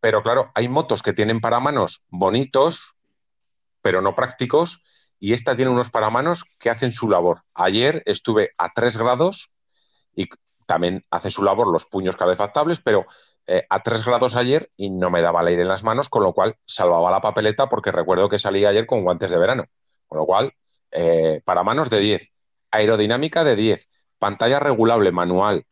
pero 0.00 0.22
claro, 0.22 0.50
hay 0.54 0.66
motos 0.68 1.02
que 1.02 1.12
tienen 1.12 1.42
paramanos 1.42 2.04
bonitos, 2.08 2.94
pero 3.82 4.00
no 4.00 4.14
prácticos, 4.14 4.82
y 5.18 5.34
esta 5.34 5.54
tiene 5.56 5.70
unos 5.70 5.90
paramanos 5.90 6.44
que 6.58 6.70
hacen 6.70 6.92
su 6.92 7.10
labor. 7.10 7.42
Ayer 7.52 8.02
estuve 8.06 8.52
a 8.56 8.70
3 8.74 8.96
grados 8.96 9.54
y 10.16 10.26
también 10.64 11.04
hace 11.10 11.30
su 11.30 11.42
labor 11.42 11.66
los 11.70 11.84
puños 11.84 12.16
calefactables, 12.16 12.80
pero 12.80 13.04
eh, 13.46 13.66
a 13.68 13.82
3 13.82 14.06
grados 14.06 14.36
ayer 14.36 14.70
y 14.78 14.88
no 14.88 15.10
me 15.10 15.20
daba 15.20 15.42
el 15.42 15.48
aire 15.48 15.62
en 15.62 15.68
las 15.68 15.82
manos, 15.84 16.08
con 16.08 16.22
lo 16.22 16.32
cual 16.32 16.56
salvaba 16.64 17.10
la 17.10 17.20
papeleta 17.20 17.68
porque 17.68 17.92
recuerdo 17.92 18.30
que 18.30 18.38
salí 18.38 18.64
ayer 18.64 18.86
con 18.86 19.02
guantes 19.02 19.30
de 19.30 19.38
verano. 19.38 19.64
Con 20.10 20.18
lo 20.20 20.26
cual, 20.26 20.52
eh, 20.92 21.42
paramanos 21.46 21.90
de 21.90 22.00
10, 22.00 22.32
aerodinámica 22.72 23.44
de 23.44 23.56
10, 23.56 23.90
pantalla 24.18 24.60
regulable 24.60 25.12
manual. 25.12 25.66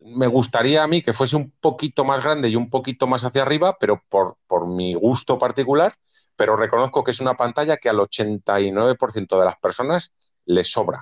Me 0.00 0.28
gustaría 0.28 0.84
a 0.84 0.86
mí 0.86 1.02
que 1.02 1.12
fuese 1.12 1.34
un 1.36 1.50
poquito 1.60 2.04
más 2.04 2.22
grande 2.22 2.48
y 2.48 2.56
un 2.56 2.70
poquito 2.70 3.06
más 3.08 3.24
hacia 3.24 3.42
arriba, 3.42 3.76
pero 3.80 4.02
por, 4.08 4.36
por 4.46 4.68
mi 4.68 4.94
gusto 4.94 5.38
particular, 5.38 5.92
pero 6.36 6.56
reconozco 6.56 7.02
que 7.02 7.10
es 7.10 7.20
una 7.20 7.34
pantalla 7.36 7.78
que 7.78 7.88
al 7.88 7.98
89% 7.98 9.38
de 9.40 9.44
las 9.44 9.58
personas 9.58 10.12
le 10.44 10.62
sobra, 10.62 11.00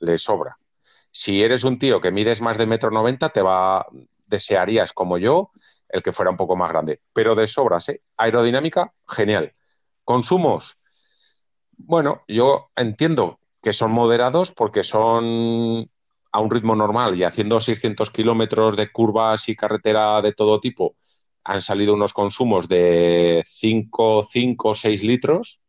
le 0.00 0.18
sobra. 0.18 0.58
Si 1.12 1.42
eres 1.42 1.64
un 1.64 1.78
tío 1.78 2.00
que 2.00 2.10
mides 2.10 2.40
más 2.40 2.58
de 2.58 2.66
metro 2.66 2.90
noventa, 2.90 3.30
te 3.30 3.42
va, 3.42 3.86
desearías 4.26 4.92
como 4.92 5.18
yo 5.18 5.50
el 5.88 6.02
que 6.02 6.12
fuera 6.12 6.30
un 6.32 6.36
poco 6.36 6.56
más 6.56 6.70
grande, 6.72 7.00
pero 7.12 7.34
de 7.36 7.46
sobras, 7.46 7.88
¿eh? 7.90 8.02
Aerodinámica, 8.16 8.92
genial. 9.06 9.54
Consumos, 10.04 10.81
bueno, 11.86 12.22
yo 12.28 12.70
entiendo 12.76 13.40
que 13.62 13.72
son 13.72 13.92
moderados 13.92 14.52
porque 14.52 14.84
son 14.84 15.90
a 16.32 16.40
un 16.40 16.50
ritmo 16.50 16.74
normal 16.74 17.16
y 17.16 17.24
haciendo 17.24 17.60
600 17.60 18.10
kilómetros 18.10 18.76
de 18.76 18.90
curvas 18.90 19.48
y 19.48 19.56
carretera 19.56 20.22
de 20.22 20.32
todo 20.32 20.60
tipo, 20.60 20.96
han 21.44 21.60
salido 21.60 21.94
unos 21.94 22.12
consumos 22.12 22.68
de 22.68 23.42
5, 23.46 24.28
5, 24.30 24.74
6 24.74 25.02
litros, 25.02 25.60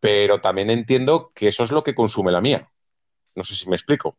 pero 0.00 0.40
también 0.40 0.70
entiendo 0.70 1.32
que 1.34 1.48
eso 1.48 1.64
es 1.64 1.72
lo 1.72 1.82
que 1.82 1.94
consume 1.94 2.32
la 2.32 2.40
mía. 2.40 2.70
No 3.34 3.44
sé 3.44 3.54
si 3.54 3.68
me 3.68 3.76
explico. 3.76 4.16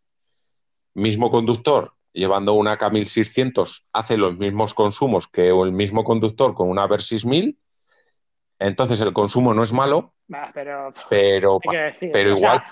Mismo 0.94 1.32
conductor 1.32 1.94
llevando 2.14 2.54
una 2.54 2.78
K1600 2.78 3.88
hace 3.94 4.18
los 4.18 4.38
mismos 4.38 4.74
consumos 4.74 5.28
que 5.28 5.50
el 5.50 5.72
mismo 5.72 6.04
conductor 6.04 6.54
con 6.54 6.70
una 6.70 6.88
Versys 6.88 7.26
1000 7.26 7.58
entonces 8.60 9.00
el 9.00 9.14
consumo 9.14 9.54
no 9.54 9.64
es 9.64 9.72
malo, 9.72 10.14
pero, 10.54 10.94
pero, 11.10 11.60
pero 12.00 12.36
igual. 12.36 12.64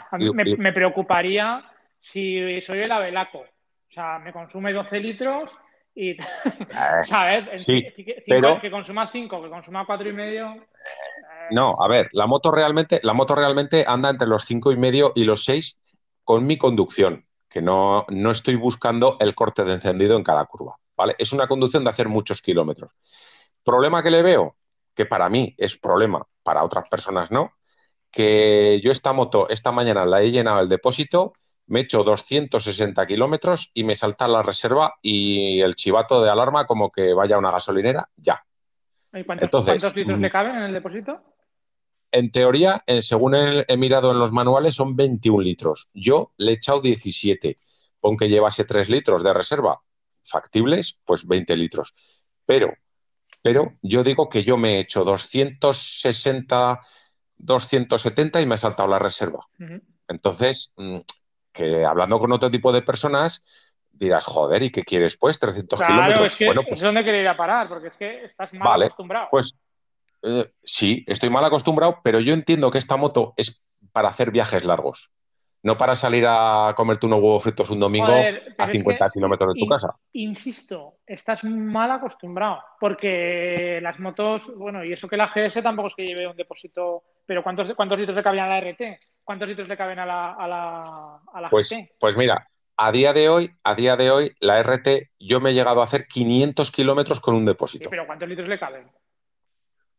me, 0.57 0.71
preocuparía 0.71 1.63
si 1.99 2.61
soy 2.61 2.79
el 2.79 2.91
Abelaco. 2.91 3.39
O 3.39 3.93
sea, 3.93 4.19
me 4.19 4.31
consume 4.31 4.73
12 4.73 4.99
litros 4.99 5.51
y. 5.95 6.11
Eh, 6.69 7.03
¿Sabes? 7.03 7.63
Sí, 7.63 7.83
pero... 8.27 8.61
Que 8.61 8.69
consuma 8.69 9.09
5, 9.11 9.41
que 9.43 9.49
consuma 9.49 9.85
4 9.85 10.09
y 10.09 10.13
medio. 10.13 10.53
Eh, 10.53 11.47
no, 11.51 11.75
a 11.79 11.87
ver, 11.87 12.09
la 12.11 12.27
moto 12.27 12.51
realmente, 12.51 12.99
la 13.01 13.13
moto 13.13 13.33
realmente 13.33 13.83
anda 13.87 14.09
entre 14.09 14.27
los 14.27 14.45
5 14.45 14.71
y 14.71 14.77
medio 14.77 15.11
y 15.15 15.23
los 15.23 15.43
6 15.45 15.81
con 16.23 16.45
mi 16.45 16.57
conducción, 16.57 17.25
que 17.49 17.61
no, 17.61 18.05
no 18.09 18.31
estoy 18.31 18.55
buscando 18.55 19.17
el 19.19 19.33
corte 19.33 19.63
de 19.63 19.73
encendido 19.73 20.17
en 20.17 20.23
cada 20.23 20.45
curva. 20.45 20.75
¿vale? 20.95 21.15
Es 21.17 21.33
una 21.33 21.47
conducción 21.47 21.83
de 21.83 21.89
hacer 21.89 22.09
muchos 22.09 22.41
kilómetros. 22.41 22.91
¿Problema 23.63 24.03
que 24.03 24.11
le 24.11 24.21
veo? 24.21 24.57
que 24.97 25.05
para 25.05 25.29
mí 25.29 25.53
es 25.57 25.79
problema, 25.79 26.25
para 26.47 26.63
otras 26.63 26.87
personas 26.87 27.29
no, 27.29 27.51
que 28.09 28.79
yo 28.81 28.89
esta 28.89 29.11
moto 29.11 29.49
esta 29.49 29.73
mañana 29.73 30.05
la 30.05 30.21
he 30.21 30.31
llenado 30.31 30.61
el 30.61 30.69
depósito, 30.69 31.33
me 31.65 31.79
he 31.79 31.83
hecho 31.83 32.05
260 32.05 33.05
kilómetros 33.05 33.71
y 33.73 33.83
me 33.83 33.95
salta 33.95 34.29
la 34.29 34.43
reserva 34.43 34.93
y 35.01 35.59
el 35.59 35.75
chivato 35.75 36.23
de 36.23 36.29
alarma 36.29 36.65
como 36.65 36.89
que 36.89 37.13
vaya 37.13 37.35
a 37.35 37.39
una 37.39 37.51
gasolinera, 37.51 38.07
ya. 38.15 38.41
¿Y 39.13 39.25
cuántos, 39.25 39.67
litros 39.93 40.19
le 40.19 40.29
mm, 40.29 40.31
caben 40.31 40.55
en 40.55 40.63
el 40.63 40.73
depósito? 40.73 41.21
En 42.13 42.31
teoría, 42.31 42.81
eh, 42.87 43.01
según 43.01 43.35
he, 43.35 43.77
mirado 43.77 44.11
en 44.11 44.19
los 44.19 44.31
manuales, 44.31 44.75
son 44.75 44.95
21 44.95 45.43
litros. 45.43 45.89
Yo 45.93 46.31
le 46.37 46.51
he 46.51 46.55
echado 46.55 46.79
17. 46.79 47.59
Aunque 48.03 48.29
llevase 48.29 48.63
3 48.63 48.89
litros 48.89 49.21
de 49.21 49.33
reserva 49.33 49.81
factibles, 50.23 51.01
pues 51.03 51.27
20 51.27 51.57
litros. 51.57 51.93
Pero 52.45 52.73
pero 53.47 53.71
yo 53.81 54.03
digo 54.03 54.27
que 54.27 54.43
yo 54.43 54.57
me 54.57 54.75
he 54.75 54.79
hecho 54.79 55.05
260, 55.05 56.81
270 57.37 58.41
y 58.41 58.45
me 58.45 58.55
he 58.55 58.57
saltado 58.57 58.89
la 58.89 58.99
reserva. 58.99 59.47
Entonces, 60.05 60.73
mm, 60.75 60.97
que 61.53 61.85
hablando 61.85 62.19
con 62.19 62.33
otro 62.33 62.51
tipo 62.51 62.73
de 62.73 62.81
personas, 62.81 63.45
dirás, 63.89 64.25
joder, 64.25 64.63
¿y 64.63 64.69
qué 64.69 64.83
quieres 64.83 65.15
pues? 65.15 65.39
300 65.39 65.79
claro, 65.79 65.93
kilómetros. 65.93 66.31
Es 66.31 66.35
que 66.35 66.45
bueno, 66.45 66.61
pues, 66.67 66.81
es 66.81 66.83
donde 66.83 67.05
quería 67.05 67.21
ir 67.21 67.27
a 67.29 67.37
parar, 67.37 67.69
porque 67.69 67.87
es 67.87 67.95
que 67.95 68.25
estás 68.25 68.51
mal 68.51 68.81
acostumbrado. 68.81 69.29
Pues 69.31 69.53
eh, 70.23 70.51
sí, 70.61 71.05
estoy 71.07 71.29
mal 71.29 71.45
acostumbrado, 71.45 72.01
pero 72.03 72.19
yo 72.19 72.33
entiendo 72.33 72.69
que 72.69 72.79
esta 72.79 72.97
moto 72.97 73.33
es 73.37 73.63
para 73.93 74.09
hacer 74.09 74.31
viajes 74.31 74.65
largos 74.65 75.13
no 75.63 75.77
para 75.77 75.95
salir 75.95 76.25
a 76.27 76.73
comerte 76.75 77.05
unos 77.05 77.19
huevos 77.19 77.43
fritos 77.43 77.69
un 77.69 77.79
domingo 77.79 78.13
a 78.57 78.67
50 78.67 79.09
kilómetros 79.09 79.53
de 79.53 79.59
tu 79.59 79.67
casa. 79.67 79.95
Insisto, 80.13 80.99
estás 81.05 81.43
mal 81.43 81.91
acostumbrado, 81.91 82.61
porque 82.79 83.79
las 83.81 83.99
motos, 83.99 84.55
bueno, 84.55 84.83
y 84.83 84.93
eso 84.93 85.07
que 85.07 85.17
la 85.17 85.27
GS 85.27 85.61
tampoco 85.61 85.89
es 85.89 85.95
que 85.95 86.05
lleve 86.05 86.27
un 86.27 86.37
depósito, 86.37 87.03
pero 87.25 87.43
¿cuántos, 87.43 87.73
cuántos 87.75 87.97
litros 87.97 88.15
le 88.15 88.23
caben 88.23 88.39
a 88.41 88.47
la 88.47 88.59
RT? 88.59 88.81
¿Cuántos 89.23 89.47
litros 89.47 89.67
le 89.67 89.77
caben 89.77 89.99
a 89.99 90.05
la, 90.05 90.33
a 90.33 90.47
la, 90.47 91.19
a 91.33 91.41
la 91.41 91.49
pues, 91.49 91.69
Pues 91.99 92.15
mira, 92.15 92.47
a 92.77 92.91
día 92.91 93.11
de 93.11 93.27
hoy, 93.27 93.51
a 93.63 93.75
día 93.75 93.97
de 93.97 94.11
hoy, 94.11 94.35
la 94.39 94.61
RT, 94.61 95.09
yo 95.19 95.41
me 95.41 95.49
he 95.49 95.53
llegado 95.53 95.81
a 95.81 95.85
hacer 95.85 96.07
500 96.07 96.71
kilómetros 96.71 97.19
con 97.19 97.35
un 97.35 97.45
depósito. 97.45 97.89
pero 97.89 98.05
¿cuántos 98.05 98.29
litros 98.29 98.47
le 98.47 98.59
caben? 98.59 98.89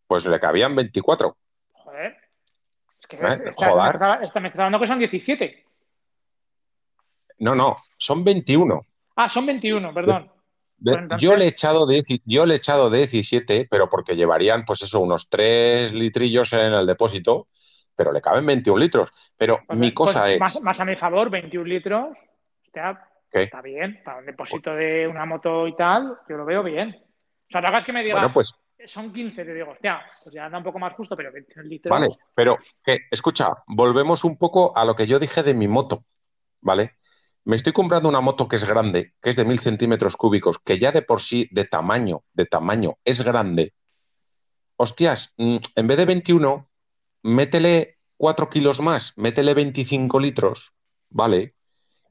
Pues 0.06 0.24
le 0.24 0.40
cabían 0.40 0.74
24. 0.74 1.36
Joder. 3.16 3.42
Que 3.42 3.48
estás, 4.24 4.42
me 4.42 4.48
hablando 4.48 4.80
que 4.80 4.86
son 4.86 4.98
17. 4.98 5.64
No, 7.38 7.54
no, 7.54 7.76
son 7.96 8.24
21. 8.24 8.84
Ah, 9.16 9.28
son 9.28 9.46
21, 9.46 9.94
perdón. 9.94 10.30
Pues 10.82 10.98
yo, 11.18 11.36
le 11.36 11.46
he 11.46 11.48
echado 11.48 11.86
de, 11.86 12.04
yo 12.24 12.46
le 12.46 12.54
he 12.54 12.56
echado 12.58 12.88
de 12.90 12.98
17, 12.98 13.66
pero 13.68 13.88
porque 13.88 14.14
llevarían, 14.14 14.64
pues 14.64 14.82
eso, 14.82 15.00
unos 15.00 15.28
3 15.28 15.92
litrillos 15.92 16.52
en 16.52 16.72
el 16.72 16.86
depósito, 16.86 17.48
pero 17.96 18.12
le 18.12 18.20
caben 18.20 18.46
21 18.46 18.78
litros. 18.78 19.12
Pero 19.36 19.60
pues 19.66 19.78
mi 19.78 19.92
cosa 19.92 20.22
pues 20.38 20.56
es. 20.56 20.62
Más, 20.62 20.80
a 20.80 20.84
mi 20.84 20.94
favor, 20.94 21.30
21 21.30 21.66
litros. 21.66 22.18
Está 22.64 23.62
bien. 23.62 24.00
Para 24.04 24.18
un 24.18 24.26
depósito 24.26 24.74
de 24.74 25.08
una 25.08 25.24
moto 25.26 25.66
y 25.66 25.74
tal, 25.74 26.18
yo 26.28 26.36
lo 26.36 26.44
veo 26.44 26.62
bien. 26.62 26.90
O 26.90 27.50
sea, 27.50 27.60
no 27.60 27.68
hagas 27.68 27.84
que 27.84 27.92
me 27.92 28.04
digas. 28.04 28.30
pues 28.32 28.48
son 28.86 29.12
15, 29.12 29.44
te 29.44 29.54
digo, 29.54 29.70
hostia, 29.70 30.00
pues 30.22 30.34
ya 30.34 30.46
anda 30.46 30.58
un 30.58 30.64
poco 30.64 30.78
más 30.78 30.94
justo, 30.94 31.16
pero 31.16 31.32
20 31.32 31.62
litros. 31.64 31.90
Vale, 31.90 32.08
pero 32.34 32.58
que, 32.84 32.98
escucha, 33.10 33.48
volvemos 33.66 34.24
un 34.24 34.36
poco 34.36 34.76
a 34.76 34.84
lo 34.84 34.94
que 34.94 35.06
yo 35.06 35.18
dije 35.18 35.42
de 35.42 35.54
mi 35.54 35.66
moto, 35.68 36.04
¿vale? 36.60 36.98
Me 37.44 37.56
estoy 37.56 37.72
comprando 37.72 38.08
una 38.08 38.20
moto 38.20 38.46
que 38.46 38.56
es 38.56 38.64
grande, 38.64 39.14
que 39.22 39.30
es 39.30 39.36
de 39.36 39.44
mil 39.44 39.58
centímetros 39.58 40.16
cúbicos, 40.16 40.58
que 40.58 40.78
ya 40.78 40.92
de 40.92 41.02
por 41.02 41.22
sí, 41.22 41.48
de 41.50 41.64
tamaño, 41.64 42.22
de 42.32 42.46
tamaño, 42.46 42.98
es 43.04 43.22
grande. 43.22 43.74
Hostias, 44.76 45.34
mm, 45.38 45.56
en 45.74 45.86
vez 45.86 45.96
de 45.96 46.04
21, 46.04 46.68
métele 47.22 47.98
4 48.16 48.50
kilos 48.50 48.80
más, 48.80 49.16
métele 49.16 49.54
25 49.54 50.20
litros, 50.20 50.74
¿vale? 51.08 51.54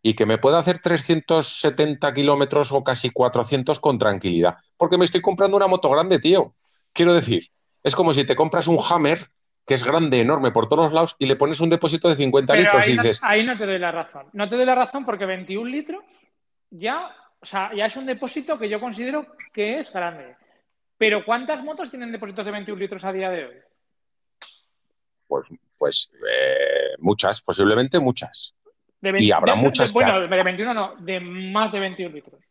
Y 0.01 0.15
que 0.15 0.25
me 0.25 0.37
pueda 0.37 0.59
hacer 0.59 0.79
370 0.79 2.13
kilómetros 2.13 2.71
o 2.71 2.83
casi 2.83 3.09
400 3.09 3.79
con 3.79 3.97
tranquilidad. 3.97 4.57
Porque 4.77 4.97
me 4.97 5.05
estoy 5.05 5.21
comprando 5.21 5.57
una 5.57 5.67
moto 5.67 5.89
grande, 5.89 6.19
tío. 6.19 6.53
Quiero 6.93 7.13
decir, 7.13 7.49
es 7.83 7.95
como 7.95 8.13
si 8.13 8.25
te 8.25 8.35
compras 8.35 8.67
un 8.67 8.79
Hammer 8.89 9.29
que 9.67 9.73
es 9.73 9.83
grande, 9.83 10.21
enorme 10.21 10.51
por 10.51 10.69
todos 10.69 10.93
lados 10.93 11.17
y 11.19 11.25
le 11.25 11.35
pones 11.35 11.59
un 11.59 11.69
depósito 11.69 12.07
de 12.07 12.15
50 12.15 12.55
litros 12.55 12.87
y 12.87 12.91
dices... 12.93 13.19
ahí 13.21 13.45
no 13.45 13.57
te 13.57 13.65
doy 13.65 13.77
la 13.77 13.91
razón. 13.91 14.27
No 14.31 14.47
te 14.47 14.55
doy 14.55 14.65
la 14.65 14.75
razón 14.75 15.05
porque 15.05 15.25
21 15.25 15.69
litros 15.69 16.03
ya, 16.69 17.13
o 17.41 17.45
sea, 17.45 17.71
ya 17.75 17.85
es 17.85 17.97
un 17.97 18.05
depósito 18.05 18.57
que 18.57 18.69
yo 18.69 18.79
considero 18.79 19.27
que 19.51 19.79
es 19.79 19.91
grande. 19.91 20.37
Pero 20.97 21.25
¿cuántas 21.25 21.61
motos 21.63 21.89
tienen 21.89 22.13
depósitos 22.13 22.45
de 22.45 22.51
21 22.53 22.79
litros 22.79 23.03
a 23.03 23.11
día 23.11 23.29
de 23.29 23.45
hoy? 23.45 23.55
Pues, 25.27 25.47
pues 25.77 26.15
eh, 26.29 26.95
muchas, 26.99 27.41
posiblemente 27.41 27.99
muchas. 27.99 28.55
Y 29.01 29.31
habrá 29.31 29.55
muchas. 29.55 29.93
bueno, 29.93 30.21
de 30.21 30.43
21 30.43 30.73
no, 30.73 30.95
de 30.97 31.19
más 31.19 31.71
de 31.71 31.79
21 31.79 32.15
litros. 32.15 32.41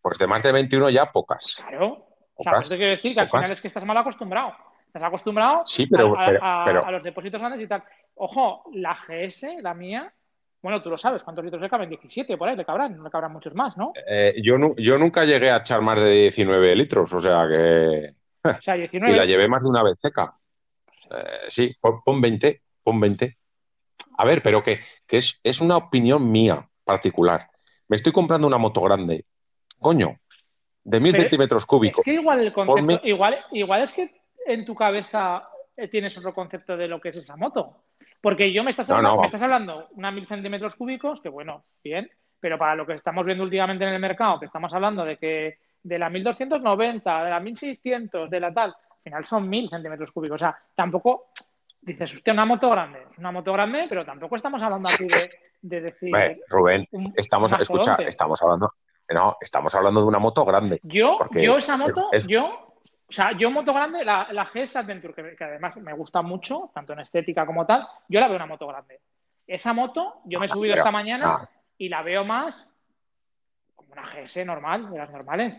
Pues 0.00 0.18
de 0.18 0.26
más 0.26 0.42
de 0.42 0.52
21 0.52 0.90
ya 0.90 1.10
pocas. 1.10 1.56
Claro. 1.56 2.06
O 2.34 2.42
sea, 2.42 2.54
pues 2.56 2.68
te 2.68 2.76
quiero 2.76 2.90
decir 2.90 3.14
que 3.14 3.20
al 3.20 3.30
final 3.30 3.50
es 3.50 3.60
que 3.60 3.68
estás 3.68 3.84
mal 3.84 3.96
acostumbrado. 3.96 4.54
Estás 4.86 5.02
acostumbrado 5.02 5.64
a, 6.40 6.90
los 6.90 7.02
depósitos 7.02 7.40
grandes 7.40 7.60
y 7.62 7.66
tal. 7.66 7.82
Ojo, 8.14 8.64
la 8.72 8.94
GS, 8.94 9.62
la 9.62 9.74
mía, 9.74 10.12
bueno, 10.62 10.82
tú 10.82 10.90
lo 10.90 10.96
sabes, 10.96 11.22
¿cuántos 11.22 11.44
litros 11.44 11.62
le 11.62 11.68
caben? 11.68 11.88
17 11.88 12.36
por 12.36 12.48
ahí, 12.48 12.56
le 12.56 12.64
cabrán, 12.64 12.96
no 12.96 13.04
le 13.04 13.10
cabrán 13.10 13.32
muchos 13.32 13.54
más, 13.54 13.76
¿no? 13.76 13.92
Eh, 14.04 14.34
yo, 14.42 14.56
yo 14.76 14.98
nunca 14.98 15.24
llegué 15.24 15.50
a 15.50 15.58
echar 15.58 15.80
más 15.80 16.00
de 16.00 16.10
19 16.10 16.74
litros, 16.74 17.12
o 17.12 17.20
sea 17.20 17.46
que... 17.48 18.14
O 18.42 18.62
sea, 18.62 18.74
19... 18.74 19.12
y 19.12 19.16
la 19.16 19.26
llevé 19.26 19.48
más 19.48 19.62
de 19.62 19.68
una 19.68 19.82
vez 19.82 19.96
seca. 20.00 20.34
Eh, 21.10 21.46
sí, 21.48 21.76
pon, 21.80 22.20
20, 22.20 22.62
pon 22.82 22.98
20. 22.98 23.36
A 24.16 24.24
ver, 24.24 24.42
pero 24.42 24.62
que, 24.62 24.80
es, 25.08 25.40
es 25.42 25.60
una 25.60 25.76
opinión 25.76 26.30
mía 26.30 26.68
particular. 26.84 27.48
Me 27.88 27.96
estoy 27.96 28.12
comprando 28.12 28.46
una 28.46 28.58
moto 28.58 28.80
grande. 28.82 29.24
Coño, 29.78 30.18
de 30.82 31.00
mil 31.00 31.14
centímetros 31.14 31.66
cúbicos. 31.66 31.98
Es 31.98 32.04
que 32.04 32.14
igual 32.14 32.40
el 32.40 32.52
concepto, 32.52 33.00
igual, 33.06 33.38
igual 33.52 33.82
es 33.82 33.92
que 33.92 34.22
en 34.46 34.64
tu 34.64 34.74
cabeza 34.74 35.44
eh, 35.76 35.88
tienes 35.88 36.16
otro 36.16 36.34
concepto 36.34 36.76
de 36.76 36.88
lo 36.88 37.00
que 37.00 37.10
es 37.10 37.16
esa 37.16 37.36
moto. 37.36 37.84
Porque 38.20 38.52
yo 38.52 38.64
me 38.64 38.70
estás 38.70 38.88
hablando, 38.90 39.20
me 39.20 39.26
estás 39.26 39.42
hablando 39.42 39.88
una 39.92 40.10
mil 40.10 40.26
centímetros 40.26 40.74
cúbicos, 40.74 41.20
que 41.20 41.28
bueno, 41.28 41.64
bien, 41.84 42.10
pero 42.40 42.58
para 42.58 42.74
lo 42.74 42.86
que 42.86 42.94
estamos 42.94 43.26
viendo 43.26 43.44
últimamente 43.44 43.84
en 43.84 43.92
el 43.92 44.00
mercado, 44.00 44.40
que 44.40 44.46
estamos 44.46 44.72
hablando 44.72 45.04
de 45.04 45.16
que 45.16 45.58
de 45.82 45.96
la 45.98 46.10
1290, 46.10 47.24
de 47.24 47.30
la 47.30 47.40
1600, 47.40 48.30
de 48.30 48.40
la 48.40 48.52
tal, 48.52 48.70
al 48.70 49.02
final 49.02 49.24
son 49.24 49.48
mil 49.48 49.68
centímetros 49.68 50.10
cúbicos. 50.10 50.36
O 50.36 50.38
sea, 50.38 50.56
tampoco 50.74 51.26
dices, 51.86 52.14
usted, 52.14 52.32
una 52.32 52.44
moto 52.44 52.68
grande, 52.68 53.06
es 53.10 53.18
una 53.18 53.30
moto 53.30 53.52
grande, 53.52 53.86
pero 53.88 54.04
tampoco 54.04 54.36
estamos 54.36 54.60
hablando 54.62 54.90
aquí 54.92 55.06
de, 55.06 55.30
de 55.62 55.80
decir. 55.80 56.12
Rubén, 56.48 56.86
un 56.90 57.12
estamos, 57.16 57.52
escucha, 57.52 57.96
estamos 58.06 58.42
hablando, 58.42 58.72
no, 59.08 59.36
estamos 59.40 59.74
hablando 59.74 60.00
de 60.00 60.06
una 60.06 60.18
moto 60.18 60.44
grande. 60.44 60.80
Yo, 60.82 61.18
yo 61.32 61.56
esa 61.56 61.76
moto, 61.76 62.08
es- 62.12 62.26
yo, 62.26 62.44
o 63.08 63.12
sea, 63.12 63.32
yo 63.32 63.50
moto 63.50 63.72
grande, 63.72 64.04
la, 64.04 64.28
la 64.32 64.46
GS 64.46 64.76
Adventure, 64.76 65.14
que, 65.14 65.36
que 65.36 65.44
además 65.44 65.76
me 65.76 65.92
gusta 65.94 66.22
mucho, 66.22 66.70
tanto 66.74 66.92
en 66.92 67.00
estética 67.00 67.46
como 67.46 67.64
tal, 67.64 67.86
yo 68.08 68.18
la 68.20 68.26
veo 68.26 68.36
una 68.36 68.46
moto 68.46 68.66
grande. 68.66 69.00
Esa 69.46 69.72
moto, 69.72 70.22
yo 70.24 70.40
me 70.40 70.46
he 70.46 70.48
subido 70.48 70.72
pero- 70.74 70.82
esta 70.82 70.90
mañana 70.90 71.36
ah. 71.38 71.48
y 71.78 71.88
la 71.88 72.02
veo 72.02 72.24
más 72.24 72.68
como 73.76 73.92
una 73.92 74.02
GS 74.12 74.44
normal, 74.44 74.90
de 74.90 74.98
las 74.98 75.10
normales. 75.10 75.54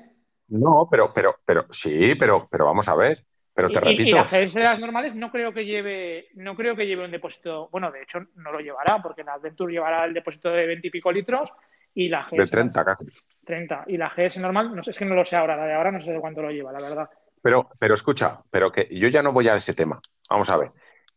No, 0.50 0.88
pero, 0.92 1.14
pero, 1.14 1.36
pero, 1.46 1.66
sí, 1.72 2.16
pero, 2.16 2.48
pero 2.52 2.66
vamos 2.66 2.88
a 2.90 2.96
ver. 2.96 3.24
Pero 3.58 3.70
te 3.70 3.80
Y- 3.80 3.82
repito, 3.82 4.10
Y, 4.10 4.12
la 4.12 4.24
GS 4.26 4.54
de 4.60 4.64
las 4.66 4.80
normales 4.80 5.16
no 5.16 5.32
creo 5.32 5.52
que 5.52 5.66
lleve, 5.66 6.28
no 6.36 6.56
creo 6.56 6.76
que 6.76 6.86
lleve 6.86 7.06
un 7.06 7.10
depósito, 7.10 7.70
bueno, 7.72 7.92
de 7.92 8.04
hecho 8.04 8.20
no 8.36 8.52
lo 8.52 8.60
llevará, 8.60 9.02
porque 9.02 9.24
la 9.24 9.34
Adventure 9.34 9.74
llevará 9.74 10.06
el 10.06 10.14
depósito 10.14 10.52
de 10.52 10.68
20 10.68 10.88
y 10.88 10.92
pico 10.92 11.12
litros 11.12 11.50
y 11.96 12.08
la 12.08 12.22
GS 12.30 12.38
de 12.38 12.46
30 12.46 12.86
casi. 12.86 13.06
30. 13.44 13.84
Y 13.88 13.98
la 13.98 14.10
GS 14.16 14.40
normal, 14.40 14.76
no 14.76 14.84
sé, 14.84 14.92
es 14.92 14.98
que 15.00 15.06
no 15.06 15.16
lo 15.16 15.26
sé 15.26 15.36
ahora, 15.38 15.56
la 15.58 15.66
de 15.66 15.74
ahora 15.74 15.92
no 15.92 16.00
sé 16.00 16.14
de 16.14 16.20
cuánto 16.20 16.44
lo 16.44 16.52
lleva, 16.52 16.72
la 16.72 16.80
verdad. 16.80 17.10
Pero, 17.42 17.68
pero 17.80 17.96
escucha, 17.96 18.44
pero 18.52 18.72
que 18.72 18.88
yo 18.92 19.08
ya 19.08 19.24
no 19.24 19.32
voy 19.34 19.48
a 19.48 19.56
ese 19.56 19.74
tema. 19.74 20.00
Vamos 20.30 20.52
a 20.52 20.58
ver. 20.58 20.72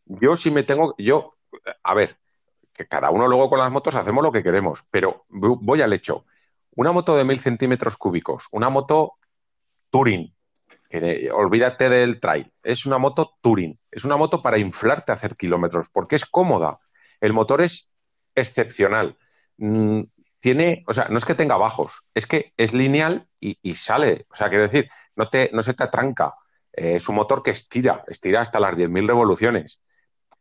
Yo 0.07 0.35
sí 0.35 0.51
me 0.51 0.63
tengo, 0.63 0.95
yo, 0.97 1.35
a 1.83 1.93
ver, 1.93 2.17
que 2.73 2.87
cada 2.87 3.11
uno 3.11 3.29
luego 3.29 3.51
con 3.51 3.59
las 3.59 3.71
motos 3.71 3.95
hacemos 3.97 4.25
lo 4.25 4.33
que 4.33 4.43
queremos, 4.43 4.89
pero 4.91 5.27
vo- 5.29 5.59
voy 5.61 5.83
al 5.83 5.93
hecho. 5.93 6.25
Una 6.75 6.91
moto 6.93 7.15
de 7.19 7.25
mil 7.25 7.39
centímetros 7.39 7.99
cúbicos, 7.99 8.49
una 8.53 8.71
moto 8.71 9.19
Touring, 9.91 10.33
que, 10.91 11.31
olvídate 11.33 11.89
del 11.89 12.21
trail, 12.21 12.53
es 12.63 12.85
una 12.85 12.99
moto 12.99 13.39
Touring, 13.41 13.79
es 13.91 14.05
una 14.05 14.17
moto 14.17 14.43
para 14.43 14.59
inflarte 14.59 15.13
a 15.13 15.15
hacer 15.15 15.37
kilómetros, 15.37 15.89
porque 15.91 16.17
es 16.17 16.27
cómoda. 16.27 16.81
El 17.21 17.33
motor 17.33 17.63
es 17.63 17.95
excepcional. 18.35 19.17
Mm, 19.57 20.03
tiene, 20.41 20.85
o 20.89 20.93
sea, 20.93 21.09
no 21.09 21.19
es 21.19 21.25
que 21.25 21.35
tenga 21.35 21.57
bajos, 21.57 22.09
es 22.15 22.27
que 22.27 22.53
es 22.57 22.75
lineal 22.75 23.29
y, 23.39 23.59
y 23.63 23.75
sale. 23.77 24.27
O 24.31 24.35
sea, 24.35 24.49
quiero 24.49 24.65
decir, 24.65 24.91
no, 25.17 25.29
te, 25.29 25.51
no 25.53 25.63
se 25.63 25.75
te 25.75 25.85
atranca. 25.85 26.35
Eh, 26.73 26.97
es 26.97 27.09
un 27.09 27.17
motor 27.17 27.43
que 27.43 27.51
estira, 27.53 28.05
estira 28.09 28.41
hasta 28.41 28.61
las 28.61 28.77
10.000 28.77 29.07
revoluciones. 29.07 29.83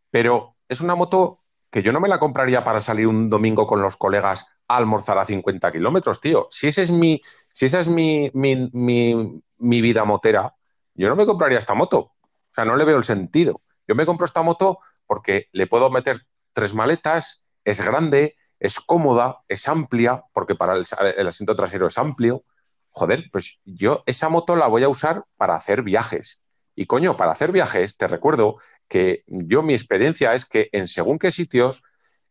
Pero 0.10 0.56
es 0.68 0.82
una 0.82 0.96
moto 0.96 1.44
que 1.70 1.84
yo 1.84 1.92
no 1.92 2.00
me 2.00 2.10
la 2.10 2.20
compraría 2.20 2.64
para 2.64 2.82
salir 2.82 3.08
un 3.08 3.30
domingo 3.30 3.68
con 3.68 3.82
los 3.82 3.98
colegas 3.98 4.48
almorzar 4.78 5.18
a 5.18 5.26
50 5.26 5.72
kilómetros, 5.72 6.22
tío. 6.22 6.48
Si 6.52 6.68
ese 6.68 6.84
es 6.84 6.92
mi, 6.92 7.22
si 7.52 7.66
esa 7.66 7.80
es 7.80 7.88
mi, 7.88 8.30
mi, 8.34 8.70
mi, 8.72 9.42
mi 9.58 9.82
vida 9.82 10.06
motera, 10.06 10.56
yo 10.94 11.10
no 11.10 11.16
me 11.16 11.26
compraría 11.26 11.58
esta 11.58 11.74
moto. 11.74 12.00
O 12.00 12.54
sea, 12.54 12.66
no 12.66 12.76
le 12.76 12.86
veo 12.86 12.98
el 12.98 13.04
sentido. 13.04 13.62
Yo 13.88 13.96
me 13.96 14.06
compro 14.06 14.26
esta 14.26 14.44
moto 14.44 14.80
porque 15.08 15.48
le 15.52 15.68
puedo 15.68 15.90
meter 15.90 16.26
tres 16.54 16.74
maletas, 16.74 17.44
es 17.64 17.82
grande, 17.82 18.36
es 18.60 18.80
cómoda, 18.80 19.40
es 19.48 19.68
amplia, 19.68 20.24
porque 20.34 20.56
para 20.56 20.76
el 20.76 21.28
asiento 21.28 21.56
trasero 21.56 21.88
es 21.88 21.98
amplio. 21.98 22.44
Joder, 22.92 23.30
pues 23.32 23.60
yo 23.66 24.04
esa 24.06 24.30
moto 24.30 24.56
la 24.56 24.68
voy 24.68 24.84
a 24.84 24.90
usar 24.90 25.26
para 25.38 25.56
hacer 25.56 25.82
viajes. 25.82 26.42
Y 26.76 26.86
coño, 26.86 27.18
para 27.18 27.32
hacer 27.32 27.52
viajes, 27.52 27.98
te 27.98 28.08
recuerdo 28.08 28.58
que 28.88 29.24
yo 29.28 29.62
mi 29.64 29.74
experiencia 29.74 30.34
es 30.34 30.46
que 30.46 30.70
en 30.72 30.88
según 30.88 31.20
qué 31.20 31.32
sitios, 31.32 31.84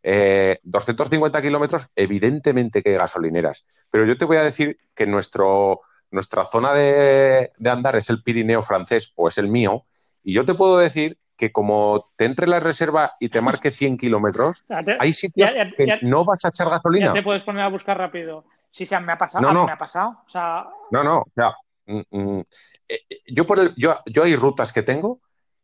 eh, 0.02 0.58
250 0.62 1.42
kilómetros, 1.42 1.88
evidentemente 1.96 2.82
que 2.82 2.90
hay 2.90 2.96
gasolineras. 2.98 3.66
Pero 3.90 4.06
yo 4.06 4.16
te 4.16 4.24
voy 4.24 4.36
a 4.36 4.42
decir 4.42 4.78
que 4.94 5.06
nuestro, 5.06 5.80
nuestra 6.10 6.44
zona 6.44 6.72
de, 6.74 7.52
de 7.56 7.70
andar 7.70 7.96
es 7.96 8.10
el 8.10 8.22
Pirineo 8.22 8.62
francés 8.62 9.12
o 9.16 9.28
es 9.28 9.38
el 9.38 9.48
mío. 9.48 9.84
Y 10.22 10.32
yo 10.34 10.44
te 10.44 10.54
puedo 10.54 10.78
decir 10.78 11.18
que 11.36 11.52
como 11.52 12.10
te 12.16 12.24
entre 12.24 12.46
la 12.48 12.58
reserva 12.60 13.12
y 13.20 13.28
te 13.28 13.40
marque 13.40 13.70
100 13.70 13.96
kilómetros, 13.98 14.64
hay 14.98 15.12
sitios 15.12 15.54
ya- 15.54 15.64
ya- 15.64 15.98
que 15.98 16.06
no 16.06 16.24
vas 16.24 16.44
a 16.44 16.48
echar 16.48 16.68
gasolina. 16.68 17.06
Ya 17.06 17.12
te 17.14 17.22
puedes 17.22 17.42
poner 17.42 17.62
a 17.62 17.68
buscar 17.68 17.96
rápido. 17.96 18.44
Sí, 18.70 18.84
sí, 18.86 18.94
me 19.02 19.12
ha 19.12 19.18
pasado, 19.18 19.46
No, 19.46 19.52
no. 19.54 19.66
me 19.66 19.72
ha 19.72 19.78
pasado. 19.78 20.18
O 20.26 20.30
sea, 20.30 20.66
No, 20.90 21.02
no, 21.04 21.18
o 21.20 21.30
sea, 21.34 21.52
mm, 21.86 22.00
mm, 22.10 22.40
eh, 22.88 23.00
eh, 23.08 23.18
yo, 23.28 23.46
por 23.46 23.58
el, 23.60 23.74
yo, 23.76 23.98
yo 24.06 24.24
hay 24.24 24.36
rutas 24.36 24.72
que 24.72 24.82
tengo 24.82 25.20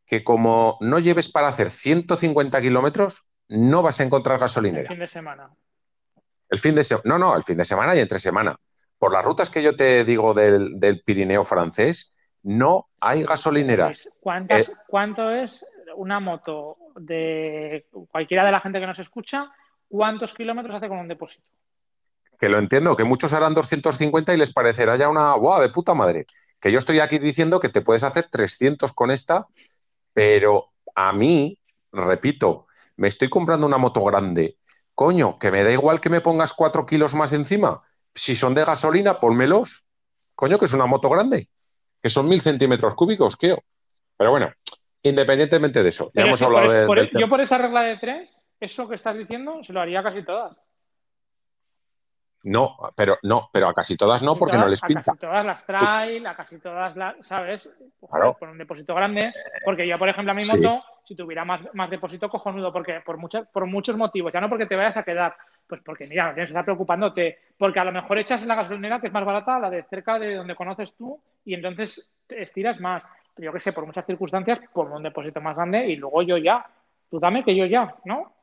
que 0.07 0.23
como 0.23 0.77
no 0.81 0.99
lleves 0.99 1.31
para 1.31 1.49
hacer 1.49 1.71
150 1.71 2.61
kilómetros, 2.61 3.27
no 3.49 3.83
vas 3.83 4.01
a 4.01 4.05
encontrar 4.05 4.37
el 4.37 4.41
gasolinera. 4.41 4.89
fin 4.89 4.99
de 4.99 5.07
semana. 5.07 5.51
El 6.49 6.59
fin 6.59 6.75
de 6.75 6.85
semana, 6.85 7.03
no, 7.07 7.19
no, 7.19 7.37
el 7.37 7.43
fin 7.43 7.57
de 7.57 7.65
semana 7.65 7.95
y 7.95 8.01
entre 8.01 8.19
semana. 8.19 8.57
Por 8.99 9.13
las 9.13 9.25
rutas 9.25 9.51
que 9.51 9.63
yo 9.63 9.75
te 9.77 10.05
digo 10.05 10.35
del, 10.35 10.79
del 10.79 11.03
Pirineo 11.03 11.45
francés, 11.45 12.13
no 12.43 12.89
hay 13.01 13.25
gasolineras. 13.25 14.09
¿cuántas- 14.21 14.69
Eh. 14.69 14.73
¿Cuánto 14.87 15.31
es 15.31 15.65
una 15.97 16.21
moto 16.21 16.77
de 16.97 17.87
cualquiera 18.11 18.45
de 18.45 18.53
la 18.53 18.61
gente 18.61 18.81
que 18.81 18.87
nos 18.87 18.99
escucha? 18.99 19.51
¿Cuántos 19.89 20.35
kilómetros 20.35 20.77
hace 20.77 20.89
con 20.89 20.99
un 20.99 21.09
depósito? 21.09 21.45
Que 22.39 22.49
lo 22.49 22.59
entiendo, 22.59 22.97
que 22.97 23.05
muchos 23.05 23.33
harán 23.33 23.55
250 23.55 24.35
y 24.35 24.37
les 24.37 24.53
parecerá 24.53 24.97
ya 24.97 25.09
una, 25.09 25.33
¡guau! 25.35 25.61
de 25.61 25.69
puta 25.71 25.95
madre. 25.95 26.27
Que 26.61 26.73
yo 26.73 26.79
estoy 26.79 27.01
aquí 27.01 27.19
diciendo 27.19 27.61
que 27.61 27.69
te 27.69 27.81
puedes 27.83 28.03
hacer 28.05 28.29
300 28.31 28.93
con 28.93 29.11
esta, 29.11 29.47
pero 30.13 30.73
a 30.95 31.13
mí, 31.13 31.59
repito, 31.93 32.64
me 32.97 33.09
estoy 33.09 33.29
comprando 33.29 33.67
una 33.67 33.79
moto 33.79 34.03
grande. 34.05 34.57
Coño, 34.95 35.39
que 35.39 35.51
me 35.51 35.65
da 35.65 35.73
igual 35.73 36.01
que 36.01 36.11
me 36.11 36.21
pongas 36.21 36.53
4 36.53 36.87
kilos 36.87 37.15
más 37.15 37.33
encima. 37.33 37.83
Si 38.15 38.37
son 38.37 38.55
de 38.55 38.65
gasolina, 38.65 39.19
pónmelos. 39.19 39.87
Coño, 40.35 40.59
que 40.59 40.67
es 40.67 40.73
una 40.73 40.87
moto 40.87 41.09
grande. 41.09 41.49
Que 42.03 42.11
son 42.11 42.29
mil 42.29 42.41
centímetros 42.41 42.95
cúbicos, 42.95 43.37
tío. 43.39 43.59
Pero 44.17 44.31
bueno, 44.31 44.53
independientemente 45.03 45.83
de 45.83 45.89
eso, 45.89 46.11
ya 46.15 46.23
hemos 46.25 46.41
hablado 46.43 46.67
por 46.67 46.75
de- 46.75 46.87
por- 46.87 46.99
del 46.99 47.11
tema. 47.11 47.21
yo 47.21 47.29
por 47.29 47.41
esa 47.41 47.59
regla 47.59 47.83
de 47.83 47.97
tres, 47.97 48.31
eso 48.61 48.89
que 48.89 48.95
estás 48.95 49.17
diciendo, 49.19 49.63
se 49.65 49.73
lo 49.73 49.81
haría 49.81 50.03
casi 50.03 50.25
todas. 50.25 50.61
No, 52.45 52.77
pero 52.95 53.19
no, 53.23 53.49
pero 53.53 53.69
a 53.69 53.75
casi 53.75 53.97
todas 53.97 54.23
no, 54.23 54.37
porque 54.37 54.53
todas- 54.53 54.65
no 54.67 54.71
les 54.71 54.85
A 54.85 54.87
pinta. 54.87 55.03
casi 55.03 55.19
todas 55.19 55.47
las 55.47 55.65
trail, 55.67 56.27
a 56.27 56.35
casi 56.37 56.59
todas 56.59 56.95
las, 56.97 57.15
¿sabes? 57.27 57.69
Claro. 58.11 58.35
Con 58.39 58.51
un 58.51 58.59
depósito 58.59 58.95
grande. 58.95 59.33
Porque 59.65 59.87
yo, 59.89 59.97
por 59.99 60.09
ejemplo, 60.09 60.33
a 60.33 60.35
mi 60.35 60.43
Sí. 60.43 60.57
moto, 60.57 60.75
si 61.05 61.15
tuviera 61.17 61.45
más, 61.45 61.63
más 61.75 61.89
depósito, 61.89 62.29
cojonudo, 62.29 62.73
porque 62.73 63.01
por, 63.01 63.17
muchas, 63.17 63.47
por 63.49 63.67
muchos 63.67 63.97
motivos, 63.97 64.33
ya 64.33 64.41
no 64.41 64.49
porque 64.49 64.67
te 64.67 64.77
vayas 64.77 64.97
a 64.97 65.03
quedar, 65.05 65.35
pues 65.67 65.81
porque 65.83 66.07
mira, 66.07 66.27
no 66.29 66.35
tienes 66.35 66.49
que 66.51 66.53
estar 66.53 66.65
preocupándote, 66.65 67.39
porque 67.57 67.81
a 67.81 67.85
lo 67.85 67.93
mejor 67.93 68.19
echas 68.19 68.43
en 68.43 68.49
la 68.49 68.57
gasolinera 68.57 69.01
que 69.01 69.07
es 69.07 69.13
más 69.13 69.25
barata, 69.25 69.59
la 69.59 69.71
de 69.71 69.83
cerca 69.85 70.19
de 70.19 70.35
donde 70.35 70.55
conoces 70.55 70.93
tú, 70.97 71.19
y 71.47 71.55
entonces 71.55 72.07
estiras 72.29 72.79
más. 72.81 73.05
Pero 73.35 73.47
yo 73.47 73.53
qué 73.55 73.61
sé, 73.61 73.73
por 73.73 73.87
muchas 73.87 74.05
circunstancias, 74.07 74.61
pongo 74.73 74.97
un 74.97 75.03
depósito 75.03 75.41
más 75.41 75.57
grande 75.57 75.87
y 75.89 75.97
luego 75.97 76.21
yo 76.23 76.37
ya. 76.37 76.65
Tú 77.11 77.19
dame 77.19 77.43
que 77.43 77.57
yo 77.57 77.65
ya, 77.67 77.95
¿no? 78.05 78.34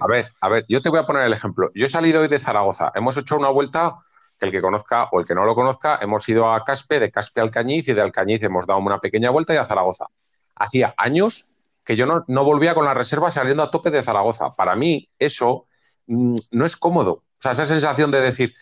A 0.00 0.06
ver, 0.06 0.32
a 0.40 0.48
ver, 0.48 0.64
yo 0.68 0.80
te 0.82 0.88
voy 0.90 0.98
a 1.00 1.06
poner 1.06 1.22
el 1.24 1.32
ejemplo. 1.32 1.70
Yo 1.74 1.86
he 1.86 1.88
salido 1.88 2.20
hoy 2.20 2.28
de 2.28 2.38
Zaragoza. 2.38 2.92
Hemos 2.94 3.16
hecho 3.16 3.36
una 3.36 3.48
vuelta 3.50 3.96
que 4.38 4.46
el 4.46 4.52
que 4.52 4.60
conozca 4.60 5.08
o 5.12 5.20
el 5.20 5.26
que 5.26 5.34
no 5.34 5.44
lo 5.44 5.54
conozca, 5.54 5.98
hemos 6.02 6.28
ido 6.28 6.52
a 6.52 6.62
Caspe, 6.64 7.00
de 7.00 7.10
Caspe 7.10 7.40
a 7.40 7.44
Alcañiz 7.44 7.88
y 7.88 7.94
de 7.94 8.02
Alcañiz 8.02 8.42
hemos 8.42 8.66
dado 8.66 8.80
una 8.80 8.98
pequeña 8.98 9.30
vuelta 9.30 9.54
y 9.54 9.56
a 9.56 9.64
Zaragoza. 9.64 10.06
Hacía 10.54 10.94
años 10.98 11.48
que 11.84 11.96
yo 11.96 12.04
no, 12.06 12.24
no 12.28 12.44
volvía 12.44 12.74
con 12.74 12.84
la 12.84 12.92
reserva 12.94 13.30
saliendo 13.30 13.62
a 13.62 13.70
tope 13.70 13.90
de 13.90 14.02
Zaragoza. 14.02 14.54
Para 14.54 14.76
mí, 14.76 15.08
eso 15.18 15.66
mm, 16.06 16.34
no 16.52 16.66
es 16.66 16.76
cómodo. 16.76 17.12
O 17.12 17.22
sea, 17.40 17.52
esa 17.52 17.64
sensación 17.64 18.10
de 18.10 18.20
decir, 18.20 18.54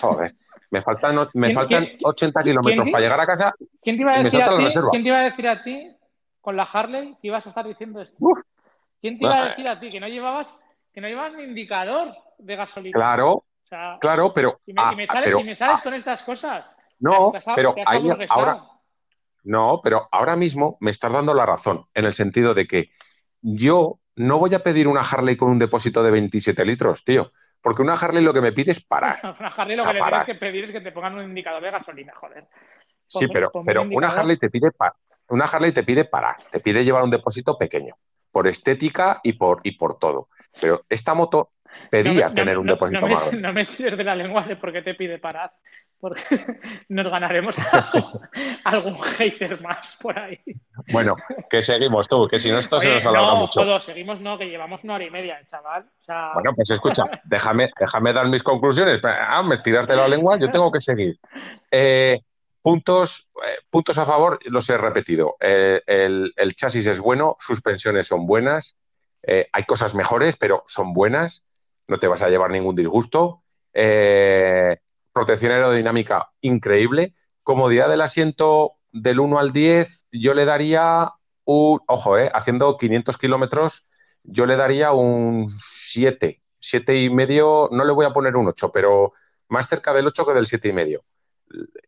joder, 0.00 0.34
me 0.70 0.82
faltan, 0.82 1.16
me 1.34 1.48
¿Quién- 1.48 1.54
faltan 1.54 1.84
quién- 1.86 1.98
80 2.04 2.42
kilómetros 2.42 2.88
para 2.90 3.02
llegar 3.02 3.20
a 3.20 3.26
casa. 3.26 3.52
¿Quién 3.82 3.96
te 3.96 4.02
iba 4.02 4.12
a 4.12 4.14
Y 4.14 4.18
me 4.18 4.24
decir 4.24 4.42
a 4.42 4.56
ti? 4.56 4.66
¿Quién 4.90 5.02
te 5.02 5.08
iba 5.08 5.18
a 5.18 5.22
decir 5.22 5.48
a 5.48 5.62
ti 5.64 5.96
con 6.40 6.56
la 6.56 6.62
Harley 6.64 7.16
que 7.20 7.28
ibas 7.28 7.44
a 7.46 7.48
estar 7.48 7.66
diciendo 7.66 8.00
esto? 8.00 8.16
Uf. 8.20 8.38
¿Quién 9.00 9.18
te 9.18 9.24
iba 9.24 9.38
a 9.40 9.48
decir 9.50 9.68
a 9.68 9.80
ti 9.80 9.90
que 9.90 10.00
no 10.00 10.08
llevabas 10.08 10.48
que 10.92 11.00
no 11.00 11.08
llevabas 11.08 11.34
ni 11.34 11.44
indicador 11.44 12.14
de 12.38 12.56
gasolina? 12.56 12.98
Claro, 12.98 13.32
O 13.32 13.44
sea, 13.68 13.98
claro, 14.00 14.32
pero. 14.34 14.60
y 14.66 14.72
me, 14.72 14.82
ah, 14.82 14.90
y 14.92 14.96
me 14.96 15.06
sales, 15.06 15.24
pero- 15.24 15.40
y 15.40 15.44
me 15.44 15.54
sales 15.54 15.80
ah, 15.80 15.82
con 15.82 15.94
estas 15.94 16.22
cosas. 16.22 16.64
no, 16.98 17.32
has- 17.34 17.44
pero 17.54 17.74
ahí, 17.86 18.08
ahora, 18.28 18.62
No, 19.44 19.80
pero 19.82 20.08
ahora 20.12 20.36
mismo 20.36 20.76
me 20.80 20.90
estás 20.90 21.12
dando 21.12 21.32
la 21.34 21.46
razón, 21.46 21.86
en 21.94 22.04
el 22.04 22.12
sentido 22.12 22.52
de 22.54 22.66
que 22.66 22.90
yo 23.40 23.98
no 24.16 24.38
voy 24.38 24.54
a 24.54 24.58
pedir 24.62 24.86
una 24.86 25.00
Harley 25.00 25.36
con 25.36 25.50
un 25.50 25.58
depósito 25.58 26.02
de 26.02 26.10
27 26.10 26.64
litros, 26.64 27.04
tío, 27.04 27.32
porque 27.62 27.82
una 27.82 27.94
Harley 27.94 28.22
lo 28.22 28.34
que 28.34 28.42
me 28.42 28.52
pide 28.52 28.72
es 28.72 28.82
parar. 28.84 29.18
Una 29.40 29.48
Harley 29.48 29.76
lo 29.76 29.82
O 29.82 29.86
sea, 29.86 29.92
que 29.94 29.98
le 30.00 30.04
tienes 30.10 30.26
que 30.26 30.34
pedir 30.34 30.64
es 30.64 30.72
que 30.72 30.80
te 30.80 30.92
pongan 30.92 31.14
un 31.16 31.24
indicador 31.24 31.62
de 31.62 31.70
gasolina, 31.70 32.12
joder. 32.16 32.46
Sí, 33.06 33.26
pero, 33.32 33.50
pero 33.64 33.82
un 33.82 33.94
una. 33.94 34.08
Harley 34.08 34.36
te 34.36 34.50
pide 34.50 34.70
pa- 34.72 34.94
una 35.28 35.44
Harley 35.46 35.72
te 35.72 35.84
pide 35.84 36.04
parar, 36.04 36.36
te 36.50 36.60
pide 36.60 36.84
llevar 36.84 37.02
un 37.04 37.10
depósito 37.10 37.56
pequeño, 37.56 37.94
por 38.30 38.46
estética 38.46 39.20
y 39.22 39.34
por, 39.34 39.60
y 39.64 39.72
por 39.72 39.98
todo. 39.98 40.28
Pero 40.60 40.84
esta 40.88 41.14
moto 41.14 41.50
pedía 41.90 42.24
No 42.26 42.28
me- 42.30 42.34
tener 42.34 42.54
no- 42.54 42.60
un 42.60 42.66
no- 42.66 42.72
depósito 42.74 43.00
no 43.00 43.06
me, 43.06 43.14
más 43.14 43.22
grande. 43.26 43.42
no 43.48 43.52
me 43.52 43.64
tires 43.66 43.96
de 43.96 44.04
la 44.04 44.14
lengua 44.16 44.42
de 44.42 44.56
por 44.56 44.72
qué 44.72 44.82
te 44.82 44.94
pide 44.94 45.18
parar, 45.18 45.52
porque 46.00 46.22
nos 46.88 47.08
ganaremos 47.10 47.56
algún 48.64 48.98
hater 49.00 49.60
más 49.62 49.98
por 50.02 50.18
ahí. 50.18 50.38
Bueno, 50.92 51.16
que 51.50 51.62
seguimos 51.62 52.08
tú, 52.08 52.26
que 52.28 52.38
si 52.38 52.50
no 52.50 52.58
esto 52.58 52.80
se 52.80 52.86
Oye, 52.88 52.94
nos 52.96 53.06
alarga 53.06 53.32
no, 53.32 53.36
mucho. 53.38 53.60
joder, 53.60 53.82
seguimos 53.82 54.20
no, 54.20 54.38
que 54.38 54.46
llevamos 54.46 54.82
una 54.84 54.94
hora 54.94 55.04
y 55.04 55.10
media, 55.10 55.38
chaval. 55.46 55.82
O 56.00 56.02
sea, 56.02 56.32
Bueno, 56.34 56.52
pues 56.54 56.70
escucha, 56.70 57.04
déjame, 57.24 57.70
déjame 57.78 58.12
dar 58.12 58.26
mis 58.28 58.42
conclusiones. 58.42 59.00
Ah, 59.04 59.42
me 59.42 59.58
tiraste 59.58 59.94
la 59.94 60.08
lengua, 60.08 60.38
yo 60.38 60.50
tengo 60.50 60.70
que 60.72 60.80
seguir. 60.80 61.18
Eh, 61.70 62.18
puntos, 62.62 63.30
eh, 63.46 63.58
puntos 63.70 63.98
a 63.98 64.06
favor, 64.06 64.38
los 64.44 64.68
he 64.70 64.76
repetido. 64.76 65.36
Eh, 65.40 65.80
el, 65.86 66.54
chasis 66.54 66.86
es 66.86 67.00
bueno, 67.00 67.36
suspensiones 67.38 68.06
son 68.06 68.26
buenas, 68.26 68.76
hay 69.52 69.64
cosas 69.64 69.94
mejores, 69.94 70.36
pero 70.36 70.64
son 70.66 70.92
buenas, 70.92 71.44
no 71.86 71.98
te 71.98 72.08
vas 72.08 72.22
a 72.22 72.30
llevar 72.30 72.50
ningún 72.50 72.74
disgusto. 72.74 73.42
protección 75.12 75.52
aerodinámica 75.52 76.30
increíble. 76.40 77.14
Comodidad 77.42 77.88
del 77.88 78.00
asiento 78.00 78.76
del 78.92 79.20
1 79.20 79.38
al 79.38 79.52
10, 79.52 80.06
yo 80.12 80.34
le 80.34 80.44
daría 80.44 81.12
un, 81.44 81.80
ojo, 81.86 82.14
haciendo 82.32 82.76
500 82.76 83.18
kilómetros, 83.18 83.86
yo 84.24 84.46
le 84.46 84.56
daría 84.56 84.92
un 84.92 85.46
7, 85.48 86.40
7 86.60 86.96
y 86.96 87.10
medio, 87.10 87.68
no 87.72 87.84
le 87.84 87.92
voy 87.92 88.06
a 88.06 88.12
poner 88.12 88.36
un 88.36 88.48
8, 88.48 88.70
pero 88.72 89.12
más 89.48 89.68
cerca 89.68 89.92
del 89.92 90.06
8 90.06 90.26
que 90.26 90.34
del 90.34 90.46
7 90.46 90.68
y 90.68 90.72
medio. 90.72 91.04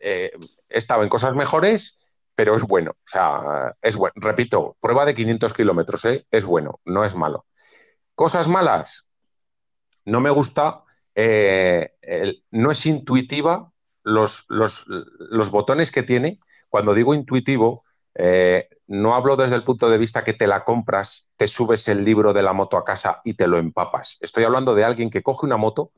Eh, 0.01 0.32
he 0.68 0.78
estado 0.78 1.02
en 1.02 1.09
cosas 1.09 1.34
mejores, 1.34 1.98
pero 2.34 2.55
es 2.55 2.62
bueno. 2.62 2.93
O 2.93 3.09
sea, 3.09 3.76
es 3.80 3.97
bueno. 3.97 4.14
Repito, 4.16 4.76
prueba 4.80 5.05
de 5.05 5.14
500 5.14 5.52
kilómetros, 5.52 6.05
¿eh? 6.05 6.26
es 6.30 6.44
bueno, 6.44 6.80
no 6.84 7.05
es 7.05 7.14
malo. 7.14 7.47
Cosas 8.14 8.48
malas, 8.48 9.06
no 10.05 10.20
me 10.20 10.30
gusta, 10.30 10.82
eh, 11.14 11.90
no 12.51 12.70
es 12.70 12.86
intuitiva 12.86 13.72
los, 14.02 14.44
los, 14.48 14.84
los, 14.86 15.51
botones 15.51 15.90
que 15.90 16.02
tiene. 16.02 16.40
Cuando 16.68 16.94
digo 16.94 17.14
intuitivo, 17.14 17.84
no 18.86 19.14
hablo 19.14 19.36
desde 19.36 19.55
el 19.55 19.64
punto 19.64 19.89
de 19.89 19.98
vista 19.98 20.24
que 20.24 20.32
te 20.32 20.47
la 20.47 20.64
compras, 20.64 21.28
te 21.36 21.48
subes 21.48 21.89
el 21.89 22.05
libro 22.05 22.32
de 22.32 22.43
la 22.43 22.52
moto 22.52 22.76
a 22.76 22.84
casa 22.84 23.20
y 23.24 23.34
te 23.34 23.47
lo 23.47 23.59
empapas. 23.59 24.18
Estoy 24.20 24.44
hablando 24.44 24.74
de 24.74 24.84
alguien 24.84 25.10
que 25.10 25.22
coge 25.22 25.47
una 25.47 25.56
moto 25.56 25.93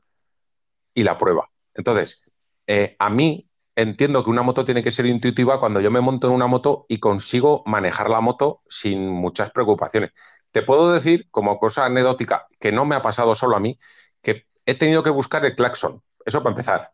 y 0.93 1.03
la 1.03 1.17
prueba. 1.17 1.49
Entonces, 1.73 2.23
a 2.99 3.09
mí 3.09 3.49
entiendo 3.75 4.23
que 4.23 4.29
una 4.29 4.41
moto 4.41 4.65
tiene 4.65 4.83
que 4.83 4.91
ser 4.91 5.05
intuitiva 5.05 5.59
cuando 5.59 5.81
yo 5.81 5.91
me 5.91 6.01
monto 6.01 6.27
en 6.27 6.33
una 6.33 6.47
moto 6.47 6.85
y 6.87 6.99
consigo 6.99 7.63
manejar 7.65 8.09
la 8.09 8.21
moto 8.21 8.61
sin 8.69 9.09
muchas 9.09 9.51
preocupaciones. 9.51 10.11
Te 10.51 10.61
puedo 10.61 10.93
decir, 10.93 11.27
como 11.31 11.59
cosa 11.59 11.85
anecdótica, 11.85 12.47
que 12.59 12.71
no 12.71 12.85
me 12.85 12.95
ha 12.95 13.01
pasado 13.01 13.35
solo 13.35 13.57
a 13.57 13.59
mí, 13.59 13.77
que 14.21 14.47
he 14.65 14.75
tenido 14.75 15.03
que 15.03 15.09
buscar 15.09 15.45
el 15.45 15.55
claxon. 15.55 16.01
Eso 16.25 16.41
para 16.41 16.53
empezar. 16.53 16.91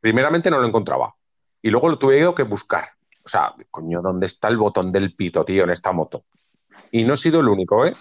Primeramente 0.00 0.50
no 0.50 0.58
lo 0.58 0.66
encontraba 0.66 1.14
y 1.62 1.70
luego 1.70 1.88
lo 1.88 1.98
tuve 1.98 2.34
que 2.34 2.42
buscar. 2.42 2.88
O 3.24 3.28
sea, 3.28 3.54
coño, 3.70 4.00
¿dónde 4.00 4.26
está 4.26 4.48
el 4.48 4.56
botón 4.56 4.92
del 4.92 5.14
pito, 5.14 5.44
tío, 5.44 5.64
en 5.64 5.70
esta 5.70 5.92
moto? 5.92 6.24
Y 6.92 7.04
no 7.04 7.14
he 7.14 7.16
sido 7.16 7.40
el 7.40 7.48
único, 7.48 7.84
¿eh? 7.84 7.96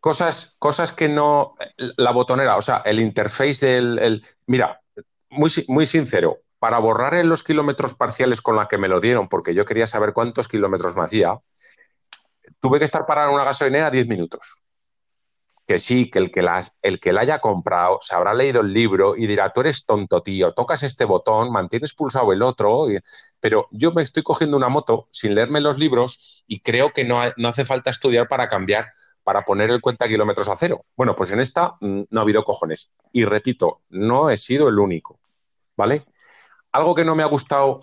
Cosas, 0.00 0.56
cosas 0.58 0.92
que 0.92 1.08
no. 1.08 1.54
La 1.96 2.12
botonera, 2.12 2.56
o 2.56 2.62
sea, 2.62 2.78
el 2.84 3.00
interface 3.00 3.66
del. 3.66 4.24
mira, 4.46 4.80
muy, 5.30 5.50
muy 5.68 5.86
sincero, 5.86 6.38
para 6.58 6.78
borrar 6.78 7.14
en 7.14 7.28
los 7.28 7.42
kilómetros 7.42 7.94
parciales 7.94 8.40
con 8.40 8.56
la 8.56 8.68
que 8.68 8.78
me 8.78 8.88
lo 8.88 9.00
dieron, 9.00 9.28
porque 9.28 9.54
yo 9.54 9.64
quería 9.64 9.86
saber 9.86 10.12
cuántos 10.12 10.48
kilómetros 10.48 10.96
me 10.96 11.02
hacía, 11.02 11.38
tuve 12.60 12.78
que 12.78 12.84
estar 12.84 13.06
parado 13.06 13.28
en 13.28 13.34
una 13.34 13.44
gasolinera 13.44 13.90
10 13.90 14.06
minutos. 14.06 14.62
Que 15.66 15.78
sí, 15.78 16.10
que 16.10 16.18
el 16.18 16.30
que, 16.30 16.40
las, 16.40 16.76
el 16.80 16.98
que 16.98 17.12
la 17.12 17.20
haya 17.20 17.40
comprado 17.40 17.98
se 18.00 18.14
habrá 18.14 18.32
leído 18.32 18.62
el 18.62 18.72
libro 18.72 19.14
y 19.16 19.26
dirá, 19.26 19.52
tú 19.52 19.60
eres 19.60 19.84
tonto, 19.84 20.22
tío, 20.22 20.52
tocas 20.52 20.82
este 20.82 21.04
botón, 21.04 21.52
mantienes 21.52 21.92
pulsado 21.92 22.32
el 22.32 22.42
otro, 22.42 22.86
pero 23.38 23.68
yo 23.70 23.92
me 23.92 24.02
estoy 24.02 24.22
cogiendo 24.22 24.56
una 24.56 24.70
moto 24.70 25.08
sin 25.12 25.34
leerme 25.34 25.60
los 25.60 25.76
libros 25.76 26.42
y 26.46 26.60
creo 26.60 26.94
que 26.94 27.04
no, 27.04 27.20
no 27.36 27.48
hace 27.48 27.66
falta 27.66 27.90
estudiar 27.90 28.28
para 28.28 28.48
cambiar, 28.48 28.94
para 29.28 29.44
poner 29.44 29.70
el 29.70 29.82
cuenta 29.82 30.08
kilómetros 30.08 30.48
a 30.48 30.56
cero. 30.56 30.86
Bueno, 30.96 31.14
pues 31.14 31.30
en 31.32 31.40
esta 31.40 31.74
mm, 31.82 32.00
no 32.08 32.20
ha 32.20 32.22
habido 32.22 32.44
cojones. 32.44 32.94
Y 33.12 33.26
repito, 33.26 33.82
no 33.90 34.30
he 34.30 34.38
sido 34.38 34.70
el 34.70 34.78
único, 34.78 35.20
¿vale? 35.76 36.06
Algo 36.72 36.94
que 36.94 37.04
no 37.04 37.14
me 37.14 37.22
ha 37.22 37.26
gustado 37.26 37.82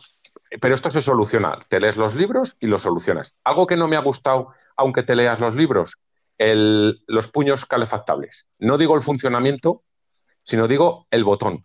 pero 0.60 0.74
esto 0.74 0.90
se 0.90 1.02
soluciona. 1.02 1.60
Te 1.70 1.80
lees 1.80 1.98
los 1.98 2.16
libros 2.16 2.58
y 2.60 2.66
lo 2.66 2.80
solucionas. 2.80 3.36
Algo 3.44 3.68
que 3.68 3.78
no 3.78 3.88
me 3.88 3.96
ha 3.96 4.00
gustado, 4.00 4.50
aunque 4.76 5.04
te 5.04 5.16
leas 5.16 5.40
los 5.40 5.54
libros, 5.54 6.00
los 6.40 7.28
puños 7.28 7.68
calefactables. 7.68 8.48
No 8.58 8.80
digo 8.80 8.96
el 8.96 9.02
funcionamiento, 9.02 9.84
sino 10.42 10.68
digo 10.68 11.06
el 11.12 11.24
botón. 11.24 11.64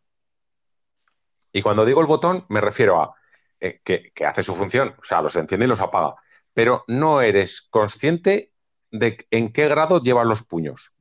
Y 1.52 1.62
cuando 1.62 1.86
digo 1.86 2.02
el 2.02 2.06
botón, 2.06 2.44
me 2.50 2.60
refiero 2.60 3.00
a 3.00 3.14
eh, 3.60 3.80
que, 3.82 4.12
hace 4.26 4.42
su 4.42 4.54
función, 4.54 4.94
o 5.00 5.04
sea, 5.04 5.22
los 5.22 5.36
enciende 5.36 5.64
y 5.64 5.68
los 5.70 5.80
apaga, 5.80 6.16
pero 6.52 6.84
no 6.86 7.22
eres 7.22 7.66
consciente 7.70 8.49
de 8.90 9.26
en 9.30 9.52
qué 9.52 9.68
grado 9.68 10.00
llevan 10.00 10.28
los 10.28 10.42
puños. 10.42 10.96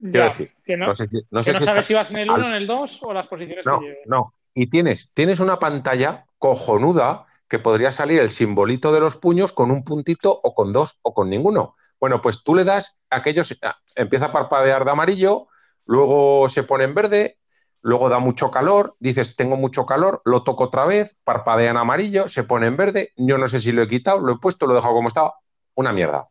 Quiero 0.00 0.24
decir, 0.24 0.52
que 0.64 0.76
no, 0.76 0.94
sabes 0.94 1.86
si 1.86 1.94
vas 1.94 2.10
en 2.10 2.18
el 2.18 2.30
1, 2.30 2.46
en 2.48 2.52
el 2.52 2.66
2 2.66 3.00
o 3.02 3.12
las 3.12 3.26
posiciones 3.26 3.64
no, 3.64 3.80
que 3.80 4.02
No, 4.06 4.34
y 4.52 4.66
tienes, 4.68 5.10
tienes 5.12 5.40
una 5.40 5.58
pantalla 5.58 6.26
cojonuda 6.38 7.26
que 7.48 7.58
podría 7.58 7.92
salir 7.92 8.20
el 8.20 8.30
simbolito 8.30 8.92
de 8.92 9.00
los 9.00 9.16
puños 9.16 9.52
con 9.52 9.70
un 9.70 9.84
puntito 9.84 10.40
o 10.42 10.54
con 10.54 10.72
dos 10.72 10.98
o 11.02 11.14
con 11.14 11.30
ninguno. 11.30 11.76
Bueno, 12.00 12.20
pues 12.20 12.42
tú 12.42 12.54
le 12.54 12.64
das, 12.64 13.00
aquello 13.10 13.42
ah, 13.62 13.78
empieza 13.94 14.26
a 14.26 14.32
parpadear 14.32 14.84
de 14.84 14.90
amarillo, 14.90 15.48
luego 15.86 16.48
se 16.48 16.64
pone 16.64 16.84
en 16.84 16.94
verde, 16.94 17.38
luego 17.80 18.08
da 18.08 18.18
mucho 18.18 18.50
calor, 18.50 18.96
dices 18.98 19.36
tengo 19.36 19.56
mucho 19.56 19.86
calor, 19.86 20.20
lo 20.24 20.42
toco 20.42 20.64
otra 20.64 20.84
vez, 20.84 21.16
parpadea 21.24 21.70
en 21.70 21.76
amarillo, 21.76 22.28
se 22.28 22.44
pone 22.44 22.66
en 22.66 22.76
verde, 22.76 23.12
yo 23.16 23.38
no 23.38 23.46
sé 23.48 23.60
si 23.60 23.72
lo 23.72 23.82
he 23.82 23.88
quitado, 23.88 24.20
lo 24.20 24.34
he 24.34 24.38
puesto, 24.38 24.66
lo 24.66 24.72
he 24.72 24.76
dejado 24.76 24.94
como 24.94 25.08
estaba, 25.08 25.34
una 25.74 25.92
mierda. 25.92 26.28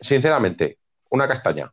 Sinceramente, 0.00 0.78
una 1.10 1.28
castaña. 1.28 1.72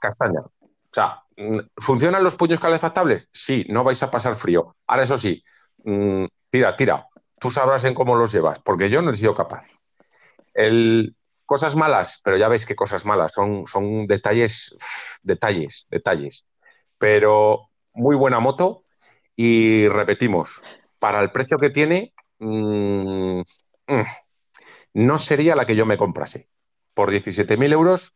Castaña. 0.00 0.40
O 0.40 0.94
sea, 0.94 1.22
mm, 1.36 1.58
¿funcionan 1.78 2.24
los 2.24 2.36
puños 2.36 2.60
calefactables? 2.60 3.28
Sí, 3.32 3.64
no 3.68 3.84
vais 3.84 4.02
a 4.02 4.10
pasar 4.10 4.34
frío. 4.34 4.76
Ahora, 4.86 5.04
eso 5.04 5.18
sí, 5.18 5.42
mm, 5.84 6.24
tira, 6.50 6.76
tira. 6.76 7.06
Tú 7.38 7.50
sabrás 7.50 7.84
en 7.84 7.94
cómo 7.94 8.14
los 8.14 8.32
llevas, 8.32 8.60
porque 8.60 8.90
yo 8.90 9.02
no 9.02 9.10
he 9.10 9.14
sido 9.14 9.34
capaz. 9.34 9.64
El, 10.54 11.16
Cosas 11.52 11.76
malas, 11.76 12.18
pero 12.24 12.38
ya 12.38 12.48
veis 12.48 12.64
que 12.64 12.74
cosas 12.74 13.04
malas, 13.04 13.32
son, 13.34 13.66
son 13.66 14.06
detalles, 14.06 14.74
detalles, 15.22 15.86
detalles. 15.90 16.46
Pero 16.96 17.68
muy 17.92 18.16
buena 18.16 18.40
moto 18.40 18.84
y 19.36 19.86
repetimos, 19.88 20.62
para 20.98 21.20
el 21.20 21.30
precio 21.30 21.58
que 21.58 21.68
tiene, 21.68 22.14
mm, 22.38 23.42
no 24.94 25.18
sería 25.18 25.56
la 25.56 25.66
que 25.66 25.76
yo 25.76 25.84
me 25.84 25.98
comprase. 25.98 26.48
Por 26.94 27.10
17.000 27.10 27.72
euros, 27.72 28.14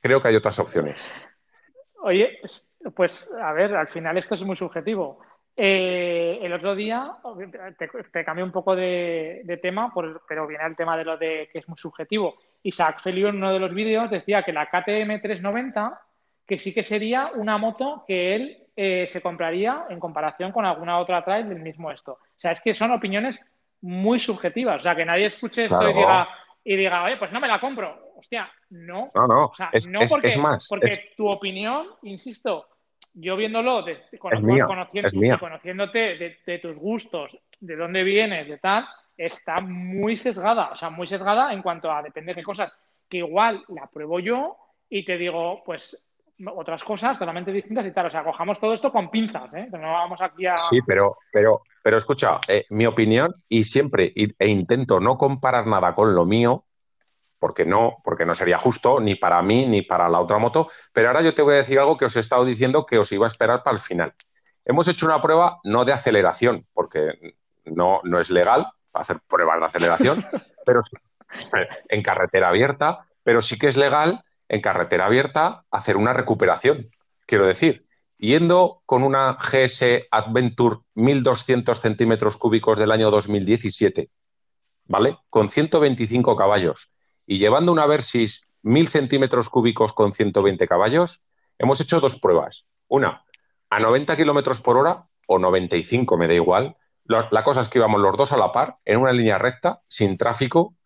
creo 0.00 0.22
que 0.22 0.28
hay 0.28 0.36
otras 0.36 0.58
opciones. 0.58 1.10
Oye, 2.02 2.38
pues 2.94 3.32
a 3.40 3.52
ver, 3.52 3.74
al 3.74 3.88
final 3.88 4.16
esto 4.16 4.34
es 4.34 4.42
muy 4.42 4.56
subjetivo. 4.56 5.20
Eh, 5.58 6.38
el 6.42 6.52
otro 6.52 6.76
día, 6.76 7.16
te, 7.78 7.88
te 8.12 8.24
cambié 8.24 8.44
un 8.44 8.52
poco 8.52 8.76
de, 8.76 9.58
tema, 9.62 9.92
pero 10.28 10.46
viene 10.46 10.66
el 10.66 10.76
tema 10.76 10.96
de 10.96 11.04
lo 11.04 11.16
de 11.16 11.48
que 11.50 11.60
es 11.60 11.68
muy 11.68 11.78
subjetivo. 11.78 12.36
Isaac 12.62 13.00
Felio 13.00 13.28
en 13.28 13.36
uno 13.36 13.52
de 13.52 13.58
los 13.58 13.72
vídeos 13.72 14.10
decía 14.10 14.42
que 14.42 14.52
la 14.52 14.66
KTM 14.66 15.20
390, 15.20 16.00
que 16.46 16.58
sí 16.58 16.74
que 16.74 16.82
sería 16.82 17.30
una 17.34 17.56
moto 17.56 18.04
que 18.06 18.34
él 18.34 18.66
eh, 18.76 19.08
se 19.10 19.22
compraría 19.22 19.86
en 19.88 19.98
comparación 19.98 20.52
con 20.52 20.66
alguna 20.66 20.98
otra 20.98 21.24
trail 21.24 21.48
del 21.48 21.60
mismo 21.60 21.90
esto. 21.90 22.12
O 22.12 22.38
sea, 22.40 22.52
es 22.52 22.60
que 22.60 22.74
son 22.74 22.90
opiniones 22.90 23.40
muy 23.80 24.18
subjetivas. 24.18 24.80
O 24.80 24.82
sea, 24.82 24.94
que 24.94 25.06
nadie 25.06 25.26
escuche 25.26 25.64
esto 25.64 25.90
y, 25.90 25.94
diga, 25.94 26.28
y 26.68 26.74
diga, 26.74 27.04
oye, 27.04 27.16
pues 27.16 27.30
no 27.30 27.38
me 27.38 27.46
la 27.46 27.60
compro. 27.60 28.12
Hostia, 28.16 28.50
no. 28.70 29.12
No, 29.14 29.28
no. 29.28 29.46
O 29.46 29.54
sea, 29.54 29.70
no 29.88 30.00
porque, 30.10 30.36
más, 30.36 30.66
porque 30.68 31.12
tu 31.16 31.28
opinión, 31.28 31.86
insisto, 32.02 32.66
yo 33.14 33.36
viéndolo, 33.36 33.84
conociéndote 35.38 36.38
de, 36.44 36.58
tus 36.58 36.76
gustos, 36.76 37.38
de 37.60 37.76
dónde 37.76 38.02
vienes, 38.02 38.48
de 38.48 38.58
tal, 38.58 38.84
está 39.16 39.60
muy 39.60 40.16
sesgada, 40.16 40.70
o 40.72 40.74
sea, 40.74 40.90
muy 40.90 41.06
sesgada 41.06 41.52
en 41.52 41.62
cuanto 41.62 41.90
a 41.90 42.02
depende 42.02 42.32
de 42.32 42.40
qué 42.40 42.42
cosas, 42.42 42.76
que 43.08 43.18
igual 43.18 43.64
la 43.68 43.86
pruebo 43.86 44.18
yo 44.18 44.56
y 44.88 45.04
te 45.04 45.16
digo, 45.16 45.62
pues 45.64 45.96
otras 46.52 46.82
cosas 46.82 47.16
totalmente 47.16 47.52
distintas 47.52 47.86
y 47.86 47.92
tal. 47.92 48.06
O 48.06 48.10
sea, 48.10 48.24
cojamos 48.24 48.58
todo 48.58 48.72
esto 48.72 48.90
con 48.90 49.08
pinzas, 49.08 49.54
¿eh? 49.54 49.68
no 49.70 49.92
vamos 49.92 50.20
aquí 50.20 50.46
a... 50.46 50.56
Sí, 50.56 50.80
pero, 50.84 51.16
pero, 51.32 51.62
pero 51.86 51.98
escucha, 51.98 52.40
eh, 52.48 52.66
mi 52.70 52.84
opinión, 52.84 53.44
y 53.48 53.62
siempre, 53.62 54.12
e 54.16 54.48
intento 54.48 54.98
no 54.98 55.16
comparar 55.16 55.68
nada 55.68 55.94
con 55.94 56.16
lo 56.16 56.26
mío, 56.26 56.64
porque 57.38 57.64
no, 57.64 57.98
porque 58.02 58.26
no 58.26 58.34
sería 58.34 58.58
justo 58.58 58.98
ni 58.98 59.14
para 59.14 59.40
mí 59.40 59.66
ni 59.66 59.82
para 59.82 60.08
la 60.08 60.18
otra 60.18 60.38
moto. 60.38 60.68
Pero 60.92 61.06
ahora 61.06 61.22
yo 61.22 61.32
te 61.32 61.42
voy 61.42 61.54
a 61.54 61.58
decir 61.58 61.78
algo 61.78 61.96
que 61.96 62.06
os 62.06 62.16
he 62.16 62.18
estado 62.18 62.44
diciendo 62.44 62.86
que 62.86 62.98
os 62.98 63.12
iba 63.12 63.24
a 63.24 63.30
esperar 63.30 63.62
para 63.62 63.76
el 63.76 63.80
final. 63.80 64.12
Hemos 64.64 64.88
hecho 64.88 65.06
una 65.06 65.22
prueba 65.22 65.60
no 65.62 65.84
de 65.84 65.92
aceleración, 65.92 66.66
porque 66.74 67.36
no, 67.64 68.00
no 68.02 68.18
es 68.18 68.30
legal 68.30 68.66
hacer 68.92 69.20
pruebas 69.28 69.60
de 69.60 69.66
aceleración, 69.66 70.26
pero 70.66 70.82
en 71.88 72.02
carretera 72.02 72.48
abierta, 72.48 73.06
pero 73.22 73.40
sí 73.40 73.60
que 73.60 73.68
es 73.68 73.76
legal 73.76 74.24
en 74.48 74.60
carretera 74.60 75.06
abierta 75.06 75.62
hacer 75.70 75.96
una 75.96 76.14
recuperación. 76.14 76.90
Quiero 77.26 77.46
decir, 77.46 77.85
yendo 78.18 78.82
con 78.86 79.02
una 79.02 79.36
GS 79.40 80.08
Adventure 80.10 80.78
1200 80.94 81.80
centímetros 81.80 82.36
cúbicos 82.36 82.78
del 82.78 82.92
año 82.92 83.10
2017, 83.10 84.10
¿vale? 84.86 85.18
Con 85.30 85.48
125 85.48 86.36
caballos 86.36 86.94
y 87.26 87.38
llevando 87.38 87.72
una 87.72 87.86
Versys 87.86 88.42
1000 88.62 88.88
centímetros 88.88 89.48
cúbicos 89.48 89.92
con 89.92 90.12
120 90.12 90.66
caballos, 90.68 91.24
hemos 91.58 91.80
hecho 91.80 92.00
dos 92.00 92.18
pruebas. 92.20 92.66
Una, 92.88 93.24
a 93.70 93.80
90 93.80 94.16
kilómetros 94.16 94.60
por 94.60 94.76
hora, 94.76 95.06
o 95.28 95.38
95, 95.38 96.16
me 96.16 96.28
da 96.28 96.34
igual. 96.34 96.76
Lo- 97.04 97.28
La 97.30 97.44
cosa 97.44 97.60
es 97.60 97.68
que 97.68 97.78
íbamos 97.78 98.00
los 98.00 98.16
dos 98.16 98.32
a 98.32 98.36
la 98.36 98.52
par, 98.52 98.78
en 98.84 98.98
una 99.00 99.12
línea 99.12 99.38
recta, 99.38 99.82
sin 99.88 100.16
tráfico, 100.18 100.76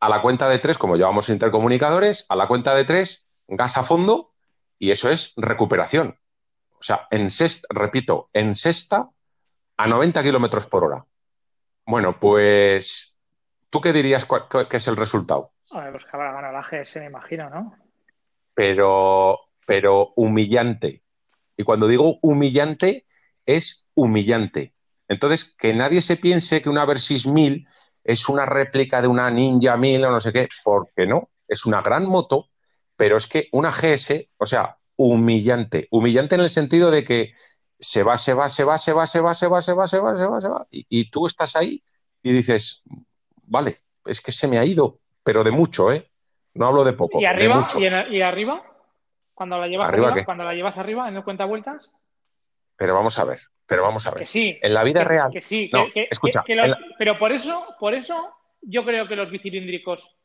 a 0.00 0.08
la 0.08 0.22
cuenta 0.22 0.48
de 0.48 0.58
tres, 0.58 0.78
como 0.78 0.96
llevamos 0.96 1.28
intercomunicadores, 1.28 2.26
a 2.28 2.36
la 2.36 2.46
cuenta 2.48 2.74
de 2.74 2.84
tres, 2.84 3.26
gas 3.48 3.76
a 3.78 3.82
fondo, 3.84 4.32
y 4.78 4.90
eso 4.90 5.10
es 5.10 5.32
recuperación. 5.36 6.18
O 6.84 6.86
sea, 6.86 7.08
en 7.10 7.30
sexta, 7.30 7.66
repito, 7.70 8.28
en 8.34 8.54
sexta 8.54 9.08
a 9.78 9.88
90 9.88 10.22
kilómetros 10.22 10.66
por 10.66 10.84
hora. 10.84 11.06
Bueno, 11.86 12.20
pues, 12.20 13.18
¿tú 13.70 13.80
qué 13.80 13.90
dirías 13.90 14.28
que 14.68 14.76
es 14.76 14.88
el 14.88 14.96
resultado? 14.96 15.52
A 15.70 15.84
ver, 15.84 15.92
pues 15.92 16.04
que 16.04 16.10
habrá 16.14 16.32
ganado 16.32 16.52
la 16.52 16.62
GS, 16.62 17.00
me 17.00 17.06
imagino, 17.06 17.48
¿no? 17.48 17.74
Pero, 18.52 19.40
pero 19.66 20.12
humillante. 20.16 21.02
Y 21.56 21.64
cuando 21.64 21.88
digo 21.88 22.18
humillante, 22.20 23.06
es 23.46 23.88
humillante. 23.94 24.74
Entonces, 25.08 25.54
que 25.56 25.72
nadie 25.72 26.02
se 26.02 26.18
piense 26.18 26.60
que 26.60 26.68
una 26.68 26.84
Versys 26.84 27.26
1000 27.26 27.66
es 28.04 28.28
una 28.28 28.44
réplica 28.44 29.00
de 29.00 29.08
una 29.08 29.30
Ninja 29.30 29.78
1000 29.78 30.04
o 30.04 30.10
no 30.10 30.20
sé 30.20 30.34
qué, 30.34 30.50
porque 30.62 31.06
no, 31.06 31.30
es 31.48 31.64
una 31.64 31.80
gran 31.80 32.04
moto, 32.04 32.50
pero 32.94 33.16
es 33.16 33.26
que 33.26 33.48
una 33.52 33.72
GS, 33.72 34.28
o 34.36 34.44
sea, 34.44 34.76
humillante. 34.96 35.88
Humillante 35.90 36.34
en 36.34 36.40
el 36.42 36.50
sentido 36.50 36.90
de 36.90 37.04
que 37.04 37.32
se 37.78 38.02
va, 38.02 38.18
se 38.18 38.34
va, 38.34 38.48
se 38.48 38.64
va, 38.64 38.78
se 38.78 38.92
va, 38.92 39.06
se 39.06 39.20
va, 39.20 39.34
se 39.34 39.48
va, 39.48 39.60
se 39.62 39.72
va, 39.74 39.86
se 39.86 39.98
va, 39.98 40.16
se 40.16 40.26
va, 40.28 40.40
se 40.40 40.48
va, 40.48 40.66
y, 40.70 40.86
y 40.88 41.10
tú 41.10 41.26
estás 41.26 41.56
ahí 41.56 41.82
y 42.22 42.32
dices, 42.32 42.82
vale, 43.46 43.78
es 44.06 44.20
que 44.20 44.32
se 44.32 44.48
me 44.48 44.58
ha 44.58 44.64
ido, 44.64 45.00
pero 45.22 45.44
de 45.44 45.50
mucho, 45.50 45.92
¿eh? 45.92 46.08
No 46.54 46.66
hablo 46.66 46.84
de 46.84 46.92
poco, 46.92 47.18
¿Y 47.18 47.22
de 47.22 47.28
arriba? 47.28 47.56
mucho. 47.56 47.78
¿Y, 47.80 48.20
arriba? 48.22 48.62
Cuando 49.34 49.58
la 49.58 49.66
llevas 49.66 49.88
¿Arriba 49.88 50.24
cuando 50.24 50.44
la 50.44 50.54
llevas 50.54 50.78
arriba, 50.78 51.08
en 51.08 51.20
cuenta 51.22 51.44
vueltas, 51.44 51.92
Pero 52.76 52.94
vamos 52.94 53.18
a 53.18 53.24
ver, 53.24 53.40
pero 53.66 53.82
vamos 53.82 54.06
a 54.06 54.10
ver. 54.12 54.20
que 54.20 54.26
sí. 54.26 54.58
En 54.62 54.72
la 54.72 54.84
vida 54.84 55.00
que, 55.00 55.08
real, 55.08 55.30
que 55.32 55.40
sí, 55.40 55.68
No, 55.72 55.86
que, 55.86 55.92
que- 55.92 56.08
escucha, 56.10 56.44
la- 56.46 56.78
pero 56.96 57.18
por 57.18 57.32
eso, 57.32 57.66
por 57.80 57.94
eso 57.94 58.32
yo 58.62 58.84
creo 58.84 59.08
que 59.08 59.16
los 59.16 59.30
bicilíndricos 59.30 60.16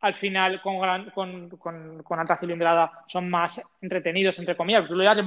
al 0.00 0.14
final 0.14 0.60
con, 0.62 0.80
gran- 0.80 1.10
con, 1.10 1.48
con- 1.50 2.02
con 2.02 2.20
alta 2.20 2.36
cilindrada 2.38 3.04
son 3.06 3.28
más 3.30 3.60
entretenidos, 3.80 4.38
entre 4.38 4.56
comillas. 4.56 4.86
Tú 4.88 4.94
le 4.94 5.04
das 5.04 5.18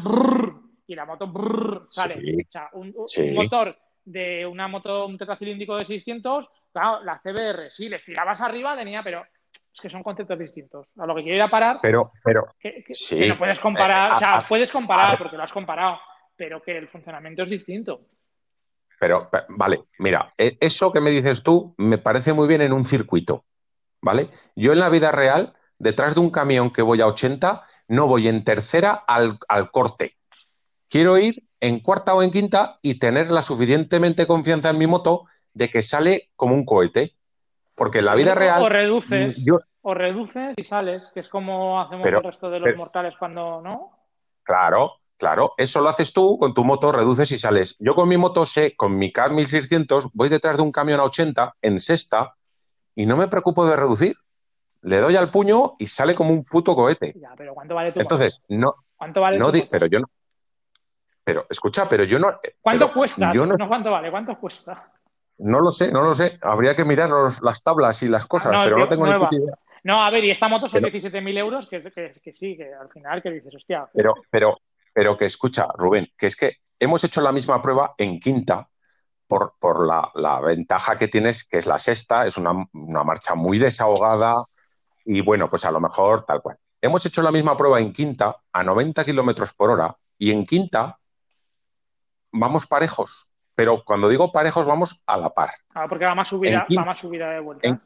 y 0.88 0.96
la 0.96 1.06
moto 1.06 1.28
brrr 1.28 1.88
sale. 1.90 2.22
Sí, 2.22 2.38
O 2.48 2.52
sea, 2.52 2.70
un, 2.74 2.94
un- 2.96 3.08
sí. 3.08 3.22
un 3.22 3.34
motor 3.36 3.78
de 4.06 4.46
una 4.46 4.68
moto, 4.68 5.06
un 5.06 5.18
tetracilíndrico 5.18 5.76
de 5.76 5.86
600, 5.86 6.48
claro, 6.72 7.04
la 7.04 7.20
CBR, 7.20 7.70
sí, 7.72 7.90
les 7.90 8.06
tirabas 8.06 8.40
arriba, 8.40 8.76
tenía, 8.78 9.04
pero 9.04 9.26
es 9.52 9.82
que 9.82 9.90
son 9.90 10.02
conceptos 10.02 10.40
distintos. 10.40 10.88
A 10.98 11.06
lo 11.06 11.14
que 11.14 11.24
quiero 11.24 11.36
ir 11.36 11.42
a 11.42 11.50
parar 11.50 11.80
pero, 11.82 12.12
pero, 12.24 12.48
que, 12.60 12.84
que- 12.86 12.94
Sí. 12.94 13.20
que 13.20 13.28
no 13.28 13.38
puedes 13.38 13.60
comparar, 13.60 14.12
Eh, 14.12 14.14
o 14.16 14.20
sea, 14.20 14.40
puedes 14.48 14.72
comparar 14.72 15.16
a- 15.16 15.18
porque 15.18 15.36
lo 15.36 15.44
has 15.44 15.52
comparado, 15.52 16.00
pero 16.38 16.62
que 16.62 16.78
el 16.78 16.88
funcionamiento 16.88 17.44
es 17.44 17.50
distinto. 17.50 18.00
pero, 19.00 19.30
pe- 19.30 19.44
vale, 19.50 19.82
mira, 20.00 20.34
e- 20.38 20.58
eso 20.60 20.92
que 20.92 21.02
me 21.02 21.12
dices 21.12 21.44
tú 21.44 21.76
me 21.78 21.98
parece 22.00 22.32
muy 22.34 22.48
bien 22.48 22.62
en 22.62 22.72
un 22.74 22.86
circuito, 22.86 23.44
¿vale? 24.02 24.30
Yo 24.56 24.74
en 24.74 24.80
la 24.80 24.90
vida 24.90 25.12
real, 25.12 25.54
detrás 25.80 26.16
de 26.16 26.22
un 26.22 26.30
camión 26.32 26.72
que 26.72 26.82
voy 26.82 27.02
a 27.02 27.08
80, 27.08 27.64
no 27.88 28.08
voy 28.08 28.28
en 28.28 28.44
tercera 28.44 28.92
al, 28.94 29.40
al 29.48 29.72
corte. 29.72 30.18
Quiero 30.90 31.18
ir 31.18 31.44
en 31.60 31.80
cuarta 31.80 32.14
o 32.16 32.22
en 32.24 32.32
quinta 32.32 32.80
y 32.82 33.00
tener 33.00 33.32
la 33.32 33.42
suficientemente 33.42 34.28
confianza 34.28 34.70
en 34.70 34.78
mi 34.78 34.88
moto 34.88 35.26
de 35.54 35.70
que 35.70 35.82
sale 35.82 36.30
como 36.36 36.54
un 36.56 36.66
cohete. 36.66 37.16
Porque 37.76 38.00
en 38.00 38.06
la 38.06 38.16
vida 38.16 38.32
O 38.32 38.36
real, 38.36 38.70
reduces, 38.70 39.38
yo, 39.46 39.60
o 39.82 39.94
reduces 39.94 40.56
y 40.58 40.64
sales, 40.64 41.12
que 41.14 41.20
es 41.20 41.30
como 41.30 41.80
hacemos 41.80 42.04
Pero- 42.04 42.20
el 42.20 42.24
resto 42.24 42.50
de 42.50 42.60
los 42.60 42.66
pero- 42.66 42.78
mortales 42.78 43.14
cuando 43.20 43.62
no. 43.62 43.92
Claro, 44.44 44.94
claro, 45.18 45.54
eso 45.58 45.82
lo 45.82 45.90
haces 45.90 46.14
tú 46.14 46.38
con 46.40 46.54
tu 46.54 46.64
moto, 46.64 46.92
reduces 46.92 47.32
y 47.32 47.38
sales. 47.38 47.76
Yo 47.80 47.94
con 47.96 48.08
mi 48.08 48.18
moto 48.18 48.46
sé, 48.46 48.76
con 48.76 48.98
mi 48.98 49.12
Cat 49.12 49.32
1600, 49.32 50.10
voy 50.14 50.30
detrás 50.30 50.58
de 50.58 50.64
un 50.64 50.72
camión 50.72 51.00
a 51.00 51.04
80 51.04 51.54
en 51.62 51.80
sexta 51.80 52.36
y 52.98 53.06
no 53.06 53.16
me 53.16 53.28
preocupo 53.28 53.66
de 53.68 53.76
reducir. 53.76 54.18
Le 54.82 54.98
doy 55.00 55.16
al 55.16 55.30
puño 55.30 55.76
y 55.78 55.86
sale 55.88 56.16
como 56.16 56.32
un 56.32 56.44
puto 56.44 56.76
cohete. 56.76 57.14
Ya, 57.16 57.34
pero 57.38 57.54
¿cuánto 57.54 57.76
vale 57.76 57.92
tu 57.92 58.00
Entonces, 58.00 58.42
no? 58.50 58.74
¿Cuánto 58.96 59.22
vale 59.22 59.38
no 59.38 59.52
tu 59.52 59.58
moto? 59.58 59.70
pero 59.72 59.86
yo 59.86 60.00
no. 60.00 60.08
Pero 61.24 61.46
escucha, 61.50 61.88
pero 61.88 62.04
yo 62.06 62.18
no. 62.20 62.40
¿Cuánto 62.62 62.92
cuesta? 62.92 63.32
Yo 63.34 63.46
no, 63.46 63.56
no 63.56 63.68
cuánto 63.68 63.92
vale, 63.92 64.10
¿cuánto 64.10 64.38
cuesta? 64.40 64.92
no 65.40 65.60
lo 65.60 65.72
sé, 65.72 65.92
no 65.92 66.02
lo 66.02 66.16
sé. 66.16 66.40
Habría 66.42 66.76
que 66.76 66.84
mirar 66.84 67.12
los- 67.12 67.44
las 67.44 67.62
tablas 67.64 68.02
y 68.02 68.08
las 68.08 68.26
cosas, 68.26 68.52
no, 68.54 68.64
pero 68.64 68.78
no 68.80 68.88
tengo 68.88 69.06
nueva. 69.06 69.30
idea. 69.32 69.54
No, 69.84 70.02
a 70.04 70.10
ver, 70.10 70.24
y 70.24 70.32
esta 70.32 70.48
moto 70.48 70.68
son 70.68 70.82
Pero- 70.82 70.92
17.000 70.92 71.38
euros, 71.38 71.68
que, 71.68 71.84
que, 71.84 72.14
que 72.24 72.34
sí, 72.34 72.58
que 72.58 72.74
al 72.74 72.90
final 72.90 73.22
que 73.22 73.30
dices, 73.30 73.54
hostia, 73.54 73.88
Pero, 73.94 74.16
pero, 74.32 74.58
pero 74.94 75.16
que 75.16 75.26
escucha, 75.26 75.68
Rubén, 75.76 76.08
que 76.18 76.26
es 76.26 76.36
que 76.36 76.54
hemos 76.80 77.04
hecho 77.04 77.22
la 77.22 77.32
misma 77.32 77.62
prueba 77.62 77.94
en 78.00 78.20
quinta 78.20 78.68
por, 79.28 79.54
por 79.60 79.86
la, 79.86 80.10
la 80.16 80.40
ventaja 80.42 80.98
que 80.98 81.08
tienes, 81.08 81.48
que 81.48 81.58
es 81.58 81.66
la 81.66 81.80
sexta, 81.80 82.26
es 82.26 82.38
una, 82.38 82.52
una 82.74 83.04
marcha 83.04 83.36
muy 83.36 83.60
desahogada 83.60 84.44
y 85.06 85.22
bueno, 85.22 85.48
pues 85.48 85.66
a 85.66 85.72
lo 85.72 85.80
mejor 85.80 86.26
tal 86.26 86.42
cual. 86.42 86.58
Hemos 86.82 87.06
hecho 87.06 87.22
la 87.22 87.32
misma 87.32 87.58
prueba 87.58 87.80
en 87.80 87.92
quinta 87.94 88.38
a 88.52 88.64
90 88.64 89.04
kilómetros 89.04 89.54
por 89.54 89.72
hora 89.72 89.96
y 90.18 90.32
en 90.32 90.46
quinta 90.46 90.98
vamos 92.32 92.66
parejos. 92.68 93.34
Pero 93.56 93.84
cuando 93.84 94.08
digo 94.10 94.32
parejos, 94.32 94.66
vamos 94.68 95.02
a 95.08 95.18
la 95.18 95.30
par. 95.34 95.50
ah, 95.74 95.88
porque 95.90 96.06
va 96.06 96.14
más 96.14 96.28
subida, 96.28 96.60
En 96.60 96.76
quin- 96.76 96.80
va 96.80 96.86
más 96.86 97.00
subida 97.00 97.30
de 97.32 97.40
vueltas. 97.40 97.70
en- 97.72 97.82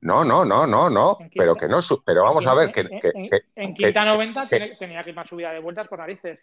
No, 0.00 0.24
no, 0.24 0.44
no, 0.44 0.66
no, 0.66 0.88
no. 0.90 1.16
Quinta. 1.18 1.34
Pero 1.36 1.54
que 1.54 1.68
no, 1.68 1.78
pero 2.04 2.24
vamos 2.24 2.42
En- 2.44 2.50
a 2.50 2.54
ver, 2.54 2.72
que, 2.72 2.80
en, 2.80 2.88
que- 3.00 3.12
que- 3.12 3.42
en 3.54 3.74
quinta 3.74 4.04
90 4.04 4.48
que- 4.48 4.56
tiene- 4.58 4.76
tenía 4.76 5.04
que 5.04 5.10
ir 5.10 5.16
más 5.16 5.28
subida 5.28 5.52
de 5.52 5.60
vueltas 5.60 5.86
por 5.88 5.98
narices. 5.98 6.40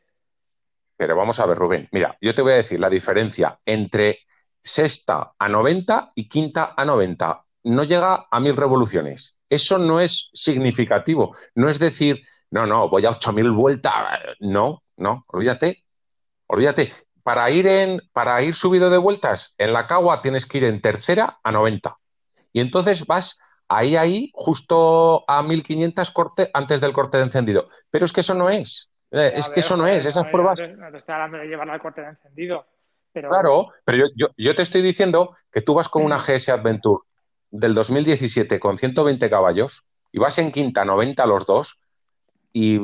Pero 1.00 1.16
vamos 1.16 1.40
a 1.40 1.46
ver, 1.46 1.58
Rubén. 1.58 1.88
Mira, 1.94 2.18
yo 2.20 2.36
te 2.36 2.42
voy 2.42 2.52
a 2.52 2.58
decir 2.58 2.78
la 2.78 2.90
diferencia 2.90 3.58
entre 3.66 4.20
sexta 4.62 5.32
a 5.40 5.48
90 5.48 6.12
y 6.14 6.28
quinta 6.28 6.74
a 6.76 6.84
90. 6.84 7.46
No 7.64 7.86
llega 7.86 8.28
a 8.30 8.40
mil 8.42 8.58
revoluciones. 8.58 9.38
Eso 9.48 9.78
no 9.78 10.02
es 10.02 10.30
significativo. 10.34 11.38
No 11.56 11.70
es 11.70 11.80
decir, 11.80 12.22
no, 12.52 12.68
no, 12.68 12.90
voy 12.90 13.06
a 13.06 13.12
8000 13.12 13.50
vueltas. 13.52 13.94
No, 14.42 14.84
no, 14.98 15.24
olvídate. 15.28 15.86
Olvídate. 16.48 16.92
Para 17.24 17.50
ir, 17.50 17.66
en, 17.68 18.02
para 18.12 18.42
ir 18.42 18.54
subido 18.54 18.90
de 18.90 18.98
vueltas 18.98 19.56
en 19.58 19.72
la 19.72 19.88
cagua 19.88 20.22
tienes 20.22 20.46
que 20.46 20.58
ir 20.58 20.66
en 20.66 20.82
tercera 20.82 21.40
a 21.42 21.52
90. 21.54 21.96
Y 22.52 22.60
entonces 22.60 23.06
vas 23.06 23.38
ahí, 23.70 23.96
ahí, 23.96 24.32
justo 24.34 25.24
a 25.30 25.44
1500 25.44 26.12
corte, 26.12 26.52
antes 26.54 26.82
del 26.82 26.92
corte 26.92 27.20
de 27.20 27.24
encendido. 27.24 27.70
Pero 27.90 28.06
es 28.06 28.12
que 28.12 28.20
eso 28.20 28.34
no 28.34 28.50
es. 28.50 28.92
Eh, 29.12 29.32
es 29.36 29.46
que 29.48 29.56
ver, 29.56 29.60
eso 29.60 29.78
no 29.78 29.88
es. 29.88 30.06
Esas 30.06 30.26
no, 30.26 30.32
pruebas. 30.32 30.60
No 30.60 30.66
te, 30.66 30.74
no 30.74 30.92
te 30.92 30.98
estoy 30.98 31.14
hablando 31.14 31.38
de 31.38 31.46
llevarla 31.48 31.74
al 31.74 31.82
corte 31.82 32.02
de 32.02 32.08
encendido. 32.10 32.66
Pero, 33.12 33.30
Claro, 33.30 33.68
pero 33.86 33.98
yo, 33.98 34.06
yo- 34.16 34.28
yo 34.38 34.56
te 34.56 34.62
estoy 34.62 34.82
diciendo 34.82 35.36
que 35.52 35.62
tú 35.62 35.74
vas 35.74 35.90
con 35.90 36.04
una. 36.04 36.18
GS 36.18 36.52
Adventure 36.52 37.04
del 37.50 37.74
2017 37.74 38.60
con 38.60 38.78
120 38.78 39.30
caballos 39.30 39.88
y 40.12 40.20
vas 40.20 40.38
en 40.38 40.52
quinta 40.52 40.86
90 40.86 41.26
los 41.26 41.46
dos 41.46 41.82
y, 42.54 42.78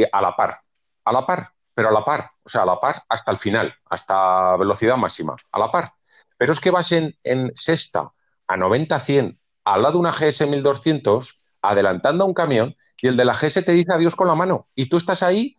y 0.00 0.04
a 0.12 0.20
la 0.20 0.36
par, 0.36 0.60
a 1.04 1.12
la 1.12 1.26
par, 1.26 1.50
pero 1.74 1.88
a 1.88 1.92
la 1.92 2.04
par, 2.04 2.30
o 2.42 2.48
sea, 2.48 2.62
a 2.62 2.66
la 2.66 2.80
par 2.80 3.02
hasta 3.08 3.30
el 3.30 3.38
final, 3.38 3.74
hasta 3.86 4.56
velocidad 4.56 4.96
máxima, 4.96 5.36
a 5.52 5.58
la 5.58 5.70
par. 5.70 5.92
Pero 6.36 6.52
es 6.52 6.60
que 6.60 6.70
vas 6.70 6.90
en, 6.92 7.16
en 7.24 7.52
sexta 7.54 8.10
a 8.46 8.56
90-100 8.56 9.38
al 9.64 9.82
lado 9.82 9.94
de 9.94 9.98
una 10.00 10.12
GS 10.12 10.46
1200 10.46 11.42
adelantando 11.62 12.24
a 12.24 12.26
un 12.26 12.34
camión 12.34 12.76
y 13.00 13.08
el 13.08 13.16
de 13.16 13.24
la 13.24 13.34
GS 13.34 13.62
te 13.64 13.72
dice 13.72 13.92
adiós 13.92 14.16
con 14.16 14.28
la 14.28 14.34
mano 14.34 14.68
y 14.74 14.88
tú 14.88 14.96
estás 14.96 15.22
ahí 15.22 15.56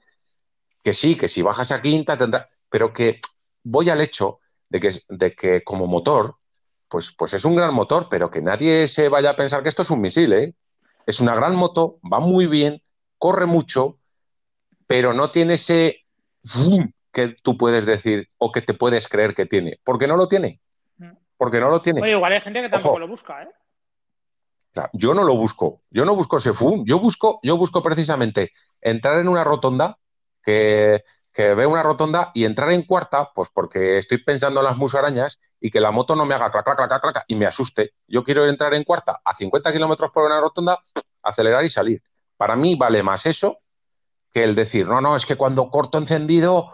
que 0.90 0.94
sí, 0.96 1.16
que 1.16 1.28
si 1.28 1.44
bajas 1.44 1.72
a 1.72 1.84
quinta 1.84 2.18
tendrá, 2.18 2.50
pero 2.68 2.92
que 2.92 3.22
voy 3.64 3.92
al 3.92 4.02
hecho 4.02 4.40
de 4.70 4.80
que, 4.80 4.90
de 5.08 5.36
que 5.36 5.64
como 5.64 5.86
motor, 5.86 6.38
pues, 6.88 7.12
pues 7.16 7.36
es 7.36 7.46
un 7.46 7.56
gran 7.56 7.76
motor, 7.76 8.08
pero 8.10 8.32
que 8.32 8.42
nadie 8.42 8.88
se 8.88 9.08
vaya 9.08 9.30
a 9.30 9.36
pensar 9.36 9.62
que 9.62 9.70
esto 9.70 9.84
es 9.84 9.92
un 9.92 10.02
misil, 10.02 10.34
¿eh? 10.34 10.56
Es 11.06 11.20
una 11.20 11.36
gran 11.36 11.56
moto, 11.56 12.00
va 12.12 12.20
muy 12.20 12.48
bien, 12.48 12.82
corre 13.20 13.46
mucho, 13.46 14.00
pero 14.88 15.14
no 15.14 15.30
tiene 15.30 15.54
ese 15.56 16.06
que 17.12 17.36
tú 17.44 17.56
puedes 17.56 17.86
decir 17.86 18.28
o 18.40 18.52
que 18.52 18.62
te 18.64 18.74
puedes 18.74 19.08
creer 19.08 19.36
que 19.36 19.46
tiene, 19.46 19.80
porque 19.84 20.08
no 20.08 20.16
lo 20.18 20.28
tiene, 20.28 20.60
Mm. 20.98 21.12
porque 21.38 21.60
no 21.60 21.70
lo 21.70 21.84
tiene. 21.84 22.02
Oye, 22.02 22.14
igual 22.14 22.34
hay 22.34 22.42
gente 22.42 22.64
que 22.64 22.70
tampoco 22.70 22.94
Ojo. 22.94 23.00
lo 23.00 23.08
busca, 23.08 23.44
¿eh? 23.44 23.50
Yo 24.94 25.14
no 25.14 25.24
lo 25.24 25.36
busco, 25.36 25.84
yo 25.92 26.04
no 26.04 26.16
busco 26.16 26.38
ese 26.38 26.54
FUM, 26.56 26.84
yo 26.88 27.00
busco, 27.00 27.40
yo 27.44 27.58
busco 27.58 27.84
precisamente 27.84 28.52
entrar 28.82 29.20
en 29.20 29.28
una 29.28 29.44
rotonda, 29.44 30.00
que, 30.50 31.04
que 31.32 31.54
veo 31.54 31.70
una 31.70 31.84
rotonda 31.84 32.32
y 32.34 32.46
entrar 32.46 32.72
en 32.72 32.84
cuarta, 32.84 33.32
pues 33.34 33.50
porque 33.54 33.98
estoy 33.98 34.24
pensando 34.24 34.62
en 34.62 34.66
las 34.66 34.78
musarañas 34.78 35.40
y 35.60 35.70
que 35.70 35.80
la 35.80 35.92
moto 35.92 36.16
no 36.16 36.26
me 36.26 36.34
haga 36.34 36.52
clac, 36.52 36.66
clac, 36.66 36.78
clac, 36.88 37.02
clac, 37.02 37.26
y 37.28 37.36
me 37.36 37.46
asuste. 37.46 37.94
Yo 38.08 38.24
quiero 38.24 38.48
entrar 38.48 38.74
en 38.74 38.84
cuarta 38.84 39.22
a 39.24 39.36
50 39.36 39.72
kilómetros 39.72 40.12
por 40.12 40.30
la 40.30 40.42
rotonda, 40.42 40.80
acelerar 41.22 41.64
y 41.64 41.70
salir. 41.70 42.02
Para 42.36 42.56
mí 42.56 42.76
vale 42.76 43.04
más 43.04 43.26
eso 43.26 43.60
que 44.32 44.44
el 44.44 44.56
decir, 44.56 44.88
no, 44.88 45.02
no, 45.02 45.16
es 45.16 45.26
que 45.26 45.36
cuando 45.36 45.70
corto 45.70 45.98
encendido, 45.98 46.72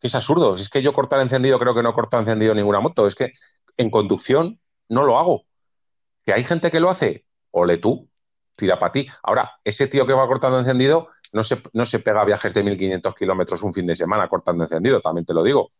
que 0.00 0.06
es 0.06 0.14
absurdo. 0.14 0.54
Es 0.54 0.68
que 0.68 0.82
yo 0.82 0.92
cortar 0.92 1.20
encendido 1.20 1.58
creo 1.58 1.74
que 1.74 1.82
no 1.82 1.90
he 1.90 1.94
cortado 1.94 2.22
encendido 2.22 2.54
ninguna 2.54 2.80
moto. 2.80 3.06
Es 3.06 3.14
que 3.14 3.32
en 3.76 3.90
conducción 3.90 4.60
no 4.88 5.04
lo 5.04 5.18
hago. 5.18 5.44
Que 6.24 6.32
hay 6.32 6.44
gente 6.44 6.70
que 6.70 6.80
lo 6.80 6.90
hace, 6.90 7.26
ole 7.50 7.78
tú. 7.78 8.07
Tira 8.58 8.78
para 8.78 8.92
ti. 8.92 9.06
Ahora, 9.22 9.52
ese 9.64 9.86
tío 9.86 10.04
que 10.06 10.12
va 10.12 10.26
cortando 10.26 10.58
encendido 10.58 11.08
no 11.32 11.44
se, 11.44 11.62
no 11.72 11.84
se 11.86 12.00
pega 12.00 12.24
viajes 12.24 12.52
de 12.52 12.64
1.500 12.64 13.14
kilómetros 13.14 13.62
un 13.62 13.72
fin 13.72 13.86
de 13.86 13.94
semana 13.96 14.28
cortando 14.28 14.64
encendido, 14.64 15.00
también 15.00 15.24
te 15.24 15.32
lo 15.32 15.42
digo. 15.44 15.70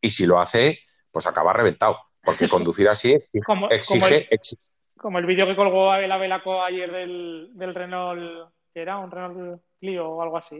Y 0.00 0.10
si 0.10 0.24
lo 0.26 0.38
hace, 0.40 0.78
pues 1.10 1.26
acaba 1.26 1.52
reventado, 1.52 1.98
porque 2.22 2.48
conducir 2.48 2.88
así 2.88 3.12
exige... 3.12 3.44
Como, 3.44 3.68
exige, 3.70 4.00
como 4.00 4.14
el, 4.14 4.28
exige- 4.30 4.58
como 4.96 5.18
el 5.18 5.26
vídeo 5.26 5.46
que 5.46 5.56
colgó 5.56 5.92
Abel 5.92 6.18
Velaco 6.20 6.62
ayer 6.62 6.90
del, 6.92 7.50
del 7.54 7.74
Renault, 7.74 8.50
que 8.72 8.80
era 8.80 8.98
un 8.98 9.10
Renault 9.10 9.60
Clio 9.80 10.08
o 10.08 10.22
algo 10.22 10.38
así. 10.38 10.56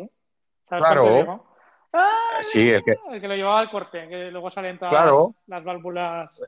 ¿Sabes 0.69 0.85
Claro. 0.85 1.47
Sí, 2.41 2.69
el 2.70 2.82
que, 2.82 2.97
El 3.12 3.20
que 3.20 3.28
lo 3.28 3.36
llevaba 3.36 3.61
al 3.61 3.70
corte, 3.70 4.09
que 4.09 4.31
luego 4.32 4.51
salen 4.51 4.78
todas 4.78 4.91
Claro. 4.93 5.35
las 5.47 5.62
válvulas. 5.62 6.43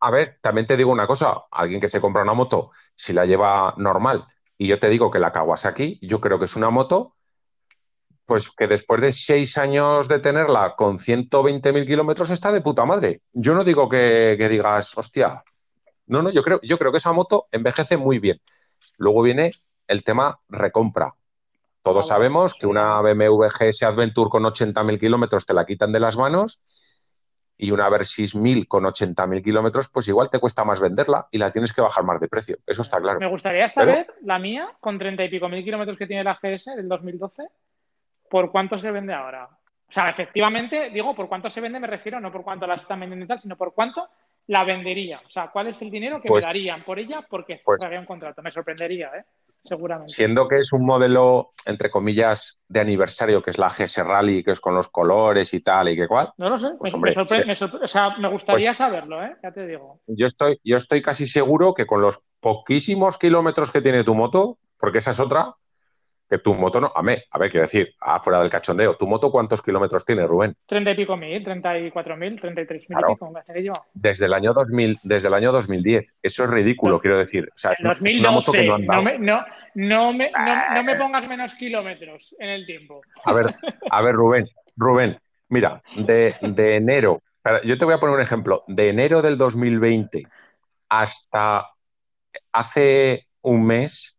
A 0.00 0.10
ver, 0.10 0.38
también 0.40 0.66
te 0.66 0.76
digo 0.76 0.90
una 0.90 1.06
cosa, 1.06 1.42
alguien 1.50 1.80
que 1.80 1.88
se 1.88 2.00
compra 2.00 2.22
una 2.22 2.32
moto, 2.34 2.70
si 2.94 3.12
la 3.12 3.26
lleva 3.26 3.74
normal, 3.76 4.26
y 4.56 4.66
yo 4.66 4.78
te 4.78 4.88
digo 4.88 5.10
que 5.10 5.18
la 5.18 5.32
Kawasaki, 5.32 5.98
yo 6.02 6.20
creo 6.20 6.38
que 6.38 6.46
es 6.46 6.56
una 6.56 6.70
moto, 6.70 7.16
pues 8.24 8.50
que 8.50 8.66
después 8.66 9.00
de 9.00 9.12
seis 9.12 9.58
años 9.58 10.08
de 10.08 10.20
tenerla 10.20 10.74
con 10.76 10.98
120.000 10.98 11.86
kilómetros 11.86 12.30
está 12.30 12.52
de 12.52 12.60
puta 12.60 12.84
madre. 12.84 13.22
Yo 13.32 13.54
no 13.54 13.64
digo 13.64 13.88
que, 13.88 14.36
que 14.38 14.48
digas, 14.48 14.96
hostia, 14.96 15.42
no, 16.06 16.22
no, 16.22 16.30
yo 16.30 16.42
creo, 16.42 16.60
yo 16.62 16.78
creo 16.78 16.92
que 16.92 16.98
esa 16.98 17.12
moto 17.12 17.48
envejece 17.50 17.96
muy 17.96 18.18
bien. 18.18 18.40
Luego 18.98 19.22
viene 19.22 19.50
el 19.86 20.04
tema 20.04 20.38
recompra. 20.48 21.14
Todos 21.82 22.08
sabemos 22.08 22.54
que 22.54 22.66
una 22.66 23.00
BMW 23.00 23.48
GS 23.48 23.82
Adventure 23.84 24.30
con 24.30 24.44
80.000 24.44 25.00
kilómetros 25.00 25.46
te 25.46 25.54
la 25.54 25.64
quitan 25.64 25.92
de 25.92 26.00
las 26.00 26.16
manos 26.16 26.62
y 27.60 27.72
una 27.72 27.88
Versys 27.90 28.34
1000 28.34 28.66
con 28.66 28.84
80.000 28.84 29.44
kilómetros, 29.44 29.90
pues 29.92 30.08
igual 30.08 30.30
te 30.30 30.38
cuesta 30.38 30.64
más 30.64 30.80
venderla 30.80 31.28
y 31.30 31.36
la 31.36 31.52
tienes 31.52 31.74
que 31.74 31.82
bajar 31.82 32.04
más 32.04 32.18
de 32.18 32.26
precio. 32.26 32.56
Eso 32.66 32.80
está 32.80 32.98
claro. 32.98 33.20
Me 33.20 33.28
gustaría 33.28 33.68
saber, 33.68 34.06
la 34.22 34.38
mía, 34.38 34.70
con 34.80 34.96
treinta 34.96 35.22
y 35.22 35.28
pico 35.28 35.48
mil 35.48 35.62
kilómetros 35.62 35.98
que 35.98 36.06
tiene 36.06 36.24
la 36.24 36.38
GS 36.42 36.74
del 36.74 36.88
2012, 36.88 37.42
¿por 38.30 38.50
cuánto 38.50 38.78
se 38.78 38.90
vende 38.90 39.12
ahora? 39.12 39.44
O 39.44 39.92
sea, 39.92 40.06
efectivamente, 40.06 40.88
digo, 40.90 41.14
por 41.14 41.28
cuánto 41.28 41.50
se 41.50 41.60
vende 41.60 41.78
me 41.78 41.86
refiero, 41.86 42.18
no 42.18 42.32
por 42.32 42.44
cuánto 42.44 42.66
la 42.66 42.76
están 42.76 43.00
vendiendo 43.00 43.26
y 43.26 43.28
tal, 43.28 43.40
sino 43.40 43.56
por 43.56 43.74
cuánto 43.74 44.08
la 44.50 44.64
vendería. 44.64 45.20
O 45.24 45.30
sea, 45.30 45.48
¿cuál 45.52 45.68
es 45.68 45.80
el 45.80 45.92
dinero 45.92 46.20
que 46.20 46.28
Pues- 46.28 46.42
me 46.42 46.46
darían 46.48 46.82
por 46.82 46.98
ella? 46.98 47.24
Porque 47.30 47.60
pues- 47.64 47.78
cerraría 47.78 48.00
un 48.00 48.06
contrato. 48.06 48.42
Me 48.42 48.50
sorprendería, 48.50 49.06
¿eh? 49.16 49.24
Seguramente. 49.62 50.12
Siendo 50.12 50.48
que 50.48 50.56
es 50.58 50.72
un 50.72 50.84
modelo, 50.84 51.52
entre 51.66 51.88
comillas, 51.88 52.58
de 52.66 52.80
aniversario, 52.80 53.42
que 53.42 53.50
es 53.50 53.58
la 53.58 53.68
GS 53.68 54.02
Rally, 54.02 54.42
que 54.42 54.50
es 54.50 54.60
con 54.60 54.74
los 54.74 54.88
colores 54.88 55.54
y 55.54 55.60
tal 55.60 55.90
y 55.90 55.96
que 55.96 56.08
cual, 56.08 56.32
No 56.36 56.50
lo 56.50 56.58
sé. 56.58 56.70
Pues, 56.80 56.92
me, 56.92 56.96
hombre, 56.96 57.14
me 57.46 57.54
sí. 57.54 57.64
me 57.70 57.84
o 57.84 57.86
sea, 57.86 58.16
me 58.18 58.28
gustaría 58.28 58.70
Pues- 58.70 58.78
saberlo, 58.78 59.22
¿eh? 59.22 59.36
Ya 59.40 59.52
te 59.52 59.66
digo. 59.68 60.00
yo 60.08 60.26
estoy, 60.26 60.58
yo 60.64 60.76
estoy 60.78 61.00
casi 61.00 61.26
seguro 61.26 61.72
que 61.74 61.86
con 61.86 62.00
los 62.02 62.24
poquísimos 62.40 63.18
kilómetros 63.18 63.70
que 63.70 63.82
tiene 63.82 64.02
tu 64.02 64.16
moto, 64.16 64.58
porque 64.80 64.98
esa 64.98 65.12
es 65.12 65.20
otra, 65.20 65.54
que 66.30 66.38
tu 66.38 66.54
moto 66.54 66.80
no. 66.80 66.92
A 66.94 67.02
ver, 67.02 67.24
a 67.32 67.38
ver, 67.38 67.50
quiero 67.50 67.66
decir, 67.66 67.92
afuera 68.00 68.40
del 68.40 68.50
cachondeo, 68.50 68.94
¿tu 68.96 69.06
moto 69.08 69.32
cuántos 69.32 69.60
kilómetros 69.60 70.04
tiene, 70.04 70.24
Rubén? 70.26 70.54
Treinta 70.64 70.92
y 70.92 70.94
pico 70.94 71.16
mil, 71.16 71.42
treinta 71.42 71.76
y 71.76 71.90
cuatro 71.90 72.16
mil, 72.16 72.40
treinta 72.40 72.60
y 72.60 72.66
tres 72.66 72.88
mil 72.88 72.96
Claro. 72.98 73.10
y 73.10 73.14
pico, 73.14 73.30
me 73.48 73.60
lleva. 73.60 73.82
Desde 73.92 74.26
el 74.26 74.32
año 74.34 74.52
2000, 74.54 75.00
desde 75.02 75.26
el 75.26 75.34
año 75.34 75.50
2010. 75.50 76.06
Eso 76.22 76.44
es 76.44 76.50
ridículo, 76.50 76.94
No. 76.94 77.00
quiero 77.00 77.18
decir. 77.18 77.48
O 77.52 77.58
sea, 77.58 77.74
En 77.76 77.90
es 77.90 78.00
es 78.00 78.20
una 78.20 78.30
moto 78.30 78.52
2012, 78.52 78.60
que 78.62 78.66
no 78.68 78.74
han 78.74 78.86
no 78.86 79.02
me, 79.02 79.18
no, 79.18 79.44
no 79.74 80.12
me, 80.12 80.30
no, 80.30 80.74
no 80.74 80.84
me 80.84 80.94
pongas 80.96 81.26
menos 81.28 81.52
kilómetros 81.56 82.34
en 82.38 82.48
el 82.50 82.64
tiempo. 82.64 83.00
A 83.24 83.32
ver, 83.32 83.46
a 83.90 84.02
ver, 84.02 84.14
Rubén, 84.14 84.48
Rubén, 84.76 85.18
mira, 85.48 85.82
de, 85.96 86.34
de 86.40 86.76
enero, 86.76 87.20
yo 87.64 87.76
te 87.76 87.84
voy 87.84 87.94
a 87.94 87.98
poner 87.98 88.14
un 88.14 88.22
ejemplo, 88.22 88.62
de 88.68 88.88
enero 88.88 89.20
del 89.20 89.36
2020 89.36 90.26
hasta 90.88 91.66
hace 92.52 93.26
un 93.42 93.66
mes, 93.66 94.18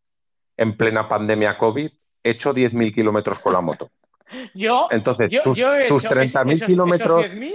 en 0.57 0.75
plena 0.75 1.07
pandemia 1.07 1.57
COVID, 1.57 1.89
he 2.23 2.29
hecho 2.31 2.53
10.000 2.53 2.93
kilómetros 2.93 3.39
con 3.39 3.53
la 3.53 3.61
moto. 3.61 3.89
Yo, 4.53 4.87
Entonces, 4.91 5.29
yo, 5.31 5.43
tus, 5.43 5.57
yo 5.57 5.75
he 5.75 5.87
tus 5.89 6.05
hecho 6.05 6.15
30.000 6.15 6.51
esos- 6.55 6.65
kilómetros, 6.67 7.25
Esos 7.25 7.37
10.000 7.37 7.53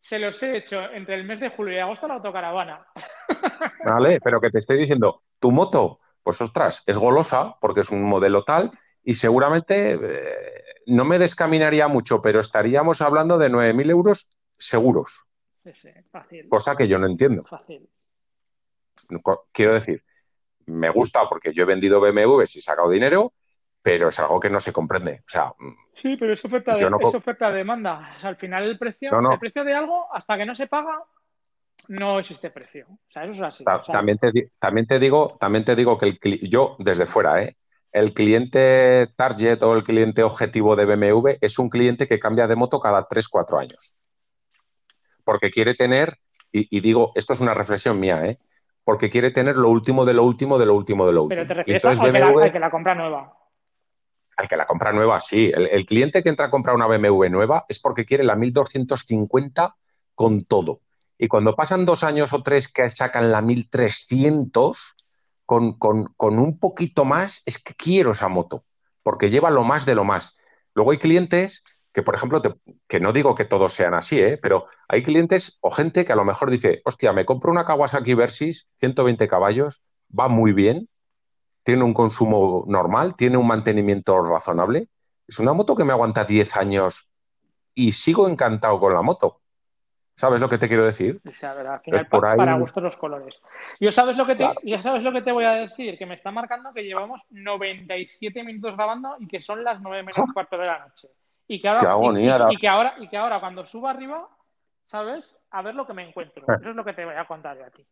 se 0.00 0.18
los 0.18 0.42
he 0.42 0.56
hecho 0.56 0.82
entre 0.92 1.14
el 1.14 1.24
mes 1.24 1.38
de 1.40 1.50
julio 1.50 1.74
y 1.74 1.78
agosto 1.78 2.06
en 2.06 2.10
la 2.10 2.14
autocaravana. 2.16 2.86
¿vale? 3.84 4.20
Pero 4.20 4.40
que 4.40 4.50
te 4.50 4.58
estoy 4.58 4.78
diciendo, 4.78 5.22
tu 5.38 5.52
moto, 5.52 6.00
pues 6.22 6.40
ostras, 6.40 6.82
es 6.86 6.98
golosa 6.98 7.56
porque 7.60 7.80
es 7.82 7.90
un 7.90 8.02
modelo 8.02 8.42
tal 8.42 8.72
y 9.04 9.14
seguramente 9.14 9.92
eh, 10.02 10.64
no 10.86 11.04
me 11.04 11.18
descaminaría 11.20 11.86
mucho, 11.86 12.20
pero 12.20 12.40
estaríamos 12.40 13.00
hablando 13.00 13.38
de 13.38 13.48
9.000 13.48 13.90
euros 13.90 14.34
seguros, 14.58 15.24
Sí, 15.62 15.72
sí, 15.74 15.90
fácil, 16.10 16.48
cosa 16.48 16.74
que 16.76 16.88
yo 16.88 16.98
no 16.98 17.06
entiendo. 17.06 17.44
fácil. 17.44 17.88
Quiero 19.52 19.74
decir, 19.74 20.02
me 20.66 20.90
gusta 20.90 21.28
porque 21.28 21.52
yo 21.52 21.62
he 21.62 21.66
vendido 21.66 22.00
BMWs 22.00 22.56
y 22.56 22.58
he 22.58 22.62
sacado 22.62 22.90
dinero, 22.90 23.32
pero 23.86 24.08
es 24.08 24.18
algo 24.18 24.40
que 24.40 24.50
no 24.50 24.58
se 24.58 24.72
comprende. 24.72 25.20
O 25.24 25.28
sea, 25.28 25.52
mm, 25.56 25.74
Sí, 26.02 26.16
pero 26.18 26.32
es 26.32 26.44
oferta 26.44 26.74
de, 26.74 26.90
no 26.90 26.98
es 27.00 27.14
oferta 27.14 27.52
de 27.52 27.58
demanda. 27.58 28.14
O 28.16 28.20
sea, 28.20 28.30
al 28.30 28.36
final 28.36 28.64
el 28.64 28.76
precio, 28.78 29.12
No, 29.12 29.20
no. 29.20 29.32
el 29.34 29.38
precio 29.38 29.62
de 29.62 29.74
algo, 29.74 30.12
hasta 30.12 30.36
que 30.36 30.44
no 30.44 30.56
se 30.56 30.66
paga, 30.66 31.04
no 31.86 32.18
existe 32.18 32.50
precio. 32.50 32.86
O 32.90 33.12
sea, 33.12 33.22
eso 33.24 33.32
es 33.34 33.40
así. 33.42 33.64
ta- 33.64 33.76
O 33.76 33.84
sea, 33.84 33.92
también 33.92 34.18
te, 34.18 34.50
también 34.58 34.88
te 34.88 34.98
digo, 34.98 35.36
también 35.38 35.64
te 35.64 35.76
digo 35.76 35.98
que 35.98 36.06
el, 36.20 36.50
yo 36.50 36.74
desde 36.80 37.06
fuera, 37.06 37.40
¿eh? 37.44 37.56
El 37.92 38.12
cliente 38.12 39.06
target 39.16 39.62
o 39.62 39.72
el 39.74 39.84
cliente 39.84 40.24
objetivo 40.24 40.74
de 40.74 40.84
BMW 40.84 41.38
es 41.40 41.56
un 41.60 41.70
cliente 41.70 42.08
que 42.08 42.18
cambia 42.18 42.48
de 42.48 42.56
moto 42.56 42.80
cada 42.80 43.06
3-4 43.06 43.56
años. 43.60 43.96
Porque 45.24 45.50
quiere 45.52 45.74
tener, 45.74 46.18
y, 46.50 46.66
y 46.76 46.80
digo, 46.80 47.12
esto 47.14 47.34
es 47.34 47.40
una 47.40 47.54
reflexión 47.54 48.00
mía, 48.00 48.26
¿eh? 48.26 48.38
Porque 48.84 49.10
quiere 49.10 49.30
tener 49.30 49.56
lo 49.56 49.70
último 49.70 50.04
de 50.04 50.12
lo 50.14 50.24
último 50.24 50.58
de 50.58 50.66
lo 50.66 50.74
último 50.74 51.06
de 51.06 51.12
lo 51.12 51.22
último. 51.22 51.36
pero 51.36 51.48
te 51.48 51.54
refieres 51.54 51.82
que, 52.00 52.12
la, 52.20 52.30
BMW 52.32 52.52
que 52.52 52.58
la 52.60 52.70
compra 52.70 52.94
nueva. 52.96 53.32
Al 54.36 54.48
que 54.48 54.56
la 54.56 54.66
compra 54.66 54.92
nueva, 54.92 55.20
sí. 55.20 55.50
El, 55.54 55.86
cliente 55.86 56.22
que 56.22 56.28
entra 56.28 56.46
a 56.46 56.50
comprar 56.50 56.76
una 56.76 56.86
BMW 56.86 57.28
nueva 57.30 57.64
es 57.68 57.78
porque 57.78 58.04
quiere 58.04 58.22
la 58.22 58.36
1250 58.36 59.76
con 60.14 60.42
todo. 60.42 60.80
Y 61.18 61.28
cuando 61.28 61.56
pasan 61.56 61.86
dos 61.86 62.04
años 62.04 62.32
o 62.32 62.42
tres 62.42 62.68
que 62.68 62.90
sacan 62.90 63.32
la 63.32 63.40
1300 63.40 64.96
con, 65.46 65.78
con, 65.78 66.12
con 66.16 66.38
un 66.38 66.58
poquito 66.58 67.04
más, 67.06 67.42
es 67.46 67.62
que 67.62 67.74
quiero 67.74 68.12
esa 68.12 68.28
moto, 68.28 68.64
porque 69.02 69.30
lleva 69.30 69.50
lo 69.50 69.64
más 69.64 69.86
de 69.86 69.94
lo 69.94 70.04
más. 70.04 70.38
Luego 70.74 70.90
hay 70.90 70.98
clientes 70.98 71.62
que, 71.96 72.02
por 72.02 72.14
ejemplo, 72.14 72.42
que 72.88 73.00
no 73.00 73.14
digo 73.14 73.34
que 73.34 73.46
todos 73.46 73.72
sean 73.72 73.94
así, 73.94 74.20
¿eh? 74.20 74.36
pero 74.36 74.66
hay 74.86 75.02
clientes 75.02 75.56
o 75.62 75.70
gente 75.70 76.04
que 76.04 76.12
a 76.12 76.16
lo 76.16 76.26
mejor 76.26 76.50
dice, 76.50 76.82
hostia, 76.84 77.14
me 77.14 77.24
compro 77.24 77.50
una 77.50 77.64
Kawasaki 77.64 78.12
Versys, 78.12 78.68
120 78.76 79.26
caballos, 79.28 79.82
va 80.08 80.28
muy 80.28 80.52
bien, 80.52 80.90
tiene 81.66 81.82
un 81.82 81.92
consumo 81.92 82.64
normal, 82.68 83.16
tiene 83.16 83.36
un 83.36 83.46
mantenimiento 83.48 84.22
razonable. 84.22 84.86
Es 85.26 85.40
una 85.40 85.52
moto 85.52 85.74
que 85.74 85.82
me 85.84 85.90
aguanta 85.92 86.24
10 86.24 86.56
años 86.56 87.10
y 87.74 87.90
sigo 87.90 88.28
encantado 88.28 88.78
con 88.78 88.94
la 88.94 89.02
moto. 89.02 89.40
¿Sabes 90.14 90.40
lo 90.40 90.48
que 90.48 90.58
te 90.58 90.68
quiero 90.68 90.86
decir? 90.86 91.20
O 91.28 91.34
sea, 91.34 91.50
al 91.50 91.80
final, 91.80 92.06
por 92.06 92.24
ahí- 92.24 92.36
para 92.38 92.56
gustos 92.56 92.82
los 92.82 92.96
colores. 92.96 93.42
Yo 93.80 93.90
sabes 93.90 94.16
lo 94.16 94.24
que 94.26 94.34
te, 94.36 94.44
Claro. 94.44 94.60
ya 94.62 94.80
sabes 94.80 95.02
lo 95.02 95.12
que 95.12 95.22
te 95.22 95.32
voy 95.32 95.44
a 95.44 95.54
decir, 95.54 95.98
que 95.98 96.06
me 96.06 96.14
está 96.14 96.30
marcando 96.30 96.72
que 96.72 96.84
llevamos 96.84 97.22
97 97.30 98.44
minutos 98.44 98.76
grabando 98.76 99.16
y 99.18 99.26
que 99.26 99.40
son 99.40 99.64
las 99.64 99.80
9 99.82 100.04
menos 100.04 100.32
cuarto 100.32 100.56
de 100.56 100.66
la 100.66 100.78
noche. 100.78 101.08
Y 101.48 101.60
que 101.60 101.68
ahora, 101.68 101.80
Qué 101.80 101.86
agonía, 101.88 102.22
y- 102.22 102.36
y- 102.36 102.38
la- 102.38 102.52
y 102.52 102.56
que 102.58 102.68
ahora, 102.68 102.94
y 103.00 103.08
que 103.08 103.16
ahora 103.16 103.40
cuando 103.40 103.64
suba 103.64 103.90
arriba, 103.90 104.26
¿sabes? 104.86 105.38
A 105.50 105.62
ver 105.62 105.74
lo 105.74 105.86
que 105.86 105.92
me 105.92 106.08
encuentro. 106.08 106.46
Eso 106.60 106.70
es 106.70 106.76
lo 106.76 106.84
que 106.84 106.92
te 106.92 107.04
voy 107.04 107.14
a 107.16 107.26
contar 107.26 107.56
yo 107.58 107.64
a 107.64 107.70
ti. 107.70 107.86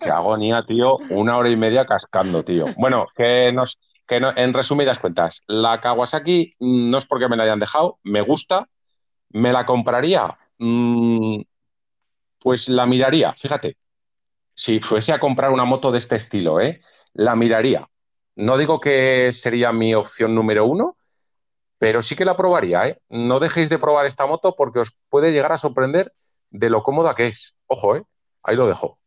Qué 0.00 0.10
agonía, 0.10 0.64
tío. 0.66 0.98
Una 1.10 1.36
hora 1.36 1.48
y 1.50 1.56
media 1.56 1.84
cascando, 1.84 2.42
tío. 2.44 2.66
Bueno, 2.76 3.06
que 3.14 3.52
nos, 3.52 3.78
que 4.06 4.20
no- 4.20 4.32
en 4.36 4.52
resumidas 4.54 4.98
cuentas, 4.98 5.42
la 5.46 5.80
Kawasaki 5.80 6.54
no 6.60 6.98
es 6.98 7.06
porque 7.06 7.28
me 7.28 7.36
la 7.36 7.44
hayan 7.44 7.58
dejado, 7.60 7.98
me 8.02 8.20
gusta, 8.22 8.68
me 9.30 9.52
la 9.52 9.64
compraría, 9.66 10.36
Mm, 10.62 11.40
pues 12.40 12.68
la 12.68 12.86
miraría, 12.86 13.32
fíjate. 13.34 13.76
Si 14.54 14.80
fuese 14.80 15.12
a 15.12 15.20
comprar 15.20 15.50
una 15.52 15.64
moto 15.64 15.92
de 15.92 15.98
este 15.98 16.16
estilo, 16.16 16.60
¿eh? 16.60 16.82
La 17.14 17.36
miraría. 17.36 17.88
No 18.36 18.58
digo 18.58 18.80
que 18.80 19.32
sería 19.32 19.72
mi 19.72 19.94
opción 19.94 20.34
número 20.34 20.66
uno, 20.66 20.96
pero 21.78 22.02
sí 22.02 22.16
que 22.16 22.24
la 22.24 22.36
probaría, 22.36 22.86
¿eh? 22.88 23.00
No 23.08 23.40
dejéis 23.40 23.70
de 23.70 23.78
probar 23.78 24.06
esta 24.06 24.26
moto 24.26 24.54
porque 24.56 24.80
os 24.80 24.98
puede 25.10 25.32
llegar 25.32 25.52
a 25.52 25.58
sorprender 25.58 26.12
de 26.50 26.70
lo 26.70 26.82
cómoda 26.82 27.14
que 27.14 27.26
es. 27.28 27.56
Ojo, 27.66 27.96
¿eh? 27.96 28.02
Ahí 28.42 28.56
lo 28.56 28.66
dejo. 28.66 28.98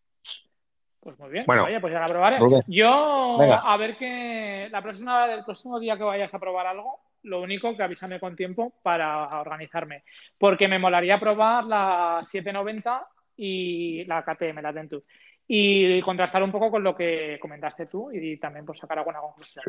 Pues 1.00 1.20
muy 1.20 1.30
bien. 1.32 1.44
Bueno, 1.46 1.66
Oye, 1.66 1.80
pues 1.82 1.92
ya 1.94 2.00
la 2.00 2.08
probaré. 2.08 2.38
Yo, 2.68 3.38
Venga. 3.40 3.58
a 3.58 3.76
ver 3.78 3.98
que 3.98 4.70
la 4.72 4.82
próxima, 4.82 5.26
el 5.34 5.44
próximo 5.44 5.78
día 5.80 5.98
que 5.98 6.04
vayas 6.04 6.34
a 6.34 6.40
probar 6.40 6.66
algo, 6.68 7.02
lo 7.24 7.42
único 7.42 7.76
que 7.76 7.84
avísame 7.84 8.20
con 8.22 8.36
tiempo 8.38 8.74
para 8.82 9.26
organizarme. 9.42 10.04
Porque 10.38 10.68
me 10.70 10.80
molaría 10.80 11.20
probar 11.20 11.66
la 11.66 12.22
790 12.26 13.06
y 13.36 14.06
la 14.06 14.24
KTM, 14.24 14.62
la 14.62 14.72
Dentu. 14.72 15.02
Y 15.46 16.02
contrastar 16.04 16.42
un 16.42 16.54
poco 16.54 16.72
con 16.72 16.84
lo 16.84 16.96
que 16.96 17.36
comentaste 17.42 17.88
tú 17.88 18.10
y 18.10 18.38
también 18.38 18.66
pues 18.66 18.80
sacar 18.80 18.98
alguna 19.00 19.20
conclusión. 19.20 19.66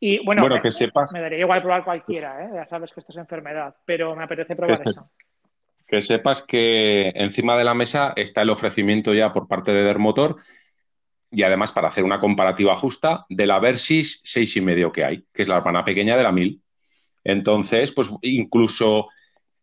Y 0.00 0.24
bueno, 0.24 0.40
Bueno, 0.40 0.54
me, 0.56 0.62
que 0.62 0.70
sepas, 0.70 1.12
me 1.12 1.20
daría 1.20 1.40
igual 1.40 1.60
probar 1.60 1.84
cualquiera, 1.84 2.44
¿eh? 2.46 2.50
ya 2.54 2.66
sabes 2.66 2.92
que 2.92 3.00
esto 3.00 3.12
es 3.12 3.18
enfermedad, 3.18 3.76
pero 3.84 4.16
me 4.16 4.24
apetece 4.24 4.56
probar 4.56 4.78
Que 4.78 4.84
se- 4.84 4.90
esa. 4.90 5.02
Que 5.92 6.00
sepas 6.00 6.40
que 6.40 7.12
encima 7.14 7.54
de 7.58 7.64
la 7.64 7.74
mesa 7.74 8.14
está 8.16 8.40
el 8.40 8.48
ofrecimiento 8.48 9.12
ya 9.12 9.30
por 9.30 9.46
parte 9.46 9.72
de 9.72 9.82
Dermotor 9.84 10.36
y 11.30 11.42
además 11.42 11.70
para 11.70 11.88
hacer 11.88 12.02
una 12.02 12.18
comparativa 12.18 12.74
justa 12.74 13.26
de 13.28 13.44
la 13.46 13.58
Versys 13.58 14.22
6,5 14.24 14.90
que 14.90 15.04
hay, 15.04 15.24
que 15.34 15.42
es 15.42 15.48
la 15.48 15.58
hermana 15.58 15.84
pequeña 15.84 16.16
de 16.16 16.22
la 16.22 16.32
1000. 16.32 16.62
Entonces, 17.24 17.92
pues 17.92 18.10
incluso 18.22 19.08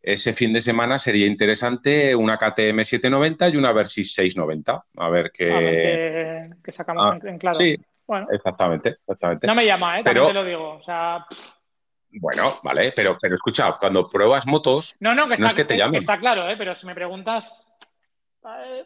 ese 0.03 0.33
fin 0.33 0.53
de 0.53 0.61
semana 0.61 0.99
sería 0.99 1.25
interesante 1.25 2.15
una 2.15 2.37
KTM 2.37 2.85
790 2.85 3.49
y 3.49 3.57
una 3.57 3.71
Versys 3.73 4.13
690. 4.13 4.85
A 4.97 5.09
ver 5.09 5.31
qué, 5.33 5.51
A 5.51 5.59
ver 5.59 5.75
qué, 5.75 6.41
qué 6.63 6.71
sacamos 6.71 7.03
Ah, 7.11 7.15
en, 7.23 7.27
en 7.29 7.39
claro. 7.39 7.57
sí. 7.57 7.75
Bueno, 8.05 8.27
Exactamente, 8.31 8.89
exactamente. 9.01 9.47
no 9.47 9.55
me 9.55 9.65
llama, 9.65 9.99
¿eh? 9.99 10.03
Pero- 10.03 10.27
También 10.27 10.45
te 10.45 10.51
lo 10.51 10.57
digo. 10.59 10.69
O 10.77 10.83
sea, 10.83 11.25
Bueno, 12.11 12.59
vale, 12.63 12.91
pero, 12.95 13.17
pero 13.21 13.35
escucha, 13.35 13.77
cuando 13.79 14.03
pruebas 14.05 14.45
motos, 14.47 14.95
no, 14.99 15.13
no, 15.13 15.27
que 15.27 15.35
está, 15.35 15.43
No 15.43 15.47
es 15.49 15.53
que 15.53 15.65
te 15.65 15.77
llamen. 15.77 15.99
está 15.99 16.17
claro, 16.17 16.49
¿eh? 16.49 16.55
Pero 16.57 16.73
si 16.75 16.85
me 16.87 16.95
preguntas, 16.95 17.55
eh, 18.45 18.85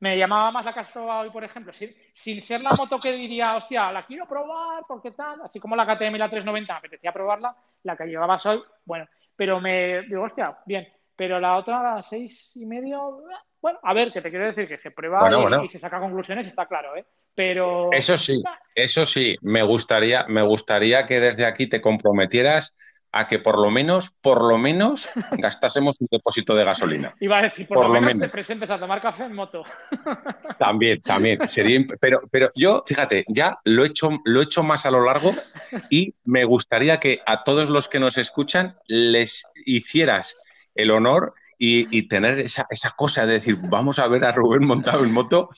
me 0.00 0.16
llamaba 0.18 0.50
más 0.50 0.64
la 0.64 0.72
que 0.72 0.80
has 0.80 0.90
probado 0.90 1.20
hoy, 1.20 1.30
por 1.30 1.44
ejemplo, 1.44 1.72
sin, 1.72 1.94
sin 2.14 2.42
ser 2.42 2.62
la 2.62 2.70
moto 2.72 2.98
que 2.98 3.12
diría, 3.12 3.54
hostia, 3.56 3.92
la 3.92 4.04
quiero 4.06 4.26
probar, 4.26 4.82
porque 4.88 5.12
tal, 5.12 5.40
así 5.42 5.60
como 5.60 5.76
la 5.76 5.84
KTM 5.86 6.16
y 6.16 6.18
la 6.18 6.28
390, 6.30 6.72
me 6.72 6.78
apetecía 6.78 7.12
probarla, 7.12 7.54
la 7.84 7.96
que 7.96 8.06
llevabas 8.06 8.44
hoy, 8.46 8.62
bueno, 8.84 9.06
pero 9.36 9.60
me 9.60 10.02
digo, 10.02 10.22
hostia, 10.22 10.56
bien, 10.66 10.88
pero 11.14 11.38
la 11.38 11.56
otra, 11.56 11.82
la 11.82 12.02
seis 12.02 12.52
y 12.56 12.64
medio, 12.66 13.20
eh, 13.30 13.34
bueno, 13.60 13.78
a 13.82 13.92
ver, 13.92 14.10
que 14.12 14.22
te 14.22 14.30
quiero 14.30 14.46
decir 14.46 14.66
que 14.66 14.78
se 14.78 14.90
prueba 14.90 15.20
Bueno, 15.20 15.38
y, 15.38 15.42
bueno. 15.42 15.64
y 15.64 15.68
se 15.68 15.78
saca 15.78 16.00
conclusiones, 16.00 16.46
está 16.46 16.66
claro, 16.66 16.96
¿eh? 16.96 17.04
Pero 17.34 17.90
eso 17.92 18.18
sí, 18.18 18.42
eso 18.74 19.06
sí, 19.06 19.36
me 19.42 19.62
gustaría, 19.62 20.26
me 20.28 20.42
gustaría 20.42 21.06
que 21.06 21.20
desde 21.20 21.46
aquí 21.46 21.66
te 21.68 21.80
comprometieras 21.80 22.76
a 23.12 23.26
que 23.26 23.38
por 23.40 23.58
lo 23.58 23.70
menos, 23.70 24.14
por 24.20 24.42
lo 24.42 24.58
menos, 24.58 25.08
gastásemos 25.32 26.00
un 26.00 26.08
depósito 26.10 26.54
de 26.54 26.64
gasolina. 26.64 27.14
iba 27.20 27.38
a 27.38 27.42
decir, 27.42 27.66
por, 27.66 27.78
por 27.78 27.86
lo, 27.86 27.92
menos, 27.94 28.14
menos. 28.14 28.28
te 28.28 28.28
presentes 28.28 28.70
a 28.70 28.78
tomar 28.78 29.02
café 29.02 29.24
en 29.24 29.34
moto. 29.34 29.64
También, 30.58 31.00
también. 31.02 31.48
Sería, 31.48 31.80
pero, 32.00 32.20
pero 32.30 32.50
yo, 32.54 32.84
fíjate, 32.86 33.24
ya 33.28 33.58
lo 33.64 33.82
he 33.82 33.88
hecho, 33.88 34.10
lo 34.24 34.40
he 34.40 34.44
hecho 34.44 34.62
más 34.62 34.84
a 34.84 34.90
lo 34.90 35.02
largo 35.04 35.34
y 35.88 36.14
me 36.24 36.44
gustaría 36.44 37.00
que 37.00 37.20
a 37.26 37.44
todos 37.44 37.70
los 37.70 37.88
que 37.88 37.98
nos 37.98 38.18
escuchan 38.18 38.76
les 38.86 39.50
hicieras 39.64 40.36
el 40.74 40.90
honor 40.90 41.34
y, 41.58 41.88
y 41.96 42.08
tener 42.08 42.40
esa, 42.40 42.66
esa 42.68 42.90
cosa 42.90 43.24
de 43.24 43.34
decir, 43.34 43.56
vamos 43.58 43.98
a 43.98 44.06
ver 44.06 44.24
a 44.24 44.32
Rubén 44.32 44.66
montado 44.66 45.02
en 45.02 45.12
moto 45.12 45.48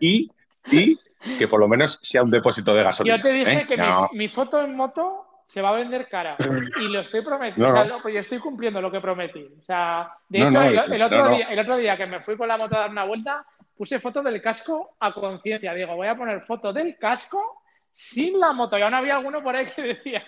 y, 0.00 0.30
y 0.70 0.98
que 1.38 1.48
por 1.48 1.60
lo 1.60 1.68
menos 1.68 1.98
sea 2.02 2.22
un 2.22 2.30
depósito 2.30 2.74
de 2.74 2.82
gasolina. 2.84 3.16
Yo 3.16 3.22
te 3.22 3.32
dije 3.32 3.52
¿eh? 3.62 3.66
que 3.66 3.76
mi- 3.76 3.82
No, 3.82 4.08
mi, 4.12 4.28
foto 4.28 4.62
en 4.62 4.76
moto 4.76 5.26
se 5.46 5.60
va 5.60 5.70
a 5.70 5.72
vender 5.72 6.08
cara 6.08 6.36
y 6.80 6.84
lo 6.88 7.00
estoy 7.00 7.22
prometiendo, 7.22 7.66
No, 7.66 7.72
o 7.72 7.76
sea, 7.76 7.84
no. 7.84 7.96
lo- 7.96 8.02
pues 8.02 8.14
yo 8.14 8.20
estoy 8.20 8.38
cumpliendo 8.38 8.80
lo 8.80 8.90
que 8.90 9.00
prometí. 9.00 9.46
O 9.60 9.62
sea, 9.64 10.10
de 10.28 10.38
hecho, 10.38 10.62
el, 10.62 11.02
otro. 11.02 11.28
Día, 11.28 11.46
el 11.48 11.58
otro 11.58 11.76
día 11.76 11.96
que 11.96 12.06
me 12.06 12.20
fui 12.20 12.36
con 12.36 12.48
la 12.48 12.56
moto 12.56 12.76
a 12.76 12.80
dar 12.80 12.90
una 12.90 13.04
vuelta, 13.04 13.44
puse 13.76 13.98
foto 14.00 14.22
del 14.22 14.40
casco 14.40 14.96
a 15.00 15.12
conciencia. 15.12 15.74
Digo, 15.74 15.94
voy 15.96 16.08
a 16.08 16.16
poner 16.16 16.40
foto 16.42 16.72
del 16.72 16.96
casco 16.98 17.62
sin 17.90 18.40
la 18.40 18.52
moto. 18.52 18.78
Y 18.78 18.82
aún 18.82 18.94
había 18.94 19.16
alguno 19.16 19.42
por 19.42 19.54
ahí 19.54 19.66
que 19.76 19.82
decía, 19.82 20.24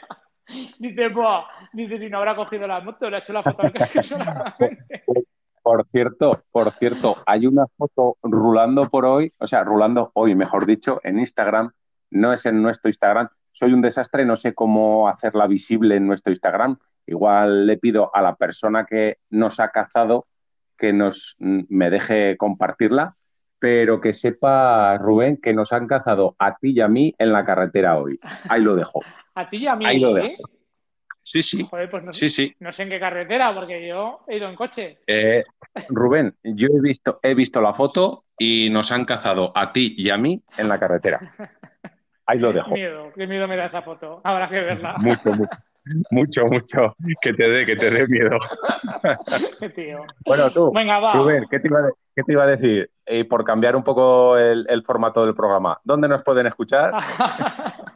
dice, 0.79 1.09
Buah, 1.09 1.45
dice, 1.73 1.99
si 1.99 2.09
no 2.11 2.19
habrá 2.19 2.35
cogido 2.35 2.67
la 2.67 2.81
moto, 2.81 3.09
le 3.09 3.17
ha 3.17 3.21
hecho 3.21 3.33
la 3.33 3.43
foto 3.43 3.63
al 3.63 3.73
casco 3.73 4.03
solamente. 4.03 5.05
Por 5.65 5.87
cierto, 5.91 6.43
por 6.53 6.71
cierto, 6.73 7.17
hay 7.25 7.47
una 7.47 7.67
foto 7.79 8.19
rulando 8.23 8.91
por 8.91 9.07
hoy, 9.07 9.33
o 9.39 9.47
sea, 9.47 9.65
rulando 9.65 10.11
hoy, 10.13 10.35
mejor 10.35 10.67
dicho, 10.67 11.01
en 11.03 11.19
Instagram, 11.19 11.71
no 12.11 12.35
es 12.35 12.45
en 12.45 12.61
nuestro 12.61 12.91
Instagram. 12.91 13.31
Soy 13.51 13.73
un 13.73 13.81
desastre, 13.81 14.27
no 14.27 14.37
sé 14.37 14.53
cómo 14.53 15.09
hacerla 15.09 15.47
visible 15.47 15.97
en 15.97 16.07
nuestro 16.07 16.35
Instagram. 16.35 16.77
Igual 17.07 17.67
le 17.67 17.79
pido 17.79 18.15
a 18.15 18.21
la 18.21 18.35
persona 18.35 18.85
que 18.85 19.17
nos 19.31 19.59
ha 19.59 19.71
cazado 19.71 20.27
que 20.77 20.93
nos 20.93 21.35
mm, 21.39 21.61
me 21.71 21.89
deje 21.89 22.37
compartirla, 22.37 23.17
pero 23.59 24.03
que 24.03 24.13
sepa, 24.13 24.99
Rubén, 24.99 25.39
que 25.39 25.55
nos 25.55 25.73
han 25.73 25.87
cazado 25.87 26.37
a 26.39 26.57
ti 26.57 26.73
y 26.73 26.81
a 26.83 26.89
mí 26.89 27.15
en 27.17 27.33
la 27.33 27.47
carretera 27.47 27.97
hoy. 27.97 28.21
Ahí 28.51 28.61
lo 28.61 28.77
dejo. 28.77 29.01
A 29.37 29.49
ti 29.51 29.57
y 29.57 29.67
a 29.67 29.75
mí, 29.75 29.85
Ahí 29.85 29.99
lo 29.99 30.17
¿eh? 30.19 30.37
Sí, 31.25 31.41
sí, 31.41 31.67
Joder, 31.69 31.91
pues 31.91 32.05
no, 32.05 32.13
sí, 32.13 32.29
sí. 32.29 32.55
no 32.61 32.71
sé 32.73 32.83
en 32.83 32.91
qué 32.91 33.01
carretera, 33.01 33.55
porque 33.55 33.89
yo 33.89 34.21
he 34.29 34.37
ido 34.37 34.47
en 34.47 34.55
coche. 34.55 34.99
Eh, 35.07 35.43
Rubén, 35.89 36.35
yo 36.43 36.69
he 36.69 36.81
visto, 36.83 37.19
he 37.23 37.35
visto 37.35 37.63
la 37.63 37.73
foto 37.73 38.25
y 38.39 38.69
nos 38.69 38.93
han 38.93 39.07
cazado 39.07 39.51
a 39.57 39.73
ti 39.73 39.95
y 39.97 40.11
a 40.11 40.19
mí 40.19 40.43
en 40.59 40.69
la 40.69 40.79
carretera. 40.79 41.35
Ahí 42.27 42.39
lo 42.39 42.53
dejo. 42.53 42.71
Miedo, 42.75 43.11
qué 43.15 43.27
miedo 43.27 43.49
me 43.49 43.57
da 43.57 43.67
esa 43.67 43.81
foto. 43.81 44.21
Habrá 44.23 44.51
que 44.51 44.61
verla. 44.61 44.97
Mucho, 44.99 45.33
mucho, 45.33 45.57
mucho, 46.11 46.47
mucho. 46.47 46.97
Que 47.21 47.33
te 47.33 47.49
dé, 47.49 47.67
que 47.67 47.77
te 47.77 47.91
dé 47.91 48.07
miedo. 48.07 48.39
Tío. 49.75 50.05
Bueno, 50.25 50.51
tú, 50.51 50.73
Venga, 50.73 50.99
va. 50.99 51.15
Rubén, 51.15 51.47
¿qué 51.51 51.61
te 51.61 51.69
iba 51.69 51.81
a, 51.81 51.91
qué 52.15 52.23
te 52.23 52.33
iba 52.33 52.45
a 52.45 52.49
decir? 52.49 52.91
Y 53.07 53.25
por 53.25 53.45
cambiar 53.45 53.77
un 53.77 53.85
poco 53.85 54.39
el, 54.39 54.67
el 54.69 54.83
formato 54.83 55.25
del 55.25 55.35
programa, 55.35 55.79
¿dónde 55.85 56.09
nos 56.09 56.23
pueden 56.23 56.47
escuchar? 56.47 56.93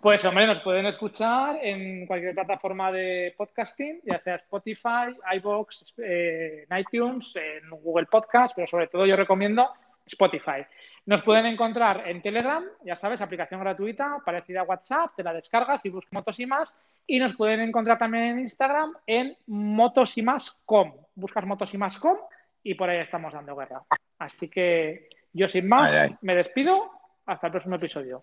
Pues 0.00 0.24
hombre, 0.24 0.46
nos 0.46 0.62
pueden 0.62 0.86
escuchar 0.86 1.58
en 1.60 2.06
cualquier 2.06 2.32
plataforma 2.32 2.90
de 2.90 3.34
podcasting, 3.36 4.00
ya 4.04 4.18
sea 4.18 4.36
Spotify, 4.36 5.14
iVoox, 5.36 5.92
eh, 5.98 6.66
en 6.70 6.78
iTunes, 6.78 7.34
en 7.36 7.68
Google 7.68 8.06
Podcast, 8.06 8.54
pero 8.56 8.66
sobre 8.66 8.86
todo 8.86 9.04
yo 9.04 9.14
recomiendo 9.14 9.68
Spotify. 10.06 10.64
Nos 11.10 11.22
pueden 11.22 11.44
encontrar 11.46 12.04
en 12.06 12.22
Telegram, 12.22 12.62
ya 12.84 12.94
sabes, 12.94 13.20
aplicación 13.20 13.58
gratuita, 13.58 14.18
parecida 14.24 14.60
a 14.60 14.62
WhatsApp, 14.62 15.10
te 15.16 15.24
la 15.24 15.32
descargas 15.32 15.84
y 15.84 15.88
buscas 15.88 16.12
motos 16.12 16.38
y 16.38 16.46
más. 16.46 16.72
Y 17.04 17.18
nos 17.18 17.34
pueden 17.34 17.58
encontrar 17.58 17.98
también 17.98 18.26
en 18.26 18.38
Instagram 18.38 18.92
en 19.08 19.36
motosymas.com. 19.48 20.92
Buscas 21.16 21.44
motosymas.com 21.44 22.16
y 22.62 22.74
por 22.74 22.88
ahí 22.88 22.98
estamos 22.98 23.32
dando 23.32 23.56
guerra. 23.56 23.82
Así 24.20 24.48
que 24.48 25.08
yo 25.32 25.48
sin 25.48 25.66
más 25.68 25.92
Ay, 25.92 26.10
ay. 26.10 26.16
me 26.20 26.36
despido. 26.36 26.92
Hasta 27.26 27.48
el 27.48 27.54
próximo 27.54 27.74
episodio. 27.74 28.22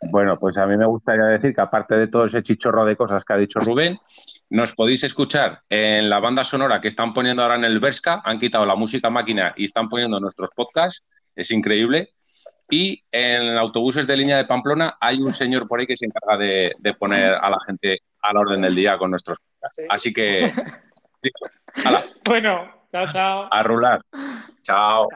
Bueno, 0.00 0.38
pues 0.38 0.56
a 0.58 0.66
mí 0.66 0.76
me 0.76 0.86
gustaría 0.86 1.24
decir 1.24 1.56
que 1.56 1.60
aparte 1.60 1.96
de 1.96 2.06
todo 2.06 2.26
ese 2.26 2.44
chichorro 2.44 2.84
de 2.84 2.94
cosas 2.94 3.24
que 3.24 3.32
ha 3.32 3.36
dicho 3.36 3.58
Rubén, 3.58 3.98
nos 4.48 4.76
podéis 4.76 5.02
escuchar 5.02 5.62
en 5.68 6.08
la 6.08 6.20
banda 6.20 6.44
sonora 6.44 6.80
que 6.80 6.86
están 6.86 7.12
poniendo 7.12 7.42
ahora 7.42 7.56
en 7.56 7.64
el 7.64 7.80
Berska, 7.80 8.22
han 8.24 8.38
quitado 8.38 8.64
la 8.64 8.76
música 8.76 9.10
máquina 9.10 9.54
y 9.56 9.64
están 9.64 9.88
poniendo 9.88 10.20
nuestros 10.20 10.50
podcasts, 10.54 11.02
es 11.36 11.50
increíble. 11.50 12.10
Y 12.68 13.04
en 13.12 13.56
autobuses 13.56 14.06
de 14.08 14.16
línea 14.16 14.38
de 14.38 14.44
Pamplona 14.46 14.96
hay 15.00 15.18
un 15.20 15.32
señor 15.32 15.68
por 15.68 15.78
ahí 15.78 15.86
que 15.86 15.96
se 15.96 16.06
encarga 16.06 16.36
de, 16.36 16.72
de 16.78 16.94
poner 16.94 17.34
a 17.34 17.48
la 17.48 17.58
gente 17.64 18.00
a 18.22 18.32
la 18.32 18.40
orden 18.40 18.62
del 18.62 18.74
día 18.74 18.98
con 18.98 19.10
nuestros 19.10 19.38
podcasts. 19.38 19.82
Así 19.88 20.12
que, 20.12 20.52
Bueno, 22.24 22.68
chao, 22.90 23.12
chao. 23.12 23.48
a 23.50 23.62
rular. 23.62 24.00
Chao. 24.62 25.08